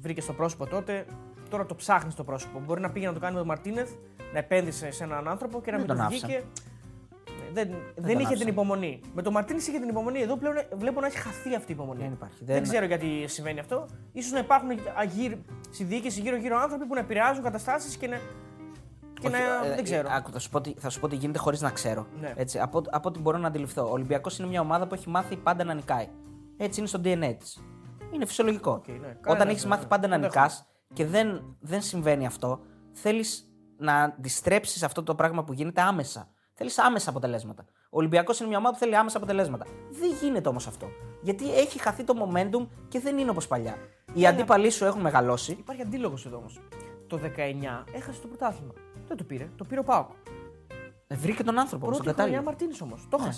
βρήκες 0.00 0.26
το 0.26 0.32
πρόσωπο 0.32 0.66
τότε, 0.66 1.06
τώρα 1.48 1.66
το 1.66 1.74
ψάχνεις 1.74 2.14
το 2.14 2.24
πρόσωπο. 2.24 2.60
Μπορεί 2.66 2.80
να 2.80 2.90
πήγε 2.90 3.06
να 3.06 3.12
το 3.12 3.18
κάνει 3.20 3.32
με 3.32 3.38
τον 3.38 3.48
Μαρτίνεθ, 3.48 3.90
να 4.32 4.38
επένδυσε 4.38 4.90
σε 4.90 5.04
έναν 5.04 5.28
άνθρωπο 5.28 5.60
και 5.60 5.70
να 5.70 5.76
Δεν 5.76 5.86
μην 5.86 5.96
τον 5.96 6.06
του 6.06 6.10
βγήκε. 6.12 6.42
Ναι, 7.28 7.44
Δεν, 7.52 7.68
δεν, 7.70 7.94
τον 7.94 8.04
είχε 8.06 8.16
άφησαν. 8.22 8.38
την 8.38 8.48
υπομονή. 8.48 9.00
Με 9.14 9.22
τον 9.22 9.32
Μαρτίνεθ 9.32 9.68
είχε 9.68 9.78
την 9.78 9.88
υπομονή. 9.88 10.20
Εδώ 10.20 10.36
πλέον 10.36 10.54
βλέπω 10.76 11.00
να 11.00 11.06
έχει 11.06 11.18
χαθεί 11.18 11.54
αυτή 11.54 11.72
η 11.72 11.74
υπομονή. 11.74 12.02
Δεν 12.02 12.12
υπάρχει. 12.12 12.44
Δεν, 12.44 12.54
Δεν- 12.54 12.62
ξέρω 12.62 12.84
γιατί 12.84 13.24
συμβαίνει 13.28 13.58
αυτό. 13.60 13.86
σω 14.22 14.32
να 14.32 14.38
υπάρχουν 14.38 14.68
αγύρ, 14.98 15.32
στη 15.70 15.84
διοίκηση 15.84 16.20
γύρω-γύρω 16.20 16.58
άνθρωποι 16.58 16.84
που 16.86 16.94
να 16.94 17.00
επηρεάζουν 17.00 17.42
καταστάσεις 17.42 17.96
και 17.96 18.06
να. 18.08 18.16
Και 19.20 19.26
Όχι, 19.26 19.36
να. 19.36 19.66
ε, 19.70 19.74
δεν 19.74 19.84
ξέρω. 19.84 20.08
ε, 20.08 20.14
άκου, 20.14 20.30
θα, 20.32 20.38
σου 20.38 20.50
πω 20.50 20.60
τι, 20.60 20.74
θα 20.78 20.90
σου 20.90 21.00
πω 21.00 21.08
τι 21.08 21.16
γίνεται 21.16 21.38
χωρίς 21.38 21.60
να 21.60 21.70
ξέρω. 21.70 22.06
Ναι. 22.20 22.32
Έτσι, 22.36 22.58
από, 22.58 22.82
από 22.90 23.08
ό,τι 23.08 23.20
μπορώ 23.20 23.38
να 23.38 23.46
αντιληφθώ. 23.46 23.82
Ο 23.88 23.90
Ολυμπιακός 23.92 24.38
είναι 24.38 24.48
μια 24.48 24.60
ομάδα 24.60 24.86
που 24.86 24.94
έχει 24.94 25.08
μάθει 25.08 25.36
πάντα 25.36 25.64
να 25.64 25.74
νικάει. 25.74 26.08
Έτσι 26.56 26.78
είναι 26.80 26.88
στο 26.88 27.00
DNA 27.04 27.34
της. 27.38 27.62
Είναι 28.14 28.26
φυσιολογικό. 28.26 28.82
ναι. 28.86 28.92
Κανένα, 28.94 29.18
Όταν 29.26 29.46
ναι, 29.46 29.52
έχεις 29.52 29.62
ναι, 29.64 29.68
μάθει 29.70 29.82
ναι. 29.82 29.88
πάντα 29.88 30.08
να 30.08 30.18
Το 30.18 30.26
νικάς 30.26 30.67
και 30.94 31.06
δεν, 31.06 31.56
δεν 31.60 31.82
συμβαίνει 31.82 32.26
αυτό, 32.26 32.60
θέλεις 32.92 33.52
να 33.76 34.02
αντιστρέψεις 34.02 34.82
αυτό 34.82 35.02
το 35.02 35.14
πράγμα 35.14 35.44
που 35.44 35.52
γίνεται 35.52 35.80
άμεσα. 35.80 36.28
Θέλεις 36.54 36.78
άμεσα 36.78 37.10
αποτελέσματα. 37.10 37.64
Ο 37.90 37.98
Ολυμπιακός 37.98 38.38
είναι 38.38 38.48
μια 38.48 38.58
ομάδα 38.58 38.74
που 38.74 38.80
θέλει 38.80 38.96
άμεσα 38.96 39.16
αποτελέσματα. 39.16 39.66
Δεν 39.90 40.10
γίνεται 40.22 40.48
όμως 40.48 40.66
αυτό. 40.66 40.88
Γιατί 41.22 41.54
έχει 41.54 41.78
χαθεί 41.78 42.04
το 42.04 42.14
momentum 42.16 42.66
και 42.88 43.00
δεν 43.00 43.18
είναι 43.18 43.30
όπως 43.30 43.46
παλιά. 43.46 43.76
Οι 44.14 44.26
αντίπαλοι 44.26 44.70
σου 44.70 44.84
έχουν 44.84 45.00
μεγαλώσει. 45.00 45.52
Υπάρχει 45.52 45.82
αντίλογος 45.82 46.26
εδώ 46.26 46.36
όμως. 46.36 46.60
Το 47.06 47.16
19 47.16 47.84
έχασε 47.92 48.20
το 48.20 48.26
πρωτάθλημα. 48.26 48.72
Δεν 49.08 49.16
το 49.16 49.24
πήρε. 49.24 49.48
Το 49.56 49.64
πήρε 49.64 49.80
ο 49.80 49.84
Πάοκ. 49.84 50.10
Ε, 51.06 51.14
Βρήκε 51.14 51.44
τον 51.44 51.58
άνθρωπο 51.58 51.92
στον 51.92 52.02
Πρώτη 52.02 52.02
χρονιά 52.02 52.12
κατάλληλο. 52.12 52.42
Μαρτίνης 52.42 52.80
όμως. 52.80 53.06
Το 53.10 53.18
Ναι. 53.18 53.30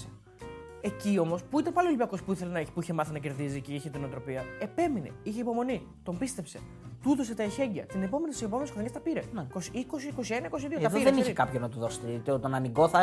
Χάσε. 0.83 0.95
Εκεί 0.95 1.19
όμως 1.19 1.43
που 1.51 1.61
ήταν 1.61 1.73
πάλι 1.73 1.87
ο 1.87 1.89
Ολυμπιακός 1.89 2.23
που 2.23 2.33
ήθελε 2.33 2.51
να 2.53 2.59
έχει, 2.59 2.73
που 2.73 2.81
είχε 2.83 2.93
μάθει 2.93 3.13
να 3.13 3.19
κερδίζει 3.19 3.61
και 3.61 3.73
είχε 3.73 3.89
την 3.91 4.05
οτροπία, 4.05 4.43
επέμεινε, 4.61 5.11
είχε 5.23 5.41
υπομονή, 5.41 5.87
τον 6.03 6.19
πίστεψε. 6.19 6.59
Του 7.03 7.11
έδωσε 7.13 7.35
τα 7.35 7.43
εχέγγυα. 7.43 7.85
Την 7.87 8.03
επόμενη 8.03 8.33
στις 8.33 8.47
επόμενες 8.47 8.71
χρονιές 8.71 8.93
τα 8.93 9.01
πήρε. 9.01 9.21
20, 9.21 9.71
20, 9.75 10.09
21, 10.09 10.47
22. 10.51 10.75
τα 10.75 10.81
Ναι. 10.81 10.85
Εδώ 10.87 10.89
πήρε. 10.97 11.05
δεν 11.05 11.13
είχε 11.13 11.21
ξέρει. 11.21 11.33
κάποιον 11.33 11.63
να 11.63 11.69
του 11.69 11.79
δώσει. 11.79 12.01
Το- 12.25 12.39
Τον 12.39 12.55
ανοιγό 12.55 12.89
θα. 12.89 13.01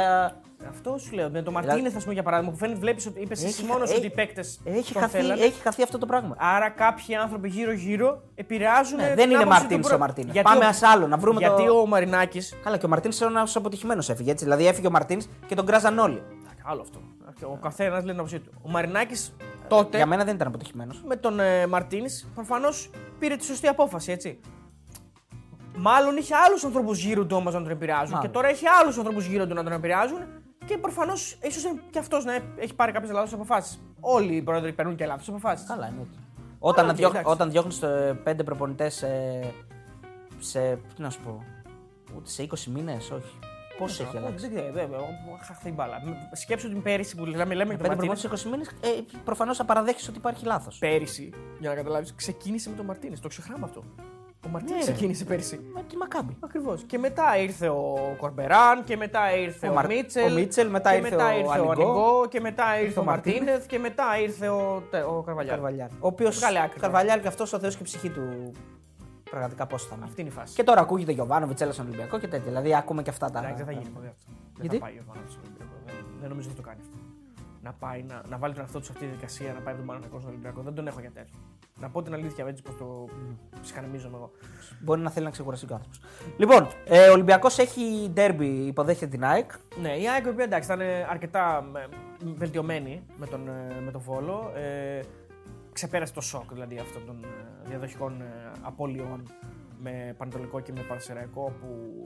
Αυτό 0.69 0.97
σου 0.97 1.13
λέω. 1.15 1.29
Με 1.29 1.41
τον 1.41 1.53
Μαρτίνεθ, 1.53 1.95
ας 1.95 2.01
πούμε, 2.01 2.13
για 2.13 2.23
παράδειγμα, 2.23 2.51
που 2.51 2.57
φαίνεται, 2.57 2.79
βλέπεις 2.79 3.05
ότι 3.05 3.21
είπες 3.21 3.43
εσύ 3.43 3.47
Έχει- 3.61 3.71
μόνος 3.71 3.89
έχει- 3.89 3.97
ότι 3.97 4.07
οι 4.07 4.09
παίκτες. 4.09 4.59
Έχει 4.63 4.93
τον 4.93 5.01
χαθεί, 5.01 5.17
θέλανε. 5.17 5.41
έχει 5.41 5.61
χαθεί 5.61 5.83
αυτό 5.83 5.97
το 5.97 6.05
πράγμα. 6.05 6.35
Άρα 6.39 6.69
κάποιοι 6.69 7.15
άνθρωποι 7.15 7.49
γύρω-γύρω 7.49 8.21
επηρεάζουν. 8.35 8.97
Ναι, 8.97 9.05
την 9.07 9.15
δεν 9.15 9.29
είναι 9.29 9.37
άποψη 9.37 9.57
του 9.57 9.63
Μαρτίνς 9.63 9.87
προ- 9.87 9.95
ο 9.97 9.99
Μαρτίνες. 9.99 10.33
Γιατί 10.33 10.49
Πάμε 10.49 10.65
ο- 10.65 10.67
ας 10.67 10.81
άλλο, 10.83 11.07
να 11.07 11.17
βρούμε 11.17 11.39
Γιατί 11.39 11.65
το- 11.65 11.79
ο 11.79 11.85
Μαρινάκη. 11.87 12.41
Καλά, 12.63 12.77
και 12.77 12.85
ο 12.85 12.89
Μαρτίνς 12.89 13.19
είναι 13.19 13.29
ένας 13.29 13.55
αποτυχημένος 13.55 14.09
έφυγε 14.09 14.31
έτσι. 14.31 14.43
Δηλαδή 14.43 14.67
έφυγε 14.67 14.87
ο 14.87 14.91
Μαρτίνς 14.91 15.27
και 15.47 15.55
τον 15.55 15.65
κράζαν 15.65 15.97
όλοι. 15.99 16.21
Άλλο 16.69 16.81
αυτό. 16.81 16.99
Ο 17.41 17.57
καθένας 17.61 17.99
λέει 18.03 18.09
την 18.11 18.19
άποψή 18.19 18.39
του. 18.39 18.51
Ο 18.61 18.69
Μαρινάκης 18.69 19.33
τότε 19.67 19.97
Για 19.97 20.05
μένα 20.05 20.23
δεν 20.23 20.35
ήταν 20.35 20.47
αποτυχημένος. 20.47 21.01
με 21.07 21.15
τον 21.15 21.39
ε, 21.39 21.67
Μαρτίνς 21.67 22.27
προφανώς 22.35 22.89
πήρε 23.19 23.35
τη 23.35 23.45
σωστή 23.45 23.67
απόφαση, 23.67 24.11
έτσι. 24.11 24.39
Μάλλον 25.77 26.17
είχε 26.17 26.35
άλλους 26.35 26.63
ανθρώπους 26.63 27.03
γύρω 27.03 27.25
του 27.25 27.35
όμως 27.39 27.53
να 27.53 27.61
τον 27.61 27.71
επηρεάζουν. 27.71 28.13
Μάλλον. 28.13 28.21
Και 28.27 28.33
τώρα 28.33 28.47
έχει 28.47 28.65
άλλους 28.81 28.97
ανθρώπους 28.97 29.25
γύρω 29.25 29.47
του 29.47 29.53
να 29.53 29.63
τον 29.63 29.71
επηρεάζουν. 29.73 30.17
Και 30.65 30.77
προφανώς 30.77 31.37
ίσως 31.41 31.63
και 31.89 31.99
αυτός 31.99 32.25
να 32.25 32.33
έχει 32.57 32.73
πάρει 32.75 32.91
κάποιες 32.91 33.11
λάθος 33.11 33.33
αποφάσεις. 33.33 33.79
Όλοι 33.99 34.35
οι 34.35 34.41
πρόεδροι 34.41 34.73
παίρνουν 34.73 34.95
και 34.95 35.05
λάθος 35.05 35.29
αποφάσεις. 35.29 35.67
Καλά, 35.67 35.87
είναι 35.87 36.01
έτσι. 36.01 36.19
Όταν, 36.59 36.89
οκ, 36.89 36.95
διώχ, 36.95 37.11
εντάξει. 37.11 37.31
όταν 37.31 37.51
διώχνεις 37.51 37.79
πέντε 38.23 38.43
προπονητές 38.43 38.93
σε, 38.93 39.07
σε. 40.39 40.79
Τι 40.95 41.01
να 41.01 41.09
σου 41.09 41.19
πω. 41.19 41.43
Ούτε 42.15 42.29
σε 42.29 42.43
20 42.43 42.63
μήνες, 42.65 43.11
όχι. 43.11 43.39
Πώς 43.77 43.99
έχει 43.99 44.17
αλλάξει; 44.17 44.47
Δεν 44.47 44.55
ξέρω, 44.55 44.71
δεν 44.73 44.89
χαχθεί 45.47 45.71
μπάλα. 45.71 46.01
Σκέψου 46.31 46.69
την 46.69 46.81
πέρυσι 46.81 47.15
που 47.15 47.25
λέμε, 47.25 47.53
λέμε 47.53 47.73
για 47.73 47.77
τον 47.77 47.77
Πέντε 47.77 47.87
Μαρτίνες. 47.87 48.19
προπονητές 48.21 48.39
σε 48.41 48.47
20 48.47 48.51
μήνες, 48.51 48.67
ε, 48.97 49.01
προφανώς 49.23 49.57
θα 49.57 49.65
παραδέχει 49.65 50.09
ότι 50.09 50.17
υπάρχει 50.17 50.45
λάθος. 50.45 50.77
Πέρυσι, 50.77 51.29
για 51.59 51.69
να 51.69 51.75
καταλάβεις, 51.75 52.13
ξεκίνησε 52.15 52.69
με 52.69 52.75
τον 52.75 52.85
Μαρτίνες. 52.85 53.19
Το 53.19 53.27
ξεχνάμε 53.27 53.63
αυτό. 53.65 53.83
Ο 54.45 54.49
Μαρτίνες 54.49 54.79
Ναι, 54.79 54.85
ρε. 54.85 54.91
ξεκίνησε 54.91 55.25
πέρυσι. 55.25 55.59
Με 55.73 55.83
τη 55.89 55.97
Μακάμπη. 55.97 56.37
Ακριβώς. 56.39 56.83
Και 56.83 56.97
μετά 56.97 57.37
ήρθε 57.37 57.67
ο 57.69 58.15
Κορμπεράν 58.17 58.83
και 58.83 58.97
μετά 58.97 59.35
ήρθε 59.37 59.67
Ο 59.67 59.71
ο, 59.71 59.73
Μαρ- 59.73 59.87
Μίτσελ. 59.87 60.31
ο 60.31 60.35
Μίτσελ, 60.35 60.69
μετά 60.69 60.89
και 60.91 60.97
ήρθε 60.97 61.09
μετά 61.09 61.25
ο 61.27 61.37
ήρθε 61.37 61.47
ο 61.47 61.51
Ανιγκό, 61.51 61.71
Ανιγκό 61.71 62.27
και 62.29 62.39
μετά 62.39 62.79
ήρθε 62.81 62.99
ο 62.99 63.01
ο 63.01 63.05
Μαρτίνεθ 63.05 63.65
και 63.65 63.79
μετά 63.79 64.19
ήρθε 64.21 64.47
ο, 64.49 64.83
τε- 64.91 65.03
ο 65.05 65.21
Καρβαλιάρ. 65.25 65.53
Καρβαλιάρ. 65.55 65.89
Ο 65.89 66.07
οποίος. 66.07 66.37
Βγάλε 66.37 66.57
άκρη 66.59 66.69
τώρα. 66.69 66.81
Καρβαλιάρ 66.81 67.19
και 67.19 67.27
αυτό 67.27 67.43
ο 67.43 67.59
Θεός 67.59 67.73
και 67.75 67.81
η 67.81 67.85
ψυχή 67.85 68.09
του. 68.09 68.51
Πραγματικά 69.29 69.65
πώς 69.65 69.85
θα 69.85 69.95
είναι. 69.95 70.05
Αυτή 70.05 70.21
είναι 70.21 70.29
η 70.29 70.33
φάση. 70.33 70.55
Και 70.55 70.63
τώρα 70.63 70.81
ακούγεται 70.81 71.11
Γιωβάνοβιτς, 71.11 71.61
έλα 71.61 71.71
στον 71.71 71.85
Ολυμπιακό 71.85 72.19
και 72.19 72.27
τέτοια. 72.27 72.45
Δηλαδή 72.45 72.75
ακούμε 72.75 73.01
και 73.01 73.09
αυτά 73.09 73.31
τα. 73.31 73.39
Εντάξει, 73.39 73.63
δεν 73.63 73.65
θα 73.65 73.71
γίνει 73.71 73.93
ποτέ 73.93 74.07
αυτό. 74.07 74.31
Γιατί; 74.61 74.77
Δεν 74.77 74.79
θα 74.79 74.85
πάει 74.85 74.95
ο 74.99 75.03
Παναθηναϊκός 75.07 75.33
στον 75.33 75.43
Ολυμπιακό. 75.45 75.75
Δεν, 75.85 75.95
δεν 76.19 76.29
νομίζω 76.29 76.47
ότι 76.47 76.57
το 76.61 76.67
κάνει 76.67 76.79
αυτό. 76.81 76.97
Να, 77.61 77.73
πάει, 77.73 78.03
να, 78.03 78.21
να 78.29 78.37
βάλει 78.37 78.53
τον 78.53 78.61
εαυτό 78.61 78.79
του 78.79 78.85
σε 78.85 78.91
αυτή 78.91 79.03
τη 79.03 79.09
διαδικασία, 79.09 79.53
να 79.53 79.59
πάει 79.59 79.75
τον 79.75 79.85
Παναθηναϊκό 79.85 80.19
στον 80.19 80.31
Ολυμπιακό. 80.31 80.61
Δεν 80.61 80.73
τον 80.73 80.87
έχω 80.87 80.99
για 80.99 81.11
τέτοιο. 81.11 81.39
Να 81.79 81.89
πω 81.89 82.01
την 82.01 82.13
αλήθεια, 82.13 82.45
έτσι 82.47 82.61
πώ 82.63 82.73
το 82.73 83.07
ψυχανεμίζομαι 83.61 84.17
εγώ. 84.17 84.31
Μπορεί 84.79 85.01
να 85.01 85.09
θέλει 85.09 85.25
να 85.25 85.31
ξεκουραστεί 85.31 85.65
και 85.65 85.73
ο 85.73 85.75
άνθρωπος. 85.75 86.01
Λοιπόν, 86.37 86.67
ε, 86.85 87.09
ο 87.09 87.11
Ολυμπιακός 87.11 87.57
έχει 87.57 88.09
ντέρμπι, 88.13 88.47
υποδέχεται 88.47 89.11
την 89.11 89.23
ΑΕΚ. 89.25 89.51
Ναι, 89.81 89.97
η 89.97 90.09
ΑΕΚ 90.09 90.25
η 90.25 90.29
οποία 90.29 90.43
εντάξει 90.43 90.71
ήταν 90.71 90.81
ε, 90.81 91.07
αρκετά 91.09 91.69
ε, 91.75 91.87
βελτιωμένη 92.35 93.03
με 93.17 93.25
τον, 93.25 93.47
ε, 93.47 93.81
με 93.85 93.91
τον 93.91 94.01
Βόλο. 94.01 94.51
Ε, 94.55 94.99
ξεπέρασε 95.77 96.13
το 96.13 96.21
σοκ 96.21 96.53
δηλαδή 96.53 96.77
αυτών 96.77 97.05
των 97.05 97.23
ε, 97.23 97.67
διαδοχικών 97.67 98.21
ε, 98.21 98.51
απώλειων 98.61 99.23
με 99.79 100.15
Πανετολικό 100.17 100.59
και 100.59 100.71
με 100.71 100.81
Πανσεραϊκό 100.81 101.51
που 101.59 102.05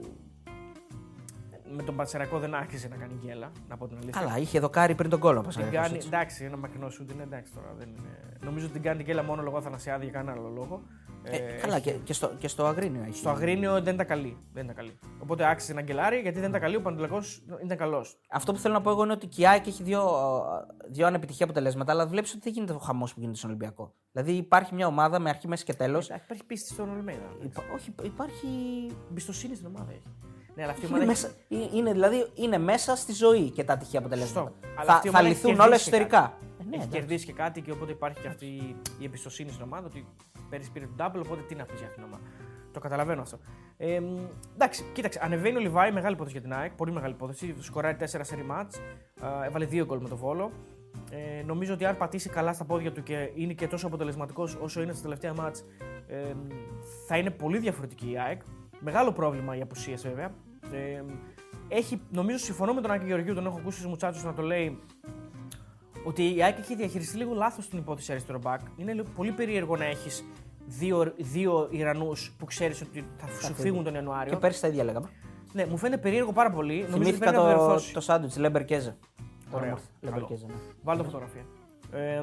με 1.76 1.82
τον 1.82 1.96
Πανσεραϊκό 1.96 2.38
δεν 2.38 2.54
άρχισε 2.54 2.88
να 2.88 2.96
κάνει 2.96 3.14
γκέλα, 3.24 3.52
να 3.68 3.76
πω 3.76 3.86
την 3.88 3.96
αλήθεια. 3.96 4.20
Καλά, 4.20 4.38
είχε 4.38 4.60
δοκάρι 4.60 4.94
πριν 4.94 5.10
τον 5.10 5.18
κόλλο. 5.18 5.38
όπως 5.38 5.54
Την 5.54 5.64
έλεγες, 5.64 5.80
κάνει, 5.82 5.94
έτσι. 5.96 6.08
εντάξει, 6.08 6.44
ένα 6.44 6.56
μακρινός 6.56 6.94
σου 6.94 7.06
είναι 7.12 7.22
εντάξει 7.22 7.52
τώρα. 7.52 7.74
Δεν 7.78 7.88
είναι... 7.88 8.38
Νομίζω 8.44 8.64
ότι 8.64 8.74
την 8.74 8.82
κάνει 8.82 8.96
την 8.96 9.06
γκέλα 9.06 9.22
μόνο 9.22 9.42
λόγω 9.42 9.56
Αθανασιάδη 9.56 10.04
για 10.04 10.12
κανένα 10.12 10.38
άλλο 10.38 10.48
λόγο. 10.48 10.82
Ε, 11.24 11.38
καλά, 11.38 11.78
και, 11.78 11.90
και, 11.90 12.12
στο, 12.12 12.32
και 12.38 12.48
στο 12.48 12.66
Αγρίνιο 12.66 13.02
έχει. 13.02 13.16
Στο 13.16 13.30
Αγρίνιο 13.30 13.82
δεν 13.82 13.94
ήταν 13.94 14.06
καλή. 14.06 14.36
Δεν 14.52 14.64
ήταν 14.64 14.76
καλή. 14.76 14.98
Οπότε 15.18 15.48
άξιζε 15.48 15.72
να 15.72 15.80
γκελάρει 15.80 16.20
γιατί 16.20 16.40
δεν 16.40 16.48
ήταν 16.48 16.60
καλή. 16.60 16.76
Ο 16.76 16.80
Πανετολικό 16.80 17.22
ήταν 17.64 17.76
καλός. 17.76 18.18
Αυτό 18.30 18.52
που 18.52 18.58
θέλω 18.58 18.74
να 18.74 18.80
πω 18.80 18.90
εγώ 18.90 19.02
είναι 19.02 19.12
ότι 19.12 19.26
και 19.26 19.42
η 19.42 19.46
ΑΕΚ 19.46 19.66
έχει 19.66 19.82
δύο, 19.82 20.10
δύο 20.90 21.06
ανεπιτυχή 21.06 21.42
αποτελέσματα, 21.42 21.92
αλλά 21.92 22.06
βλέπεις 22.06 22.30
ότι 22.30 22.40
δεν 22.42 22.52
γίνεται 22.52 22.72
ο 22.72 22.78
χαμός 22.78 23.14
που 23.14 23.20
γίνεται 23.20 23.38
στον 23.38 23.50
Ολυμπιακό. 23.50 23.94
Δηλαδή 24.12 24.32
υπάρχει 24.32 24.74
μια 24.74 24.86
ομάδα 24.86 25.18
με 25.18 25.28
αρχή, 25.28 25.48
μέση 25.48 25.64
και 25.64 25.74
τέλος. 25.74 26.08
Υπάρχει 26.08 26.44
πίστη 26.44 26.72
στον 26.72 26.90
Ολμέδα. 26.90 27.36
όχι, 27.74 27.94
υπάρχει. 28.02 28.46
Εμπιστοσύνη 29.10 29.54
στην 29.54 29.66
ομάδα 29.66 29.90
έχει. 29.90 30.02
Ναι, 30.54 30.62
αλλά 30.62 30.72
αυτή 30.72 30.84
η 30.84 30.88
Είναι, 30.88 30.98
ομάδα 30.98 31.10
μέσα, 31.10 31.28
ε, 31.48 31.76
είναι, 31.76 31.92
δηλαδή, 31.92 32.26
είναι 32.34 32.58
μέσα 32.58 32.96
στη 32.96 33.12
ζωή 33.12 33.50
και 33.50 33.64
τα 33.64 33.76
τυχαία 33.76 34.00
αποτελέσματα. 34.00 34.50
Σωστό. 34.50 34.68
Αλλά 34.76 34.84
Θα, 34.84 34.92
αυτή 34.94 35.08
η 35.08 35.10
θα 35.10 35.18
ομάδα 35.18 35.34
έχει 35.34 35.46
λυθούν 35.46 35.60
όλα 35.60 35.68
κερδίσει 35.68 35.90
και 35.90 35.96
εσωτερικά. 35.96 36.20
κάτι. 36.20 36.46
Ε, 36.60 36.64
ναι, 36.64 36.76
έχει 36.76 36.84
εντάξει. 36.84 36.98
κερδίσει 36.98 37.26
και 37.26 37.32
κάτι 37.32 37.60
και 37.60 37.70
οπότε 37.70 37.92
υπάρχει 37.92 38.20
και 38.20 38.28
αυτή 38.28 38.46
η 38.98 39.04
εμπιστοσύνη 39.04 39.50
στην 39.50 39.62
ομάδα 39.62 39.86
ότι 39.86 40.06
πέρυσι 40.50 40.70
πήρε 40.72 40.86
τον 40.86 40.96
double, 40.98 41.22
οπότε 41.24 41.40
τι 41.48 41.54
να 41.54 41.64
πεις 41.64 41.78
για 41.78 41.86
αυτήν 41.86 42.02
την 42.02 42.12
ομάδα. 42.12 42.28
Το 42.72 42.80
καταλαβαίνω 42.80 43.22
αυτό. 43.22 43.38
Ε, 43.76 44.00
μ, 44.00 44.18
εντάξει, 44.54 44.84
κοίταξε, 44.92 45.20
ανεβαίνει 45.22 45.56
ο 45.56 45.60
Λιβάη, 45.60 45.92
μεγάλη 45.92 46.14
υπόθεση 46.14 46.38
για 46.38 46.48
την 46.48 46.58
ΑΕΚ, 46.58 46.72
πολύ 46.72 46.92
μεγάλη 46.92 47.12
υπόθεση. 47.12 47.54
Σκοράρει 47.58 47.96
4 48.00 48.04
σερι 48.22 48.42
μάτς, 48.44 48.80
α, 49.20 49.44
έβαλε 49.44 49.66
2 49.70 49.84
γκολ 49.84 50.00
με 50.00 50.08
το 50.08 50.16
βόλο. 50.16 50.50
Ε, 51.10 51.42
νομίζω 51.42 51.74
ότι 51.74 51.84
αν 51.84 51.96
πατήσει 51.96 52.28
καλά 52.28 52.52
στα 52.52 52.64
πόδια 52.64 52.92
του 52.92 53.02
και 53.02 53.30
είναι 53.34 53.52
και 53.52 53.68
τόσο 53.68 53.86
αποτελεσματικός 53.86 54.56
όσο 54.60 54.82
είναι 54.82 54.92
στα 54.92 55.02
τελευταία 55.02 55.34
μάτς, 55.34 55.64
ε, 56.06 56.34
θα 57.06 57.16
είναι 57.16 57.30
πολύ 57.30 57.58
διαφορετική 57.58 58.10
η 58.10 58.18
ΑΕΚ. 58.18 58.40
Μεγάλο 58.84 59.12
πρόβλημα 59.12 59.56
οι 59.56 59.60
απουσίε 59.60 59.94
βέβαια. 59.96 60.30
Ε, 60.72 61.02
έχει, 61.68 62.00
νομίζω 62.10 62.38
συμφωνώ 62.38 62.72
με 62.74 62.80
τον 62.80 62.90
Άκη 62.90 63.04
Γεωργίου, 63.06 63.34
τον 63.34 63.46
έχω 63.46 63.56
ακούσει 63.58 63.76
στους 63.78 63.88
Μουτσάτσους 63.90 64.24
να 64.24 64.32
το 64.32 64.42
λέει 64.42 64.78
ότι 66.04 66.34
η 66.34 66.42
ΑΕΚ 66.42 66.58
έχει 66.58 66.76
διαχειριστεί 66.76 67.16
λίγο 67.16 67.34
λάθος 67.34 67.68
την 67.68 67.78
υπόθεση 67.78 68.10
αριστερό 68.12 68.38
μπακ. 68.38 68.60
Είναι 68.76 68.92
λίγο- 68.92 69.08
πολύ 69.16 69.32
περίεργο 69.32 69.76
να 69.76 69.84
έχεις 69.84 70.24
δύο, 70.66 71.12
δύο 71.16 71.68
Ιρανούς 71.70 72.34
που 72.38 72.44
ξέρεις 72.44 72.80
ότι 72.82 73.04
θα 73.16 73.26
σου 73.26 73.34
φύγουν. 73.40 73.54
φύγουν 73.56 73.84
τον 73.84 73.94
Ιανουάριο. 73.94 74.32
Και 74.32 74.38
πέρσι 74.38 74.60
τα 74.60 74.68
ίδια 74.68 74.84
λέγαμε. 74.84 75.08
Ναι, 75.52 75.66
μου 75.66 75.76
φαίνεται 75.76 76.00
περίεργο 76.00 76.32
πάρα 76.32 76.50
πολύ. 76.50 76.74
Νομίζω 76.74 76.94
ότι 76.96 77.02
Θυμήθηκα 77.04 77.18
πρέπει 77.30 77.36
να 77.36 77.42
το 77.42 77.50
το, 77.50 77.56
διορθώσει. 77.58 77.92
το 77.92 78.00
σάντουιτς 78.00 78.36
Λέμπερ 78.36 78.64
Κέζε. 78.64 78.96
Ωραίο. 79.50 79.78
Λέμπερ 80.00 80.18
Καλό. 80.18 80.30
Κέζε, 80.32 80.46
ναι. 80.46 80.52
Βάλτε 80.82 81.02
φωτογραφία. 81.02 81.42
Ε, 81.92 82.22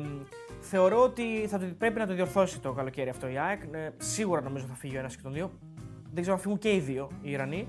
θεωρώ 0.59 1.03
ότι 1.03 1.47
θα 1.47 1.59
το, 1.59 1.65
πρέπει 1.77 1.99
να 1.99 2.07
το 2.07 2.13
διορθώσει 2.13 2.59
το 2.59 2.71
καλοκαίρι 2.73 3.09
αυτό 3.09 3.27
η 3.27 3.37
ΑΕΚ. 3.37 3.61
Ε, 3.71 3.89
σίγουρα 3.97 4.41
νομίζω 4.41 4.65
θα 4.65 4.73
φύγει 4.73 4.95
ο 4.95 4.99
ένας 4.99 5.15
και 5.15 5.21
τον 5.21 5.33
δύο. 5.33 5.51
Δεν 6.11 6.21
ξέρω 6.21 6.35
αν 6.35 6.41
φύγουν 6.41 6.57
και 6.57 6.73
οι 6.73 6.79
δύο 6.79 7.09
οι 7.21 7.31
Ιρανοί. 7.31 7.67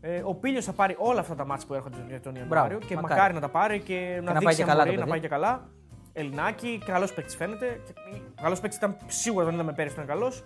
Ε, 0.00 0.22
ο 0.24 0.34
Πίλιος 0.34 0.64
θα 0.64 0.72
πάρει 0.72 0.94
όλα 0.98 1.20
αυτά 1.20 1.34
τα 1.34 1.46
μάτια 1.46 1.66
που 1.66 1.74
έρχονται 1.74 1.96
τον- 1.96 2.20
τον 2.22 2.34
Ιανουάριο 2.34 2.78
και 2.78 2.94
μακάρι. 2.94 3.14
μακάρι. 3.14 3.34
να 3.34 3.40
τα 3.40 3.48
πάρει 3.48 3.80
και, 3.80 4.20
να, 4.24 4.32
να 4.32 4.38
δείξει 4.38 4.44
πάει 4.44 4.54
και 4.54 4.62
αν 4.62 4.68
καλά 4.68 4.84
μπορεί, 4.84 4.94
το 4.96 5.00
να 5.00 5.06
παιδί. 5.06 5.10
πάει 5.10 5.20
και 5.20 5.28
καλά. 5.28 5.68
Ελληνάκι, 6.12 6.82
καλός 6.86 7.12
παίκτης 7.14 7.36
φαίνεται. 7.36 7.80
Καλός 8.42 8.60
παίκτης 8.60 8.78
ήταν 8.78 8.96
σίγουρα 9.06 9.44
τον 9.44 9.54
είδαμε 9.54 9.72
πέρυσι, 9.72 9.94
ήταν 9.94 10.06
καλός. 10.06 10.42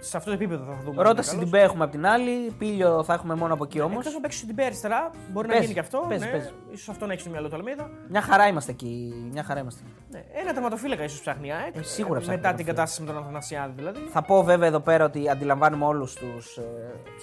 Σε 0.00 0.16
αυτό 0.16 0.28
το 0.30 0.36
επίπεδο 0.36 0.64
θα 0.64 0.78
δούμε. 0.84 1.02
Ρώταση 1.02 1.30
στην 1.34 1.48
Μπέ 1.48 1.60
έχουμε 1.60 1.84
απ' 1.84 1.90
την 1.90 2.06
άλλη. 2.06 2.50
Πίλιο 2.58 3.04
θα 3.04 3.14
έχουμε 3.14 3.34
μόνο 3.34 3.54
από 3.54 3.64
εκεί 3.64 3.80
όμως. 3.80 3.98
Εκτός 3.98 4.14
να 4.14 4.20
παίξεις 4.20 4.44
την 4.46 4.54
Μπέ 4.54 4.64
αριστερά, 4.64 5.10
μπορεί 5.32 5.46
να 5.46 5.52
Παίζει, 5.52 5.62
γίνει 5.68 5.74
και 5.80 5.80
αυτό. 5.86 6.04
παίζει, 6.08 6.24
ναι. 6.24 6.30
παίζει. 6.30 6.50
Ίσως 6.70 6.88
αυτό 6.88 7.06
να 7.06 7.10
έχεις 7.12 7.22
στο 7.22 7.30
μυαλό 7.32 7.48
του 7.48 7.54
Αλμίδα. 7.56 7.90
Μια 8.08 8.20
χαρά 8.22 8.46
είμαστε 8.46 8.70
εκεί. 8.70 9.14
Μια 9.32 9.42
χαρά 9.42 9.60
είμαστε. 9.60 9.82
Ναι. 10.10 10.24
Ένα 10.32 10.52
τερματοφύλακα 10.52 11.04
ίσως 11.04 11.20
ψάχνει 11.20 11.46
η 11.48 11.52
ΑΕΚ. 11.52 11.76
Ε, 11.76 11.82
σίγουρα 11.82 12.18
Ε, 12.18 12.20
ψάχνει 12.20 12.40
Μετά 12.40 12.54
την 12.54 12.64
τερματοφύλακα. 12.66 12.72
κατάσταση 12.72 13.02
με 13.02 13.06
τον 13.12 13.22
Αθανασιάδη 13.22 13.72
δηλαδή. 13.76 13.98
Θα 14.10 14.22
πω 14.22 14.42
βέβαια 14.42 14.68
εδώ 14.68 14.80
πέρα 14.80 15.04
ότι 15.04 15.28
αντιλαμβάνουμε 15.30 15.84
όλους 15.84 16.14
τους 16.14 16.56
ε, 16.56 16.62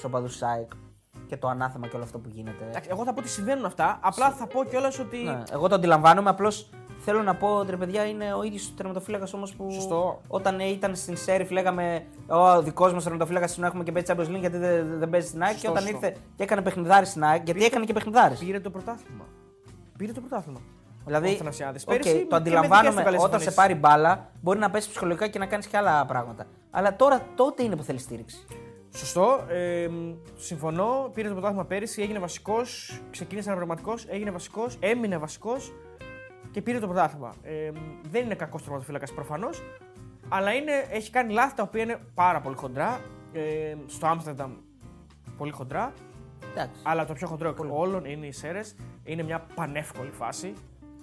οπαδούς 0.05 0.31
της 0.31 0.41
ΑΕΚ 0.41 0.69
και 1.27 1.37
το 1.37 1.47
ανάθεμα 1.47 1.87
και 1.87 1.95
όλο 1.95 2.03
αυτό 2.03 2.17
που 2.17 2.29
γίνεται. 2.33 2.65
Εντάξει, 2.69 2.89
εγώ 2.91 3.03
θα 3.03 3.13
πω 3.13 3.19
ότι 3.19 3.29
συμβαίνουν 3.29 3.65
αυτά. 3.65 3.99
Απλά 4.01 4.31
θα 4.31 4.47
πω 4.47 4.63
κιόλας 4.63 4.99
ότι. 4.99 5.17
Ναι, 5.17 5.43
εγώ 5.51 5.67
το 5.67 5.75
αντιλαμβάνομαι, 5.75 6.29
απλώς 6.29 6.69
θέλω 6.99 7.21
να 7.23 7.35
πω 7.35 7.47
ότι 7.47 7.71
ρε 7.71 7.77
παιδιά 7.77 8.05
είναι 8.05 8.33
ο 8.33 8.43
ίδιος 8.43 8.67
ο 8.67 8.73
τερματοφύλακας 8.77 9.33
όμως 9.33 9.53
που. 9.55 9.71
Σωστό. 9.71 10.21
Όταν 10.27 10.59
ήταν 10.59 10.95
στην 10.95 11.17
Σέριφ 11.17 11.51
λέγαμε 11.51 12.05
Ο 12.27 12.61
δικός 12.61 12.93
μας 12.93 13.03
τερματοφύλακας 13.03 13.57
να 13.57 13.67
έχουμε 13.67 13.83
και 13.83 13.91
παίζει 13.91 14.13
Champions 14.13 14.35
League 14.35 14.39
γιατί 14.39 14.57
δεν, 14.57 14.99
δεν 14.99 15.09
παίζει 15.09 15.27
στην 15.27 15.43
ΑΕΚ. 15.43 15.51
Και 15.53 15.59
Σωστό, 15.59 15.71
όταν 15.71 15.83
σωστό. 15.83 16.05
ήρθε 16.07 16.19
και 16.35 16.43
έκανε 16.43 16.61
παιχνιδάρι 16.61 17.05
στην 17.05 17.23
ΑΕΚ, 17.23 17.43
γιατί 17.45 17.65
έκανε 17.65 17.85
και 17.85 17.93
παιχνιδάρις. 17.93 18.39
Πήρε 18.39 18.59
το 18.59 18.69
πρωτάθλημα. 18.69 19.25
Πήρε 19.97 20.11
το 20.11 20.19
πρωτάθλημα. 20.19 20.59
Ο 20.99 21.01
Δηλαδή, 21.05 21.33
Αθανασιάδης. 21.33 21.83
οκ, 21.83 21.89
Πέρυσι 21.89 22.09
και 22.11 22.17
με 22.17 22.25
το 22.25 22.37
δικές 22.37 22.51
του 22.51 22.57
αντιλαμβάνομαι 22.59 23.03
καλές 23.03 23.23
όταν 23.23 23.39
σε 23.39 23.47
εμφανίσεις. 23.49 23.55
πάρει 23.55 23.73
μπάλα 24.03 24.31
μπορεί 24.41 24.59
να 24.59 24.69
πέσει 24.69 24.89
ψυχολογικά 24.89 25.27
και 25.27 25.39
να 25.39 25.45
κάνεις 25.45 25.67
και 25.67 25.77
άλλα 25.77 26.05
πράγματα. 26.05 26.45
Αλλά 26.71 26.95
τώρα 26.95 27.21
τότε 27.35 27.63
είναι 27.63 27.75
που 27.75 27.83
θέλει 27.83 27.99
στήριξη. 27.99 28.45
Σωστό. 28.95 29.39
Ε, 29.49 29.87
μ, 29.87 30.13
συμφωνώ. 30.37 31.09
Πήρε 31.13 31.27
το 31.27 31.33
πρωτάθλημα 31.33 31.65
πέρυσι, 31.65 32.01
έγινε 32.01 32.19
βασικός. 32.19 32.99
Ξεκίνησε 33.11 33.49
αναπληρωματικό, 33.49 33.93
έγινε 34.07 34.31
βασικός, 34.31 34.77
έμεινε 34.79 35.17
βασικός 35.17 35.73
και 36.51 36.61
πήρε 36.61 36.79
το 36.79 36.85
πρωτάθλημα. 36.87 37.33
Ε, 37.43 37.71
μ, 37.73 37.77
δεν 38.09 38.25
είναι 38.25 38.35
κακός 38.35 38.63
τερματοφύλακας 38.63 39.13
προφανώς. 39.13 39.61
Αλλά 40.29 40.53
είναι, 40.53 40.71
έχει 40.91 41.11
κάνει 41.11 41.33
λάθη 41.33 41.55
τα 41.55 41.63
οποία 41.63 41.83
είναι 41.83 41.99
πάρα 42.13 42.41
πολύ 42.41 42.55
χοντρά. 42.55 43.01
Ε, 43.33 43.75
στο 43.85 44.07
Άμστερνταμ 44.07 44.51
πολύ 45.37 45.51
χοντρά. 45.51 45.93
Εντάξει. 46.51 46.81
Αλλά 46.83 47.05
το 47.05 47.13
πιο 47.13 47.27
χοντρό 47.27 47.49
εκ 47.49 47.59
όλων 47.59 48.05
είναι 48.05 48.25
οι 48.25 48.31
Σέρες. 48.31 48.75
Είναι 49.03 49.23
μια 49.23 49.45
πανεύκολη 49.55 50.11
φάση. 50.11 50.53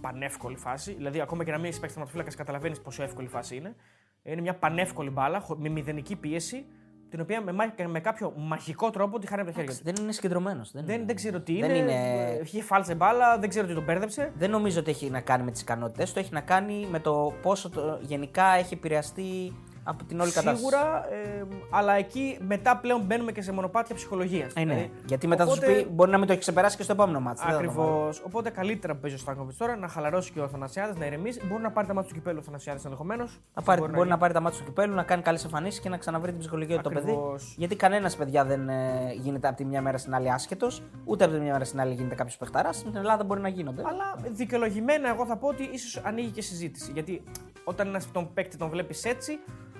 Πανεύκολη 0.01 0.57
φάση. 0.57 0.93
Δηλαδή, 0.95 1.21
ακόμα 1.21 1.45
και 1.45 1.51
να 1.51 1.57
μην 1.57 1.67
έχει 1.67 1.75
παίξει 1.81 1.95
τερματοφύλακας, 1.95 2.35
καταλαβαίνεις 2.35 2.81
πόσο 2.81 3.03
εύκολη 3.03 3.29
φάση 3.29 3.57
είναι. 3.57 3.75
Είναι 4.23 4.41
μια 4.41 4.55
πανεύκολη 4.55 5.11
μπάλα 5.11 5.41
χω- 5.41 5.59
με 5.59 5.69
μηδενική 5.69 6.17
πίεση, 6.17 6.67
την 7.11 7.21
οποία 7.21 7.41
με, 7.41 7.53
μα- 7.53 7.75
με 7.89 8.01
κάποιο 8.01 8.33
μαγικό 8.37 8.91
τρόπο 8.91 9.19
τη 9.19 9.27
χάνει 9.27 9.41
από 9.41 9.51
τα 9.51 9.57
χέρια 9.57 9.75
του. 9.77 9.81
Δεν 9.85 9.95
είναι 10.01 10.13
συγκεντρωμένος. 10.13 10.71
Δεν, 10.73 10.85
Δεν, 10.87 10.95
είναι. 10.97 11.05
δεν 11.05 11.15
ξέρω 11.17 11.41
τι 11.41 11.57
είναι. 11.57 11.67
Δεν 11.67 11.77
είναι- 11.77 12.39
Έχει 12.41 12.63
φάλτσε 12.63 12.95
μπάλα, 12.95 13.39
δεν 13.39 13.49
ξέρω 13.49 13.67
τι 13.67 13.75
τον 13.75 13.85
μπέρδεψε. 13.85 14.33
Δεν 14.39 14.51
νομίζω 14.51 14.81
ότι 14.81 14.91
έχει 14.91 15.11
να 15.11 15.21
κάνει 15.21 15.45
με 15.45 15.51
τις 15.51 15.61
ικανότητες 15.61 16.13
του, 16.13 16.19
έχει 16.19 16.33
να 16.33 16.41
κάνει 16.41 16.87
με 16.91 17.01
το 17.01 17.33
πόσο 17.43 17.71
το, 17.71 17.99
γενικά 18.03 18.45
έχει 18.45 18.75
επηρεαστεί 18.75 19.53
από 19.89 20.05
την 20.05 20.21
όλη 20.21 20.31
κατάσταση. 20.31 20.57
Σίγουρα, 20.57 21.07
ε, 21.11 21.47
αλλά 21.71 21.93
εκεί 21.93 22.39
μετά 22.47 22.77
πλέον 22.77 23.01
μπαίνουμε 23.01 23.33
και 23.33 23.43
σε 23.43 23.53
μονοπάτια 23.53 23.95
ψυχολογίας. 23.95 24.53
Ε, 24.55 24.65
ναι. 24.65 24.89
Γιατί 25.07 25.27
μετά 25.27 25.47
θα 25.47 25.55
σου 25.55 25.61
πει 25.61 25.87
μπορεί 25.91 26.11
να 26.11 26.19
μην 26.19 26.27
το 26.27 26.33
έχεις 26.33 26.45
ξεπεράσει 26.45 26.77
και 26.77 26.83
στο 26.83 26.93
επόμενο 26.93 27.21
μάτσο. 27.21 27.45
Ακριβώς. 27.49 28.23
Οπότε 28.27 28.51
καλύτερα 28.51 28.95
που 28.95 29.01
παίζει 29.01 29.17
ο 29.17 29.19
Στάνκοβιτς 29.19 29.57
τώρα 29.57 29.77
να 29.77 29.89
χαλαρώσει 29.89 30.33
και 30.33 30.41
ο 30.41 30.49
Θανασιάδη, 30.49 30.99
να 30.99 31.07
ηρεμήσει. 31.07 31.41
Μπορεί 31.47 31.63
να 31.63 31.71
πάρει 31.71 31.87
τα 31.87 31.95
μάτια 31.95 32.09
του 32.09 32.15
κυπέλου 32.15 32.39
ο 32.41 32.43
Θανασιάδη 32.43 32.81
ενδεχομένως. 32.85 33.41
Να 33.55 33.63
πάρει, 33.63 33.81
μπορεί, 33.81 34.09
να, 34.09 34.19
πάρει 34.19 34.33
τα 34.33 34.41
μάτια 34.41 34.59
του 34.59 34.65
κυπέλου, 34.65 34.95
να 34.95 35.03
κάνει 35.03 35.23
καλές 35.23 35.45
εμφανίσεις 35.45 35.81
και 35.81 35.89
να 35.89 35.97
ξαναβρει 35.97 36.31
την 36.31 36.41
ψυχολογία 36.41 36.77
του 36.77 36.83
το 36.83 36.91
παιδί. 36.91 37.11
Ακριβώς. 37.11 37.55
Γιατί 37.57 37.77
κανένας 37.77 38.17
παιδιά 38.17 38.45
δεν 38.45 38.69
ε, 38.69 39.13
γίνεται 39.21 39.49
από 39.49 39.57
τη 39.57 39.65
μια 39.65 39.83
μέρα 39.83 39.99
στην 39.99 40.15
άλλη 40.15 40.33
άσχετος, 40.33 40.83
ούτε 41.05 41.25
από 41.25 41.35
τη 41.35 41.41
μια 41.41 41.53
μέρα 41.53 41.65
στην 41.65 41.81
άλλη 41.81 41.95
γίνεται 41.95 42.15
κάποιος 42.15 42.37
παιχταράς. 42.37 42.77
Στην 42.77 42.97
Ελλάδα 42.97 43.25
μπορεί 43.25 43.41
να 43.41 43.49
γίνονται. 43.49 43.83
Αλλά 43.87 44.17
δικαιολογημένα 44.33 45.09
εγώ 45.09 45.27
θα 45.27 45.37
πω 45.37 45.49
ότι 45.49 45.63
ίσως 45.73 46.03
ανοίγει 46.05 46.31
και 46.31 46.43
συζήτηση. 46.43 46.91
Γιατί 46.93 47.23
όταν 47.65 47.89
ένας 47.89 48.13
τον 48.13 48.33
παίκτη 48.35 48.57
τον 48.57 48.69
βλέπεις 48.69 49.05
έτσι, 49.05 49.39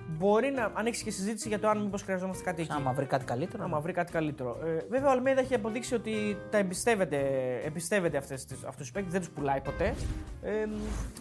μπορεί 0.09 0.51
να 0.51 0.71
ανοίξει 0.75 1.05
και 1.05 1.11
συζήτηση 1.11 1.49
για 1.49 1.59
το 1.59 1.69
αν 1.69 1.79
μήπως 1.83 2.03
χρειαζόμαστε 2.03 2.43
κάτι 2.45 2.63
εκεί. 2.63 2.73
Άμα 2.73 2.93
βρει 2.93 3.07
κάτι 3.07 3.25
καλύτερο. 3.25 3.65
Άμα 3.65 3.81
βρει 3.81 3.93
κάτι 3.93 4.13
καλύτερο. 4.13 4.59
Ε, 4.65 4.79
βέβαια, 4.91 5.09
ο 5.09 5.11
Αλμέδα 5.11 5.41
έχει 5.41 5.55
αποδείξει 5.55 5.95
ότι 5.95 6.37
τα 6.51 6.59
εμπιστεύεται, 6.59 7.19
εμπιστεύεται 7.65 8.17
αυτές, 8.17 8.45
τις- 8.45 8.65
αυτούς 8.65 8.77
τους 8.77 8.91
παίκτες, 8.93 9.13
δεν 9.13 9.21
τους 9.21 9.31
πουλάει 9.31 9.61
ποτέ. 9.61 9.95
Ε, 10.43 10.67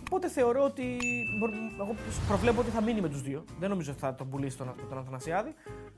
οπότε 0.06 0.28
θεωρώ 0.30 0.64
ότι. 0.64 0.98
μπορώ- 1.40 1.54
Εγώ 1.80 1.96
προβλέπω 2.28 2.62
ότι 2.62 2.70
θα 2.70 2.82
μείνει 2.82 3.02
με 3.02 3.10
τους 3.10 3.22
δύο. 3.22 3.44
Δεν 3.60 3.70
νομίζω 3.70 3.92
ότι 3.92 4.00
θα 4.00 4.16
τον 4.16 4.30
πουλήσει 4.30 4.58
τον, 4.58 4.74
τον 4.90 4.98
Αθανασιάδη 4.98 5.54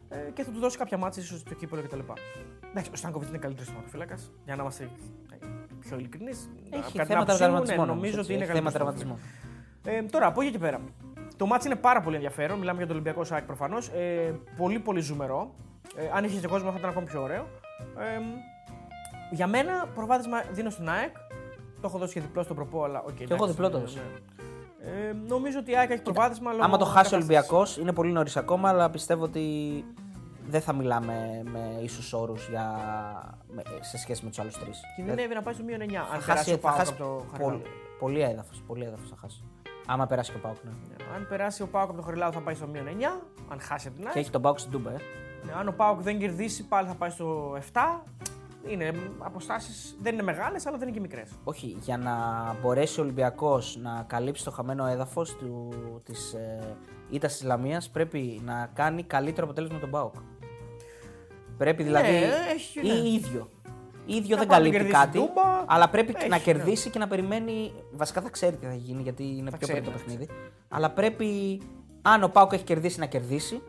ε, 0.09 0.17
και 0.33 0.43
θα 0.43 0.51
του 0.51 0.59
δώσει 0.59 0.77
κάποια 0.77 0.97
μάτια 0.97 1.23
ίσως 1.23 1.39
στο 1.39 1.53
κύπελο 1.53 1.81
κτλ. 1.81 1.99
Εντάξει, 2.69 2.89
ο 2.93 2.95
Στάνκοβιτς 2.95 3.29
είναι 3.29 3.39
καλύτερος 3.39 3.69
θεματοφύλακας. 3.69 4.31
Για 4.45 4.55
να 4.55 4.61
είμαστε 4.61 4.83
ε, 5.31 5.35
πιο 5.79 5.97
ειλικρινείς. 5.97 6.49
Έχει 6.69 6.97
θέματα 7.05 7.35
τραυματισμών. 7.35 7.79
όμως, 7.79 7.95
νομίζω 7.95 8.19
έτσι, 8.19 8.31
ότι 8.31 8.33
είναι 8.33 8.43
έχει 8.43 8.53
θέμα 8.53 8.71
καλύτερο. 8.71 9.17
Τραυματισμών. 9.87 10.05
Ε, 10.05 10.09
τώρα, 10.11 10.25
από 10.27 10.41
εκεί 10.41 10.51
και 10.51 10.57
πέρα. 10.57 10.79
Το 11.37 11.45
ματς 11.45 11.65
είναι 11.65 11.75
πάρα 11.75 12.01
πολύ 12.01 12.15
ενδιαφέρον. 12.15 12.57
Μιλάμε 12.59 12.77
για 12.77 12.87
το 12.87 12.93
Ολυμπιακός 12.93 13.23
ΑΕΚ 13.23 13.45
προφανώς. 13.45 13.87
Ε, 13.87 14.39
πολύ 14.57 14.79
πολύ 14.79 15.01
ζουμερό. 15.01 15.53
Ε, 15.95 16.09
αν 16.13 16.23
είχε 16.23 16.39
και 16.39 16.47
κόσμο 16.47 16.71
θα 16.71 16.77
ήταν 16.77 16.89
ακόμη 16.89 17.05
πιο 17.05 17.21
ωραίο. 17.21 17.47
Ε, 17.97 18.21
για 19.31 19.47
μένα, 19.47 19.87
προβάδισμα 19.95 20.41
δίνω 20.51 20.69
στην 20.69 20.89
ΑΕΚ. 20.89 21.15
Το 21.81 21.87
έχω 21.87 21.97
δώσει 21.97 22.13
και 22.13 22.19
διπλό 22.21 22.43
στον 22.43 22.55
προπό, 22.55 22.83
αλλά 22.83 23.01
οκ. 23.01 23.13
Και 23.15 23.23
εγώ 23.23 23.33
εντάξει, 23.33 23.51
διπλό 23.51 23.69
το 23.69 23.77
ναι, 23.77 23.83
έδωσα. 23.83 23.99
ναι. 23.99 25.09
Ε, 25.09 25.13
νομίζω 25.27 25.59
ότι 25.59 25.71
η 25.71 25.77
ΑΕΚ 25.77 25.89
έχει 25.89 26.01
προβάδισμα. 26.01 26.51
λόγω 26.51 26.63
Άμα 26.63 26.77
το 26.77 26.85
χάσει 26.85 26.97
ο 26.97 27.17
κατάστασης. 27.17 27.29
Ολυμπιακός, 27.29 27.77
είναι 27.77 27.93
πολύ 27.93 28.11
νωρίς 28.11 28.37
ακόμα, 28.37 28.69
αλλά 28.69 28.89
πιστεύω 28.89 29.23
ότι 29.23 29.45
δεν 30.47 30.61
θα 30.61 30.73
μιλάμε 30.73 31.43
με 31.51 31.79
ίσους 31.81 32.13
όρους 32.13 32.49
σε 33.81 33.97
σχέση 33.97 34.23
με 34.23 34.29
τους 34.29 34.39
άλλους 34.39 34.57
τρεις. 34.57 34.81
Κινδυνεύει 34.95 35.33
να 35.33 35.41
πάει 35.41 35.53
στο 35.53 35.63
μείον 35.63 35.79
9. 35.81 35.95
Αν 36.13 36.21
Θα 36.21 36.25
περάσει 36.25 36.29
ο 36.29 36.33
χάσει, 36.33 36.51
θα 36.51 36.57
Πάοκ 36.57 36.77
χάσει 36.77 36.91
από 36.91 37.03
το 37.03 37.09
πολύ, 37.09 37.31
Χαριλάου. 37.31 37.61
πολύ 37.99 38.21
έδαφος. 38.21 38.61
Πολύ 38.67 38.83
έδαφος 38.83 39.09
θα 39.09 39.15
χάσει. 39.21 39.43
Άμα 39.87 40.07
περάσει 40.07 40.31
και 40.31 40.37
ο 40.37 40.39
Πάουκ. 40.39 40.57
Ναι. 40.63 40.71
Ναι, 40.71 41.15
Αν 41.15 41.27
περάσει 41.29 41.61
ο 41.61 41.67
Πάοκ 41.67 41.89
από 41.89 41.97
το 41.97 42.03
Χαριλάου 42.03 42.31
θα 42.31 42.39
πάει 42.39 42.55
στο 42.55 42.67
μείον 42.67 42.85
9. 42.87 42.89
Αν 43.49 43.59
χάσει 43.59 43.87
από 43.87 43.95
την 43.95 44.05
Και 44.05 44.09
ΑΕΚ. 44.09 44.21
έχει 44.21 44.31
τον 44.31 44.41
Πάουκ 44.41 44.59
στην 44.59 44.71
Τούμπα. 44.71 44.91
Ε. 44.91 44.97
Ναι, 45.45 45.51
αν 45.59 45.67
ο 45.67 45.71
Πάοκ 45.71 46.01
δεν 46.01 46.19
κερδίσει, 46.19 46.63
πάλι 46.67 46.87
θα 46.87 46.93
πάει 46.95 47.09
στο 47.09 47.57
7. 47.73 47.79
Είναι 48.67 48.91
αποστάσεις, 49.19 49.97
δεν 50.01 50.13
είναι 50.13 50.23
μεγάλες, 50.23 50.65
αλλά 50.65 50.77
δεν 50.77 50.87
είναι 50.87 50.97
και 50.97 51.01
μικρές. 51.01 51.29
Όχι, 51.43 51.77
για 51.81 51.97
να 51.97 52.13
μπορέσει 52.61 52.99
ο 52.99 53.03
Ολυμπιακός 53.03 53.77
να 53.81 54.03
καλύψει 54.07 54.43
το 54.43 54.51
χαμένο 54.51 54.85
έδαφος 54.85 55.35
της 56.03 56.33
ε, 56.33 56.75
ήττας 57.09 57.31
της 57.31 57.43
Λαμίας, 57.43 57.89
πρέπει 57.89 58.41
να 58.45 58.69
κάνει 58.73 59.03
καλύτερο 59.03 59.45
αποτέλεσμα 59.45 59.79
τον 59.79 59.89
Πάουκ. 59.89 60.13
Πρέπει 61.57 61.83
δηλαδή. 61.83 62.11
Ναι, 62.11 62.35
έχει, 62.53 62.81
ναι. 62.81 62.93
ή 62.93 63.13
ίδιο. 63.13 63.49
Ίδιο 64.07 64.35
Να 64.35 64.41
δεν 64.41 64.47
πάει 64.47 64.57
να 64.59 64.63
καλύπτει 64.63 64.77
κερδίσει 64.77 64.93
κάτι. 64.99 65.11
την 65.11 65.21
Τούμπα. 65.27 65.63
Αλλά 65.65 65.89
πρέπει 65.89 66.13
Έχει, 66.17 66.27
να 66.29 66.35
ναι. 66.35 66.41
κερδίσει 66.43 66.89
και 66.89 66.99
να 66.99 67.07
περιμένει. 67.07 67.73
Βασικά 67.91 68.21
θα 68.21 68.29
ξέρει 68.29 68.55
τι 68.55 68.65
θα 68.65 68.73
γίνει 68.73 69.01
γιατί 69.01 69.23
είναι 69.23 69.49
Θα 69.49 69.57
πιο 69.57 69.67
ξέρει, 69.67 69.81
πριν 69.81 69.93
το 69.93 69.97
ναι. 69.97 70.03
παιχνίδι. 70.03 70.29
Αλλά 70.69 70.89
πρέπει, 70.91 71.61
αν 72.01 72.23
ο 72.23 72.27
Πάουκ 72.29 72.53
έχει 72.53 72.63
κερδίσει, 72.63 72.99
να 72.99 73.05
κερδίσει. 73.05 73.61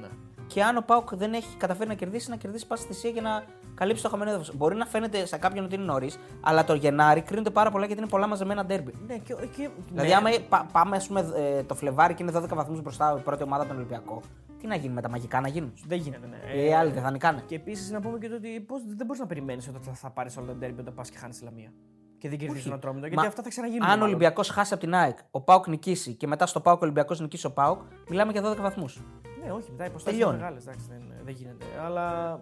Ναι. 0.00 0.06
Και 0.46 0.62
αν 0.62 0.76
ο 0.76 0.82
Πάουκ 0.86 1.14
δεν 1.14 1.32
έχει 1.32 1.56
καταφέρει 1.56 1.88
να 1.88 1.94
κερδίσει, 1.94 2.30
να 2.30 2.36
κερδίσει 2.36 2.66
πάση 2.66 2.86
θυσία 2.86 3.10
για 3.10 3.22
να 3.22 3.44
καλύψει 3.74 4.02
το 4.02 4.08
χαμένο 4.08 4.30
έδαφος. 4.30 4.56
Μπορεί 4.56 4.74
να 4.76 4.86
φαίνεται 4.86 5.26
σε 5.26 5.36
κάποιον 5.36 5.64
ότι 5.64 5.74
είναι 5.74 5.84
νωρίς, 5.84 6.18
αλλά 6.40 6.64
το 6.64 6.74
Γενάρη 6.74 7.20
κρίνονται 7.20 7.50
πάρα 7.50 7.70
πολλά 7.70 7.86
γιατί 7.86 8.00
είναι 8.00 8.10
πολλά 8.10 8.26
μαζεμένα 8.26 8.64
ντέρμπι. 8.64 8.94
Ναι, 9.06 9.16
και, 9.16 9.34
και, 9.56 9.68
Δηλαδή, 9.88 10.08
ναι. 10.08 10.14
άμα 10.14 10.28
πα- 10.48 10.66
πάμε 10.72 10.96
ας 10.96 11.06
πούμε, 11.06 11.32
ε, 11.36 11.62
το 11.62 11.74
Φλεβάρι 11.74 12.14
και 12.14 12.22
είναι 12.22 12.32
12 12.38 12.54
βαθμούς 12.54 12.82
μπροστά 12.82 13.14
η 13.18 13.20
πρώτη 13.22 13.42
ομάδα 13.42 13.66
των 13.66 13.76
Ολυμπιακό, 13.76 14.20
Τι 14.62 14.68
να 14.68 14.74
γίνει 14.74 14.94
με 14.94 15.00
τα 15.00 15.08
μαγικά 15.08 15.40
να 15.40 15.48
γίνουν. 15.48 15.72
Δεν 15.86 15.98
γίνεται, 15.98 16.26
ναι. 16.26 16.60
Οι 16.60 16.74
άλλοι 16.74 16.92
δεν 16.92 17.02
θα 17.02 17.10
νικάνε. 17.10 17.42
Και 17.46 17.54
επίσης 17.54 17.90
να 17.90 18.00
πούμε 18.00 18.18
και 18.18 18.28
το 18.28 18.34
ότι 18.34 18.60
πώς, 18.60 18.82
δεν 18.86 19.06
μπορείς 19.06 19.20
να 19.20 19.26
περιμένεις 19.26 19.68
ότι 19.68 19.78
θα, 19.82 19.92
θα 19.92 20.10
πάρεις 20.10 20.36
όλα 20.36 20.46
τα 20.46 20.54
ντέρμπι 20.54 20.80
όταν 20.80 20.94
πας 20.94 21.10
και 21.10 21.18
χάνεις 21.18 21.38
τη 21.38 21.44
Λαμία. 21.44 21.72
Και 22.18 22.28
δεν 22.28 22.38
κερδίζεις 22.38 22.64
τον 22.64 22.72
Ατρόμητο. 22.72 23.06
Γιατί 23.06 23.22
Μα 23.22 23.28
αυτά 23.28 23.42
θα 23.42 23.48
ξαναγίνουν. 23.48 23.82
Αν 23.82 23.88
ο 23.88 23.92
μάλλον. 23.92 24.08
Ολυμπιακός 24.08 24.48
χάσει 24.48 24.74
από 24.74 24.82
την 24.82 24.94
ΑΕΚ, 24.94 25.18
ο 25.30 25.40
Πάουκ 25.40 25.66
νικήσει 25.66 26.14
και 26.14 26.26
μετά 26.26 26.46
στο 26.46 26.60
Πάουκ 26.60 26.80
ο 26.80 26.84
Ολυμπιακός 26.84 27.20
νικήσει 27.20 27.46
ο 27.46 27.52
Πάουκ, 27.52 27.80
μιλάμε 28.08 28.32
για 28.32 28.42
12 28.42 28.56
βαθμούς. 28.56 29.02
Ναι, 29.44 29.52
όχι, 29.52 29.70
μετά 29.70 29.84
οι 29.84 29.86
υποστάσει 29.88 30.16
είναι 30.16 30.24
Τελειώνει. 30.24 30.42
μεγάλε. 30.42 30.58
Δεν, 30.88 31.12
δεν 31.24 31.34
γίνεται. 31.34 31.64
Αλλά 31.84 32.32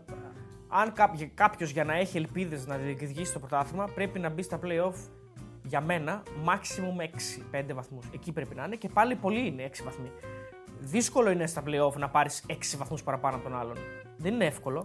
αν 0.69 0.93
κάποιος 1.35 1.71
για 1.71 1.85
να 1.85 1.95
έχει 1.95 2.17
ελπίδες 2.17 2.67
να 2.67 2.77
διεκδικήσει 2.77 3.33
το 3.33 3.39
πρωτάθλημα 3.39 3.85
πρέπει 3.95 4.19
να 4.19 4.29
μπει 4.29 4.43
στα 4.43 4.59
playoff 4.63 4.95
για 5.65 5.81
μένα 5.81 6.23
maximum 6.45 7.01
6-5 7.57 7.65
βαθμούς. 7.75 8.07
Εκεί 8.15 8.33
πρέπει 8.33 8.55
να 8.55 8.65
είναι 8.65 8.77
και 8.77 8.89
πάλι 8.89 9.15
πολύ 9.17 9.47
είναι 9.47 9.71
6 9.73 9.85
βαθμοί. 9.85 10.11
Δύσκολο 10.81 11.31
είναι 11.31 11.47
στα 11.47 11.63
playoff 11.67 11.95
να 11.97 12.09
πάρεις 12.09 12.45
6 12.49 12.55
βαθμούς 12.77 13.03
παραπάνω 13.03 13.37
από 13.37 13.45
τον 13.45 13.59
άλλον. 13.59 13.77
Δεν 14.17 14.35
είναι 14.35 14.45
εύκολο. 14.45 14.85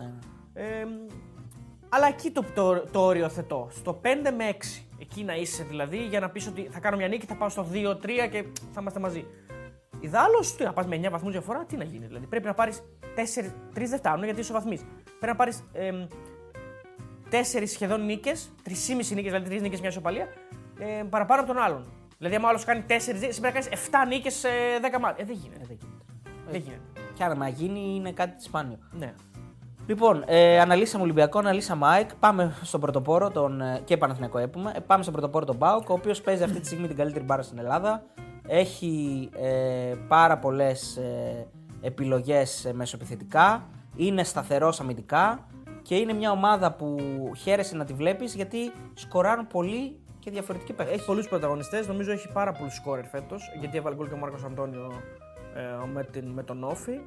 Ε, 0.53 0.85
αλλά 1.89 2.07
εκεί 2.07 2.31
το, 2.31 2.45
το, 2.55 2.79
το 2.79 2.99
όριο 2.99 3.29
θετώ. 3.29 3.67
Στο 3.71 4.01
5 4.03 4.07
με 4.37 4.51
6. 4.51 4.55
Εκεί 4.99 5.23
να 5.23 5.35
είσαι 5.35 5.63
δηλαδή 5.63 5.97
για 5.97 6.19
να 6.19 6.29
πεις 6.29 6.47
ότι 6.47 6.67
θα 6.71 6.79
κάνω 6.79 6.97
μια 6.97 7.07
νίκη, 7.07 7.25
θα 7.25 7.35
πάω 7.35 7.49
στο 7.49 7.67
2-3 7.73 7.95
και 8.31 8.45
θα 8.73 8.81
είμαστε 8.81 8.99
μαζί. 8.99 9.25
Ιδάλω, 9.99 10.39
τι 10.57 10.63
να 10.63 10.73
πας 10.73 10.85
με 10.85 10.95
9 10.95 11.09
βαθμούς 11.09 11.31
διαφορά, 11.31 11.65
τι 11.65 11.77
να 11.77 11.83
γίνει. 11.83 12.05
Δηλαδή 12.05 12.25
πρέπει 12.27 12.45
να 12.45 12.53
πάρεις 12.53 12.83
4, 13.15 13.45
3 13.45 13.51
δεν 13.73 13.97
φτάνουν 13.97 14.23
γιατί 14.23 14.39
είσαι 14.39 14.53
βαθμεί. 14.53 14.77
Πρέπει 15.03 15.25
να 15.25 15.35
πάρεις 15.35 15.63
ε, 15.73 16.07
4 17.31 17.63
σχεδόν 17.65 18.05
νίκες, 18.05 18.51
3,5 18.63 18.71
νίκες, 18.97 19.15
δηλαδή 19.15 19.57
3 19.57 19.61
νίκες 19.61 19.79
μια 19.79 19.89
ισοπαλία, 19.89 20.27
ε, 20.79 21.03
παραπάνω 21.09 21.41
από 21.41 21.53
τον 21.53 21.61
άλλον. 21.61 21.85
Δηλαδή, 22.17 22.35
αν 22.35 22.43
ο 22.43 22.47
άλλος 22.47 22.63
κάνει 22.63 22.83
4, 22.87 22.91
εσύ 22.91 23.17
πρέπει 23.17 23.41
να 23.41 23.51
κάνεις 23.51 23.67
7 23.67 24.07
νίκες 24.07 24.33
σε 24.33 24.49
10 24.81 24.99
μάτια. 24.99 25.23
Ε, 25.23 25.27
δεν 25.27 25.35
γίνεται. 25.35 25.65
δεν 25.67 25.77
γίνεται. 25.81 26.05
Δεν 26.51 26.61
γίνεται. 26.61 26.81
Και 27.13 27.23
άμα 27.23 27.47
γίνει 27.47 27.95
είναι 27.95 28.11
κάτι 28.11 28.43
σπάνιο. 28.43 28.77
Ναι. 28.91 29.13
Λοιπόν, 29.87 30.23
ε, 30.25 30.59
αναλύσαμε 30.59 31.03
Ολυμπιακό, 31.03 31.39
αναλύσαμε 31.39 31.87
ΑΕΚ. 31.87 32.15
Πάμε 32.15 32.55
στον 32.61 32.79
πρωτοπόρο 32.79 33.31
τον, 33.31 33.61
ε, 33.61 33.81
και 33.83 33.97
Παναθηναϊκό 33.97 34.37
έπουμε. 34.37 34.71
Ε, 34.75 34.79
πάμε 34.79 35.01
στον 35.01 35.13
πρωτοπόρο 35.13 35.45
τον 35.45 35.55
Μπάουκ, 35.55 35.89
ο 35.89 35.93
οποίος 35.93 36.21
παίζει 36.21 36.43
αυτή 36.43 36.59
τη 36.59 36.65
στιγμή 36.65 36.87
την 36.87 36.95
καλύτερη 36.95 37.25
μπάρα 37.25 37.41
στην 37.41 37.57
Ελλάδα. 37.57 38.03
Έχει 38.47 39.29
ε, 39.35 39.93
πάρα 40.07 40.37
πολλές 40.37 40.97
ε, 40.97 41.47
επιλογές 41.81 42.71
μεσοπιθετικά. 42.73 43.69
Είναι 43.95 44.23
σταθερός 44.23 44.79
αμυντικά 44.79 45.47
και 45.81 45.95
είναι 45.95 46.13
μια 46.13 46.31
ομάδα 46.31 46.71
που 46.71 46.97
χαίρεσαι 47.37 47.75
να 47.75 47.85
τη 47.85 47.93
βλέπεις 47.93 48.35
γιατί 48.35 48.71
σκοράρουν 48.93 49.47
πολύ 49.47 49.99
και 50.25 50.31
διαφορετικοί 50.31 50.73
παίχτε. 50.73 50.93
Έχει 50.93 51.05
πολλούς 51.05 51.27
πρωταγωνιστές, 51.27 51.87
νομίζω 51.87 52.11
έχει 52.11 52.27
πάρα 52.31 52.51
πολλούς 52.51 52.73
σκόρερ 52.73 53.05
φέτος. 53.05 53.51
Γιατί 53.59 53.77
έβαλε 53.77 53.95
γκολ 53.95 54.07
και 54.07 54.13
ο 54.13 54.17
Μάρκος 54.17 54.43
Αντώνιο 54.43 54.91
ε, 55.55 55.87
με, 55.93 56.03
την, 56.03 56.27
με 56.27 56.43
τον 56.43 56.63
Όφη. 56.63 56.99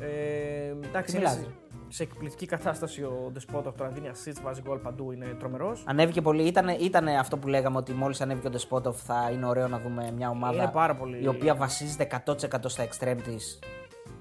Ε, 0.00 0.74
εντάξει, 0.88 1.16
είναι 1.16 1.24
Μιλάζει. 1.24 1.42
σε, 1.42 1.50
σε 1.88 2.02
εκπληκτική 2.02 2.46
κατάσταση 2.46 3.02
ο 3.02 3.28
Ντεσπότοφ 3.32 3.74
τώρα 3.76 3.90
δίνει 3.90 4.10
assist, 4.12 4.36
βάζει 4.42 4.60
γκολ 4.60 4.78
παντού, 4.78 5.12
είναι 5.12 5.26
τρομερός. 5.38 5.82
Ανέβηκε 5.86 6.22
πολύ. 6.22 6.42
Ήταν, 6.42 6.68
ήτανε 6.68 7.18
αυτό 7.18 7.36
που 7.38 7.48
λέγαμε 7.48 7.76
ότι 7.76 7.92
μόλις 7.92 8.20
ανέβηκε 8.20 8.46
ο 8.46 8.50
Ντεσπότοφ 8.50 9.02
θα 9.02 9.30
είναι 9.32 9.46
ωραίο 9.46 9.68
να 9.68 9.78
δούμε 9.78 10.12
μια 10.16 10.30
ομάδα 10.30 10.54
Είναι 10.62 10.70
πάρα 10.72 10.94
πολύ- 10.94 11.22
η 11.22 11.26
οποία 11.26 11.54
βασίζεται 11.54 12.02
100% 12.02 12.68
στα 12.68 12.84
extreme 12.88 13.18
της 13.24 13.58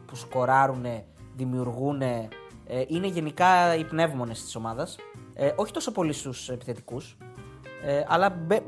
που 0.06 0.16
σκοράρουν, 0.16 0.86
δημιουργούν. 1.36 2.02
Ε, 2.02 2.28
είναι 2.88 3.08
γενικά 3.08 3.76
οι 3.76 3.84
πνεύμονες 3.86 4.44
της 4.44 4.56
ομάδας. 4.56 4.98
Ε, 5.34 5.52
όχι 5.56 5.72
τόσο 5.74 5.92
πολύ 5.92 6.14
στους 6.14 6.50
επιθετικούς. 6.50 7.18
Ε, 7.86 8.04
αλλά 8.08 8.30
μπε- 8.30 8.64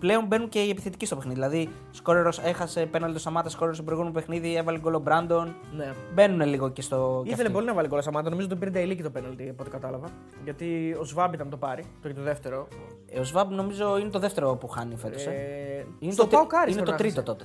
πλέον 0.00 0.26
μπαίνουν 0.26 0.48
και 0.48 0.58
οι 0.62 0.70
επιθετικοί 0.70 1.06
στο 1.06 1.16
παιχνίδι. 1.16 1.34
Δηλαδή, 1.40 1.68
σκόρερος 1.90 2.38
έχασε 2.38 2.86
πέναλτι 2.86 3.14
το 3.14 3.20
Σαμάτα, 3.20 3.48
σκόρερος 3.48 3.76
στο 3.76 3.84
προηγούμενο 3.84 4.14
παιχνίδι, 4.14 4.56
έβαλε 4.56 4.78
γκολ 4.78 4.94
ο 4.94 4.98
Μπράντον. 4.98 5.54
Ναι. 5.76 5.92
Μπαίνουν 6.14 6.48
λίγο 6.48 6.68
και 6.70 6.82
στο. 6.82 7.20
και 7.24 7.28
Ήθελε 7.28 7.42
αυτοί. 7.42 7.52
πολύ 7.54 7.66
να 7.66 7.74
βάλει 7.74 7.88
γκολ 7.88 8.00
Σαμάτα, 8.02 8.30
νομίζω 8.30 8.48
τον 8.48 8.58
πήρε 8.58 8.70
νταηλίκι 8.70 9.02
το 9.02 9.10
πέναλτι 9.10 9.48
από 9.48 9.62
ό,τι 9.62 9.70
κατάλαβα. 9.70 10.08
Γιατί 10.44 10.96
ο 11.00 11.04
Σβάμπ 11.04 11.34
ήταν 11.34 11.46
να 11.46 11.50
το 11.52 11.56
πάρει, 11.58 11.84
το 12.02 12.08
και 12.08 12.14
το 12.14 12.22
δεύτερο. 12.22 12.68
Ε, 13.06 13.20
ο 13.20 13.24
Σβάμπ 13.24 13.50
νομίζω 13.52 13.98
είναι 13.98 14.10
το 14.10 14.18
δεύτερο 14.18 14.56
που 14.56 14.68
χάνει 14.68 14.96
φέτος. 14.96 15.26
Ε. 15.26 15.30
Ε, 15.30 15.86
Είναι 15.98 16.12
στο 16.12 16.22
το, 16.22 16.28
τρι- 16.28 16.38
ΠΑΟΚ 16.40 16.46
Άρη 16.46 16.72
είναι 16.72 16.82
το 16.82 16.94
τρίτο 16.94 17.22
τότε. 17.22 17.44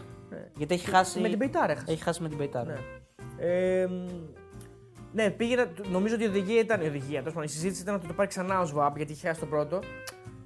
Γιατί 0.57 0.74
έχει 0.74 0.89
χάσει. 0.89 1.20
Με 1.20 1.30
την 1.30 1.38
Πεϊτάρα 1.38 1.72
έχασε. 1.72 1.91
Έχει 1.91 2.03
χάσει 2.03 2.22
με 2.22 2.28
την 2.30 2.38
Πεϊτάρα. 2.38 2.66
Ναι. 2.66 2.80
Ε, 3.47 3.89
ναι, 5.13 5.30
πήγε, 5.30 5.55
νομίζω 5.91 6.16
ότι 6.16 6.24
η 6.24 6.28
οδηγία 6.28 6.59
ήταν. 6.59 6.82
Η 6.82 6.88
οδηγία, 6.88 7.18
τέλος 7.20 7.34
πάντων, 7.34 7.43
η 7.43 7.47
συζήτηση 7.51 7.82
ήταν 7.82 7.95
ότι 7.95 8.07
το 8.07 8.13
πάρει 8.13 8.30
ξανά 8.30 8.59
ο 8.61 8.66
Σβάμπ 8.66 8.95
γιατί 8.97 9.11
είχε 9.11 9.28
χάσει 9.28 9.39
το 9.39 9.45
πρώτο. 9.45 9.80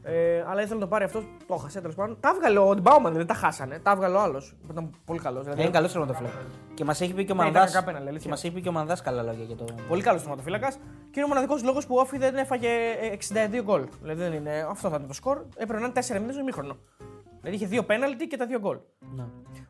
Ε, 0.03 0.43
αλλά 0.47 0.61
ήθελε 0.61 0.73
να 0.73 0.79
το 0.79 0.87
πάρει 0.87 1.03
αυτός, 1.03 1.23
το 1.47 1.53
έχασε 1.53 1.79
τέλος 1.81 1.95
πάντων. 1.95 2.17
Τα 2.19 2.29
έβγαλε 2.35 2.59
ο 2.59 2.75
Ντμπάουμαν, 2.75 3.13
δεν 3.13 3.25
τα 3.25 3.33
χάσανε. 3.33 3.79
Τα 3.79 3.91
έβγαλε 3.91 4.15
ο 4.15 4.19
άλλος. 4.21 4.55
Που 4.65 4.71
ήταν 4.71 4.89
πολύ 5.05 5.19
καλός. 5.19 5.43
Δηλαδή, 5.43 5.61
Είναι 5.61 5.71
καλός 5.71 5.91
τερματοφύλακα. 5.91 6.35
Και 6.73 6.83
μας 6.83 7.01
έχει 7.01 7.13
πει 7.13 7.25
και 7.25 7.31
ο 7.31 7.35
Ναι, 7.35 7.43
Μανδά. 7.43 7.59
ήταν 7.59 7.71
κακά 7.71 7.85
πέναλτι, 7.85 8.03
Και 8.05 8.09
αλήθεια. 8.09 8.29
μας 8.29 8.43
έχει 8.43 8.53
πει 8.53 8.61
και 8.61 8.69
ο 8.69 8.71
Μανδάς 8.71 9.01
καλά 9.01 9.23
λόγια 9.23 9.43
για 9.45 9.55
το. 9.55 9.65
Πολύ 9.87 10.01
καλός 10.01 10.23
θεματοφύλακας. 10.23 10.75
Και 10.75 11.19
είναι 11.19 11.23
ο 11.23 11.27
μοναδικός 11.27 11.63
λόγος 11.63 11.85
που 11.87 11.95
ο 11.95 11.99
Όφη 11.99 12.17
δεν 12.17 12.35
έφαγε 12.35 12.67
ε, 12.67 13.17
62 13.59 13.61
γκολ. 13.63 13.83
Δηλαδή 14.01 14.21
δεν 14.21 14.33
είναι, 14.33 14.65
αυτό 14.69 14.89
θα 14.89 14.95
είναι 14.99 15.07
το 15.07 15.13
σκορ. 15.13 15.37
Έπρεπε 15.55 15.79
να 15.81 15.85
είναι 15.85 15.93
4 16.07 16.19
μήνε 16.19 16.33
ημίχρονο. 16.39 16.77
Δηλαδή 17.41 17.55
είχε 17.57 17.65
δύο 17.65 17.83
πέναλτι 17.83 18.27
και 18.27 18.37
τα 18.37 18.45
δύο 18.45 18.59
γκολ. 18.59 18.77
Ναι. 19.15 19.23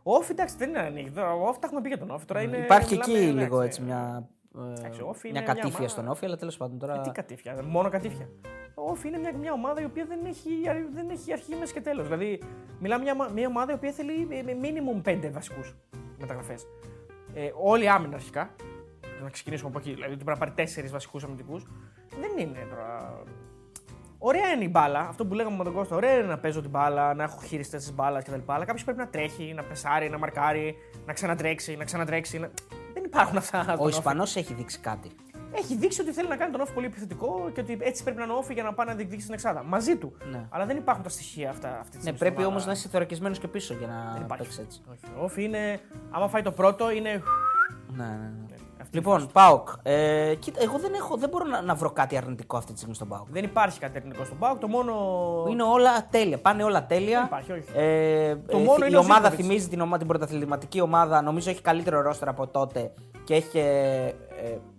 Ο 0.04 0.14
Όφη 0.16 0.32
εντάξει 0.32 0.56
δεν 0.58 0.70
είναι 0.70 0.80
ανοίγει. 0.80 1.10
Τώρα, 1.12 1.34
Ο 1.34 1.48
Όφη 1.48 1.60
τα 1.60 1.66
έχουμε 1.68 1.82
πει 1.82 1.88
για 1.88 1.98
τον 1.98 2.12
Όφη. 2.12 2.26
Τώρα 2.26 2.42
είναι, 2.42 2.58
Υπάρχει 2.58 2.94
εκεί 2.94 3.12
μιλάμε, 3.12 3.26
εντάξει, 3.30 3.44
λίγο 3.44 3.62
έτσι 3.62 3.82
μια. 3.82 4.28
Ε, 4.58 4.80
Εντάξει, 4.80 5.02
ο 5.02 5.08
Όφη 5.10 5.32
μια 5.32 5.41
είναι 5.41 5.45
μια 5.45 5.54
κατήφια 5.54 5.78
ομάδα- 5.78 5.88
στον 5.88 6.08
Όφη, 6.08 6.26
αλλά 6.26 6.36
τέλος 6.36 6.58
πάντων 6.58 6.80
τώρα. 6.80 6.93
Ε, 6.93 7.02
τι 7.02 7.10
κατήφια, 7.12 7.64
μόνο 7.64 7.89
κατήφια. 7.89 8.30
Ο 8.76 8.89
Όφη 8.89 9.08
είναι 9.08 9.18
μια, 9.18 9.34
μια 9.38 9.54
ομάδα 9.54 9.82
η 9.82 9.86
οποία 9.86 10.06
δεν 10.06 10.26
έχει, 10.26 10.50
δεν 10.93 11.10
έχει 11.10 11.32
αρχή, 11.32 11.56
μέση 11.56 11.74
και 11.74 11.82
τέλος. 11.82 12.06
Δηλαδή, 12.06 12.41
μιλάμε 12.80 13.04
μια, 13.04 13.30
μια 13.34 13.47
ομάδα 13.47 13.72
η 13.72 13.76
οποία 13.76 13.91
θέλει 13.91 14.28
μίνιμουμ 14.60 15.02
5 15.06 15.30
βασικούς 15.32 15.76
μεταγραφές. 16.20 16.68
Ε, 17.34 17.52
όλη 17.62 17.89
άμυνα 17.89 18.16
αρχικά. 18.16 18.50
Να 19.24 19.30
ξεκινήσουμε 19.30 19.70
από 19.70 19.80
εκεί. 19.80 19.93
Δηλαδή, 19.93 20.14
ότι 20.14 20.24
πρέπει 20.24 20.39
να 20.39 20.45
πάρει 20.45 20.70
4 20.70 20.91
βασικούς 20.91 21.24
αμυντικούς. 21.24 21.66
Δεν 22.20 22.47
είναι 22.47 22.66
τώρα. 22.70 23.24
Ωραία 24.18 24.47
είναι 24.47 24.64
η 24.64 24.70
μπάλα, 24.72 25.00
αυτό 25.00 25.26
που 25.26 25.34
λέγαμε 25.34 25.58
με 25.58 25.64
τον 25.64 25.74
Κώστα. 25.74 25.95
Ωραία 25.95 26.14
είναι 26.14 26.28
να 26.28 26.38
παίζω 26.39 26.62
την 26.62 26.70
μπάλα, 26.70 27.14
να 27.14 27.24
έχω 27.24 27.41
χειριστέ 27.41 27.78
τη 27.78 27.91
μπάλας 27.93 28.24
κτλ. 28.24 28.39
Αλλά 28.45 28.66
κάποιος 28.66 28.84
πρέπει 28.84 29.00
να 29.00 29.08
τρέχει, 29.08 29.54
να 29.54 29.64
πεσάρει, 29.64 30.10
να 30.10 30.18
μαρκάρει, 30.18 30.76
να 31.06 31.14
ξανατρέξει, 31.14 31.76
να 31.76 31.84
ξανατρέξει. 31.84 32.39
Να... 32.39 32.50
Δεν 33.00 33.08
υπάρχουν 33.12 33.38
αυτά. 33.38 33.62
στον 33.64 33.76
Ο 33.80 33.82
Όφη. 33.84 33.89
Ισπανός 33.89 34.36
έχει 34.36 34.54
δείξει 34.54 34.80
κάτι. 34.80 35.12
Έχει 35.52 35.76
δείξει 35.76 36.02
ότι 36.02 36.12
θέλει 36.12 36.28
να 36.28 36.36
κάνει 36.36 36.52
τον 36.52 36.62
όφη 36.62 36.74
πολύ 36.74 36.86
επιθετικό 36.86 37.50
και 37.54 37.62
ότι 37.62 37.78
έτσι 37.82 38.04
πρέπει 38.04 38.18
να 38.18 38.24
είναι 38.24 38.34
όφη 38.34 38.54
για 38.54 38.64
να 38.64 38.74
πάει 38.74 38.88
να 38.88 38.93
διεκδικήσει 38.93 39.26
την 39.26 39.34
εξάδα. 39.36 39.64
Μαζί 39.64 39.95
του. 39.97 40.14
Ναι. 40.32 40.45
Αλλά 40.50 40.66
δεν 40.66 40.78
υπάρχουν 40.78 41.04
τα 41.04 41.10
στοιχεία 41.10 41.50
αυτά 41.50 41.68
αυτή 41.70 41.89
τη 41.89 41.95
Ναι, 41.95 42.02
στιγμή. 42.02 42.20
πρέπει 42.20 42.34
στην 42.36 42.45
όμως 42.45 42.62
ομάδα. 42.62 42.72
να 42.72 42.78
είσαι 42.80 42.89
θωρακισμένο 42.89 43.36
και 43.36 43.47
πίσω 43.47 43.74
για 43.74 43.88
να 43.88 44.12
Δεν 44.14 44.22
υπάρχει. 44.22 44.43
παίξεις 44.43 44.60
έτσι. 44.64 44.82
Όχι. 44.91 45.00
Ο 45.20 45.24
όφη 45.24 45.43
είναι. 45.43 45.80
Άμα 46.12 46.28
φάει 46.28 46.41
το 46.41 46.52
πρώτο 46.52 46.91
είναι. 46.91 47.22
Ναι, 47.95 48.04
ναι, 48.06 48.32
ναι. 48.50 48.56
Αυτή 48.90 48.98
Λοιπόν, 48.98 49.30
Πάοκ. 49.34 49.70
Ε, 49.84 50.36
κοίτα, 50.40 50.60
εγώ 50.64 50.78
δεν, 50.78 50.94
έχω, 50.94 51.18
δεν 51.18 51.30
μπορώ 51.30 51.46
να, 51.46 51.62
να 51.62 51.76
βρω 51.76 51.92
κάτι 51.92 52.18
αρνητικό 52.18 52.58
αυτή 52.58 52.72
τη 52.72 52.78
στιγμή 52.78 52.96
στον 52.96 53.08
Πάοκ. 53.08 53.28
Δεν 53.30 53.44
υπάρχει 53.44 53.80
κάτι 53.80 53.98
αρνητικό 53.98 54.24
στον 54.24 54.38
Πάουκ. 54.38 54.60
Το 54.60 54.68
μόνο. 54.68 54.94
Είναι 55.50 55.64
όλα 55.64 56.08
τέλεια. 56.10 56.38
Πάνε 56.38 56.64
όλα 56.64 56.86
τέλεια. 56.86 57.18
Δεν 57.18 57.26
υπάρχει, 57.26 57.52
όχι. 57.52 57.64
Ε, 57.74 58.36
Το 58.36 58.58
ε, 58.58 58.62
μόνο 58.64 58.86
η 58.86 58.88
είναι 58.88 58.98
ο 58.98 59.00
ομάδα 59.00 59.20
Ζήκοβιτς. 59.30 59.48
θυμίζει 59.48 59.68
την, 59.68 59.82
ομα, 59.82 59.98
την 59.98 60.08
πρωταθληματική 60.08 60.82
ομάδα. 60.82 61.22
Νομίζω 61.22 61.50
έχει 61.50 61.62
καλύτερο 61.62 62.02
ρόστερα 62.02 62.32
από 62.32 62.48
τότε 62.48 62.94
και 63.24 63.34
έχει 63.34 63.60
ε, 63.60 64.06
ε, 64.06 64.14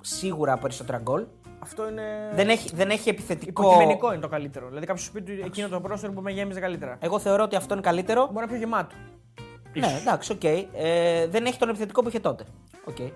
σίγουρα 0.00 0.56
περισσότερα 0.58 0.98
γκολ. 0.98 1.24
Αυτό 1.58 1.88
είναι. 1.88 2.02
Δεν 2.34 2.48
έχει, 2.48 2.70
δεν 2.74 2.90
έχει 2.90 3.08
επιθετικό. 3.08 3.62
Υποκειμενικό 3.62 4.12
είναι 4.12 4.20
το 4.20 4.28
καλύτερο. 4.28 4.66
Δηλαδή 4.68 4.86
κάποιος 4.86 5.04
σου 5.04 5.12
πει 5.12 5.18
ότι 5.18 5.42
εκείνο 5.44 5.68
το 5.68 5.80
πρόσωπο 5.80 6.12
που 6.12 6.20
με 6.20 6.30
γέμιζε 6.30 6.60
καλύτερα. 6.60 6.96
Εγώ 7.00 7.18
θεωρώ 7.18 7.42
ότι 7.42 7.56
αυτό 7.56 7.74
είναι 7.74 7.82
καλύτερο. 7.82 8.20
Μπορεί 8.20 8.34
να 8.34 8.40
είναι 8.42 8.50
πιο 8.50 8.58
γεμάτο. 8.58 8.94
Ναι, 9.74 9.98
εντάξει, 10.00 10.32
οκ. 10.32 10.44
Ε, 10.44 11.26
δεν 11.26 11.44
έχει 11.44 11.58
τον 11.58 11.68
επιθετικό 11.68 12.02
που 12.02 12.08
είχε 12.08 12.20
τότε. 12.20 12.44
Okay. 12.90 13.10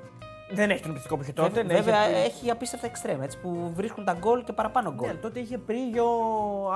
Δεν 0.55 0.71
έχει 0.71 0.81
τον 0.81 0.91
επιθετικό 0.91 1.17
που 1.17 1.23
είχε 1.23 1.33
τότε. 1.33 1.63
ναι, 1.63 1.75
Βέβαια, 1.75 2.11
είχε- 2.11 2.19
έχει 2.25 2.51
απίστευτα 2.51 2.87
εξτρέμ 2.87 3.23
έτσι, 3.23 3.39
που 3.39 3.71
βρίσκουν 3.75 4.05
τα 4.05 4.13
γκολ 4.19 4.45
και 4.45 4.53
παραπάνω 4.53 4.95
γκολ. 4.95 5.09
Ναι, 5.09 5.15
τότε 5.15 5.41
είχε 5.41 5.59
Πρίγιο, 5.59 6.07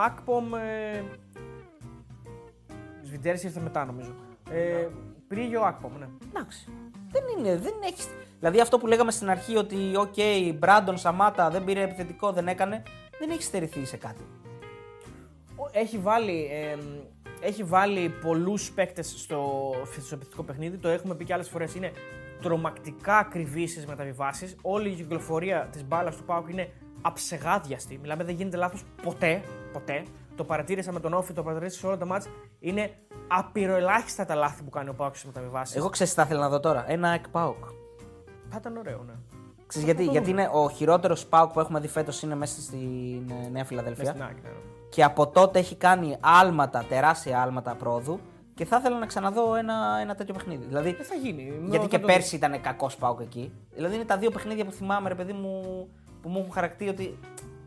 Ακπομ. 0.07 0.55
Ε... 0.55 1.05
Σφιντέρσκι 3.03 3.43
ήρθε 3.45 3.61
μετά 3.61 3.85
νομίζω. 3.85 4.15
Ε, 4.51 4.87
Πρίγιο, 5.29 5.63
Ακπομ, 5.63 5.99
ναι. 5.99 6.07
Εντάξει. 6.29 6.69
Δεν 7.11 7.23
είναι, 7.39 7.57
δεν 7.57 7.73
έχει. 7.85 8.09
Δηλαδή 8.39 8.61
αυτό 8.61 8.79
που 8.79 8.87
λέγαμε 8.87 9.11
στην 9.11 9.31
αρχή 9.31 9.57
ότι, 9.57 9.77
οκ, 9.97 10.15
Μπράντον 10.59 10.99
Σαμάτα 10.99 11.51
δεν 11.51 11.65
πήρε 11.65 11.83
επιθετικό, 11.83 12.33
δεν 12.33 12.49
έκανε, 12.49 12.83
δεν 13.19 13.31
έχει 13.31 13.43
στερηθεί 13.43 13.85
σε 13.85 13.97
κάτι. 13.97 14.23
Έχει 15.73 15.99
βάλει, 15.99 16.49
ε, 16.53 16.77
έχει 17.41 17.63
βάλει 17.63 18.09
πολλούς 18.09 18.73
παίκτες 18.73 19.15
στο, 19.17 19.71
στο 20.01 20.15
επιθετικό 20.15 20.43
παιχνίδι, 20.43 20.77
το 20.77 20.89
έχουμε 20.89 21.15
πει 21.15 21.25
και 21.25 21.33
άλλες 21.33 21.49
φορές, 21.49 21.75
είναι 21.75 21.93
τρομακτικά 22.43 23.17
ακριβή 23.17 23.67
στις 23.67 23.87
μεταβιβάσεις, 23.87 24.57
όλη 24.63 24.89
η 24.89 24.95
κυκλοφορία 24.95 25.69
της 25.73 25.85
μπάλας 25.85 26.17
του 26.17 26.25
Πάουκ 26.25 26.49
είναι 26.49 26.71
αψεγάδιαστη, 27.03 27.99
μιλάμε 28.03 28.25
δεν 28.25 28.35
γίνεται 28.35 28.57
λάθος 28.57 28.85
ποτέ, 29.03 29.43
ποτέ, 29.73 30.03
το 30.37 30.45
παρατήρησα 30.45 30.93
με 30.93 31.01
τον 31.01 31.13
Όφη, 31.13 31.33
το 31.33 31.43
παρατήρησα 31.43 31.79
σε 31.79 31.87
όλα 31.87 31.97
τα 31.97 32.07
μάτς, 32.07 32.29
είναι 32.61 32.91
απειροελάχιστα 33.29 34.25
τα 34.25 34.35
λάθη 34.35 34.63
που 34.63 34.71
κάνει 34.71 34.89
ο 34.89 34.95
Πάουκ 34.95 35.15
στις 35.15 35.27
μεταβιβάσεις. 35.27 35.77
Εγώ 35.77 35.89
ξέρω 35.89 36.09
τι 36.11 36.15
θα 36.15 36.23
ήθελα 36.23 36.41
να 36.41 36.49
δω 36.49 36.61
τώρα. 36.61 36.85
Ένα 36.91 37.09
εκ 37.09 37.29
Πάοκ. 37.29 37.65
Θα 38.51 38.57
ήταν 38.61 38.77
ωραίο, 38.77 39.03
ναι. 39.07 39.13
Ξέρεις 39.67 39.87
γιατί, 39.89 40.05
το 40.05 40.11
γιατί 40.11 40.31
δούμε. 40.31 40.43
είναι 40.43 40.51
ο 40.53 40.71
χειρότερος 40.71 41.27
Πάοκ 41.27 41.53
που 41.53 41.61
έχουμε 41.61 41.81
δει 41.81 41.89
φέτος 41.89 42.23
είναι 42.23 42.35
μέσα 42.35 42.61
στην 42.61 43.31
ε, 43.31 43.35
Νέα 43.35 43.51
Μες 43.51 43.67
Φιλαδελφία. 43.67 44.11
στην 44.11 44.23
άκρη, 44.23 44.41
ναι. 44.43 44.51
Και 44.89 45.05
από 45.05 45.27
τότε 45.27 45.59
έχει 45.59 45.77
κάνει 45.77 46.17
άλματα, 46.21 46.85
τεράστια 46.89 47.43
άλματα 47.43 47.75
πρόοδου. 47.75 48.21
Και 48.59 48.65
θα 48.65 48.77
ήθελα 48.77 48.99
να 48.99 49.07
ξαναδώ 49.07 49.55
ένα, 49.55 49.99
ένα 50.01 50.15
τέτοιο 50.15 50.35
παιχνίδι. 50.35 50.65
Δηλαδή, 50.65 50.93
Δεν 50.93 51.07
θα 51.07 51.15
γίνει. 51.15 51.43
γιατί 51.61 51.85
Θα 51.85 51.89
και 51.89 51.99
το 51.99 52.07
πέρσι 52.07 52.37
ήταν 52.37 52.61
κακός 52.61 52.97
Πάουκ 52.97 53.21
εκεί. 53.21 53.53
Δηλαδή 53.75 53.95
είναι 53.95 54.05
τα 54.05 54.19
δύο 54.19 54.31
παιχνίδια 54.31 54.65
που 54.65 54.71
θυμάμαι, 54.71 55.09
ρε 55.09 55.15
παιδί 55.15 55.33
μου, 55.33 55.63
που 56.23 56.29
μου 56.29 56.39
έχουν 56.39 56.53
χαρακτεί 56.53 56.89
ότι 56.89 57.19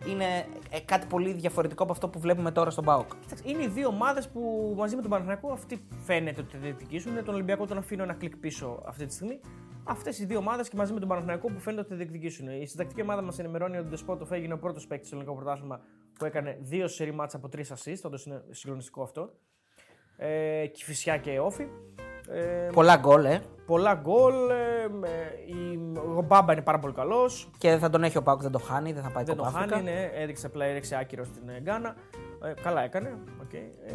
είναι 0.08 0.26
ε, 0.70 0.80
κάτι 0.80 1.08
πολύ 1.08 1.34
διαφορετικό 1.34 1.84
από 1.84 1.92
αυτό 1.92 2.10
που 2.10 2.20
βλέπουμε 2.20 2.52
τώρα 2.52 2.70
στον 2.70 2.84
Πάουκ. 2.84 3.08
Κοίταξε, 3.22 3.44
Είναι 3.48 3.64
οι 3.64 3.68
δύο 3.68 3.88
ομάδες 3.88 4.28
που 4.28 4.74
μαζί 4.78 4.96
με 4.96 5.02
τον 5.02 5.10
Παναθηναϊκό 5.10 5.52
αυτοί 5.52 5.88
φαίνεται 6.06 6.42
ότι 6.42 6.52
θα 6.52 6.58
διεκδικήσουν. 6.58 7.24
Τον 7.24 7.34
Ολυμπιακό 7.34 7.66
τον 7.66 7.78
αφήνω 7.78 8.04
ένα 8.04 8.14
κλικ 8.14 8.38
πίσω 8.38 8.84
αυτή 8.86 9.06
τη 9.06 9.14
στιγμή. 9.14 9.40
Αυτές 9.84 10.20
οι 10.20 10.26
δύο 10.26 10.38
ομάδες 10.38 10.70
και 10.70 10.76
μαζί 10.76 10.94
με 10.94 11.00
τον 11.00 11.08
Παναθηναϊκό 11.08 11.48
που 11.48 11.60
φαίνεται 11.60 11.82
ότι 11.82 11.90
θα 11.90 11.96
διεκδικήσουν. 11.96 12.48
Η 12.62 12.66
συντακτική 12.66 13.02
ομάδα 13.02 13.22
μας 13.22 13.40
ενημερώνει 13.40 13.78
ότι 13.78 13.86
ο 13.86 13.90
Ντεσπότοφ 13.90 14.32
έγινε 14.32 14.54
ο 14.54 14.58
πρώτος 14.58 14.88
παίκτης 14.88 15.08
στο 15.08 15.16
ελληνικό 15.16 15.38
πρωτάθλημα 15.38 15.82
που 16.20 16.26
έκανε 16.26 16.58
δύο 16.62 16.88
σερή 16.88 17.12
μάτσα 17.14 17.38
από 17.38 17.50
τρεις 17.50 17.74
assist. 17.74 18.02
Όντως 18.04 18.26
είναι 18.26 18.44
συγκλονιστικό 18.50 19.04
αυτό. 19.04 19.34
Ε, 20.24 20.66
Κηφισιά 20.68 21.18
και 21.18 21.40
όφη. 21.40 21.68
Ε, 22.30 22.70
Πολλά 22.74 22.96
γκολ, 22.98 23.26
ε. 23.26 23.42
πολλά 23.66 23.94
γκολ. 23.94 24.34
Ε, 24.50 24.88
με- 24.90 25.08
η- 25.46 25.80
ο 26.18 26.22
Μπάμπα 26.22 26.54
είναι 26.54 26.62
πάρα 26.62 26.80
πολύ 26.80 26.94
καλός. 26.94 27.50
Και 27.58 27.78
θα 27.78 27.90
τον 27.90 28.04
έχει 28.04 28.18
ο 28.18 28.24
Πάουκ, 28.24 28.42
δεν 28.42 28.52
το 28.52 28.60
χάνει, 28.60 28.92
δεν 28.94 29.04
θα 29.04 29.10
πάει 29.10 29.24
Δεν 29.24 29.36
το 29.36 29.44
κοπά 29.44 29.58
χάνει, 29.60 29.74
Αφρικα. 29.74 29.92
ναι, 29.92 30.10
έδειξε 30.14 30.46
απλά 30.46 30.66
έδειξε 30.66 30.96
άκυρο 30.96 31.24
στην 31.26 31.50
ε, 31.50 31.60
Γκάνα. 31.60 31.96
Ε, 32.44 32.54
καλά 32.62 32.82
έκανε. 32.84 33.18
Okay. 33.44 33.70
Ε, 33.86 33.94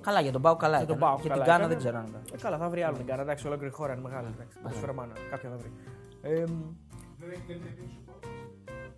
Καλά, 0.00 0.20
για 0.20 0.32
τον 0.32 0.42
Πάουκ 0.42 0.60
καλά 0.60 0.76
Για 0.76 0.86
τον 0.86 0.96
έκανε. 0.96 1.10
Πάουκ 1.10 1.24
Για 1.26 1.30
καλά 1.34 1.42
την 1.44 1.52
Γκάνα 1.52 1.64
έκανε. 1.64 1.74
δεν 1.74 1.78
ξέρω 1.78 1.98
αν 1.98 2.06
ήταν. 2.06 2.22
Ε, 2.34 2.42
καλά, 2.42 2.58
θα 2.58 2.68
βρει 2.68 2.82
άλλο 2.82 2.96
την 2.96 3.04
Γκάνα. 3.06 3.22
Εντάξει, 3.22 3.46
ολόκληρη 3.46 3.72
χώρα 3.72 3.92
είναι 3.92 4.02
μεγάλη. 4.02 4.26
Εντάξει, 4.34 4.58
θα 4.62 4.70
σου 4.70 4.94
μάνα. 4.94 5.12
Κάποια 5.30 5.50
θα 5.50 5.56
βρει. 5.56 5.72
Ε, 6.22 6.44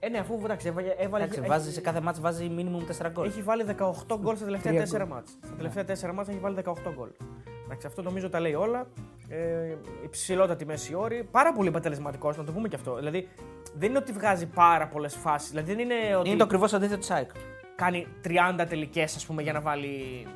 ε, 0.07 0.09
ναι, 0.09 0.19
αφού 0.19 0.41
εντάξει, 0.45 0.69
έβαλε. 0.69 0.89
έβαλε 0.99 1.25
Εντάξει, 1.25 1.41
έχει, 1.41 1.49
βάζει, 1.49 1.73
σε 1.73 1.81
κάθε 1.81 2.01
μάτς 2.01 2.21
βάζει 2.21 2.51
minimum 2.57 3.07
4 3.07 3.11
γκολ. 3.13 3.27
έχει 3.27 3.43
βάλει 3.43 3.65
18 3.79 4.17
γκολ 4.21 4.37
στα 4.37 4.45
τελευταία 4.45 4.73
Τρία 4.73 4.85
4 4.85 4.99
γκολ. 4.99 5.09
μάτς. 5.09 5.39
Στα 5.45 5.55
τελευταία 5.57 6.11
4 6.11 6.15
μάτς 6.15 6.29
έχει 6.29 6.39
βάλει 6.39 6.57
18 6.65 6.73
γκολ. 6.95 7.09
Εντάξει, 7.65 7.87
αυτό 7.87 8.03
νομίζω 8.03 8.29
τα 8.29 8.41
λέει 8.41 8.55
όλα. 8.55 8.87
Ε, 9.29 9.75
υψηλότατη 10.05 10.67
μέση 10.67 10.95
όρη. 10.95 11.29
Πάρα 11.31 11.53
πολύ 11.53 11.69
αποτελεσματικός, 11.69 12.37
να 12.37 12.45
το 12.45 12.53
πούμε 12.53 12.69
και 12.69 12.77
αυτό. 12.77 12.95
Δηλαδή, 12.95 13.29
δεν 13.75 13.89
είναι 13.89 13.99
ότι 13.99 14.13
βγάζει 14.13 14.47
πάρα 14.47 14.89
πολλές 14.89 15.15
φάσεις. 15.15 15.51
Δηλαδή, 15.51 15.75
δεν 15.75 15.79
είναι 15.85 16.17
ότι 16.17 16.29
Είναι 16.29 16.39
το 16.39 16.45
ακριβώς 16.45 16.73
αντίθετο 16.73 16.99
της 17.01 17.11
ΑΕΚ. 17.11 17.31
κάνει 17.77 18.07
30 18.23 18.67
τελικές, 18.69 19.17
ας 19.17 19.27
πούμε, 19.27 19.43
για 19.43 19.53
να 19.53 19.61
βάλει. 19.61 20.27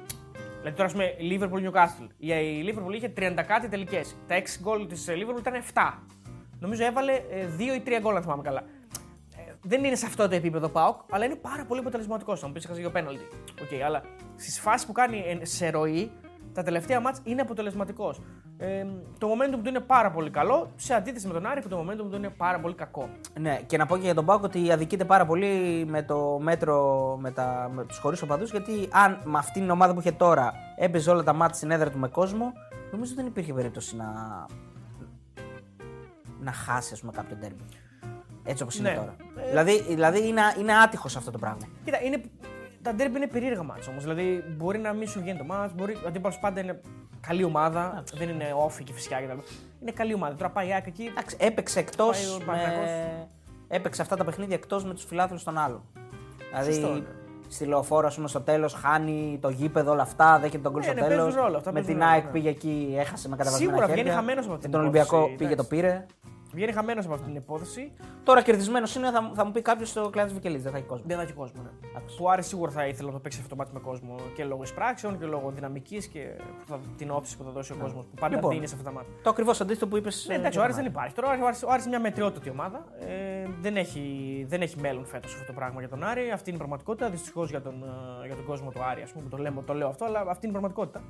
Δηλαδή 0.59 0.77
τώρα, 0.77 0.85
ας 0.85 0.93
πούμε, 0.93 1.15
Liverpool 1.21 1.71
Newcastle. 1.71 2.09
Η 2.17 2.29
η 2.29 2.65
Liverpool 2.75 2.95
είχε 2.95 3.09
30 3.17 3.43
κάτι 3.47 3.69
τελικές. 3.69 4.17
Τα 4.27 4.35
6 4.35 4.59
γκολ 4.63 4.87
της 4.87 5.07
Liverpool 5.09 5.39
ήταν 5.39 5.55
7. 5.55 6.03
Νομίζω 6.59 6.85
έβαλε 6.85 7.13
2 7.59 7.75
ή 7.75 7.83
3 7.87 7.99
γκολ, 8.01 8.17
αν 8.17 8.23
θυμάμαι 8.23 8.43
καλά. 8.43 8.63
Ε, 9.65 9.69
δεν 9.69 9.85
είναι 9.85 9.95
σε 9.95 10.07
αυτό 10.07 10.29
το 10.29 10.35
επίπεδο 10.35 10.69
πάω, 10.69 10.97
αλλά 11.11 11.25
είναι 11.25 11.35
πάρα 11.37 11.65
πολύ 11.65 11.81
αποτελεσματικός. 11.81 12.41
Θα 12.41 12.47
μου 12.47 12.53
πεις, 12.53 12.65
είχα 12.65 12.75
δύο 12.75 12.91
πέναλτι. 12.91 13.23
Οκ, 13.63 13.83
αλλά 13.85 14.03
στις 14.37 14.61
φάσεις 14.61 14.87
που 14.87 14.93
κάνει 14.93 15.25
εν- 15.27 15.41
σε 15.43 15.71
ροή, 15.71 16.11
τα 16.53 16.63
τελευταία 16.63 17.01
ματς 17.01 17.21
είναι 17.25 17.41
αποτελεσματικός. 17.41 18.21
Ε, 18.59 18.87
το 19.19 19.29
momentum 19.33 19.59
του 19.63 19.69
είναι 19.69 19.81
πάρα 19.81 20.11
πολύ 20.11 20.31
καλό, 20.31 20.71
σε 20.77 20.95
αντίθεση 20.95 21.27
με 21.27 21.33
τον 21.33 21.47
Άρη 21.47 21.63
που 21.63 21.69
το 21.69 21.81
momentum 21.81 22.11
του 22.11 22.17
είναι 22.17 22.31
πάρα 22.31 22.61
πολύ 22.61 22.75
κακό. 22.75 23.09
Ναι, 23.41 23.61
και 23.67 23.77
να 23.77 23.87
πω 23.87 23.97
και 23.97 24.03
για 24.05 24.15
τον 24.15 24.25
ΠΑΟΚ 24.25 24.43
ότι 24.43 24.73
αδικείται 24.73 25.05
πάρα 25.05 25.27
πολύ 25.27 25.85
με 25.89 26.03
το 26.03 26.39
μέτρο 26.43 27.17
με, 27.21 27.31
τα, 27.31 27.71
με 27.75 27.85
τους 27.85 27.99
χωρίς 27.99 28.23
οπαδούς. 28.23 28.51
Γιατί 28.51 28.89
αν 28.93 29.21
με 29.25 29.39
αυτήν 29.39 29.61
την 29.63 29.71
ομάδα 29.71 29.95
που 29.95 30.01
είχε 30.01 30.13
τώρα 30.13 30.53
έπαιζε 30.77 31.11
όλα 31.11 31.23
τα 31.23 31.33
ματς 31.33 31.55
στην 31.57 31.71
έδρα 31.71 31.91
του 31.91 31.99
με 31.99 32.09
κόσμο, 32.09 32.53
νομίζω 32.93 33.15
δεν 33.15 33.27
υπήρχε 33.27 33.53
περίπτωση 33.53 33.97
να, 33.97 34.07
να 36.41 36.53
χάσει 36.53 36.93
ας 36.93 37.01
πούμε, 37.01 37.13
κάποιο 37.13 37.37
τέρμι. 37.41 37.65
Έτσι 38.45 38.63
όπως 38.63 38.79
είναι 38.79 38.89
Ναι. 38.91 38.95
τώρα. 38.97 39.17
Ε, 39.37 39.49
Δηλαδή, 39.49 39.83
δηλαδή 39.83 40.29
είναι, 40.29 40.41
είναι 40.59 40.73
άτυχος 40.77 41.17
αυτό 41.17 41.31
το 41.31 41.39
πράγμα. 41.39 41.69
Κοίτα, 41.85 42.03
είναι, 42.03 42.21
τα 42.83 42.95
ντέρμπι 42.95 43.17
είναι 43.17 43.27
περίεργα 43.27 43.63
μάτς 43.63 43.89
όμως. 43.89 44.03
Δηλαδή 44.03 44.45
μπορεί 44.57 44.79
να 44.79 44.93
μην 44.93 45.09
σου 45.09 45.21
βγαίνει 45.21 45.39
το 45.39 45.45
μάτς, 45.45 45.75
μπορεί, 45.75 45.93
ο 45.93 46.09
αντίπαλος 46.09 46.39
πάντα 46.39 46.61
είναι 46.61 46.81
καλή 47.21 47.45
ομάδα, 47.45 48.03
δεν 48.15 48.29
είναι 48.29 48.53
όφη 48.57 48.85
και 48.85 48.93
φυσικά 48.93 49.17
κτλ. 49.21 49.39
Είναι 49.81 49.91
καλή 49.91 50.15
ομάδα. 50.15 50.35
Τώρα 50.35 50.51
πάει 50.51 50.69
η 50.69 50.73
ΑΕΚ 50.73 50.87
εκεί. 50.87 51.03
Εντάξει, 51.11 51.37
έπαιξε 51.41 51.79
εκτός. 51.79 52.19
Πάει 52.27 52.37
ο 52.37 52.45
Παναθηναϊκός. 52.47 52.89
Έπαιξε 53.69 54.03
αυτά 54.03 54.17
τα 54.17 54.25
παιχνίδια 54.25 54.55
εκτός 54.55 54.85
με 54.85 54.95
τους 54.95 55.05
φιλάθλους 55.05 55.43
των 55.45 55.59
άλλων. 55.59 55.83
Δηλαδή, 56.51 56.73
Σωστό 56.73 56.97
είναι. 56.97 57.07
στη 57.49 57.65
λεωφόρο, 57.65 58.07
ας 58.07 58.15
πούμε, 58.15 58.29
στο 58.29 58.41
τέλος 58.41 58.73
χάνει 58.75 59.39
το 59.41 59.49
γήπεδο, 59.49 59.91
όλα 59.93 60.03
αυτά, 60.03 60.39
δέχεται 60.39 60.63
τον 60.63 60.73
γκολ 60.73 60.81
Ναι, 60.81 60.87
στο 60.87 60.95
ναι, 60.95 61.01
παίζουν 61.01 61.19
τέλος. 61.19 61.35
ρόλο, 61.35 61.57
αυτά 61.57 61.73
Με 61.73 61.81
παίζουν 61.81 61.93
την 61.95 62.03
ρόλο, 62.03 62.15
ΑΕΚ 62.15 62.25
ναι. 62.25 62.31
πήγε 62.31 62.49
εκεί, 62.49 62.95
έχασε 62.99 63.29
με 63.29 63.37
καταβασμένα 63.37 63.71
Σίγουρα 63.71 63.87
χέρια. 63.87 64.03
βγαίνει 64.03 64.17
χαμένος 64.17 64.45
από 64.45 64.55
Με 64.55 64.61
την 64.61 64.71
τον 64.71 64.81
Ολυμπιακό 64.81 65.17
υπόθεση, 65.17 65.37
πήγε 65.37 65.55
το 65.55 65.67
εντάξει. 65.69 65.69
πήρε. 65.69 66.07
Βγαίνει 66.53 66.73
χαμένος 66.73 67.05
από 67.05 67.15
αυτή 67.15 67.27
την 67.27 67.37
υπόθεση. 67.37 67.93
Τώρα 68.23 68.43
κερδισμένος 68.43 68.95
είναι, 68.95 69.11
θα, 69.11 69.31
θα 69.35 69.45
μου 69.45 69.53
πει 69.53 69.63
κάποιος 69.63 69.89
στο 69.89 70.11
κλάδο 70.11 70.35
Βικελή, 70.35 70.59
δεν 70.59 70.73
θα 70.73 70.79
έχει 70.79 70.87
κόσμο. 70.87 71.05
Δεν 71.09 71.17
θα 71.17 71.23
έχει 71.23 71.33
κόσμο. 71.33 71.63
Ναι. 71.63 71.71
Εντάξει. 71.89 72.17
Που 72.17 72.31
Άρη 72.31 72.43
σίγουρα 72.43 72.71
θα 72.71 72.87
ήθελε 72.87 73.07
να 73.09 73.15
το 73.15 73.21
παίξει 73.21 73.39
αυτό 73.39 73.51
το 73.51 73.57
μάτι 73.57 73.71
με 73.75 73.81
κόσμο 73.81 74.15
και 74.35 74.45
λόγω 74.45 74.63
εισπράξεων 74.63 75.19
και 75.19 75.25
λόγω 75.25 75.51
δυναμικής 75.51 76.07
και 76.07 76.21
που 76.59 76.65
θα- 76.67 76.81
την 76.97 77.11
όψη 77.11 77.37
που 77.37 77.45
θα 77.45 77.51
δώσει 77.51 77.73
ο 77.73 77.77
κόσμος 77.77 78.05
που 78.05 78.15
πάντα 78.21 78.35
Λοιπόν. 78.35 78.51
δίνει 78.53 78.67
σε 78.67 78.75
αυτά 78.75 78.89
τα 78.91 78.95
μάτια. 78.97 79.13
Το 79.23 79.31
ακριβώς 79.31 79.61
αντίθετο 79.61 79.87
που 79.89 79.97
είπες. 79.97 80.25
Ναι, 80.29 80.35
εντάξει, 80.35 80.59
ο 80.59 80.63
Άρης 80.63 80.77
δεν 80.77 80.85
υπάρχει. 80.85 81.15
Τώρα 81.15 81.29
ο 81.43 81.47
Άρης, 81.47 81.63
ο 81.63 81.71
Άρης 81.71 81.85
είναι 81.85 81.99
μια 81.99 82.09
μετριότατη 82.09 82.51
ομάδα. 82.51 82.85
Ε, 83.01 83.47
δεν, 83.61 83.77
έχει, 83.77 84.45
δεν 84.49 84.61
έχει 84.63 84.81
μέλλον 84.81 85.07
φέτος 85.07 85.33
αυτό 85.35 85.47
το 85.47 85.53
πράγμα 85.53 85.81
για 85.81 85.89
τον 85.89 86.05
Άρη. 86.05 86.31
Αυτή 86.31 86.49
είναι 86.49 86.57
η 86.57 86.59
πραγματικότητα. 86.59 87.11
Δυστυχώς 87.11 87.51
για, 87.51 87.63
τον, 87.63 87.75
ε, 88.23 88.27
για 88.27 88.37
τον 88.37 88.45
κόσμο 88.45 88.71
του 88.71 88.83
Άρη, 88.83 89.03
ας 89.03 89.11
πούμε, 89.11 89.25
που 89.25 89.31
το, 89.31 89.37
λέμε, 89.37 89.63
το 89.63 89.75
λέω 89.75 89.89
αυτό, 89.89 90.05
αλλά 90.05 90.21
αυτή 90.21 90.47
είναι 90.47 90.57
η 90.57 90.61
πραγματικότητα. 90.61 91.03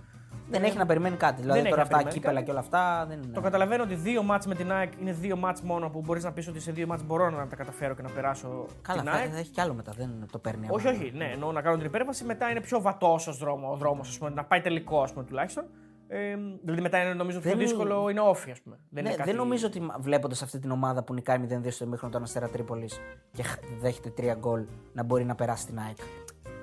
Δεν 0.51 0.65
έχει 0.65 0.77
να 0.77 0.87
περιμένει 0.87 1.17
κάτι. 1.17 1.41
Δηλαδή 1.41 1.59
έχει 1.59 1.69
τώρα 1.69 1.77
να 1.77 1.83
αυτά 1.83 1.97
περιμένει 1.97 2.19
κύπελα 2.21 2.33
κάτι. 2.35 2.45
και 2.45 2.51
όλα 2.51 2.61
αυτά 2.61 3.07
δεν 3.09 3.23
είναι. 3.23 3.33
Το 3.33 3.41
καταλαβαίνω 3.41 3.83
ότι 3.83 3.95
δύο 3.95 4.23
μάτς 4.23 4.47
με 4.47 4.55
την 4.55 4.73
ΑΕΚ 4.73 4.93
είναι 5.01 5.13
δύο 5.13 5.37
μάτς 5.37 5.61
μόνο 5.63 5.89
που 5.91 6.01
μπορείς 6.01 6.25
να 6.25 6.33
πεις 6.33 6.49
ότι 6.49 6.61
σε 6.61 6.73
δύο 6.73 6.87
μάτς 6.87 7.03
μπορώ 7.03 7.31
να 7.31 7.47
τα 7.47 7.57
καταφέρω 7.57 7.95
και 7.95 8.03
να 8.03 8.09
περάσω 8.11 8.67
Καλά, 8.83 9.03
την 9.03 9.11
θα, 9.11 9.17
ΑΕΚ. 9.17 9.29
θα 9.33 9.39
έχει 9.39 9.51
κι 9.51 9.61
άλλο 9.61 9.75
μετά, 9.75 9.93
δεν 9.97 10.11
το 10.31 10.39
παίρνει. 10.39 10.67
Όχι, 10.71 10.89
άμα- 10.89 10.99
όχι, 10.99 11.13
ναι, 11.17 11.25
εννοώ 11.25 11.53
να 11.53 11.63
κάνω 11.63 11.77
την 11.77 11.87
υπέρβαση. 11.87 12.25
Μετά 12.25 12.51
είναι 12.51 12.61
πιο 12.61 12.81
βατός 12.81 13.27
ο 13.27 13.33
δρόμο, 13.33 13.71
ο 13.71 13.77
δρόμος, 13.77 14.09
ας 14.09 14.19
πούμε, 14.19 14.31
να 14.31 14.45
πάει 14.45 14.61
τελικό, 14.61 15.03
ας 15.03 15.13
πούμε, 15.13 15.25
τουλάχιστον. 15.25 15.65
Ε, 16.13 16.35
δηλαδή 16.63 16.81
μετά 16.81 17.03
είναι 17.03 17.15
νομίζω 17.15 17.41
πιο 17.41 17.51
Δεν- 17.51 17.59
δύσκολο, 17.59 18.09
είναι 18.09 18.21
όφη, 18.21 18.51
ας 18.51 18.61
πούμε. 18.61 18.77
Δεν, 18.91 19.03
Ναι, 19.03 19.09
είναι 19.09 19.19
κάτι... 19.19 19.29
δεν 19.31 19.39
νομίζω 19.39 19.67
ότι 19.67 19.83
βλέποντας 19.99 20.43
αυτή 20.43 20.59
την 20.59 20.71
ομάδα 20.71 21.03
που 21.03 21.15
νικάει 21.15 21.39
0-2 21.39 21.71
στο 21.71 21.85
ημίχρονο 21.85 22.13
τον 22.13 22.23
Αστέρα 22.23 22.49
Τρίπολης 22.49 23.01
και 23.33 23.43
χ- 23.43 23.59
δέχεται 23.81 24.11
3 24.17 24.35
γκολ 24.39 24.65
να 24.93 25.03
μπορεί 25.03 25.25
να 25.25 25.35
περάσει 25.35 25.67
την 25.67 25.79
ΑΕΚ. 25.79 25.99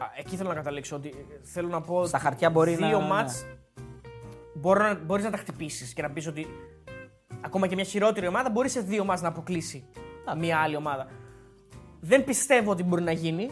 Α, 0.01 0.05
εκεί 0.17 0.35
θέλω 0.35 0.49
να 0.49 0.55
καταλήξω 0.55 0.95
ότι 0.95 1.07
ε, 1.07 1.13
θέλω 1.41 1.67
να 1.67 1.81
πω. 1.81 2.05
Στα 2.05 2.17
ότι 2.17 2.25
χαρτιά 2.25 2.49
μπορεί 2.49 2.75
δύο 2.75 2.99
να- 2.99 3.05
μάτς 3.05 3.45
μπορώ 4.57 4.83
να, 4.83 4.95
μπορείς 4.95 5.23
να 5.23 5.31
τα 5.31 5.37
χτυπήσεις 5.37 5.93
και 5.93 6.01
να 6.01 6.09
πεις 6.09 6.27
ότι 6.27 6.47
ακόμα 7.41 7.67
και 7.67 7.75
μια 7.75 7.83
χειρότερη 7.83 8.27
ομάδα 8.27 8.49
μπορεί 8.49 8.69
σε 8.69 8.81
δύο 8.81 9.05
μάτς 9.05 9.21
να 9.21 9.27
αποκλείσει 9.27 9.85
μια 10.37 10.59
άλλη 10.59 10.75
ομάδα. 10.75 11.07
Δεν 11.99 12.23
πιστεύω 12.23 12.71
ότι 12.71 12.83
μπορεί 12.83 13.01
να 13.01 13.11
γίνει, 13.11 13.49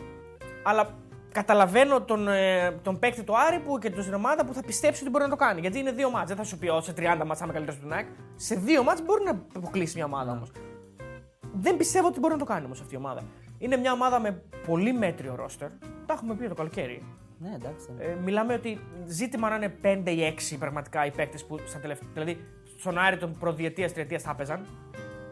αλλά 0.64 0.90
καταλαβαίνω 1.32 2.02
τον, 2.02 2.28
ε, 2.28 2.72
τον 2.72 3.00
παίκτη 3.00 3.24
του 3.24 3.38
Άρη 3.38 3.60
που, 3.60 3.78
και 3.78 3.90
την 3.90 4.14
ομάδα 4.14 4.46
που 4.46 4.54
θα 4.54 4.62
πιστέψει 4.62 5.02
ότι 5.02 5.12
μπορεί 5.12 5.24
να 5.24 5.30
το 5.30 5.36
κάνει. 5.36 5.60
Γιατί 5.60 5.80
είναι 5.80 5.92
δύο 5.92 6.10
μάτς. 6.10 6.28
Δεν 6.28 6.38
θα 6.38 6.44
σου 6.44 6.58
πει 6.58 6.68
«Ω, 6.68 6.82
σε 6.82 6.94
30 6.98 7.26
μάτς 7.26 7.40
θα 7.40 7.46
είμαι 7.46 7.54
καλύτερος 7.54 7.80
του 7.80 7.94
ΑΕΚ. 7.94 8.08
Σε 8.36 8.56
δύο 8.56 8.84
μάτς 8.84 9.02
μπορεί 9.02 9.24
να 9.24 9.42
αποκλείσει 9.56 9.96
μια 9.96 10.06
ομάδα 10.06 10.32
όμως. 10.32 10.52
Δεν 11.54 11.78
πιστεύω 11.78 12.08
ότι 12.08 12.20
μπορεί 12.20 12.34
να 12.34 12.40
το 12.40 12.46
κάνει 12.46 12.66
όμως 12.66 12.82
αυτή 12.82 12.94
η 12.94 12.98
ομάδα. 12.98 13.22
Είναι 13.58 13.78
μια 13.78 13.92
ομάδα 13.92 14.20
με 14.20 14.44
πολύ 14.68 14.94
μέτριο 14.94 15.36
ρόστερ. 15.36 15.70
Τα 16.06 16.14
έχουμε 16.14 16.36
πει 16.36 16.48
το 16.48 16.54
καλοκαίρι. 16.54 17.02
Ναι, 17.40 17.50
εντάξει. 17.56 17.88
δεν- 17.98 18.10
Ε, 18.10 18.16
μιλάμε 18.24 18.54
ότι 18.54 18.80
ζήτημα 19.06 19.50
να 19.50 19.56
είναι 19.56 19.70
5 19.82 20.12
ή 20.12 20.24
6 20.24 20.58
πραγματικά 20.58 21.06
οι 21.06 21.12
παίκτες 21.12 21.46
που 21.46 21.58
στα 21.66 21.80
τελευταία. 21.80 22.10
Δηλαδή 22.14 22.46
στον 22.78 22.98
Άρη 22.98 23.18
των 23.18 23.38
προδιετίας 23.40 23.94
τριετίας 23.94 24.22
θα 24.22 24.32
έπαιζαν. 24.32 24.66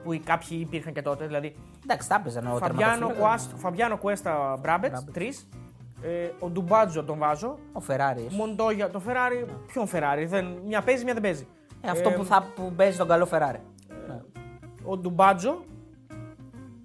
Που 0.04 0.14
οι 0.14 0.20
κάποιοι 0.20 0.58
υπήρχαν 0.62 0.94
και 0.94 1.02
τότε. 1.02 1.26
Δηλαδή 1.26 1.56
Εντάξει, 1.84 2.10
τα 2.10 2.16
έπαιζαν 2.16 2.46
ο 2.48 2.58
Φαμπιάνο, 2.58 2.78
τερματοφύλακας. 2.78 3.18
Κουάστ, 3.18 3.52
Φαμπιάνο 3.58 3.98
Κουέστα 3.98 4.58
Μπράμπετς, 4.62 5.04
τρεις. 5.14 5.48
Ε, 6.02 6.30
ο 6.40 6.50
Ντουμπάτζο 6.50 7.04
τον 7.04 7.18
βάζω. 7.18 7.58
Ο 7.74 7.80
Φεράρι. 7.80 8.28
Μοντόγια, 8.32 8.90
το 8.90 9.00
Φεράρι. 9.00 9.46
Ποιον 9.68 9.88
Φεράρι, 9.88 10.26
δεν, 10.26 10.46
μια 10.66 10.82
παίζει, 10.82 11.04
μια 11.04 11.14
δεν 11.14 11.22
παίζει. 11.22 11.48
Ε, 11.82 11.90
αυτό 11.90 12.10
που, 12.12 12.26
θα, 12.26 12.46
που 12.56 12.74
παίζει 12.76 12.98
τον 12.98 13.08
καλό 13.08 13.26
Φεράρι. 13.26 13.60
Ναι. 14.08 14.22
Ο 14.84 14.98
Ντουμπάτζο, 14.98 15.64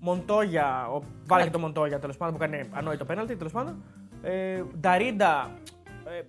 Μοντόγια, 0.00 0.86
ο, 0.88 1.02
βάλε 1.26 1.42
και 1.44 1.50
το 1.50 1.58
Μοντόγια 1.58 1.98
τέλος 1.98 2.16
πάντων 2.16 2.34
που 2.34 2.40
κάνει 2.40 2.60
ανόητο 2.72 3.04
πέναλτι 3.04 3.36
τέλος 3.36 3.52
πάντων. 3.52 3.82
Ε, 4.22 4.62
Νταρίντα, 4.80 5.50
ε, 6.04 6.22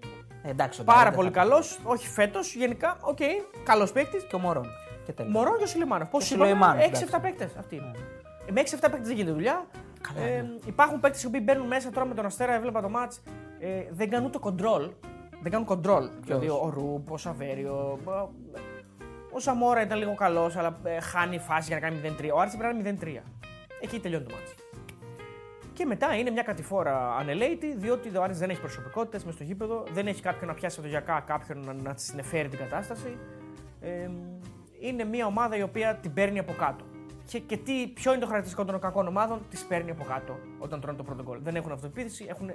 Ε, 0.44 0.50
εντάξει, 0.50 0.82
ο 0.82 0.84
πάρα 0.84 1.00
Ντάριντα 1.00 1.16
πολύ 1.16 1.30
θα- 1.30 1.40
καλός. 1.40 1.80
Όχι 1.84 2.08
φέτος, 2.08 2.56
γενικά, 2.56 2.98
οκ, 3.02 3.18
καλός 3.64 3.92
παίκτης. 3.92 4.24
Και 4.24 4.36
ο 4.36 4.40
Μωρόν. 4.40 4.66
Και 5.06 5.12
τέλος. 5.12 5.32
Μωρό 5.32 5.58
και 5.58 5.64
ο 5.64 5.68
Σουλεϊμάνοφ. 5.68 6.10
Πώ 6.10 6.18
Και 6.20 6.24
ο 6.24 6.28
είπαμε, 6.36 6.50
Σουλεϊμάνοφ, 6.50 6.84
6-7 6.86 7.20
παίκτες 7.22 7.56
αυτοί. 7.58 7.76
Ε, 8.48 8.52
Με 8.52 8.60
6-7 8.62 8.90
παίκτες 8.90 9.08
δεν 9.08 9.16
γίνεται 9.16 9.34
δουλειά. 9.34 9.66
Καλά, 10.02 10.26
ε, 10.28 10.42
ναι. 10.42 10.50
Υπάρχουν 10.66 11.00
παίκτες 11.00 11.24
που 11.24 11.40
μπαίνουν 11.44 11.68
μέσα 11.68 11.90
τώρα 11.92 12.06
με 12.06 12.14
τον 12.14 12.26
Αστέρα, 12.26 12.54
έβλεπα 12.54 12.82
το 12.82 12.90
ματς. 12.95 13.18
Ε, 13.60 13.68
δεν 13.92 14.10
κάνουν 14.10 14.28
ούτε 14.28 14.38
κοντρόλ. 14.41 14.89
Δεν 15.42 15.52
κάνουν 15.52 15.68
control. 15.70 16.10
Δηλαδή 16.24 16.48
ο 16.50 16.72
Ρούπ, 16.74 17.12
ο 17.12 17.18
Σαβέριο. 17.18 18.00
ε, 18.08 18.60
Ο 19.32 19.40
Σαμόρα 19.40 19.82
ήταν 19.82 19.98
λίγο 19.98 20.16
καλός, 20.16 20.56
αλλά 20.56 20.80
ε, 20.84 21.00
χάνει 21.00 21.40
φάση 21.40 21.68
για 21.68 21.80
να 21.80 21.88
κάνει 21.88 22.00
0-3. 22.04 22.30
Ο 22.34 22.40
Άρης 22.40 22.58
πρέπει 22.58 22.74
να 22.74 22.80
είναι 22.80 22.98
0-3. 23.02 23.24
Εκεί 23.82 24.00
τελειώνει 24.00 24.26
το 24.26 24.36
match. 24.36 24.68
Και 25.80 25.86
μετά 25.86 26.15
είναι 26.15 26.30
μια 26.30 26.43
κατηφόρα 26.43 27.15
ανελαίτη, 27.15 27.75
διότι 27.75 28.17
ο 28.17 28.23
Άρης 28.23 28.38
δεν 28.38 28.49
έχει 28.49 28.59
προσωπικότητες 28.59 29.23
μες 29.23 29.34
στο 29.34 29.43
γήπεδο, 29.43 29.84
δεν 29.93 30.07
έχει 30.07 30.21
κάποιον 30.21 30.47
να 30.47 30.53
πιάσει 30.53 30.75
αυτογειακά, 30.80 31.19
κάποιον 31.19 31.59
να, 31.65 31.73
να 31.73 31.93
συνεφέρει 31.97 32.47
την 32.47 32.59
κατάσταση. 32.59 33.17
Ε, 33.80 34.09
είναι 34.80 35.03
μια 35.03 35.25
ομάδα 35.25 35.57
η 35.57 35.61
οποία 35.61 35.95
την 35.95 36.13
παίρνει 36.13 36.39
από 36.39 36.53
κάτω. 36.53 36.86
Και, 37.25 37.39
και 37.39 37.57
τι, 37.57 37.88
ποιο 37.88 38.11
είναι 38.11 38.19
το 38.19 38.25
χαρακτηριστικό 38.25 38.71
των 38.71 38.80
κακών 38.80 39.07
ομάδων, 39.07 39.41
τις 39.49 39.65
παίρνει 39.65 39.91
από 39.91 40.03
κάτω 40.03 40.38
όταν 40.59 40.82
τρώνε 40.82 40.97
το 40.97 41.03
πρώτο 41.03 41.23
γκολ. 41.23 41.39
Δεν 41.41 41.55
έχουν 41.55 41.71
αυτοπεποίθηση, 41.71 42.25
έχουν 42.30 42.51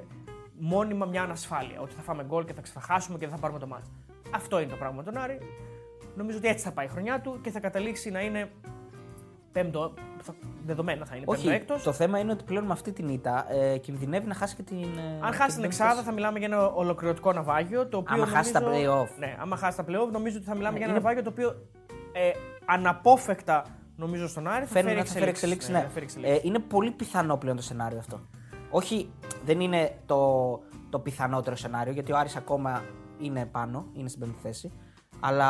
μόνιμα 0.58 1.06
μια 1.06 1.22
ανασφάλεια. 1.22 1.80
Ότι 1.80 1.94
θα 1.94 2.02
φάμε 2.02 2.24
γκολ 2.24 2.44
και 2.44 2.52
θα 2.52 2.60
ξεχάσουμε 2.60 3.18
και 3.18 3.26
δεν 3.26 3.34
θα 3.34 3.40
πάρουμε 3.40 3.58
το 3.58 3.66
μάτι. 3.66 3.90
Αυτό 4.30 4.60
είναι 4.60 4.70
το 4.70 4.76
πράγμα 4.76 4.96
με 4.96 5.02
τον 5.02 5.16
Άρη. 5.22 5.38
Νομίζω 6.14 6.38
ότι 6.38 6.48
έτσι 6.48 6.64
θα 6.64 6.72
πάει 6.72 6.86
η 6.86 6.88
χρονιά 6.88 7.20
του 7.20 7.40
και 7.42 7.50
θα 7.50 7.60
καταλήξει 7.60 8.10
να 8.10 8.20
είναι 8.20 8.50
πέμπτο. 9.54 9.94
θα- 10.22 10.34
Δεδομένα 10.66 11.04
θα 11.04 11.16
είναι 11.16 11.24
πέμπτο 11.24 11.40
Όχι, 11.40 11.48
έκτος. 11.50 11.82
το 11.82 11.92
θέμα 11.92 12.18
είναι 12.18 12.32
ότι 12.32 12.44
πλέον 12.44 12.64
με 12.64 12.72
αυτή 12.72 12.92
την 12.92 13.08
ήττα 13.08 13.46
ε, 13.52 13.78
κινδυνεύει 13.78 14.26
να 14.26 14.34
χάσει 14.34 14.54
και 14.56 14.62
την. 14.62 14.78
ε, 14.82 15.18
Αν 15.20 15.32
χάσει 15.32 15.50
την 15.52 15.60
πέμπτη 15.60 15.64
Εξάδα, 15.66 15.92
θέση. 15.92 16.04
θα 16.04 16.12
μιλάμε 16.12 16.38
για 16.38 16.46
ένα 16.46 16.66
ολοκληρωτικό 16.66 17.32
ναυάγιο. 17.32 17.86
Το 17.86 17.96
οποίο 17.96 18.14
Άμα 18.14 18.26
χάσει 18.26 18.52
τα 18.52 18.60
νομίζω- 18.60 19.02
play-off. 19.02 19.08
Ναι, 19.18 19.36
άμα 19.40 19.56
χάσει 19.56 19.76
τα 19.76 19.82
playoff, 19.88 20.08
νομίζω 20.12 20.36
ότι 20.36 20.46
θα 20.46 20.54
μιλάμε 20.54 20.76
για 20.78 20.86
ένα 20.86 20.94
είναι- 20.94 21.02
ναυάγιο 21.04 21.22
το 21.22 21.30
οποίο 21.30 21.48
ε, 22.12 22.30
αναπόφευκτα 22.66 23.64
νομίζω 23.96 24.28
στον 24.28 24.46
Άρη 24.48 24.64
θα 24.64 24.70
Φέρνει 24.70 24.88
φέρει 24.88 25.00
να 25.00 25.06
θα 25.06 25.12
φέρει 25.18 25.28
εξελίξεις. 25.30 25.70
Ναι. 25.70 25.80
θα 25.80 25.88
φέρει 25.88 26.04
εξελίξεις. 26.04 26.36
Ε, 26.38 26.40
είναι 26.44 26.58
πολύ 26.58 26.90
πιθανό 26.90 27.36
πλέον 27.36 27.56
το 27.56 27.62
σενάριο 27.62 27.98
αυτό. 27.98 28.20
Όχι, 28.70 29.10
δεν 29.44 29.60
είναι 29.60 29.98
το, 30.06 30.60
το 30.90 30.98
πιθανότερο 30.98 31.56
σενάριο, 31.56 31.92
γιατί 31.92 32.12
ο 32.12 32.16
Άρης 32.18 32.36
ακόμα 32.36 32.82
είναι 33.20 33.46
πάνω, 33.46 33.86
είναι 33.92 34.08
στην 34.08 34.20
πέμπτη 34.20 34.38
θέση. 34.42 34.72
Αλλά 35.20 35.48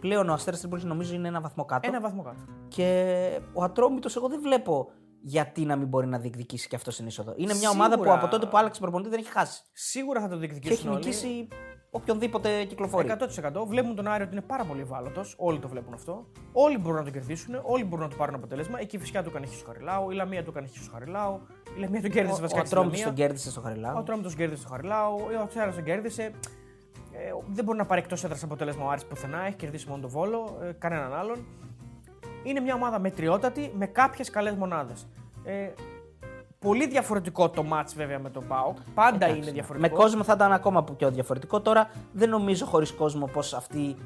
πλέον 0.00 0.28
ο 0.28 0.32
Αστέρας 0.32 0.60
Τρίπολης 0.60 0.84
νομίζω 0.84 1.14
είναι 1.14 1.28
ένα 1.28 1.40
βαθμό 1.40 1.64
κάτω. 1.64 1.88
Ένα 1.88 2.00
βαθμό 2.00 2.22
κάτω. 2.22 2.38
Και 2.68 3.40
ο 3.52 3.62
Ατρόμητος 3.62 4.16
εγώ 4.16 4.28
δεν 4.28 4.40
βλέπω 4.42 4.90
γιατί 5.22 5.64
να 5.64 5.76
μην 5.76 5.86
μπορεί 5.88 6.06
να 6.06 6.18
διεκδικήσει 6.18 6.68
και 6.68 6.76
αυτό 6.76 6.90
στην 6.90 7.06
είσοδο. 7.06 7.34
Είναι 7.36 7.54
μια 7.54 7.70
ομάδα 7.70 7.94
που 7.96 8.02
Σίγουρα. 8.02 8.20
από 8.20 8.28
τότε 8.28 8.46
που 8.46 8.56
άλλαξε 8.58 8.80
προπονητή 8.80 9.10
δεν 9.10 9.18
έχει 9.18 9.30
χάσει. 9.30 9.62
Σίγουρα 9.72 10.20
θα 10.20 10.28
το 10.28 10.34
Και 10.34 10.40
διεκδικήσουν 10.40 10.76
έχει 10.78 10.88
όλοι. 10.88 10.98
νικήσει 10.98 11.48
οποιονδήποτε 11.90 12.64
κυκλοφορεί. 12.64 13.08
100%. 13.08 13.66
Βλέπουν 13.66 13.94
τον 13.94 14.08
Άρη 14.08 14.22
ότι 14.22 14.32
είναι 14.32 14.40
πάρα 14.40 14.64
πολύ 14.64 14.80
ευάλωτος. 14.80 15.34
Όλοι 15.38 15.58
το 15.58 15.68
βλέπουν 15.68 15.92
αυτό. 15.94 16.26
Όλοι 16.52 16.78
μπορούν 16.78 16.96
να 16.98 17.02
τον 17.04 17.12
κερδίσουν. 17.12 17.54
Όλοι 17.62 17.84
μπορούν 17.84 18.04
να 18.04 18.10
του 18.10 18.16
πάρουν 18.16 18.34
αποτέλεσμα. 18.34 18.80
Εκεί 18.80 18.98
φυσικά 18.98 19.22
του 19.22 19.28
έκανε 19.28 19.46
χ 19.46 19.54
στο 19.54 19.66
Χαριλάου. 19.66 20.10
Η 20.10 20.14
Λαμία 20.14 20.42
του 20.44 20.50
έκανε 20.50 20.66
χ 20.66 20.70
στο 20.82 20.90
Χαριλάου. 20.92 21.40
Η 21.76 21.80
Λαμία 21.80 22.00
τον 22.00 22.10
κέρδισε 22.10 22.38
Ο, 22.38 22.40
βασικά 22.40 22.60
ο 22.60 22.64
στη 22.64 22.74
Ατρόμητος 22.74 22.98
Λαμία. 22.98 23.04
τον 23.06 23.14
κέρδισε 23.14 23.50
στο 23.50 23.60
Χαριλάου. 23.60 23.96
Ο 23.98 24.02
Τρόμητο 24.02 24.28
κέρδισε 24.30 24.60
στο 24.62 24.70
Χαριλάου. 24.70 25.14
Ο 25.42 25.46
Τσέρα 25.46 25.72
τον 25.72 25.82
κέρδισε. 25.84 26.30
Ε, 27.18 27.32
δεν 27.52 27.64
μπορεί 27.64 27.78
να 27.78 27.86
πάρει 27.86 28.00
εκτός 28.00 28.24
έδρας 28.24 28.42
αποτέλεσμα 28.42 28.84
ο 28.84 28.88
Άρης 28.90 29.04
πουθενά. 29.04 29.46
Έχει 29.46 29.56
κερδίσει 29.56 29.88
μόνο 29.88 30.00
τον 30.00 30.10
Βόλο. 30.10 30.58
Ε, 30.62 30.72
κανέναν 30.72 31.14
άλλον. 31.14 31.46
Είναι 32.42 32.60
μια 32.60 32.74
ομάδα 32.74 32.98
μετριότατη 32.98 33.72
με 33.76 33.86
κάποιες 33.86 34.30
καλές 34.30 34.54
μονάδες. 34.54 35.06
Ε, 35.44 35.72
πολύ 36.58 36.88
διαφορετικό 36.88 37.50
το 37.50 37.64
match 37.72 37.92
βέβαια 37.96 38.18
με 38.18 38.30
τον 38.30 38.46
Πάοκ. 38.46 38.76
Πάντα 38.94 39.14
Εντάξει, 39.16 39.36
είναι 39.36 39.44
ναι. 39.46 39.52
διαφορετικό. 39.52 39.96
Με 39.96 40.02
κόσμο 40.02 40.22
θα 40.22 40.32
ήταν 40.32 40.52
ακόμα 40.52 40.84
πιο 40.84 41.10
διαφορετικό. 41.10 41.60
Τώρα 41.60 41.90
δεν 42.12 42.28
νομίζω 42.28 42.66
χωρίς 42.66 42.92
κόσμο 42.92 43.26
πως 43.26 43.54
αυτοί 43.54 43.96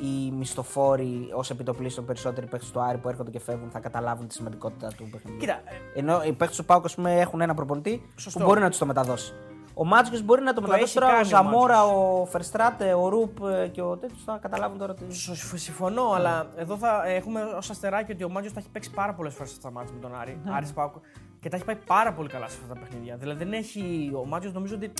οι 0.00 0.30
μισθοφόροι 0.30 1.28
ως 1.32 1.50
επιτοπλίστων 1.50 2.04
περισσότεροι 2.04 2.46
παίχτε 2.46 2.66
του 2.72 2.80
Άρη 2.80 2.98
που 2.98 3.08
έρχονται 3.08 3.30
και 3.30 3.40
φεύγουν 3.40 3.70
θα 3.70 3.78
καταλάβουν 3.78 4.28
τη 4.28 4.34
σημαντικότητα 4.34 4.88
του 4.88 5.08
παιχνιδιού. 5.10 5.38
Κοίτα, 5.38 5.52
ε, 5.94 5.98
Ενώ 5.98 6.22
οι 6.22 6.32
παίχτε 6.32 6.56
του 6.56 6.64
Πάουκ 6.64 6.84
ας 6.84 6.94
πούμε, 6.94 7.20
έχουν 7.20 7.40
ένα 7.40 7.54
προπονητή 7.54 8.02
Σωστό. 8.16 8.38
που 8.38 8.44
μπορεί 8.44 8.60
να 8.60 8.68
τους 8.68 8.78
το 8.78 8.86
μεταδώσει. 8.86 9.34
Ο 9.78 9.84
Μάτζιο 9.84 10.20
μπορεί 10.20 10.42
να 10.42 10.52
το, 10.52 10.60
μεταδώσει 10.60 10.84
έχει 10.84 10.94
τώρα. 10.94 11.06
Ο 11.06 11.10
κάνει 11.10 11.24
ο 11.26 11.28
Ζαμόρα, 11.28 11.76
Μάτζιος. 11.86 12.20
ο 12.20 12.24
Φερστράτε, 12.26 12.94
ο 12.94 13.08
Ρουπ 13.08 13.38
ε, 13.44 13.68
και 13.68 13.82
ο 13.82 13.96
τέτοιος 13.96 14.22
θα 14.24 14.38
καταλάβουν 14.42 14.78
τώρα. 14.78 14.94
Τι... 14.94 15.14
Σω- 15.14 15.34
Συμφωνώ, 15.56 16.10
αλλά 16.10 16.46
εδώ 16.56 16.76
θα 16.76 17.02
έχουμε 17.06 17.42
ως 17.42 17.70
αστεράκι 17.70 18.12
ότι 18.12 18.24
ο 18.24 18.28
Μάτζιο 18.28 18.52
τα 18.52 18.58
έχει 18.60 18.68
παίξει 18.70 18.90
πάρα 18.90 19.14
πολλές 19.14 19.34
φορές 19.34 19.50
στα 19.50 19.70
μάτια 19.70 19.92
με 19.94 20.00
τον 20.00 20.20
Άρη. 20.20 20.40
Άρης 20.46 20.72
Πάοκ, 20.72 20.94
και 21.40 21.48
τα 21.48 21.56
έχει 21.56 21.64
πάει 21.64 21.76
πάρα 21.76 22.12
πολύ 22.12 22.28
καλά 22.28 22.48
σε 22.48 22.58
αυτά 22.62 22.74
τα 22.74 22.80
παιχνίδια. 22.80 23.16
Δηλαδή 23.16 23.44
δεν 23.44 23.52
έχει, 23.52 24.10
ο 24.22 24.24
Μάτζιο 24.26 24.50
νομίζω 24.54 24.74
ότι 24.74 24.92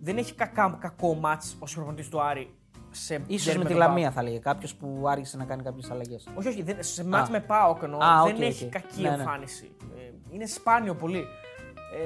δεν 0.00 0.16
έχει 0.18 0.34
κακά, 0.34 0.76
κακό 0.80 1.14
ματς 1.14 1.56
ως 1.58 1.74
προπονητής 1.74 2.08
του 2.08 2.20
Άρη. 2.22 2.54
Σε 2.90 3.22
Ίσως 3.26 3.54
ντέρμπι 3.54 3.56
με 3.58 3.62
τη 3.64 3.68
τον 3.70 3.78
Λαμία 3.78 4.02
ΠΑΟΚ. 4.02 4.12
θα 4.14 4.22
λέγε 4.22 4.38
κάποιος 4.38 4.74
που 4.74 5.04
άργησε 5.08 5.36
να 5.36 5.44
κάνει 5.44 5.62
κάποιες 5.62 5.90
αλλαγές. 5.90 6.28
Όχι, 6.34 6.48
όχι, 6.48 6.62
δεν, 6.62 6.76
σε 6.80 7.04
ματς 7.04 7.28
Α. 7.28 7.32
με 7.32 7.40
ΠΑΟΚ 7.40 7.82
εννοώ. 7.82 8.00
Α, 8.02 8.22
δεν 8.24 8.34
οκ, 8.34 8.40
έχει 8.40 8.64
οκ. 8.64 8.70
κακή 8.70 9.02
Ναι, 9.02 9.08
ναι. 9.08 9.14
εμφάνιση. 9.14 9.70
Ε, 9.96 10.34
είναι 10.34 10.46
σπάνιο 10.46 10.94
πολύ. 10.94 11.18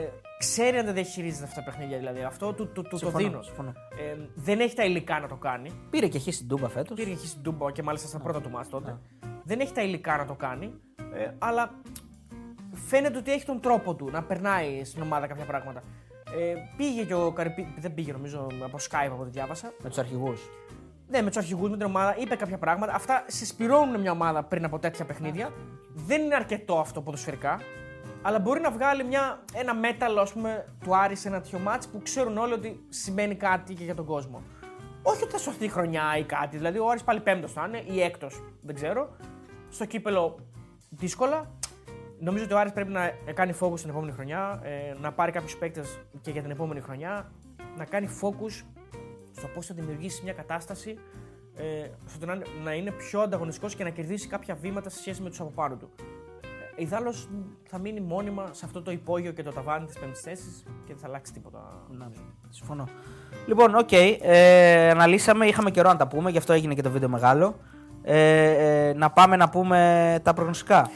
Ε, 0.02 0.08
ξέρει 0.44 0.76
να 0.76 0.84
τα 0.84 0.92
διαχειρίζεται 0.92 1.44
αυτά 1.44 1.62
τα 1.62 1.70
παιχνίδια 1.70 1.98
δηλαδή. 1.98 2.22
Αυτό 2.22 2.52
του, 2.52 2.66
του, 2.72 2.82
του 2.82 2.88
το 2.88 2.96
Συμφωνώ, 2.96 3.24
δίνω. 3.24 3.42
συμφωνώ. 3.42 3.72
Ε, 3.98 4.16
δεν 4.34 4.60
έχει 4.60 4.74
τα 4.74 4.84
υλικά 4.84 5.20
να 5.20 5.28
το 5.28 5.36
κάνει. 5.36 5.70
Πήρε 5.90 6.08
και 6.08 6.18
χ 6.18 6.22
στην 6.34 6.48
Τούμπα 6.48 6.68
φέτος. 6.68 6.96
Πήρε 6.96 7.10
και 7.10 7.26
στην 7.26 7.42
Τούμπα 7.42 7.72
και 7.72 7.82
μάλιστα 7.82 8.08
στα 8.08 8.18
πρώτα 8.18 8.40
του 8.40 8.50
ματς 8.50 8.68
τότε. 8.68 8.98
Δεν 9.44 9.60
έχει 9.60 9.72
τα 9.72 9.82
υλικά 9.82 10.16
να 10.16 10.26
το 10.26 10.34
κάνει, 10.34 10.74
ε, 11.14 11.30
αλλά 11.38 11.74
φαίνεται 12.72 13.18
ότι 13.18 13.32
έχει 13.32 13.44
τον 13.44 13.60
τρόπο 13.60 13.94
του 13.94 14.10
να 14.10 14.22
περνάει 14.22 14.84
στην 14.84 15.02
ομάδα 15.02 15.26
κάποια 15.26 15.44
πράγματα. 15.44 15.82
Ε, 16.38 16.54
πήγε 16.76 17.04
και 17.04 17.14
ο 17.14 17.32
Καρυπίδη, 17.32 17.74
δεν 17.78 17.94
πήγε 17.94 18.12
νομίζω 18.12 18.46
από 18.64 18.76
Skype 18.90 19.10
από 19.12 19.22
ό,τι 19.22 19.30
διάβασα. 19.30 19.72
Με 19.82 19.88
τους 19.88 19.98
αρχηγούς. 19.98 20.40
Ναι, 21.08 21.22
με 21.22 21.28
τους 21.28 21.36
αρχηγούς, 21.36 21.70
με 21.70 21.76
την 21.76 21.86
ομάδα, 21.86 22.16
είπε 22.18 22.36
κάποια 22.36 22.58
πράγματα. 22.58 22.94
Αυτά 22.94 23.24
συσπηρώνουν 23.26 24.00
μια 24.00 24.10
ομάδα 24.10 24.42
πριν 24.42 24.64
από 24.64 24.78
τέτοια 24.78 25.04
παιχνίδια. 25.04 25.52
Δεν 25.94 26.22
είναι 26.22 26.34
αρκετό 26.34 26.78
αυτό 26.78 27.00
ποδοσφαιρικά, 27.00 27.60
αλλά 28.26 28.38
μπορεί 28.38 28.60
να 28.60 28.70
βγάλει 28.70 29.04
μια, 29.04 29.42
ένα 29.54 29.74
μέταλλο 29.74 30.20
ας 30.20 30.32
πούμε, 30.32 30.74
του 30.84 30.96
Άρη 30.96 31.16
σε 31.16 31.28
ένα 31.28 31.40
τέτοιο 31.40 31.58
μάτς 31.58 31.88
που 31.88 32.02
ξέρουν 32.02 32.38
όλοι 32.38 32.52
ότι 32.52 32.86
σημαίνει 32.88 33.34
κάτι 33.34 33.74
και 33.74 33.84
για 33.84 33.94
τον 33.94 34.04
κόσμο. 34.04 34.42
Όχι 35.02 35.22
ότι 35.22 35.32
θα 35.32 35.38
σωθεί 35.38 35.68
χρονιά 35.68 36.16
ή 36.18 36.24
κάτι. 36.24 36.56
Δηλαδή, 36.56 36.78
ο 36.78 36.88
Άρης 36.88 37.02
πάλι 37.02 37.20
πέμπτος 37.20 37.52
θα 37.52 37.64
είναι 37.66 37.82
ή 37.86 38.02
έκτος, 38.02 38.42
δεν 38.62 38.74
ξέρω. 38.74 39.16
Στο 39.68 39.84
κύπελο 39.84 40.38
δύσκολα. 40.90 41.50
Νομίζω 42.18 42.44
ότι 42.44 42.54
ο 42.54 42.58
Άρης 42.58 42.72
πρέπει 42.72 42.92
να 42.92 43.10
κάνει 43.34 43.54
focus 43.60 43.80
την 43.80 43.90
επόμενη 43.90 44.12
χρονιά, 44.12 44.60
ε, 44.62 44.94
να 45.00 45.12
πάρει 45.12 45.32
κάποιους 45.32 45.56
παίκτες 45.56 45.98
και 46.20 46.30
για 46.30 46.42
την 46.42 46.50
επόμενη 46.50 46.80
χρονιά, 46.80 47.32
να 47.76 47.84
κάνει 47.84 48.08
focus 48.20 48.64
στο 49.32 49.46
πώς 49.54 49.66
θα 49.66 49.74
δημιουργήσει 49.74 50.22
μια 50.24 50.32
κατάσταση 50.32 50.98
ε, 51.56 51.90
στο 52.06 52.26
να, 52.26 52.38
να 52.62 52.72
είναι 52.72 52.90
πιο 52.90 53.20
ανταγωνιστικός 53.20 53.74
και 53.74 53.84
να 53.84 53.90
κερδίσει 53.90 54.28
κάποια 54.28 54.54
βήματα 54.54 54.90
σε 54.90 54.98
σχέση 54.98 55.22
με 55.22 55.28
τους 55.28 55.40
από 55.40 55.50
πάνω 55.50 55.76
του. 55.76 55.90
Ε, 56.76 56.82
Ειδάλλως 56.82 57.14
θα 57.68 57.78
μείνει 57.78 58.00
μόνιμα 58.00 58.48
σε 58.50 58.64
αυτό 58.64 58.82
το 58.82 58.90
υπόγειο 58.90 59.32
και 59.32 59.42
το 59.42 59.52
ταβάνι 59.52 59.86
της 59.86 59.98
πέμπτης 59.98 60.20
θέσης 60.20 60.62
και 60.66 60.92
δεν 60.92 60.96
θα 60.96 61.06
αλλάξει 61.06 61.32
τίποτα. 61.32 61.86
Ναι, 61.88 62.06
συμφωνώ. 62.48 62.88
Λοιπόν, 63.46 63.74
οκ. 63.74 63.92
ε, 63.92 64.90
αναλύσαμε, 64.90 65.46
είχαμε 65.46 65.70
καιρό 65.70 65.88
να 65.88 65.96
τα 65.96 66.08
πούμε, 66.08 66.30
γι' 66.30 66.38
αυτό 66.38 66.52
έγινε 66.52 66.74
και 66.74 66.82
το 66.82 66.90
βίντεο 66.90 67.08
μεγάλο. 67.08 67.56
Ε, 68.02 68.88
ε, 68.88 68.92
να 68.92 69.10
πάμε 69.10 69.36
να 69.36 69.48
πούμε 69.48 70.20
τα 70.22 70.34
προγνωστικά. 70.34 70.90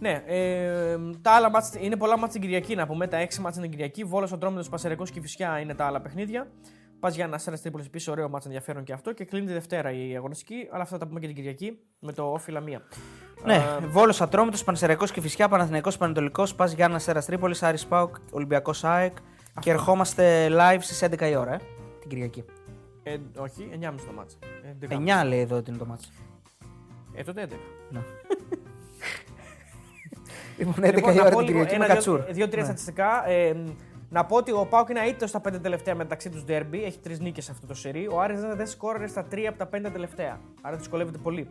Ναι, 0.00 0.22
ε, 0.26 0.96
τα 1.22 1.30
άλλα 1.30 1.50
μάτς, 1.50 1.74
είναι 1.80 1.96
πολλά 1.96 2.18
μάτς 2.18 2.32
την 2.32 2.40
Κυριακή 2.40 2.74
να 2.74 2.86
πούμε. 2.86 3.06
Τα 3.06 3.16
έξι 3.16 3.40
μάτς 3.40 3.56
είναι 3.56 3.64
την 3.66 3.74
Κυριακή. 3.74 4.04
Βόλος, 4.04 4.32
ο 4.32 4.38
Τρόμητο, 4.38 4.68
Πασερικό 4.70 5.04
και 5.04 5.18
η 5.18 5.20
Φυσιά 5.20 5.58
είναι 5.58 5.74
τα 5.74 5.86
άλλα 5.86 6.00
παιχνίδια. 6.00 6.46
Πας 7.00 7.14
για 7.14 7.24
ένα 7.24 7.34
Αστέρα 7.34 7.58
Τρίπολη 7.58 7.84
επίσης, 7.86 8.08
ωραίο 8.08 8.28
μάτς 8.28 8.44
ενδιαφέρον 8.44 8.84
και 8.84 8.92
αυτό. 8.92 9.12
Και 9.12 9.24
κλείνει 9.24 9.46
τη 9.46 9.52
Δευτέρα 9.52 9.92
η 9.92 10.16
αγωνιστική. 10.16 10.68
Αλλά 10.72 10.82
αυτά 10.82 10.94
θα 10.94 11.00
τα 11.02 11.06
πούμε 11.06 11.20
και 11.20 11.26
την 11.26 11.34
Κυριακή 11.36 11.78
με 11.98 12.12
το 12.12 12.32
Όφη 12.32 12.52
Λαμία. 12.52 12.82
Ναι, 13.44 13.62
Βόλος 13.88 14.20
Ατρόμητος, 14.20 14.64
Πανεσαιρικό 14.64 15.06
και 15.06 15.20
Φυσιά, 15.20 15.48
Παναθηναϊκός 15.48 15.96
Πανετολικός, 15.96 16.54
Πας 16.54 16.72
Γιάννα 16.72 16.96
Αστέρα 16.96 17.22
Τρίπολη, 17.22 17.54
Άρης 17.60 17.86
Πάουκ, 17.86 18.16
Ολυμπιακός 18.30 18.84
ΑΕΚ. 18.84 19.16
Και 19.60 19.70
ερχόμαστε 19.70 20.48
live 20.50 20.78
στις 20.80 21.02
11 21.02 21.28
η 21.30 21.36
ώρα, 21.36 21.52
ε, 21.54 21.58
την 22.00 22.08
Κυριακή. 22.08 22.44
Ε, 23.02 23.16
όχι, 23.36 23.68
9.30 23.72 24.06
το 24.06 24.12
μάτς. 24.12 24.38
Ε, 24.80 24.86
9 25.22 25.24
λέει 25.24 25.40
εδώ 25.40 25.56
ότι 25.56 25.70
είναι 25.70 25.78
το 25.78 25.86
μάτσο. 25.86 26.08
Ε, 27.14 27.22
τότε 27.22 27.42
11. 27.42 27.56
Ναι. 27.90 28.00
λοιπόν, 30.58 30.74
11 30.84 30.94
Λοιπόν, 30.94 31.12
η 31.12 31.16
να 31.16 31.22
ώρα 31.22 31.30
πω 31.30 31.38
την 31.38 31.46
λίγο 31.46 31.58
Κυριακή 31.58 31.78
με 31.78 31.84
ένα, 31.84 31.94
κατσούρ. 31.94 32.20
δύο- 32.22 32.34
Δύο-τρία 32.34 32.62
Ναι. 32.62 32.68
στατιστικά. 32.68 33.28
Ε, 34.10 34.14
να 34.14 34.24
πω 34.24 34.36
ότι 34.36 34.52
ο 34.52 34.66
Πάουκ 34.70 34.88
είναι 34.88 35.00
αίτητος 35.00 35.28
στα 35.28 35.40
πέντε 35.40 35.58
τελευταία 35.58 35.94
μεταξύ 35.94 36.30
τους 36.30 36.44
ντέρμπι. 36.44 36.84
Έχει 36.84 36.98
τρεις 36.98 37.20
νίκες 37.20 37.50
αυτό 37.50 37.66
το 37.66 37.74
σερί. 37.74 38.08
Ο 38.12 38.20
Άρης 38.20 38.40
δεν, 38.40 38.56
δεν 38.56 38.66
σκόραρε 38.66 39.06
στα 39.06 39.24
τρία 39.24 39.48
από 39.48 39.58
τα 39.58 39.66
πέντε 39.66 39.90
τελευταία. 39.90 40.40
Άρα 40.60 40.76
δυσκολεύεται 40.76 41.18
πολύ. 41.18 41.50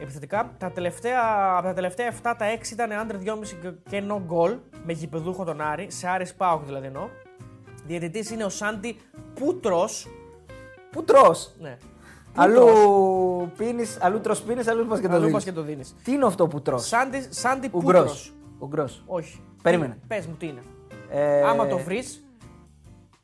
Επιθετικά, 0.00 0.54
τα 0.58 0.70
τελευταία, 0.70 1.20
από 1.56 1.66
τα 1.66 1.72
τελευταία 1.72 2.06
7 2.08 2.14
τα 2.22 2.46
6 2.58 2.70
ήταν 2.72 2.92
άντρε 2.92 3.18
2,5 3.18 3.56
και- 3.62 3.72
και 3.90 4.02
no 4.08 4.14
goal 4.14 4.58
με 4.84 4.92
γηπεδούχο 4.92 5.44
τον 5.44 5.60
Άρη. 5.60 5.90
Σε 5.90 6.08
Άρης 6.08 6.34
Πάουκ 6.34 6.64
δηλαδή 6.64 6.86
εννοώ. 6.86 7.08
Διαιτητής 7.86 8.30
είναι 8.30 8.44
ο 8.44 8.48
Σάντι 8.48 8.96
Πούτρο. 9.34 9.88
Πού 10.90 11.04
τρώ. 11.04 11.34
Ναι. 11.60 11.76
Αλλού 12.34 12.66
πίνει, 13.56 13.84
αλλού 14.00 14.20
τρώ 14.20 14.34
πίνεις, 14.46 14.68
αλλού 14.68 14.86
πας 14.86 15.00
και 15.00 15.06
το 15.08 15.12
Αλλού 15.12 15.20
δίνεις. 15.20 15.34
πας 15.34 15.44
και 15.44 15.52
το 15.52 15.62
δίνεις. 15.62 15.94
Τι 16.04 16.12
είναι 16.12 16.26
αυτό 16.26 16.46
που 16.46 16.62
τρώ. 16.62 16.78
Σάντι, 16.78 17.26
Σάντι 17.30 17.68
Ουγγρός. 17.72 18.02
Πούτρο. 18.02 18.36
Ουγγρός. 18.58 19.02
Όχι. 19.06 19.40
Περίμενε. 19.62 19.98
Πες 20.08 20.26
μου 20.26 20.34
τι 20.38 20.46
είναι. 20.46 20.60
Ε, 21.14 21.42
Άμα 21.42 21.66
το 21.66 21.78
βρεις, 21.78 22.24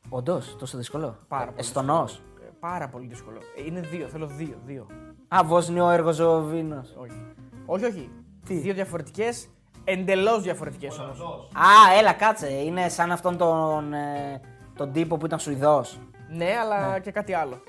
Όντως, 0.08 0.56
τόσο 0.58 0.76
δύσκολο. 0.76 1.18
Πάρα 1.28 1.44
πολύ 1.44 1.56
Εστονός. 1.58 2.22
Ε, 2.40 2.48
πάρα 2.60 2.88
πολύ 2.88 3.06
δύσκολο. 3.06 3.38
Ε, 3.56 3.64
Είναι 3.66 3.80
δύο, 3.80 4.06
θέλω 4.08 4.26
δύο. 4.26 4.56
δύο. 4.64 4.86
Α, 5.28 5.40
Βοσνιό 5.44 5.90
Εργοζοβίνο. 5.90 6.84
Όχι. 6.96 7.26
Όχι, 7.66 7.84
όχι. 7.84 8.10
Τι; 8.46 8.54
Δύο 8.54 8.74
διαφορετικές, 8.74 9.48
εντελώς 9.84 10.42
διαφορετικές 10.42 10.98
όμως. 10.98 11.20
Α, 11.52 11.98
έλα, 11.98 12.12
κάτσε. 12.12 12.52
Είναι 12.52 12.88
σαν 12.88 13.12
αυτόν 13.12 13.36
τον, 13.36 13.92
ε, 13.92 14.40
τον 14.76 14.92
τύπο 14.92 15.16
που 15.16 15.26
ήταν 15.26 15.38
Σουηδός. 15.38 15.98
Ναι, 16.28 16.56
αλλά 16.60 16.98
και 16.98 17.10
κάτι 17.10 17.32
άλλο. 17.32 17.62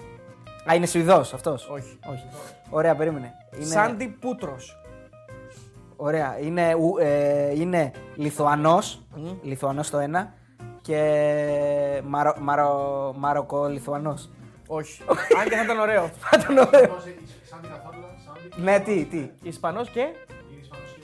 Α, 0.69 0.75
είναι 0.75 0.85
Σουηδός 0.85 1.33
αυτός. 1.33 1.69
Όχι. 1.69 1.99
Όχι. 2.11 2.25
Ωραία, 2.69 2.95
περίμενε. 2.95 3.33
Είναι... 3.55 3.65
Σάντι 3.65 4.07
Πούτρος. 4.07 4.78
Ωραία. 6.01 6.39
Είναι, 6.39 6.73
ου- 6.75 6.97
ε, 6.99 7.51
είναι 7.55 7.91
Λιθουανός, 8.15 9.01
Λιθουανός 9.41 9.89
το 9.89 9.97
ένα 9.97 10.33
και 10.81 12.01
Μαρο, 12.05 12.33
Μαρο, 12.39 13.13
Μαροκο-Λιθουανός. 13.17 14.29
Όχι. 14.67 15.01
Αν 15.39 15.49
και 15.49 15.55
θα 15.55 15.63
ήταν 15.63 15.79
ωραίο. 15.79 16.09
Θα 16.23 16.39
ήταν 16.41 16.57
ωραίο. 16.57 16.97
Σαν 17.49 17.61
την 17.61 17.69
καθόλου, 17.69 18.03
σαν 18.25 18.49
την 18.51 18.63
Ναι, 18.63 18.79
τι, 18.79 19.05
τι. 19.05 19.29
Ισπανός 19.41 19.89
και; 19.89 19.99
είναι 19.99 20.61
Ισπανός 20.61 20.93
και 20.99 21.01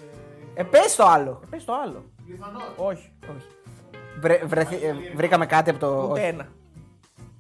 Ε, 0.54 0.64
πες 0.64 0.96
το 0.96 1.06
άλλο. 1.06 1.40
Πες 1.50 1.66
το 1.66 1.74
άλλο. 1.86 2.04
Λιθουανός. 2.28 2.62
Όχι. 2.76 3.12
Βρε- 4.20 4.46
βρεθη- 4.46 4.84
ε, 4.84 4.94
βρήκαμε 5.16 5.46
κάτι 5.46 5.70
από 5.70 5.80
το... 5.80 6.04
Ούτε 6.12 6.20
όχι. 6.20 6.22
ένα. 6.30 6.48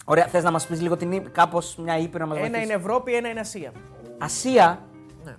Ωραία, 0.05 0.25
θες 0.27 0.43
να 0.43 0.51
μας 0.51 0.67
πεις 0.67 0.81
λίγο 0.81 0.97
την 0.97 1.31
κάπως 1.31 1.75
μια 1.75 1.97
ύπη 1.97 2.17
να 2.17 2.25
μας 2.25 2.37
Ένα 2.37 2.61
είναι 2.61 2.73
Ευρώπη, 2.73 3.15
ένα 3.15 3.29
είναι 3.29 3.39
Ασία. 3.39 3.71
Ασία; 4.17 4.85
Ναι. 5.23 5.35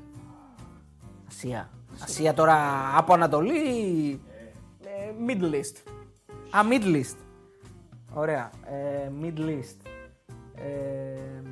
Ασία. 1.28 1.70
Ασία 2.02 2.34
τώρα 2.34 2.56
από 2.96 3.12
Ανατολή. 3.12 4.20
Ε, 4.84 5.12
Middle 5.28 5.54
East. 5.54 5.90
Α, 6.50 6.60
Middle 6.70 6.94
East. 6.96 7.16
Ωραία. 8.14 8.50
Ε, 8.64 9.10
Middle 9.22 9.48
East. 9.48 9.90
Ε, 10.54 11.42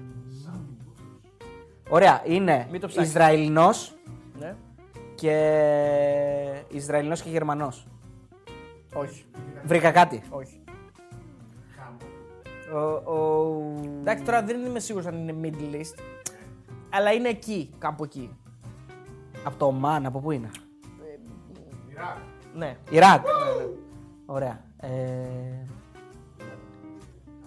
ωραία, 1.88 2.22
είναι 2.26 2.68
Μην 2.70 2.80
το 2.80 2.86
ψάξεις. 2.86 3.12
Ισραηλινός 3.12 3.94
Ναι. 4.38 4.56
και 5.14 6.62
Ισραηλινός 6.68 7.22
και 7.22 7.30
Γερμανός. 7.30 7.86
Όχι. 8.94 9.24
Βρήκα 9.64 9.90
κάτι. 9.90 10.22
Όχι. 10.30 10.58
Ο, 12.74 13.12
ο... 13.12 13.56
Εντάξει, 14.00 14.24
τώρα 14.24 14.42
δεν 14.42 14.64
είμαι 14.64 14.78
σίγουρος 14.78 15.06
αν 15.06 15.28
είναι 15.28 15.34
Middle 15.42 15.74
East. 15.74 15.98
Αλλά 16.90 17.12
είναι 17.12 17.28
εκεί, 17.28 17.70
κάπου 17.78 18.04
εκεί. 18.04 18.36
Από 19.44 19.56
το 19.56 19.66
Ομάν, 19.66 20.06
από 20.06 20.20
πού 20.20 20.30
είναι; 20.30 20.50
Ιράκ. 21.90 22.16
Ναι. 22.54 22.76
Ιράκ. 22.90 23.26
Ωραία. 24.26 24.64
Ε... 24.80 24.88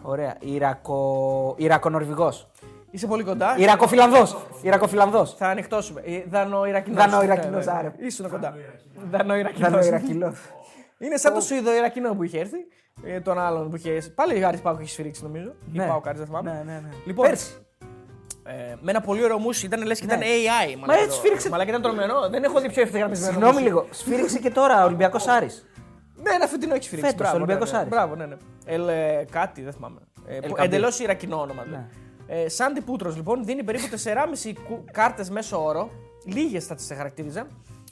Ωραία. 0.01 0.35
Ιρακο... 0.39 1.55
Ιρακο-Νορβηγός. 1.57 2.51
Είσαι 2.91 3.07
πολύ 3.07 3.23
κοντά. 3.23 3.57
Ιρακοφιλανδός. 3.57 4.37
Ιρακοφιλανδός. 4.61 5.35
Θα 5.35 5.47
ανοιχτώσουμε. 5.47 6.01
Ε, 6.05 6.23
Δανο-Ιρακινό. 6.29 6.95
Δανο-Ιρακινός, 6.95 7.67
άρε. 7.67 7.93
Ήσουν 7.97 8.29
κοντά. 8.29 8.53
Δανο-Ιρακινό. 9.11 9.69
Δανο-Ιρακιλός. 9.69 10.37
Είναι 10.99 11.17
σαν 11.17 11.33
το 11.33 11.39
Σουηδο-Ιρακινό 11.39 12.15
που 12.15 12.23
είχε 12.23 12.39
έρθει. 12.39 12.57
Ε, 13.03 13.19
τον 13.19 13.39
άλλον 13.39 13.69
που 13.69 13.75
είχε. 13.75 14.01
Πάλι 14.15 14.39
Γάρι 14.39 14.57
Πάουκ 14.57 14.79
έχει 14.79 14.89
σφυρίξει 14.89 15.23
νομίζω. 15.23 15.53
Ή 15.71 15.77
Πάουκ, 15.77 16.07
Άρης, 16.07 16.19
δεν 16.19 16.27
θυμάμαι. 16.27 16.51
Ναι, 16.51 16.71
ναι, 16.71 16.79
ναι. 16.79 16.89
Λοιπόν, 17.05 17.25
Πέρσι. 17.25 17.66
Ε, 18.47 18.75
με 18.81 18.91
ένα 18.91 19.01
πολύ 19.01 19.23
ωραίο 19.23 19.37
μουσι 19.39 19.65
ήταν 19.65 19.85
λες 19.85 19.99
και 19.99 20.05
ήταν 20.05 20.19
Ναι. 20.19 20.25
AI. 20.25 20.75
Μα 20.87 20.93
έτσι 20.95 21.17
σφύριξε. 21.17 21.49
Μαλάκα 21.49 21.69
ήταν 21.69 21.81
τρομερό. 21.81 22.29
Δεν 22.29 22.43
έχω 22.43 22.59
δει 22.61 22.69
πιο 22.69 22.81
ευθυγραμμισμένο. 22.81 23.31
Συγγνώμη 23.31 23.53
μουσι. 23.53 23.65
λίγο. 23.65 23.87
Σφύριξε 23.91 24.39
και 24.39 24.49
τώρα 24.49 24.81
ο 24.81 24.85
Ολυμπιακό 24.85 25.17
Άρης. 25.27 25.65
Ναι, 26.23 26.31
ένα 26.33 26.47
φετινό 26.47 26.73
έχει 26.73 26.83
σφυρίξει. 26.83 27.09
Φέτος, 27.11 27.21
Μπράβο, 27.27 27.35
Ολυμπιακός 27.43 27.71
ναι, 27.71 27.77
ναι. 27.77 27.79
Άρης. 27.83 27.91
Μπράβο, 27.93 28.15
ναι, 28.15 28.25
ναι. 28.25 28.35
Ελ, 28.65 28.87
ε, 28.87 29.25
κάτι, 29.31 29.61
δεν 29.61 29.73
θυμάμαι. 29.73 29.99
Ε, 30.27 30.39
Καμπή. 30.39 30.61
Εντελώς 30.63 30.99
Ιρακινό 30.99 31.41
όνομα. 31.41 31.61
Ναι. 31.61 31.67
δηλαδή. 31.67 32.43
Ε, 32.45 32.49
Σάντι 32.49 32.81
Πούτρος 32.81 33.15
λοιπόν 33.15 33.45
δίνει 33.45 33.63
περίπου 33.63 33.87
4,5 33.87 34.83
κάρτες 34.91 35.29
μέσω 35.29 35.63
όρο. 35.63 35.89
Λίγες 36.25 36.65
θα 36.65 36.75
τις 36.75 36.91
χαρακτήριζα. 36.95 37.47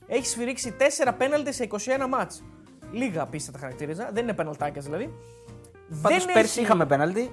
Έχει 0.08 0.26
σφυρίξει 0.26 0.76
4 1.08 1.12
πέναλτι 1.18 1.53
σε 1.53 1.64
21 1.64 2.08
μάτς. 2.10 2.43
Λίγα 2.91 3.26
πίστα 3.26 3.51
τα 3.51 3.58
χαρακτήριζα. 3.60 4.10
Δεν 4.14 4.24
είναι 4.24 4.34
πεναλτάκια 4.34 4.82
δηλαδή. 4.82 5.14
Πάντως 6.01 6.26
Δεν 6.26 6.34
πέρσι 6.34 6.49
έχει- 6.51 6.62
είχαμε 6.62 6.86
πέναλτι 6.86 7.32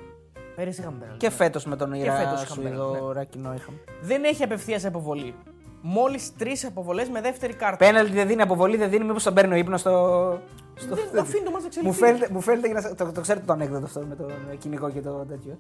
Πέρυσι 0.55 0.81
είχαμε 0.81 0.97
πέναλτι. 0.99 1.19
και 1.27 1.31
φέτος 1.31 1.65
με 1.65 1.77
τον 1.77 1.91
φέτος 1.91 2.05
Ιρα 2.05 2.23
είχαμε 2.23 2.47
Σουηδό 2.47 2.91
πέναλτι, 2.93 3.13
Ρακινό 3.13 3.55
είχαμε. 3.55 3.79
Δεν 4.01 4.25
έχει 4.25 4.43
απευθείας 4.43 4.85
αποβολή. 4.85 5.35
Μόλις 5.81 6.37
τρεις 6.37 6.65
αποβολές 6.65 7.09
με 7.09 7.21
δεύτερη 7.21 7.55
κάρτα. 7.55 7.77
Πέναλτι 7.87 8.13
δεν 8.13 8.27
δίνει, 8.27 8.43
αποβολή 8.43 8.77
δεν 8.77 8.91
δίνει, 8.91 9.05
μήπως 9.05 9.23
τον 9.23 9.35
παίρνει 9.35 9.53
ο 9.55 9.57
ύπνος 9.57 9.81
στο. 9.81 10.39
στο... 10.75 10.95
Δεν 10.95 11.19
αφήνει 11.21 11.45
το 11.45 11.51
ματς 11.51 11.65
να 11.65 11.83
μου, 11.83 11.89
εξελιχθεί. 11.89 11.99
φαίνεται, 12.05 12.29
μου 12.33 12.41
φαίνεται 12.41 12.67
για 12.67 12.75
να... 12.75 12.81
σα- 12.81 12.95
το, 12.95 13.13
το 13.13 13.21
ξέρετε 13.21 13.47
το 13.47 13.53
ανέκδοτο 13.53 13.85
αυτό 13.85 14.01
με 14.09 14.15
τον 14.15 14.31
κυνηγό 14.59 14.91
και 14.91 15.01
το 15.01 15.25
τέτοιο. 15.29 15.59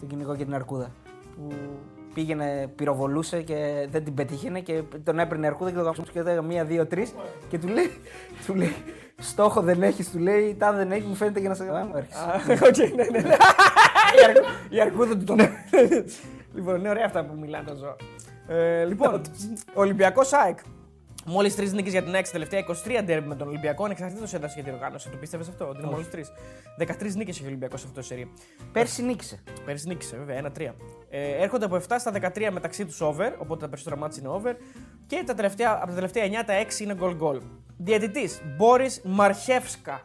Τον 0.00 0.08
κυνηγό 0.08 0.36
και 0.36 0.44
την 0.44 0.54
αρκούδα. 0.54 0.90
Που 1.36 1.54
πήγαινε, 2.14 2.70
πυροβολούσε 2.76 3.42
και 3.42 3.86
δεν 3.90 4.04
την 4.04 4.14
πετύχαινε 4.14 4.60
και 4.60 4.82
τον 5.04 5.18
έπαιρνε 5.18 5.44
η 5.46 5.48
αρκούδα 5.48 5.70
και 5.70 5.76
τον 5.76 5.82
γαμούσε 5.82 6.02
και 6.12 6.18
έλεγε 6.18 6.42
μία, 6.42 6.64
δύο, 6.64 6.86
τρεις 6.86 7.14
και 7.48 7.58
του 7.58 7.68
λέει, 7.68 7.90
του 8.46 8.54
λέει 8.54 8.74
Στόχο 9.22 9.60
δεν 9.60 9.82
έχεις, 9.82 10.10
του 10.10 10.18
λέει, 10.18 10.56
τα 10.58 10.72
δεν 10.72 10.92
έχει, 10.92 11.06
μου 11.06 11.14
φαίνεται 11.14 11.40
για 11.40 11.48
να 11.48 11.54
σε 11.54 11.64
γαμώ. 11.64 11.94
Α, 11.94 12.02
Οκ, 12.68 12.76
ναι, 12.96 13.04
ναι, 13.10 13.28
ναι. 13.28 13.36
Η 14.18 14.24
αρκού- 14.28 14.48
Η 14.70 14.80
αρκούδα 14.80 15.16
του 15.16 15.24
τον. 15.24 15.38
Λοιπόν, 16.54 16.76
είναι 16.78 16.88
ωραία 16.88 17.04
αυτά 17.06 17.24
που 17.24 17.34
μιλάνε 17.38 17.68
τα 17.68 17.74
ζώα. 17.74 17.96
Ε, 18.48 18.84
Λοιπόν, 18.84 19.20
Ολυμπιακός 19.74 20.32
ΑΕΚ. 20.32 20.58
Μόλις 21.26 21.54
τρεις 21.56 21.72
νίκες 21.72 21.92
για 21.92 22.02
την 22.02 22.14
ΑΕΚ 22.14 22.24
στα 22.24 22.32
τελευταία 22.32 22.58
23 22.60 23.02
ντέρμπι 23.04 23.28
με 23.28 23.34
τον 23.34 23.48
Ολυμπιακό, 23.48 23.84
ανεξαρτήτω 23.84 24.24
έδρασε 24.34 24.54
για 24.54 24.64
την 24.64 24.72
οργάνωση. 24.74 25.08
Το 25.10 25.16
πίστευες 25.16 25.48
αυτό, 25.48 25.68
ότι 25.68 25.78
είναι 25.82 25.90
μόλις 25.90 26.10
τρεις; 26.10 26.32
13 26.78 27.14
νίκες 27.16 27.34
έχει 27.36 27.44
ο 27.44 27.46
Ολυμπιακός 27.46 27.80
σε 27.80 27.86
αυτό 27.88 28.00
το 28.00 28.06
σερί. 28.06 28.32
Πέρσι 28.72 29.02
νίκησε. 29.02 29.42
Πέρυσι 29.64 29.88
νίκησε, 29.88 30.16
βέβαια, 30.16 30.36
1-3. 30.36 30.74
Ε, 31.10 31.42
έρχονται 31.42 31.64
από 31.64 31.76
7 31.76 31.98
στα 31.98 32.10
13 32.10 32.50
μεταξύ 32.50 32.84
τους 32.86 33.00
over, 33.00 33.32
οπότε 33.38 33.60
τα 33.60 33.68
περισσότερα 33.68 33.96
μάτια 34.00 34.22
είναι 34.24 34.32
over. 34.34 34.54
Και 35.06 35.22
τα 35.26 35.34
τελευταία, 35.34 35.72
από 35.76 35.86
τα 35.86 35.94
τελευταία 35.94 36.24
9 36.24 36.44
τα 36.46 36.54
6 36.54 36.82
είναι 36.84 36.94
goal 37.00 37.16
goal. 37.20 37.38
Διαιτητής 37.76 38.40
Μπόρις 38.56 39.00
Μαρχεύσκα. 39.04 40.00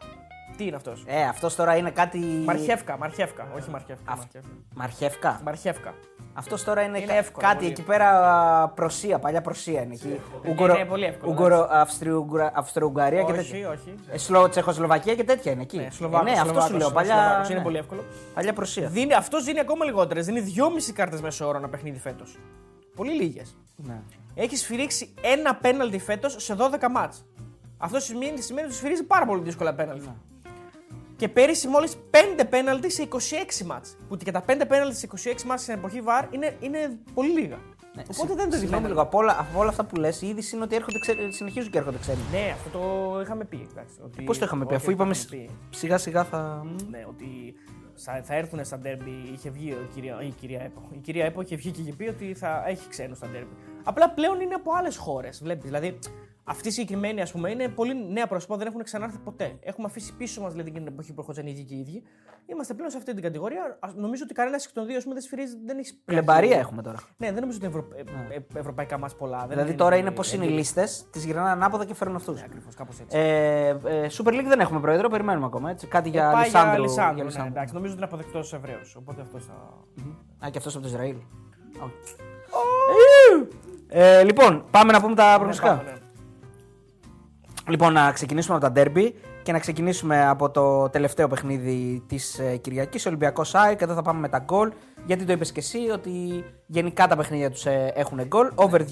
Τι 0.56 0.64
είναι 0.66 0.76
αυτός; 0.76 1.02
Ε, 1.06 1.22
αυτός 1.22 1.54
τώρα 1.54 1.76
είναι 1.76 1.90
κάτι. 1.90 2.18
Μαρχεύκα, 2.18 2.96
Μαρχεύκα, 2.98 3.48
όχι 3.56 3.70
Μαρχεύκα. 3.70 4.12
Αυ- 4.12 4.18
Μαρχεύκα. 4.18 4.50
Μαρχεύκα; 4.74 5.40
Μαρχεύκα. 5.44 5.94
Αυτός 6.38 6.64
τώρα 6.64 6.82
είναι, 6.82 6.98
Είναι 6.98 7.06
κα- 7.06 7.14
εύκολο 7.14 7.46
κάτι 7.46 7.56
πολύ. 7.58 7.70
εκεί 7.70 7.82
πέρα 7.82 8.68
προσία, 8.74 9.18
παλιά 9.18 9.40
προσία 9.40 9.82
είναι 9.82 9.94
εκεί. 9.94 10.20
είναι 10.58 10.84
πολύ 10.84 11.04
εύκολο, 11.04 11.32
Ούγκορο, 11.32 11.68
Αυστριο- 11.70 12.26
Αυστρο-Ουγγαρία 12.54 13.22
και 13.22 13.32
όχι, 13.32 13.50
τέτοια. 13.50 13.70
όχι. 13.70 13.94
Ε, 14.10 14.18
Σλο, 14.18 14.48
Τσεχοσλοβακία 14.48 15.14
και 15.14 15.24
τέτοια 15.24 15.52
είναι 15.52 15.62
εκεί. 15.62 15.76
Ναι, 15.76 15.88
Σλοβάκος, 15.90 16.28
ε, 16.28 16.32
ναι, 16.32 16.40
αυτό 16.40 16.52
Σλοβάκος, 16.52 16.70
σου 16.70 16.76
λέω. 16.76 16.88
ναι, 16.88 16.94
Παλιά, 16.94 17.14
Σλοβάκος, 17.14 17.48
είναι 17.48 17.58
ναι. 17.58 17.64
πολύ 17.64 17.76
εύκολο. 17.76 18.04
παλιά 18.34 18.52
προσία. 18.52 18.88
Δίνει, 18.88 19.12
αυτός 19.14 19.44
δίνει 19.44 19.60
ακόμα 19.60 19.84
λιγότερες. 19.84 20.26
Δίνει 20.26 20.40
2,5 20.40 20.92
κάρτες 20.92 21.20
μέσω 21.20 21.46
όρο 21.46 21.58
ένα 21.58 21.68
παιχνίδι 21.68 21.98
φέτος. 21.98 22.38
Πολύ 22.96 23.12
λίγες. 23.12 23.56
Ναι. 23.76 24.00
Έχεις 24.34 24.60
σφυρίξει 24.60 25.14
ένα 25.22 25.54
πέναλτι 25.54 25.98
φέτος 25.98 26.34
σε 26.38 26.54
12 26.54 26.88
μάτς. 26.90 27.24
Αυτό 27.78 28.00
σημαίνει, 28.00 28.40
σημαίνει 28.40 28.66
ότι 28.66 28.76
σφυρίζει 28.76 29.02
πάρα 29.04 29.26
πολύ 29.26 29.42
δύσκολα 29.42 29.74
πέναλτι. 29.74 30.08
Και 31.16 31.28
πέρυσι 31.28 31.68
μόλις 31.68 31.96
5 32.10 32.44
πέναλτι 32.50 32.90
σε 32.90 33.08
26 33.60 33.64
μάτς. 33.66 33.96
Που 34.08 34.16
και 34.16 34.30
τα 34.30 34.44
5 34.48 34.64
πέναλτι 34.68 34.96
σε 34.96 35.08
26 35.34 35.42
μάτς 35.46 35.62
στην 35.62 35.74
εποχή 35.74 36.02
VAR 36.06 36.26
είναι, 36.30 36.56
είναι 36.60 36.98
πολύ 37.14 37.28
λίγα. 37.40 37.56
Ναι, 37.96 38.02
Οπότε 38.16 38.34
δεν 38.34 38.50
το 38.50 38.56
Συγγνώμη 38.56 38.66
δείχνει. 38.82 38.88
λίγο. 38.88 39.00
Από 39.00 39.18
όλα, 39.18 39.36
από 39.38 39.58
όλα 39.58 39.68
αυτά 39.68 39.84
που 39.84 39.96
λες, 39.96 40.22
η 40.22 40.26
είδηση 40.26 40.54
είναι 40.54 40.64
ότι 40.64 40.74
έρχονται, 40.74 40.98
ξέ- 40.98 41.32
συνεχίζουν 41.32 41.70
και 41.70 41.78
έρχονται 41.78 41.98
ξένοι. 41.98 42.18
Ναι, 42.32 42.50
αυτό 42.52 42.78
το 42.78 43.20
είχαμε 43.20 43.44
πει. 43.44 43.66
Πώς 44.24 44.38
το 44.38 44.44
είχαμε 44.44 44.64
πει, 44.66 44.72
Όχι, 44.74 44.82
αφού 44.82 44.90
είπαμε 44.90 45.14
είχαμε 45.14 45.44
πει. 45.46 45.50
σιγά 45.76 45.98
σιγά 45.98 46.24
θα. 46.24 46.66
Ναι, 46.90 47.04
ότι 47.08 47.54
θα, 47.94 48.20
θα 48.24 48.34
έρθουν 48.34 48.64
στα 48.64 48.78
ντέρμπι. 48.78 49.30
Είχε 49.32 49.50
βγει 49.50 49.72
ο 49.72 49.88
κυρία, 49.94 50.18
η 50.22 50.30
κυρία 50.40 50.60
Έπο. 50.62 50.88
Η 50.92 50.98
κυρία 50.98 51.24
Έπο 51.24 51.40
είχε 51.40 51.56
βγει 51.56 51.70
και 51.70 51.80
είχε 51.80 51.92
πει 51.92 52.08
ότι 52.08 52.34
θα 52.34 52.62
έχει 52.66 52.88
ξένους 52.88 53.16
στα 53.16 53.26
ντέρμπι. 53.26 53.56
Απλά 53.84 54.10
πλέον 54.10 54.40
είναι 54.40 54.54
από 54.54 54.70
άλλες 54.78 54.96
χώρες. 54.96 55.40
Βλέπεις. 55.42 55.64
Δηλαδή, 55.64 55.98
αυτή 56.48 56.68
η 56.68 56.70
συγκεκριμένη 56.70 57.20
ας 57.20 57.32
πούμε, 57.32 57.50
είναι 57.50 57.68
πολύ 57.68 58.06
νέα 58.12 58.26
πρόσωπα, 58.26 58.56
δεν 58.56 58.66
έχουν 58.66 58.82
ξανάρθει 58.82 59.18
ποτέ. 59.18 59.56
Έχουμε 59.60 59.86
αφήσει 59.86 60.14
πίσω 60.16 60.40
μας 60.42 60.52
δηλαδή, 60.52 60.70
την 60.70 60.86
εποχή 60.86 61.12
που 61.12 61.20
ερχόταν 61.20 61.46
οι 61.46 61.50
ίδιοι 61.50 61.64
και 61.64 61.74
οι 61.74 61.78
ίδιοι. 61.78 62.02
Είμαστε 62.46 62.74
πλέον 62.74 62.90
σε 62.90 62.96
αυτή 62.96 63.12
την 63.14 63.22
κατηγορία. 63.22 63.76
Ας- 63.80 63.94
Νομίζω 63.94 64.22
ότι 64.24 64.34
κανένας 64.34 64.66
εκ 64.66 64.72
των 64.72 64.86
δύο 64.86 64.96
ας 64.96 65.02
πούμε, 65.02 65.14
δεν 65.14 65.22
σφυρίζει. 65.22 65.54
Δεν 65.64 65.78
έχει 65.78 65.94
Πλεμπαρία 66.04 66.58
έχουμε 66.58 66.82
τώρα. 66.82 66.98
Ναι, 67.16 67.32
δεν 67.32 67.40
νομίζω 67.40 67.58
ότι 67.62 67.66
είναι 67.66 67.76
ευρω... 67.76 67.88
ε, 68.30 68.34
ε, 68.36 68.58
ευρωπαϊκά 68.58 68.98
μας 68.98 69.14
πολλά. 69.16 69.38
Δεν 69.38 69.48
Δηλαδή 69.48 69.74
τώρα 69.74 69.96
είναι 69.96 70.10
πώς 70.10 70.32
είναι 70.32 70.44
οι 70.44 70.48
λίστες, 70.48 71.06
τις 71.10 71.24
γυρνάνε 71.24 71.48
ανάποδα 71.50 71.84
και 71.84 71.94
φέρνουν 71.94 72.16
αυτούς. 72.16 72.42
Ακριβώς, 72.42 72.74
κάπως 72.74 73.00
έτσι. 73.00 73.18
Ε, 73.18 73.68
ε, 73.68 74.06
Super 74.10 74.28
League 74.30 74.46
δεν 74.48 74.60
έχουμε 74.60 74.80
πρόεδρο, 74.80 75.08
περιμένουμε 75.08 75.46
ακόμα. 75.46 75.70
Έτσι. 75.70 75.86
Κάτι 75.86 76.08
για 76.08 76.28
Ε, 76.28 76.32
Πάει 76.32 76.44
Λισάνδρου. 76.44 76.70
για 76.72 76.80
Λισάνδρου, 76.82 77.14
για 77.14 77.22
ναι, 77.24 77.28
Λισάνδρου. 77.30 77.52
εντάξει, 77.52 77.74
νομίζω 77.74 77.92
ότι 77.92 78.02
είναι 78.02 78.10
αποδεκτός 78.12 78.52
Εβραίος. 78.52 78.96
Οπότε 78.96 79.20
αυτός 79.20 79.44
θα. 79.44 79.52
Α, 80.46 80.50
και 80.50 80.58
αυτός 80.58 80.74
από 80.74 80.82
το 80.84 80.88
Ισραήλ. 80.90 81.16
Ε, 83.88 84.22
λοιπόν, 84.22 84.64
πάμε 84.70 84.92
να 84.92 85.00
πούμε 85.00 85.14
τα 85.14 85.32
προγνωστικά. 85.34 85.82
Ναι, 87.68 87.76
πάμε, 87.76 87.92
ναι. 87.92 87.92
Λοιπόν, 87.92 87.92
να 87.92 88.12
ξεκινήσουμε 88.12 88.56
από 88.56 88.66
τα 88.66 88.82
derby 88.82 89.12
και 89.42 89.52
να 89.52 89.58
ξεκινήσουμε 89.58 90.26
από 90.26 90.50
το 90.50 90.88
τελευταίο 90.88 91.28
παιχνίδι 91.28 92.04
της 92.06 92.38
ε, 92.38 92.56
Κυριακής, 92.56 93.06
Ολυμπιακός 93.06 93.54
ΑΕΚ. 93.54 93.80
Εδώ 93.80 93.94
θα 93.94 94.02
πάμε 94.02 94.20
με 94.20 94.28
τα 94.28 94.38
γκολ. 94.38 94.72
Γιατί 95.06 95.24
το 95.24 95.32
είπες 95.32 95.52
και 95.52 95.60
εσύ 95.60 95.78
ότι 95.92 96.44
γενικά 96.66 97.06
τα 97.06 97.16
παιχνίδια 97.16 97.50
τους 97.50 97.66
ε, 97.66 97.92
έχουν 97.94 98.26
γκολ. 98.26 98.50
Over 98.54 98.78
2,5 98.78 98.84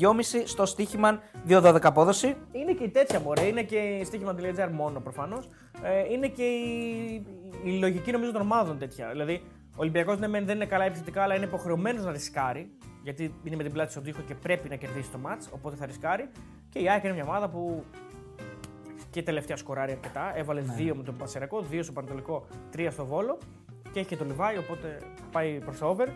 στο 0.45 0.67
στοίχημα 0.67 1.21
2-12 1.49 1.79
απόδοση. 1.83 2.37
Είναι 2.53 2.73
και 2.73 2.85
η 2.85 2.89
τέτοια 2.89 3.21
μωρέ, 3.21 3.47
είναι 3.47 3.63
και 3.63 3.77
η 3.77 4.05
στοίχημα.gr 4.05 4.69
μόνο 4.73 5.01
προφανώς. 5.01 5.49
Ε, 5.83 6.13
είναι 6.13 6.29
και 6.29 6.43
η, 6.43 7.27
η 7.65 7.71
λογική 7.79 8.11
νομίζω 8.11 8.33
των 8.33 8.41
ομάδων 8.41 8.79
τέτοια. 8.79 9.09
Δηλαδή, 9.11 9.43
ο 9.71 9.77
Ολυμπιακός 9.77 10.19
ναι, 10.19 10.29
μεν 10.29 10.47
δεν 10.47 10.57
είναι 10.57 10.67
καλά 10.67 10.85
επιθετικά, 10.85 11.23
αλλά 11.23 11.35
είναι 11.35 11.45
υποχρεωμένος 11.45 12.05
να 12.05 12.13
ρισκάρει. 12.13 12.71
Γιατί 13.03 13.35
είναι 13.45 13.57
με 13.57 13.63
την 13.63 13.73
πλάτη 13.73 13.91
στον 13.91 14.03
τοίχο 14.03 14.21
και 14.27 14.35
πρέπει 14.35 14.69
να 14.69 14.77
κερδίσει 14.77 15.11
το 15.11 15.19
μάτ, 15.19 15.43
οπότε 15.51 15.77
θα 15.77 15.87
ρισκάρει. 15.87 16.29
Και 16.69 16.79
η 16.79 16.89
ΑΕΚ 16.89 17.05
είναι 17.05 17.13
μια 17.13 17.25
ομάδα 17.25 17.49
που 17.49 17.85
και 19.15 19.23
τελευταία 19.23 19.57
σκοράρει 19.57 19.93
αρκετά. 19.93 20.33
Έβαλε 20.37 20.61
δύο 20.61 20.95
με 20.95 21.03
τον 21.03 21.17
Πασερακό, 21.17 21.61
δύο 21.61 21.83
στο 21.83 21.93
Πανατολικό, 21.93 22.47
τρία 22.71 22.91
στο 22.91 23.05
Βόλο. 23.05 23.39
Και 23.93 23.99
έχει 23.99 24.09
και 24.09 24.17
το 24.17 24.25
Λιβάη, 24.25 24.59
οπότε 24.59 24.99
πάει 25.33 25.59
προς 25.59 25.79
το 25.79 25.89
over. 25.89 26.09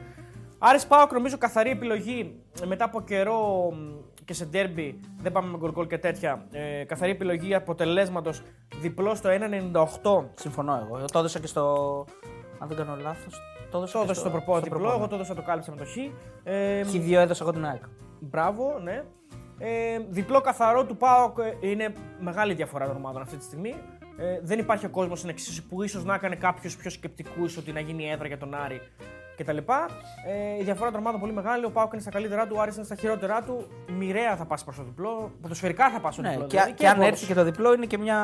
Άρης 0.59 0.87
Πάοκ 0.87 1.13
νομίζω 1.13 1.39
καθαρή 1.39 1.71
επιλογή 1.71 2.41
μετά 2.67 2.85
από 2.85 3.01
καιρό 3.01 3.71
μ, 3.73 3.77
και 4.25 4.33
σε 4.33 4.45
ντέρμπι 4.45 5.01
δεν 5.17 5.33
πάμε 5.33 5.51
με 5.51 5.57
γκολ 5.57 5.73
γκολ 5.73 5.87
και 5.87 5.99
τέτοια. 5.99 6.47
Ε, 6.51 6.85
καθαρή 6.85 7.11
επιλογή 7.11 7.55
αποτελέσματος 7.55 8.43
διπλό 8.81 9.15
στο 9.15 9.31
1,98. 9.31 10.25
Συμφωνώ 10.35 10.87
εγώ. 10.87 11.05
Το 11.05 11.19
έδωσα 11.19 11.39
και 11.41 11.47
στο. 11.47 12.05
Αν 12.59 12.69
δεν 12.69 12.77
κάνω 12.77 12.97
λάθος. 12.97 13.41
Το 13.71 13.77
έδωσα 13.77 13.93
Το 13.93 13.99
και 13.99 14.05
έδωσε 14.05 14.21
στο 14.21 14.31
προπό 14.31 14.61
διπλό, 14.61 14.79
προπό, 14.79 14.95
εγώ 14.95 15.01
ναι. 15.01 15.09
το 15.09 15.15
έδωσα 15.15 15.35
το 15.35 15.43
κάλυψα 15.43 15.71
με 15.71 15.77
το 15.77 15.85
Χ. 15.85 15.97
Ε, 16.45 16.83
Χ2 16.93 17.13
έδωσα 17.13 17.45
εγώ 17.45 17.53
την 17.53 17.67
ΑΕΚ. 17.67 17.83
Μπράβο, 18.21 18.79
ναι. 18.83 19.05
Ε, 19.59 19.99
διπλό 20.09 20.41
καθαρό 20.41 20.85
του 20.85 20.97
ΠΑΟΚ 20.97 21.39
ε, 21.39 21.69
είναι 21.69 21.93
μεγάλη 22.21 22.55
διαφορά 22.55 22.87
των 22.87 22.97
ομάδων 22.97 23.23
αυτή 23.23 23.37
τη 23.37 23.45
στιγμή. 23.45 23.75
Ε, 24.19 24.39
δεν 24.43 24.59
υπάρχει 24.59 24.87
ο 24.87 24.89
κόσμος 24.91 25.19
στην 25.19 25.31
εξίσωση 25.31 25.67
που 25.67 25.83
ίσως 25.83 26.05
να 26.05 26.15
έκανε 26.15 26.35
κάποιου 26.35 26.71
πιο 26.79 26.91
σκεπτικούς 26.91 27.57
ότι 27.57 27.73
να 27.73 27.81
γίνει 27.81 28.11
έδρα 28.11 28.27
για 28.27 28.39
τον 28.39 28.55
Άρη 28.55 28.81
κτλ. 29.37 29.57
Ε, 29.57 30.61
η 30.61 30.63
διαφορά 30.63 30.91
των 30.91 31.01
ομάδων 31.01 31.21
πολύ 31.21 31.33
μεγάλη. 31.33 31.65
Ο 31.65 31.71
Πάουκ 31.71 31.93
είναι 31.93 32.03
στα 32.03 32.11
καλύτερά 32.11 32.47
του, 32.47 32.55
ο 32.59 32.61
Άρης 32.61 32.77
είναι 32.77 32.85
στα 32.85 32.95
χειρότερά 32.95 33.43
του. 33.43 33.67
Μοιραία 33.99 34.37
θα 34.37 34.45
πας 34.45 34.65
προς 34.65 34.77
το 34.77 34.83
διπλό. 34.83 35.33
Ποδοσφαιρικά 35.43 35.91
θα 35.91 36.01
πας 36.01 36.13
στο 36.15 36.23
Ναι, 36.23 36.31
διπλό. 36.31 36.47
και, 36.47 36.57
δηλαδή, 36.57 36.73
και 36.73 36.89
αν 36.89 36.95
από 36.97 37.05
έρθει 37.07 37.27
και 37.27 37.35
το 37.35 37.45
διπλό 37.45 37.73
είναι 37.75 37.87
και 37.87 37.99
μια, 37.99 38.19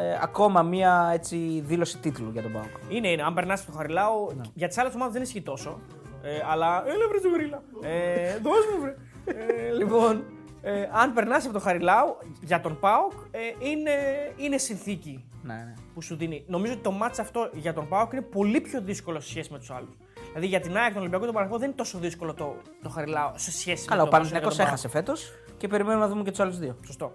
ε, 0.00 0.18
ακόμα 0.22 0.62
μια 0.62 1.10
έτσι, 1.12 1.62
δήλωση 1.66 1.98
τίτλου 1.98 2.30
για 2.32 2.42
τον 2.42 2.52
Πάοκ. 2.52 2.66
Είναι, 2.88 3.08
είναι. 3.08 3.22
Αν 3.22 3.34
περνάς 3.34 3.64
το 3.64 3.72
Χαριλάου, 3.72 4.32
Ναι. 4.36 4.42
για 4.54 4.68
τις 4.68 4.78
άλλες 4.78 4.94
ομάδες 4.94 5.12
δεν 5.12 5.22
ισχύει 5.22 5.42
τόσο. 5.42 5.80
Ε, 6.22 6.28
αλλά. 6.50 6.82
Έλα, 6.86 7.08
βρε 7.08 7.18
Τζουβρίλα. 7.18 7.62
Ε, 7.82 8.38
δώσ' 8.42 8.66
μου, 8.74 8.80
βρε. 8.80 8.94
Ε, 9.26 9.72
λοιπόν, 9.78 10.24
ε, 10.66 10.88
αν 10.92 11.12
περνάς 11.12 11.44
από 11.44 11.52
το 11.52 11.60
Χαριλάου, 11.60 12.16
για 12.40 12.60
τον 12.60 12.78
Πάοκ, 12.78 13.12
ε, 13.30 13.38
είναι, 13.58 13.90
είναι 14.36 14.58
συνθήκη 14.58 15.24
Ναι, 15.42 15.54
ναι. 15.54 15.74
που 15.94 16.02
σου 16.02 16.16
δίνει. 16.16 16.44
Νομίζω 16.46 16.72
ότι 16.72 16.82
το 16.82 16.90
μάτς 16.90 17.18
αυτό 17.18 17.50
για 17.52 17.72
τον 17.72 17.88
Πάοκ 17.88 18.12
είναι 18.12 18.22
πολύ 18.22 18.60
πιο 18.60 18.80
δύσκολο 18.80 19.20
σε 19.20 19.28
σχέση 19.28 19.52
με 19.52 19.58
τους 19.58 19.70
άλλους. 19.70 19.96
Δηλαδή 20.26 20.46
για 20.46 20.60
την 20.60 20.76
ΑΕΚ, 20.76 20.92
τον 20.92 21.00
Ολυμπιακό 21.00 21.18
και 21.20 21.26
τον 21.26 21.34
Παναγιώτο 21.34 21.58
δεν 21.58 21.68
είναι 21.68 21.76
τόσο 21.76 21.98
δύσκολο 21.98 22.34
το, 22.34 22.56
το 22.82 22.88
Χαριλάου 22.88 23.32
σε 23.34 23.52
σχέση 23.52 23.86
Καλά, 23.86 24.02
με 24.02 24.08
ο 24.08 24.10
το 24.10 24.16
πόσο 24.16 24.30
είναι 24.30 24.40
Παναθηναϊκός 24.40 24.54
για 24.54 24.64
τον 24.64 24.72
έχασε 24.72 24.88
φέτος 24.88 25.32
και 25.56 25.68
περιμένουμε 25.68 26.04
να 26.04 26.10
δούμε 26.10 26.22
και 26.22 26.30
τους 26.30 26.40
άλλους 26.40 26.58
δύο. 26.58 26.68
Πάοκ. 26.68 26.84
Σωστό. 26.86 27.12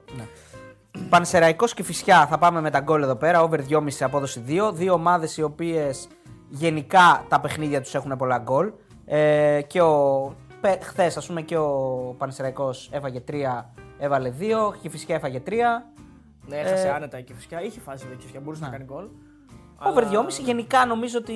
Πανσεραϊκός 1.10 1.74
και 1.74 1.84
Φυσιά 1.84 2.28
θα 2.28 2.38
πάμε 2.38 2.62
με 2.62 2.70
τα 2.70 2.80
γκολ 2.80 3.04
εδώ 3.04 3.16
πέρα. 3.16 3.42
Over 3.42 3.60
2,5 3.70 3.80
απόδοση 4.00 4.44
2. 4.48 4.72
Δύο 4.74 4.94
ομάδες 4.94 5.38
οι 5.38 5.42
οποίες 5.42 6.08
γενικά 6.50 7.26
τα 7.28 7.40
παιχνίδια 7.40 7.82
τους 7.82 7.96
έχουν 7.96 8.16
πολλά 8.18 8.38
γκολ. 8.38 8.72
Ε, 9.06 9.62
και 9.68 9.82
ο, 9.82 10.36
χθες, 10.81 11.18
ας 11.18 11.27
πούμε, 11.27 11.41
και 11.41 11.57
ο 11.57 12.15
Πανσεραϊκός 12.18 12.90
έφαγε 12.91 13.19
3, 13.31 13.65
έβαλε 13.99 14.30
2. 14.40 14.72
Και 14.81 14.88
η 14.88 14.90
Φυσιά 14.90 15.15
έφαγε 15.15 15.40
3. 15.45 15.52
Ναι, 16.48 16.56
έχασε 16.57 16.88
Ε, 16.88 16.91
άνετα 16.91 17.22
και 17.22 17.34
φυσικά. 17.34 17.61
Είχε 17.61 17.80
φάση 17.80 18.06
η 18.14 18.15
φυσικά, 18.19 18.40
μπορούσε 18.40 18.64
να 18.64 18.69
κάνει 18.69 18.84
γκολ. 18.84 19.07
Over 19.84 20.03
2,5. 20.03 20.41
Γενικά 20.44 20.86
νομίζω 20.86 21.18
ότι 21.18 21.34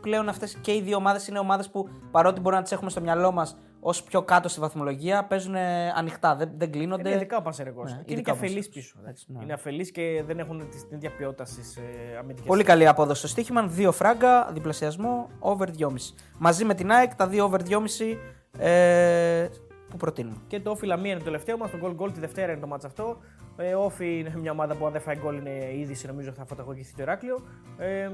πλέον 0.00 0.28
αυτές 0.28 0.54
και 0.60 0.74
οι 0.74 0.80
δύο 0.80 0.96
ομάδες 0.96 1.26
είναι 1.28 1.38
ομάδες 1.38 1.68
που 1.70 1.88
παρότι 2.10 2.40
μπορεί 2.40 2.54
να 2.56 2.62
τις 2.62 2.72
έχουμε 2.72 2.90
στο 2.90 3.00
μυαλό 3.00 3.32
μας 3.32 3.56
ως 3.80 4.02
πιο 4.02 4.22
κάτω 4.22 4.48
στη 4.48 4.60
βαθμολογία, 4.60 5.24
παίζουν 5.24 5.54
ε, 5.54 5.88
ανοιχτά. 5.96 6.34
Δεν, 6.36 6.50
δεν 6.56 6.70
κλείνονται. 6.72 7.08
Είναι 7.08 7.16
ειδικά 7.16 7.36
ο 7.36 7.42
Πανσερικό. 7.42 7.82
Ναι, 7.82 7.88
και 7.90 7.94
είναι 7.96 8.04
ειδικά 8.06 8.22
και 8.22 8.30
ο 8.30 8.32
αφελεί 8.32 8.54
Πανσεραϊκός. 8.54 8.74
πίσω. 8.92 8.96
εντάξει. 9.02 9.26
Ναι. 9.28 9.38
Είναι 9.42 9.52
αφελεί 9.52 9.90
και 9.90 10.22
δεν 10.26 10.38
έχουν 10.38 10.58
τη- 10.70 10.86
την 10.86 10.96
ίδια 10.96 11.10
ποιότητα 11.10 11.44
στις 11.44 11.76
ε, 11.76 12.16
αμυντικές. 12.18 12.46
Πολύ 12.46 12.64
καλή 12.64 12.88
απόδοση 12.88 13.18
στο 13.18 13.28
στοίχημα. 13.28 13.70
2 13.76 13.88
φράγκα, 13.92 14.50
διπλασιασμό, 14.52 15.28
over 15.38 15.66
2,5. 15.78 16.14
Μαζί 16.38 16.64
με 16.64 16.74
την 16.74 16.90
ΑΕΚ 16.92 17.14
τα 17.14 17.26
δύο 17.28 17.44
over 17.44 17.58
2,5 17.68 18.16
ε, 18.58 19.48
που 19.90 19.96
προτείνουμε. 19.96 20.36
Και 20.46 20.60
το 20.60 20.70
Όφη 20.70 20.86
Λαμία 20.86 21.10
είναι 21.10 21.18
το 21.18 21.24
τελευταίο 21.24 21.56
μας. 21.56 21.70
Το 21.70 21.78
goal 21.82 22.02
goal 22.02 22.12
τη 22.12 22.20
Δευτέρα 22.20 22.52
είναι 22.52 22.60
το 22.60 22.66
μάτς 22.66 22.84
αυτό. 22.84 23.16
Ε, 23.56 23.74
Όφη 23.74 24.18
είναι 24.18 24.32
μια 24.36 24.50
ομάδα 24.52 24.74
που 24.76 24.86
αν 24.86 24.92
δεν 24.92 25.00
φάει 25.00 25.16
γκολ 25.16 25.36
είναι 25.36 25.74
είδηση, 25.74 26.06
νομίζω 26.06 26.32
θα 26.32 26.44
φωτογραφηθεί 26.44 26.94
το 26.94 27.02
Ηράκλειο. 27.02 27.38
Ε, 27.78 28.08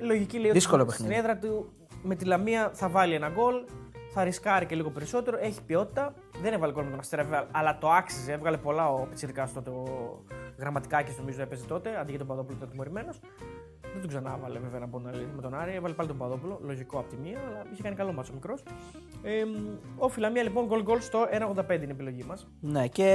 λογική 0.00 0.36
λέει 0.36 0.44
ότι 0.50 0.58
Δύσκολο 0.58 0.82
στην 0.90 1.06
παιχνίδι. 1.06 1.14
έδρα 1.20 1.36
του 1.38 1.72
με 2.02 2.14
τη 2.14 2.24
Λαμία 2.24 2.70
θα 2.74 2.88
βάλει 2.88 3.14
ένα 3.14 3.28
γκολ. 3.28 3.54
Θα 4.16 4.24
ρισκάρει 4.24 4.66
και 4.66 4.74
λίγο 4.74 4.90
περισσότερο. 4.90 5.38
Έχει 5.40 5.62
ποιότητα. 5.62 6.14
Δεν 6.42 6.52
έβαλε 6.52 6.72
γκολ 6.72 6.84
με 6.84 6.90
τον 6.90 6.98
Αστέρα, 6.98 7.22
βέβαια, 7.22 7.46
αλλά 7.50 7.78
το 7.78 7.90
άξιζε. 7.90 8.32
Έβγαλε 8.32 8.56
πολλά 8.56 8.88
ο 8.88 9.06
Πιτσυρικά 9.06 9.48
τότε. 9.54 9.70
Ο 9.70 9.84
Γραμματικάκη 10.58 11.14
νομίζω 11.18 11.42
έπαιζε 11.42 11.64
τότε. 11.66 11.98
Αντί 12.00 12.10
για 12.10 12.18
τον 12.18 12.28
Παδόπουλο 12.28 12.56
ήταν 12.56 12.68
τιμωρημένος. 12.70 13.20
Δεν 13.92 14.00
τον 14.02 14.08
ξανά 14.10 14.38
βάλε 14.42 14.58
βέβαια 14.58 14.80
να 14.80 14.88
πω 14.88 14.98
την 14.98 15.08
αλήθεια 15.08 15.32
με 15.36 15.42
τον 15.42 15.54
Άρη. 15.54 15.74
Έβαλε 15.74 15.94
πάλι 15.94 16.08
τον 16.08 16.18
Παδόπουλο. 16.18 16.58
Λογικό 16.62 16.98
από 16.98 17.08
τη 17.08 17.16
μία, 17.16 17.38
αλλά 17.48 17.62
είχε 17.72 17.82
κάνει 17.82 17.94
καλό 17.94 18.12
μάτσο 18.12 18.32
μικρός. 18.32 18.62
Ε, 19.22 19.42
ο 19.98 20.08
Φιλαμία 20.08 20.42
λοιπόν 20.42 20.66
γκολ 20.66 20.82
γκολ 20.82 21.00
στο 21.00 21.18
1,85 21.30 21.74
είναι 21.74 21.84
η 21.84 21.90
επιλογή 21.90 22.24
μας. 22.28 22.46
Ναι, 22.60 22.86
και 22.86 23.08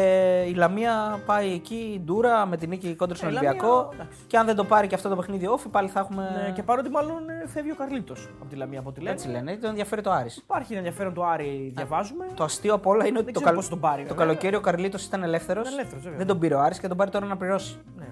η 0.47 0.53
Λαμία 0.53 1.23
πάει 1.25 1.51
εκεί 1.53 2.01
ντούρα 2.05 2.45
με 2.45 2.57
την 2.57 2.69
νίκη 2.69 2.95
κόντρα 2.95 3.15
στον 3.15 3.29
Ε, 3.29 3.31
Λαμία, 3.31 3.49
Ολυμπιακό. 3.49 3.89
εντάξει. 3.93 4.19
Και 4.27 4.37
αν 4.37 4.45
δεν 4.45 4.55
το 4.55 4.63
πάρει 4.65 4.87
και 4.87 4.95
αυτό 4.95 5.09
το 5.09 5.15
παιχνίδι 5.15 5.47
όφη, 5.47 5.67
πάλι 5.69 5.87
θα 5.89 5.99
έχουμε. 5.99 6.41
Ναι, 6.45 6.51
και 6.51 6.63
παρότι 6.63 6.89
μάλλον 6.89 7.29
ε, 7.29 7.38
φεύγει 7.49 7.71
ο 7.71 7.75
Καρλίτος 7.75 8.29
από 8.39 8.49
τη 8.49 8.55
Λαμία 8.55 8.79
από 8.79 8.89
ό,τι 8.89 8.99
λένε. 8.99 9.11
Έτσι 9.15 9.27
λένε, 9.27 9.55
τον 9.57 9.69
ενδιαφέρει 9.69 10.01
το 10.01 10.11
Άρης. 10.11 10.37
Υπάρχει 10.37 10.71
ένα 10.73 10.81
ενδιαφέρον 10.81 11.13
του 11.13 11.25
Άρη, 11.25 11.71
διαβάζουμε. 11.75 12.25
Το 12.35 12.43
αστείο 12.43 12.73
απ' 12.73 12.85
όλα 12.87 13.05
είναι 13.07 13.17
ότι 13.17 13.25
Δεν 13.25 13.33
το, 13.33 13.39
ξέρω 13.39 13.45
καλ- 13.45 13.55
πώς 13.55 13.69
τον 13.69 13.79
πάρει, 13.79 14.01
το 14.01 14.07
βέβαια. 14.07 14.25
καλοκαίρι 14.25 14.55
ο 14.55 14.61
Καρλίτος 14.61 15.05
ήταν 15.05 15.23
ελεύθερος. 15.23 15.67
Ήταν 15.67 15.79
ελεύθερος, 15.79 16.03
βέβαια. 16.03 16.17
Δεν 16.17 16.27
τον 16.27 16.39
πήρε 16.39 16.53
ο 16.55 16.59
Άρης 16.59 16.79
και 16.79 16.87
τον 16.87 16.97
πάρει 16.97 17.11
τώρα 17.11 17.25
να 17.25 17.37
πληρώσει. 17.37 17.77
Ναι. 17.97 18.05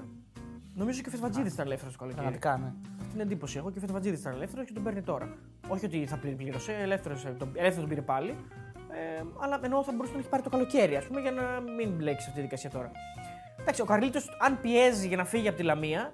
Νομίζω 0.76 1.02
και 1.02 1.08
ο 1.08 1.12
Φετβατζίδη 1.12 1.48
ήταν 1.50 1.66
ελεύθερος 1.66 1.94
το 1.94 2.00
καλοκαίρι. 2.00 2.22
Πραγματικά, 2.22 2.58
ναι. 2.58 2.74
Αυτή 3.00 3.12
την 3.12 3.20
εντύπωση 3.20 3.58
έχω 3.58 3.72
και 3.72 3.78
ο 3.78 3.82
Φετβατζίδη 3.82 4.16
ήταν 4.20 4.34
ελεύθερος 4.34 4.66
και 4.66 4.74
τον 4.74 4.84
παίρνει 4.84 5.02
τώρα. 5.02 5.34
Όχι 5.68 5.86
ότι 5.86 6.06
θα 6.06 6.18
πλήρει 6.18 6.36
πλήρωσε, 6.36 6.74
ελεύθερος 6.82 7.22
τον, 7.24 7.50
ελεύθερος 7.54 7.76
τον 7.80 7.88
πήρε 7.90 8.02
πάλι. 8.02 8.36
Ε, 8.90 9.24
αλλά 9.40 9.60
ενώ 9.64 9.84
θα 9.84 9.92
μπορούσε 9.92 10.14
να 10.14 10.20
έχει 10.20 10.30
πάρει 10.30 10.44
το 10.44 10.50
καλοκαίρι, 10.50 10.96
ας 10.96 11.06
πούμε, 11.06 11.22
για 11.22 11.32
να 11.32 11.44
μην 11.78 11.90
μπλέξει 11.90 12.26
αυτή 12.28 12.36
τη 12.36 12.42
δικασία 12.42 12.70
τώρα. 12.70 12.92
Εντάξει, 13.60 13.82
ο 13.82 13.86
Καρλίτος, 13.86 14.38
αν 14.40 14.60
πιέζει 14.62 15.08
για 15.08 15.18
να 15.18 15.26
φύγει 15.26 15.48
από 15.48 15.58
τη 15.58 15.64
Λαμία, 15.64 16.14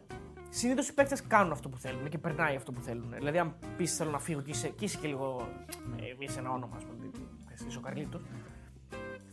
συνήθως 0.53 0.87
οι 0.87 0.93
παίκτες 0.93 1.23
κάνουν 1.27 1.51
αυτό 1.51 1.69
που 1.69 1.77
θέλουν 1.77 2.09
και 2.09 2.17
περνάει 2.17 2.55
αυτό 2.55 2.71
που 2.71 2.81
θέλουν. 2.81 3.13
Δηλαδή, 3.17 3.37
αν 3.37 3.55
πεις 3.77 3.95
θέλω 3.95 4.11
να 4.11 4.19
φύγω 4.19 4.41
και 4.41 4.51
είσαι, 4.51 4.67
και, 4.67 4.85
είσαι 4.85 4.97
και 5.01 5.07
λίγο. 5.07 5.47
Ε, 5.99 6.03
είσαι 6.19 6.39
ένα 6.39 6.49
όνομα, 6.49 6.75
ας 6.75 6.83
πούμε, 6.83 7.11
είσαι 7.67 7.77
ο 7.77 7.81
Καρλίτος, 7.81 8.21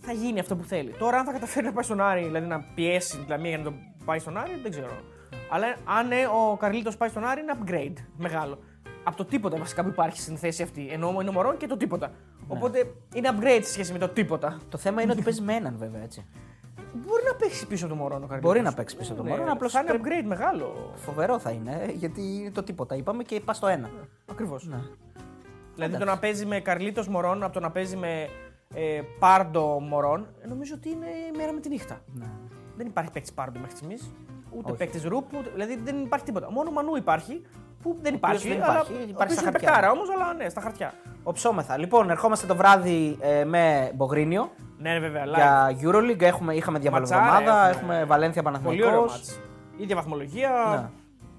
θα 0.01 0.13
γίνει 0.13 0.41
αυτό 0.41 0.57
που 0.57 0.65
θέλει. 0.65 0.91
Τώρα, 0.99 1.19
αν 1.19 1.25
θα 1.25 1.33
καταφέρει 1.33 1.67
να 1.67 1.73
πάει 1.73 1.85
στον 1.85 2.01
Άρη, 2.01 2.25
δηλαδή 2.25 2.47
να 2.47 2.61
πιέσει 2.75 3.19
τη 3.19 3.29
Λαμία 3.29 3.49
για 3.49 3.59
να 3.59 3.65
τον 3.65 3.75
πάει 4.05 4.19
στον 4.19 4.39
Άρη, 4.39 4.51
δεν 4.63 4.71
ξέρω. 4.71 5.01
Αλλά 5.51 5.67
αν 5.85 6.13
ε, 6.13 6.27
ο 6.27 6.57
Καρλίτος 6.57 6.97
πάει 6.97 7.09
στον 7.09 7.25
Άρη, 7.25 7.41
είναι 7.41 7.53
upgrade 7.61 8.05
μεγάλο. 8.17 8.59
Από 9.05 9.17
το 9.17 9.25
τίποτα 9.25 9.57
βασικά 9.57 9.83
που 9.83 9.89
υπάρχει 9.89 10.21
στην 10.21 10.37
θέση 10.37 10.63
αυτή. 10.63 10.89
Ενώ 10.91 11.17
είναι 11.21 11.29
ο 11.29 11.33
Μωρόν 11.33 11.57
και 11.57 11.67
το 11.67 11.77
τίποτα. 11.77 12.13
Οπότε 12.47 12.95
είναι 13.15 13.29
upgrade 13.33 13.61
σε 13.63 13.73
σχέση 13.73 13.93
με 13.93 13.99
το 13.99 14.09
τίποτα. 14.09 14.61
Το 14.69 14.79
θέμα 14.79 15.03
είναι 15.03 15.13
ότι 15.13 15.23
παίζει 15.23 15.43
με 15.43 15.55
έναν 15.55 15.77
βέβαια 15.79 16.03
έτσι. 16.03 16.27
Μπορεί 16.95 17.23
να 17.27 17.35
παίξει 17.35 17.67
πίσω 17.67 17.87
το 17.89 17.95
Μωρόν 17.95 18.23
ο 18.23 18.27
Καρλίτο. 18.27 18.49
Μπορεί 18.49 18.61
να 18.61 18.73
παίξει 18.75 18.97
πίσω 18.97 19.15
το 19.15 19.25
Μωρόν, 19.25 19.49
απλώς 19.49 19.73
θα 19.73 19.81
είναι 19.81 19.89
πρέπει- 19.99 20.23
upgrade 20.25 20.27
μεγάλο. 20.27 20.93
Φοβερό 20.95 21.39
θα 21.39 21.51
είναι, 21.51 21.81
ε, 21.89 21.93
γιατί 21.93 22.21
είναι 22.23 22.51
το 22.51 22.63
τίποτα. 22.63 22.95
Είπαμε 22.97 23.23
και 23.23 23.41
πας 23.41 23.57
στο 23.57 23.67
ένα. 23.67 23.91
Ακριβώς. 24.31 24.67
Ναι. 24.67 24.81
Δηλαδή 25.75 25.97
το 25.97 26.05
να 26.05 26.19
παίζει 26.19 26.47
με 26.47 26.61
Καρλίτος 26.61 27.09
Μωρόν 27.09 27.43
από 27.43 27.53
το 27.53 27.61
να 27.61 27.71
παίζει 27.71 27.97
με 27.97 28.29
ε, 28.75 29.01
Πάρντο 29.19 29.81
Μωρόν, 29.81 30.27
ε, 30.43 30.47
νομίζω 30.47 30.75
ότι 30.77 30.89
είναι 30.91 31.07
η 31.07 31.37
μέρα 31.37 31.53
με 31.53 31.61
τη 31.61 31.69
νύχτα. 31.69 32.01
Ναι. 32.15 32.27
Δεν 32.77 32.87
υπάρχει 32.87 33.11
παίκτης 33.11 33.33
Πάρντο 33.33 33.59
μέχρι 33.61 33.77
στιγμής. 33.77 34.11
Ούτε 34.51 34.69
Όχι. 34.71 34.79
παίκτης 34.79 35.05
Ρουπ, 35.05 35.35
ούτε, 35.37 35.51
δηλαδή 35.51 35.77
δεν 35.85 36.03
υπάρχει 36.03 36.25
τίποτα. 36.25 36.51
Μόνο 36.53 36.69
ο 36.69 36.73
Μανού 36.73 36.97
υπάρχει 36.97 37.43
που 37.83 37.97
δεν 38.03 38.15
υπάρχει. 38.15 38.49
δεν 38.49 38.63
αλλά, 38.63 38.73
υπάρχει, 38.73 38.93
ο 38.93 38.97
υπάρχει 38.97 39.13
οποίος 39.15 39.33
στα 39.33 39.43
είναι 39.43 39.51
χαρτιά. 39.51 39.69
παικτάρα 39.71 39.91
όμως, 39.93 40.09
αλλά 40.11 40.35
ναι, 40.35 40.49
στα 40.49 40.61
χαρτιά. 40.61 40.93
Οψόμεθα. 41.23 41.77
Λοιπόν, 41.79 42.11
ερχόμαστε 42.11 42.47
το 42.47 42.57
βράδυ 42.57 43.17
ε, 43.21 43.45
με 43.45 43.91
Μπογρίνιο 43.95 44.51
Ναι, 44.79 44.93
ναι, 44.93 44.99
βέβαια. 44.99 45.25
Live. 45.25 45.35
για 45.35 45.69
Euroleague. 45.83 46.23
Έχουμε, 46.23 46.55
είχαμε 46.55 46.79
Ματσάρα 46.79 47.01
διαβολοβδομάδα, 47.01 47.69
έχουμε. 47.69 47.95
έχουμε 47.95 48.05
Βαλένθια 48.05 48.43
Πολύ 48.43 48.57
ωραίο 48.57 48.71
Παναθηναϊκός. 48.73 49.13
μάτς. 49.13 49.41
Ίδια 49.77 49.97
βαθμολογία. 49.97 50.51
Ναι. 50.71 50.89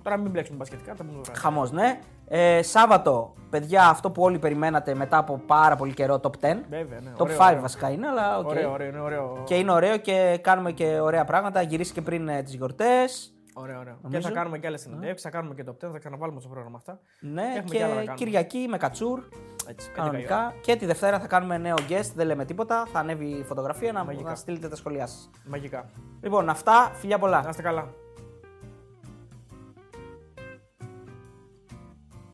Τώρα 0.04 0.18
μην 0.18 0.32
μπλέξουμε 0.32 0.58
μπασκετικά, 0.58 0.96
τα 0.96 1.04
πούμε 1.04 1.20
βράδυ. 1.24 1.40
Χαμός, 1.40 1.72
ναι. 1.72 2.00
Ε, 2.28 2.62
Σάββατο, 2.62 3.34
παιδιά, 3.50 3.88
αυτό 3.88 4.12
που 4.12 4.22
όλοι 4.24 4.40
περιμένατε 4.40 4.96
μετά 4.96 5.18
από 5.18 5.42
πάρα 5.48 5.76
πολύ 5.76 5.94
καιρό, 5.94 6.20
top 6.24 6.28
10. 6.28 6.30
Βέβαια, 6.70 7.00
ναι. 7.02 7.12
Top 7.18 7.22
ωραίο, 7.22 7.38
5 7.38 7.46
ωραίο. 7.50 7.62
βασικά 7.62 7.90
είναι, 7.90 8.08
αλλά 8.08 8.38
οκ. 8.38 8.48
Ωραίο, 8.48 8.72
ωραίο, 8.72 8.88
είναι 8.88 9.00
ωραίο. 9.00 9.42
Και 9.46 9.56
είναι 9.56 9.72
ωραίο 9.72 9.98
και 9.98 10.40
κάνουμε 10.42 10.72
και 10.72 11.00
ωραία 11.00 11.26
πράγματα. 11.26 11.62
Γυρίσει 11.62 11.94
και 11.94 12.02
πριν 12.02 12.28
ε, 12.28 12.42
τις 12.44 12.54
γιορτές. 12.54 13.34
Ωραίο, 13.54 13.80
ωραίο. 13.80 13.94
Και 13.94 14.00
Νομίζω. 14.02 14.28
θα 14.28 14.34
κάνουμε 14.34 14.58
και 14.60 14.68
άλλες 14.68 14.82
συνεντεύξεις, 14.82 15.22
θα 15.22 15.30
κάνουμε 15.30 15.56
και 15.56 15.64
το 15.64 15.72
10, 15.72 15.92
θα 15.92 15.98
ξαναβάλουμε 16.00 16.40
στο 16.40 16.50
πρόγραμμα 16.50 16.78
αυτά. 16.78 17.00
Ναι, 17.20 17.42
Έχουμε 17.42 17.76
και 17.76 17.84
άλλα 17.84 17.94
να 17.94 18.00
και 18.00 18.06
κάνουμε. 18.08 18.26
Κυριακή 18.26 18.66
με 18.70 18.78
κατσούρ. 18.78 19.20
Έτσι, 19.68 19.90
Κανονικά. 19.90 20.54
Και 20.62 20.76
τη 20.76 20.86
Δευτέρα 20.86 21.20
θα 21.20 21.28
κάνουμε 21.28 21.58
νέο 21.58 21.76
guest, 21.90 22.12
δεν 22.16 22.26
λέμε 22.26 22.46
τίποτα. 22.46 22.86
Θα 22.92 23.00
ανέβει 23.00 23.26
η 23.26 23.44
φωτογραφία 23.44 23.92
να, 23.92 24.04
Μαγικά. 24.04 24.30
να 24.30 24.36
στείλετε 24.36 24.68
τα 24.68 24.76
σχόλιά 24.76 25.08
σας. 25.08 25.30
Μαγικά. 25.46 25.90
Λοιπόν, 26.22 26.50
αυτά. 26.50 26.92
Φιλιά 26.94 27.20
πολλά. 27.20 27.42
Να 27.42 27.50
είστε 27.50 27.62
καλά. 27.62 27.94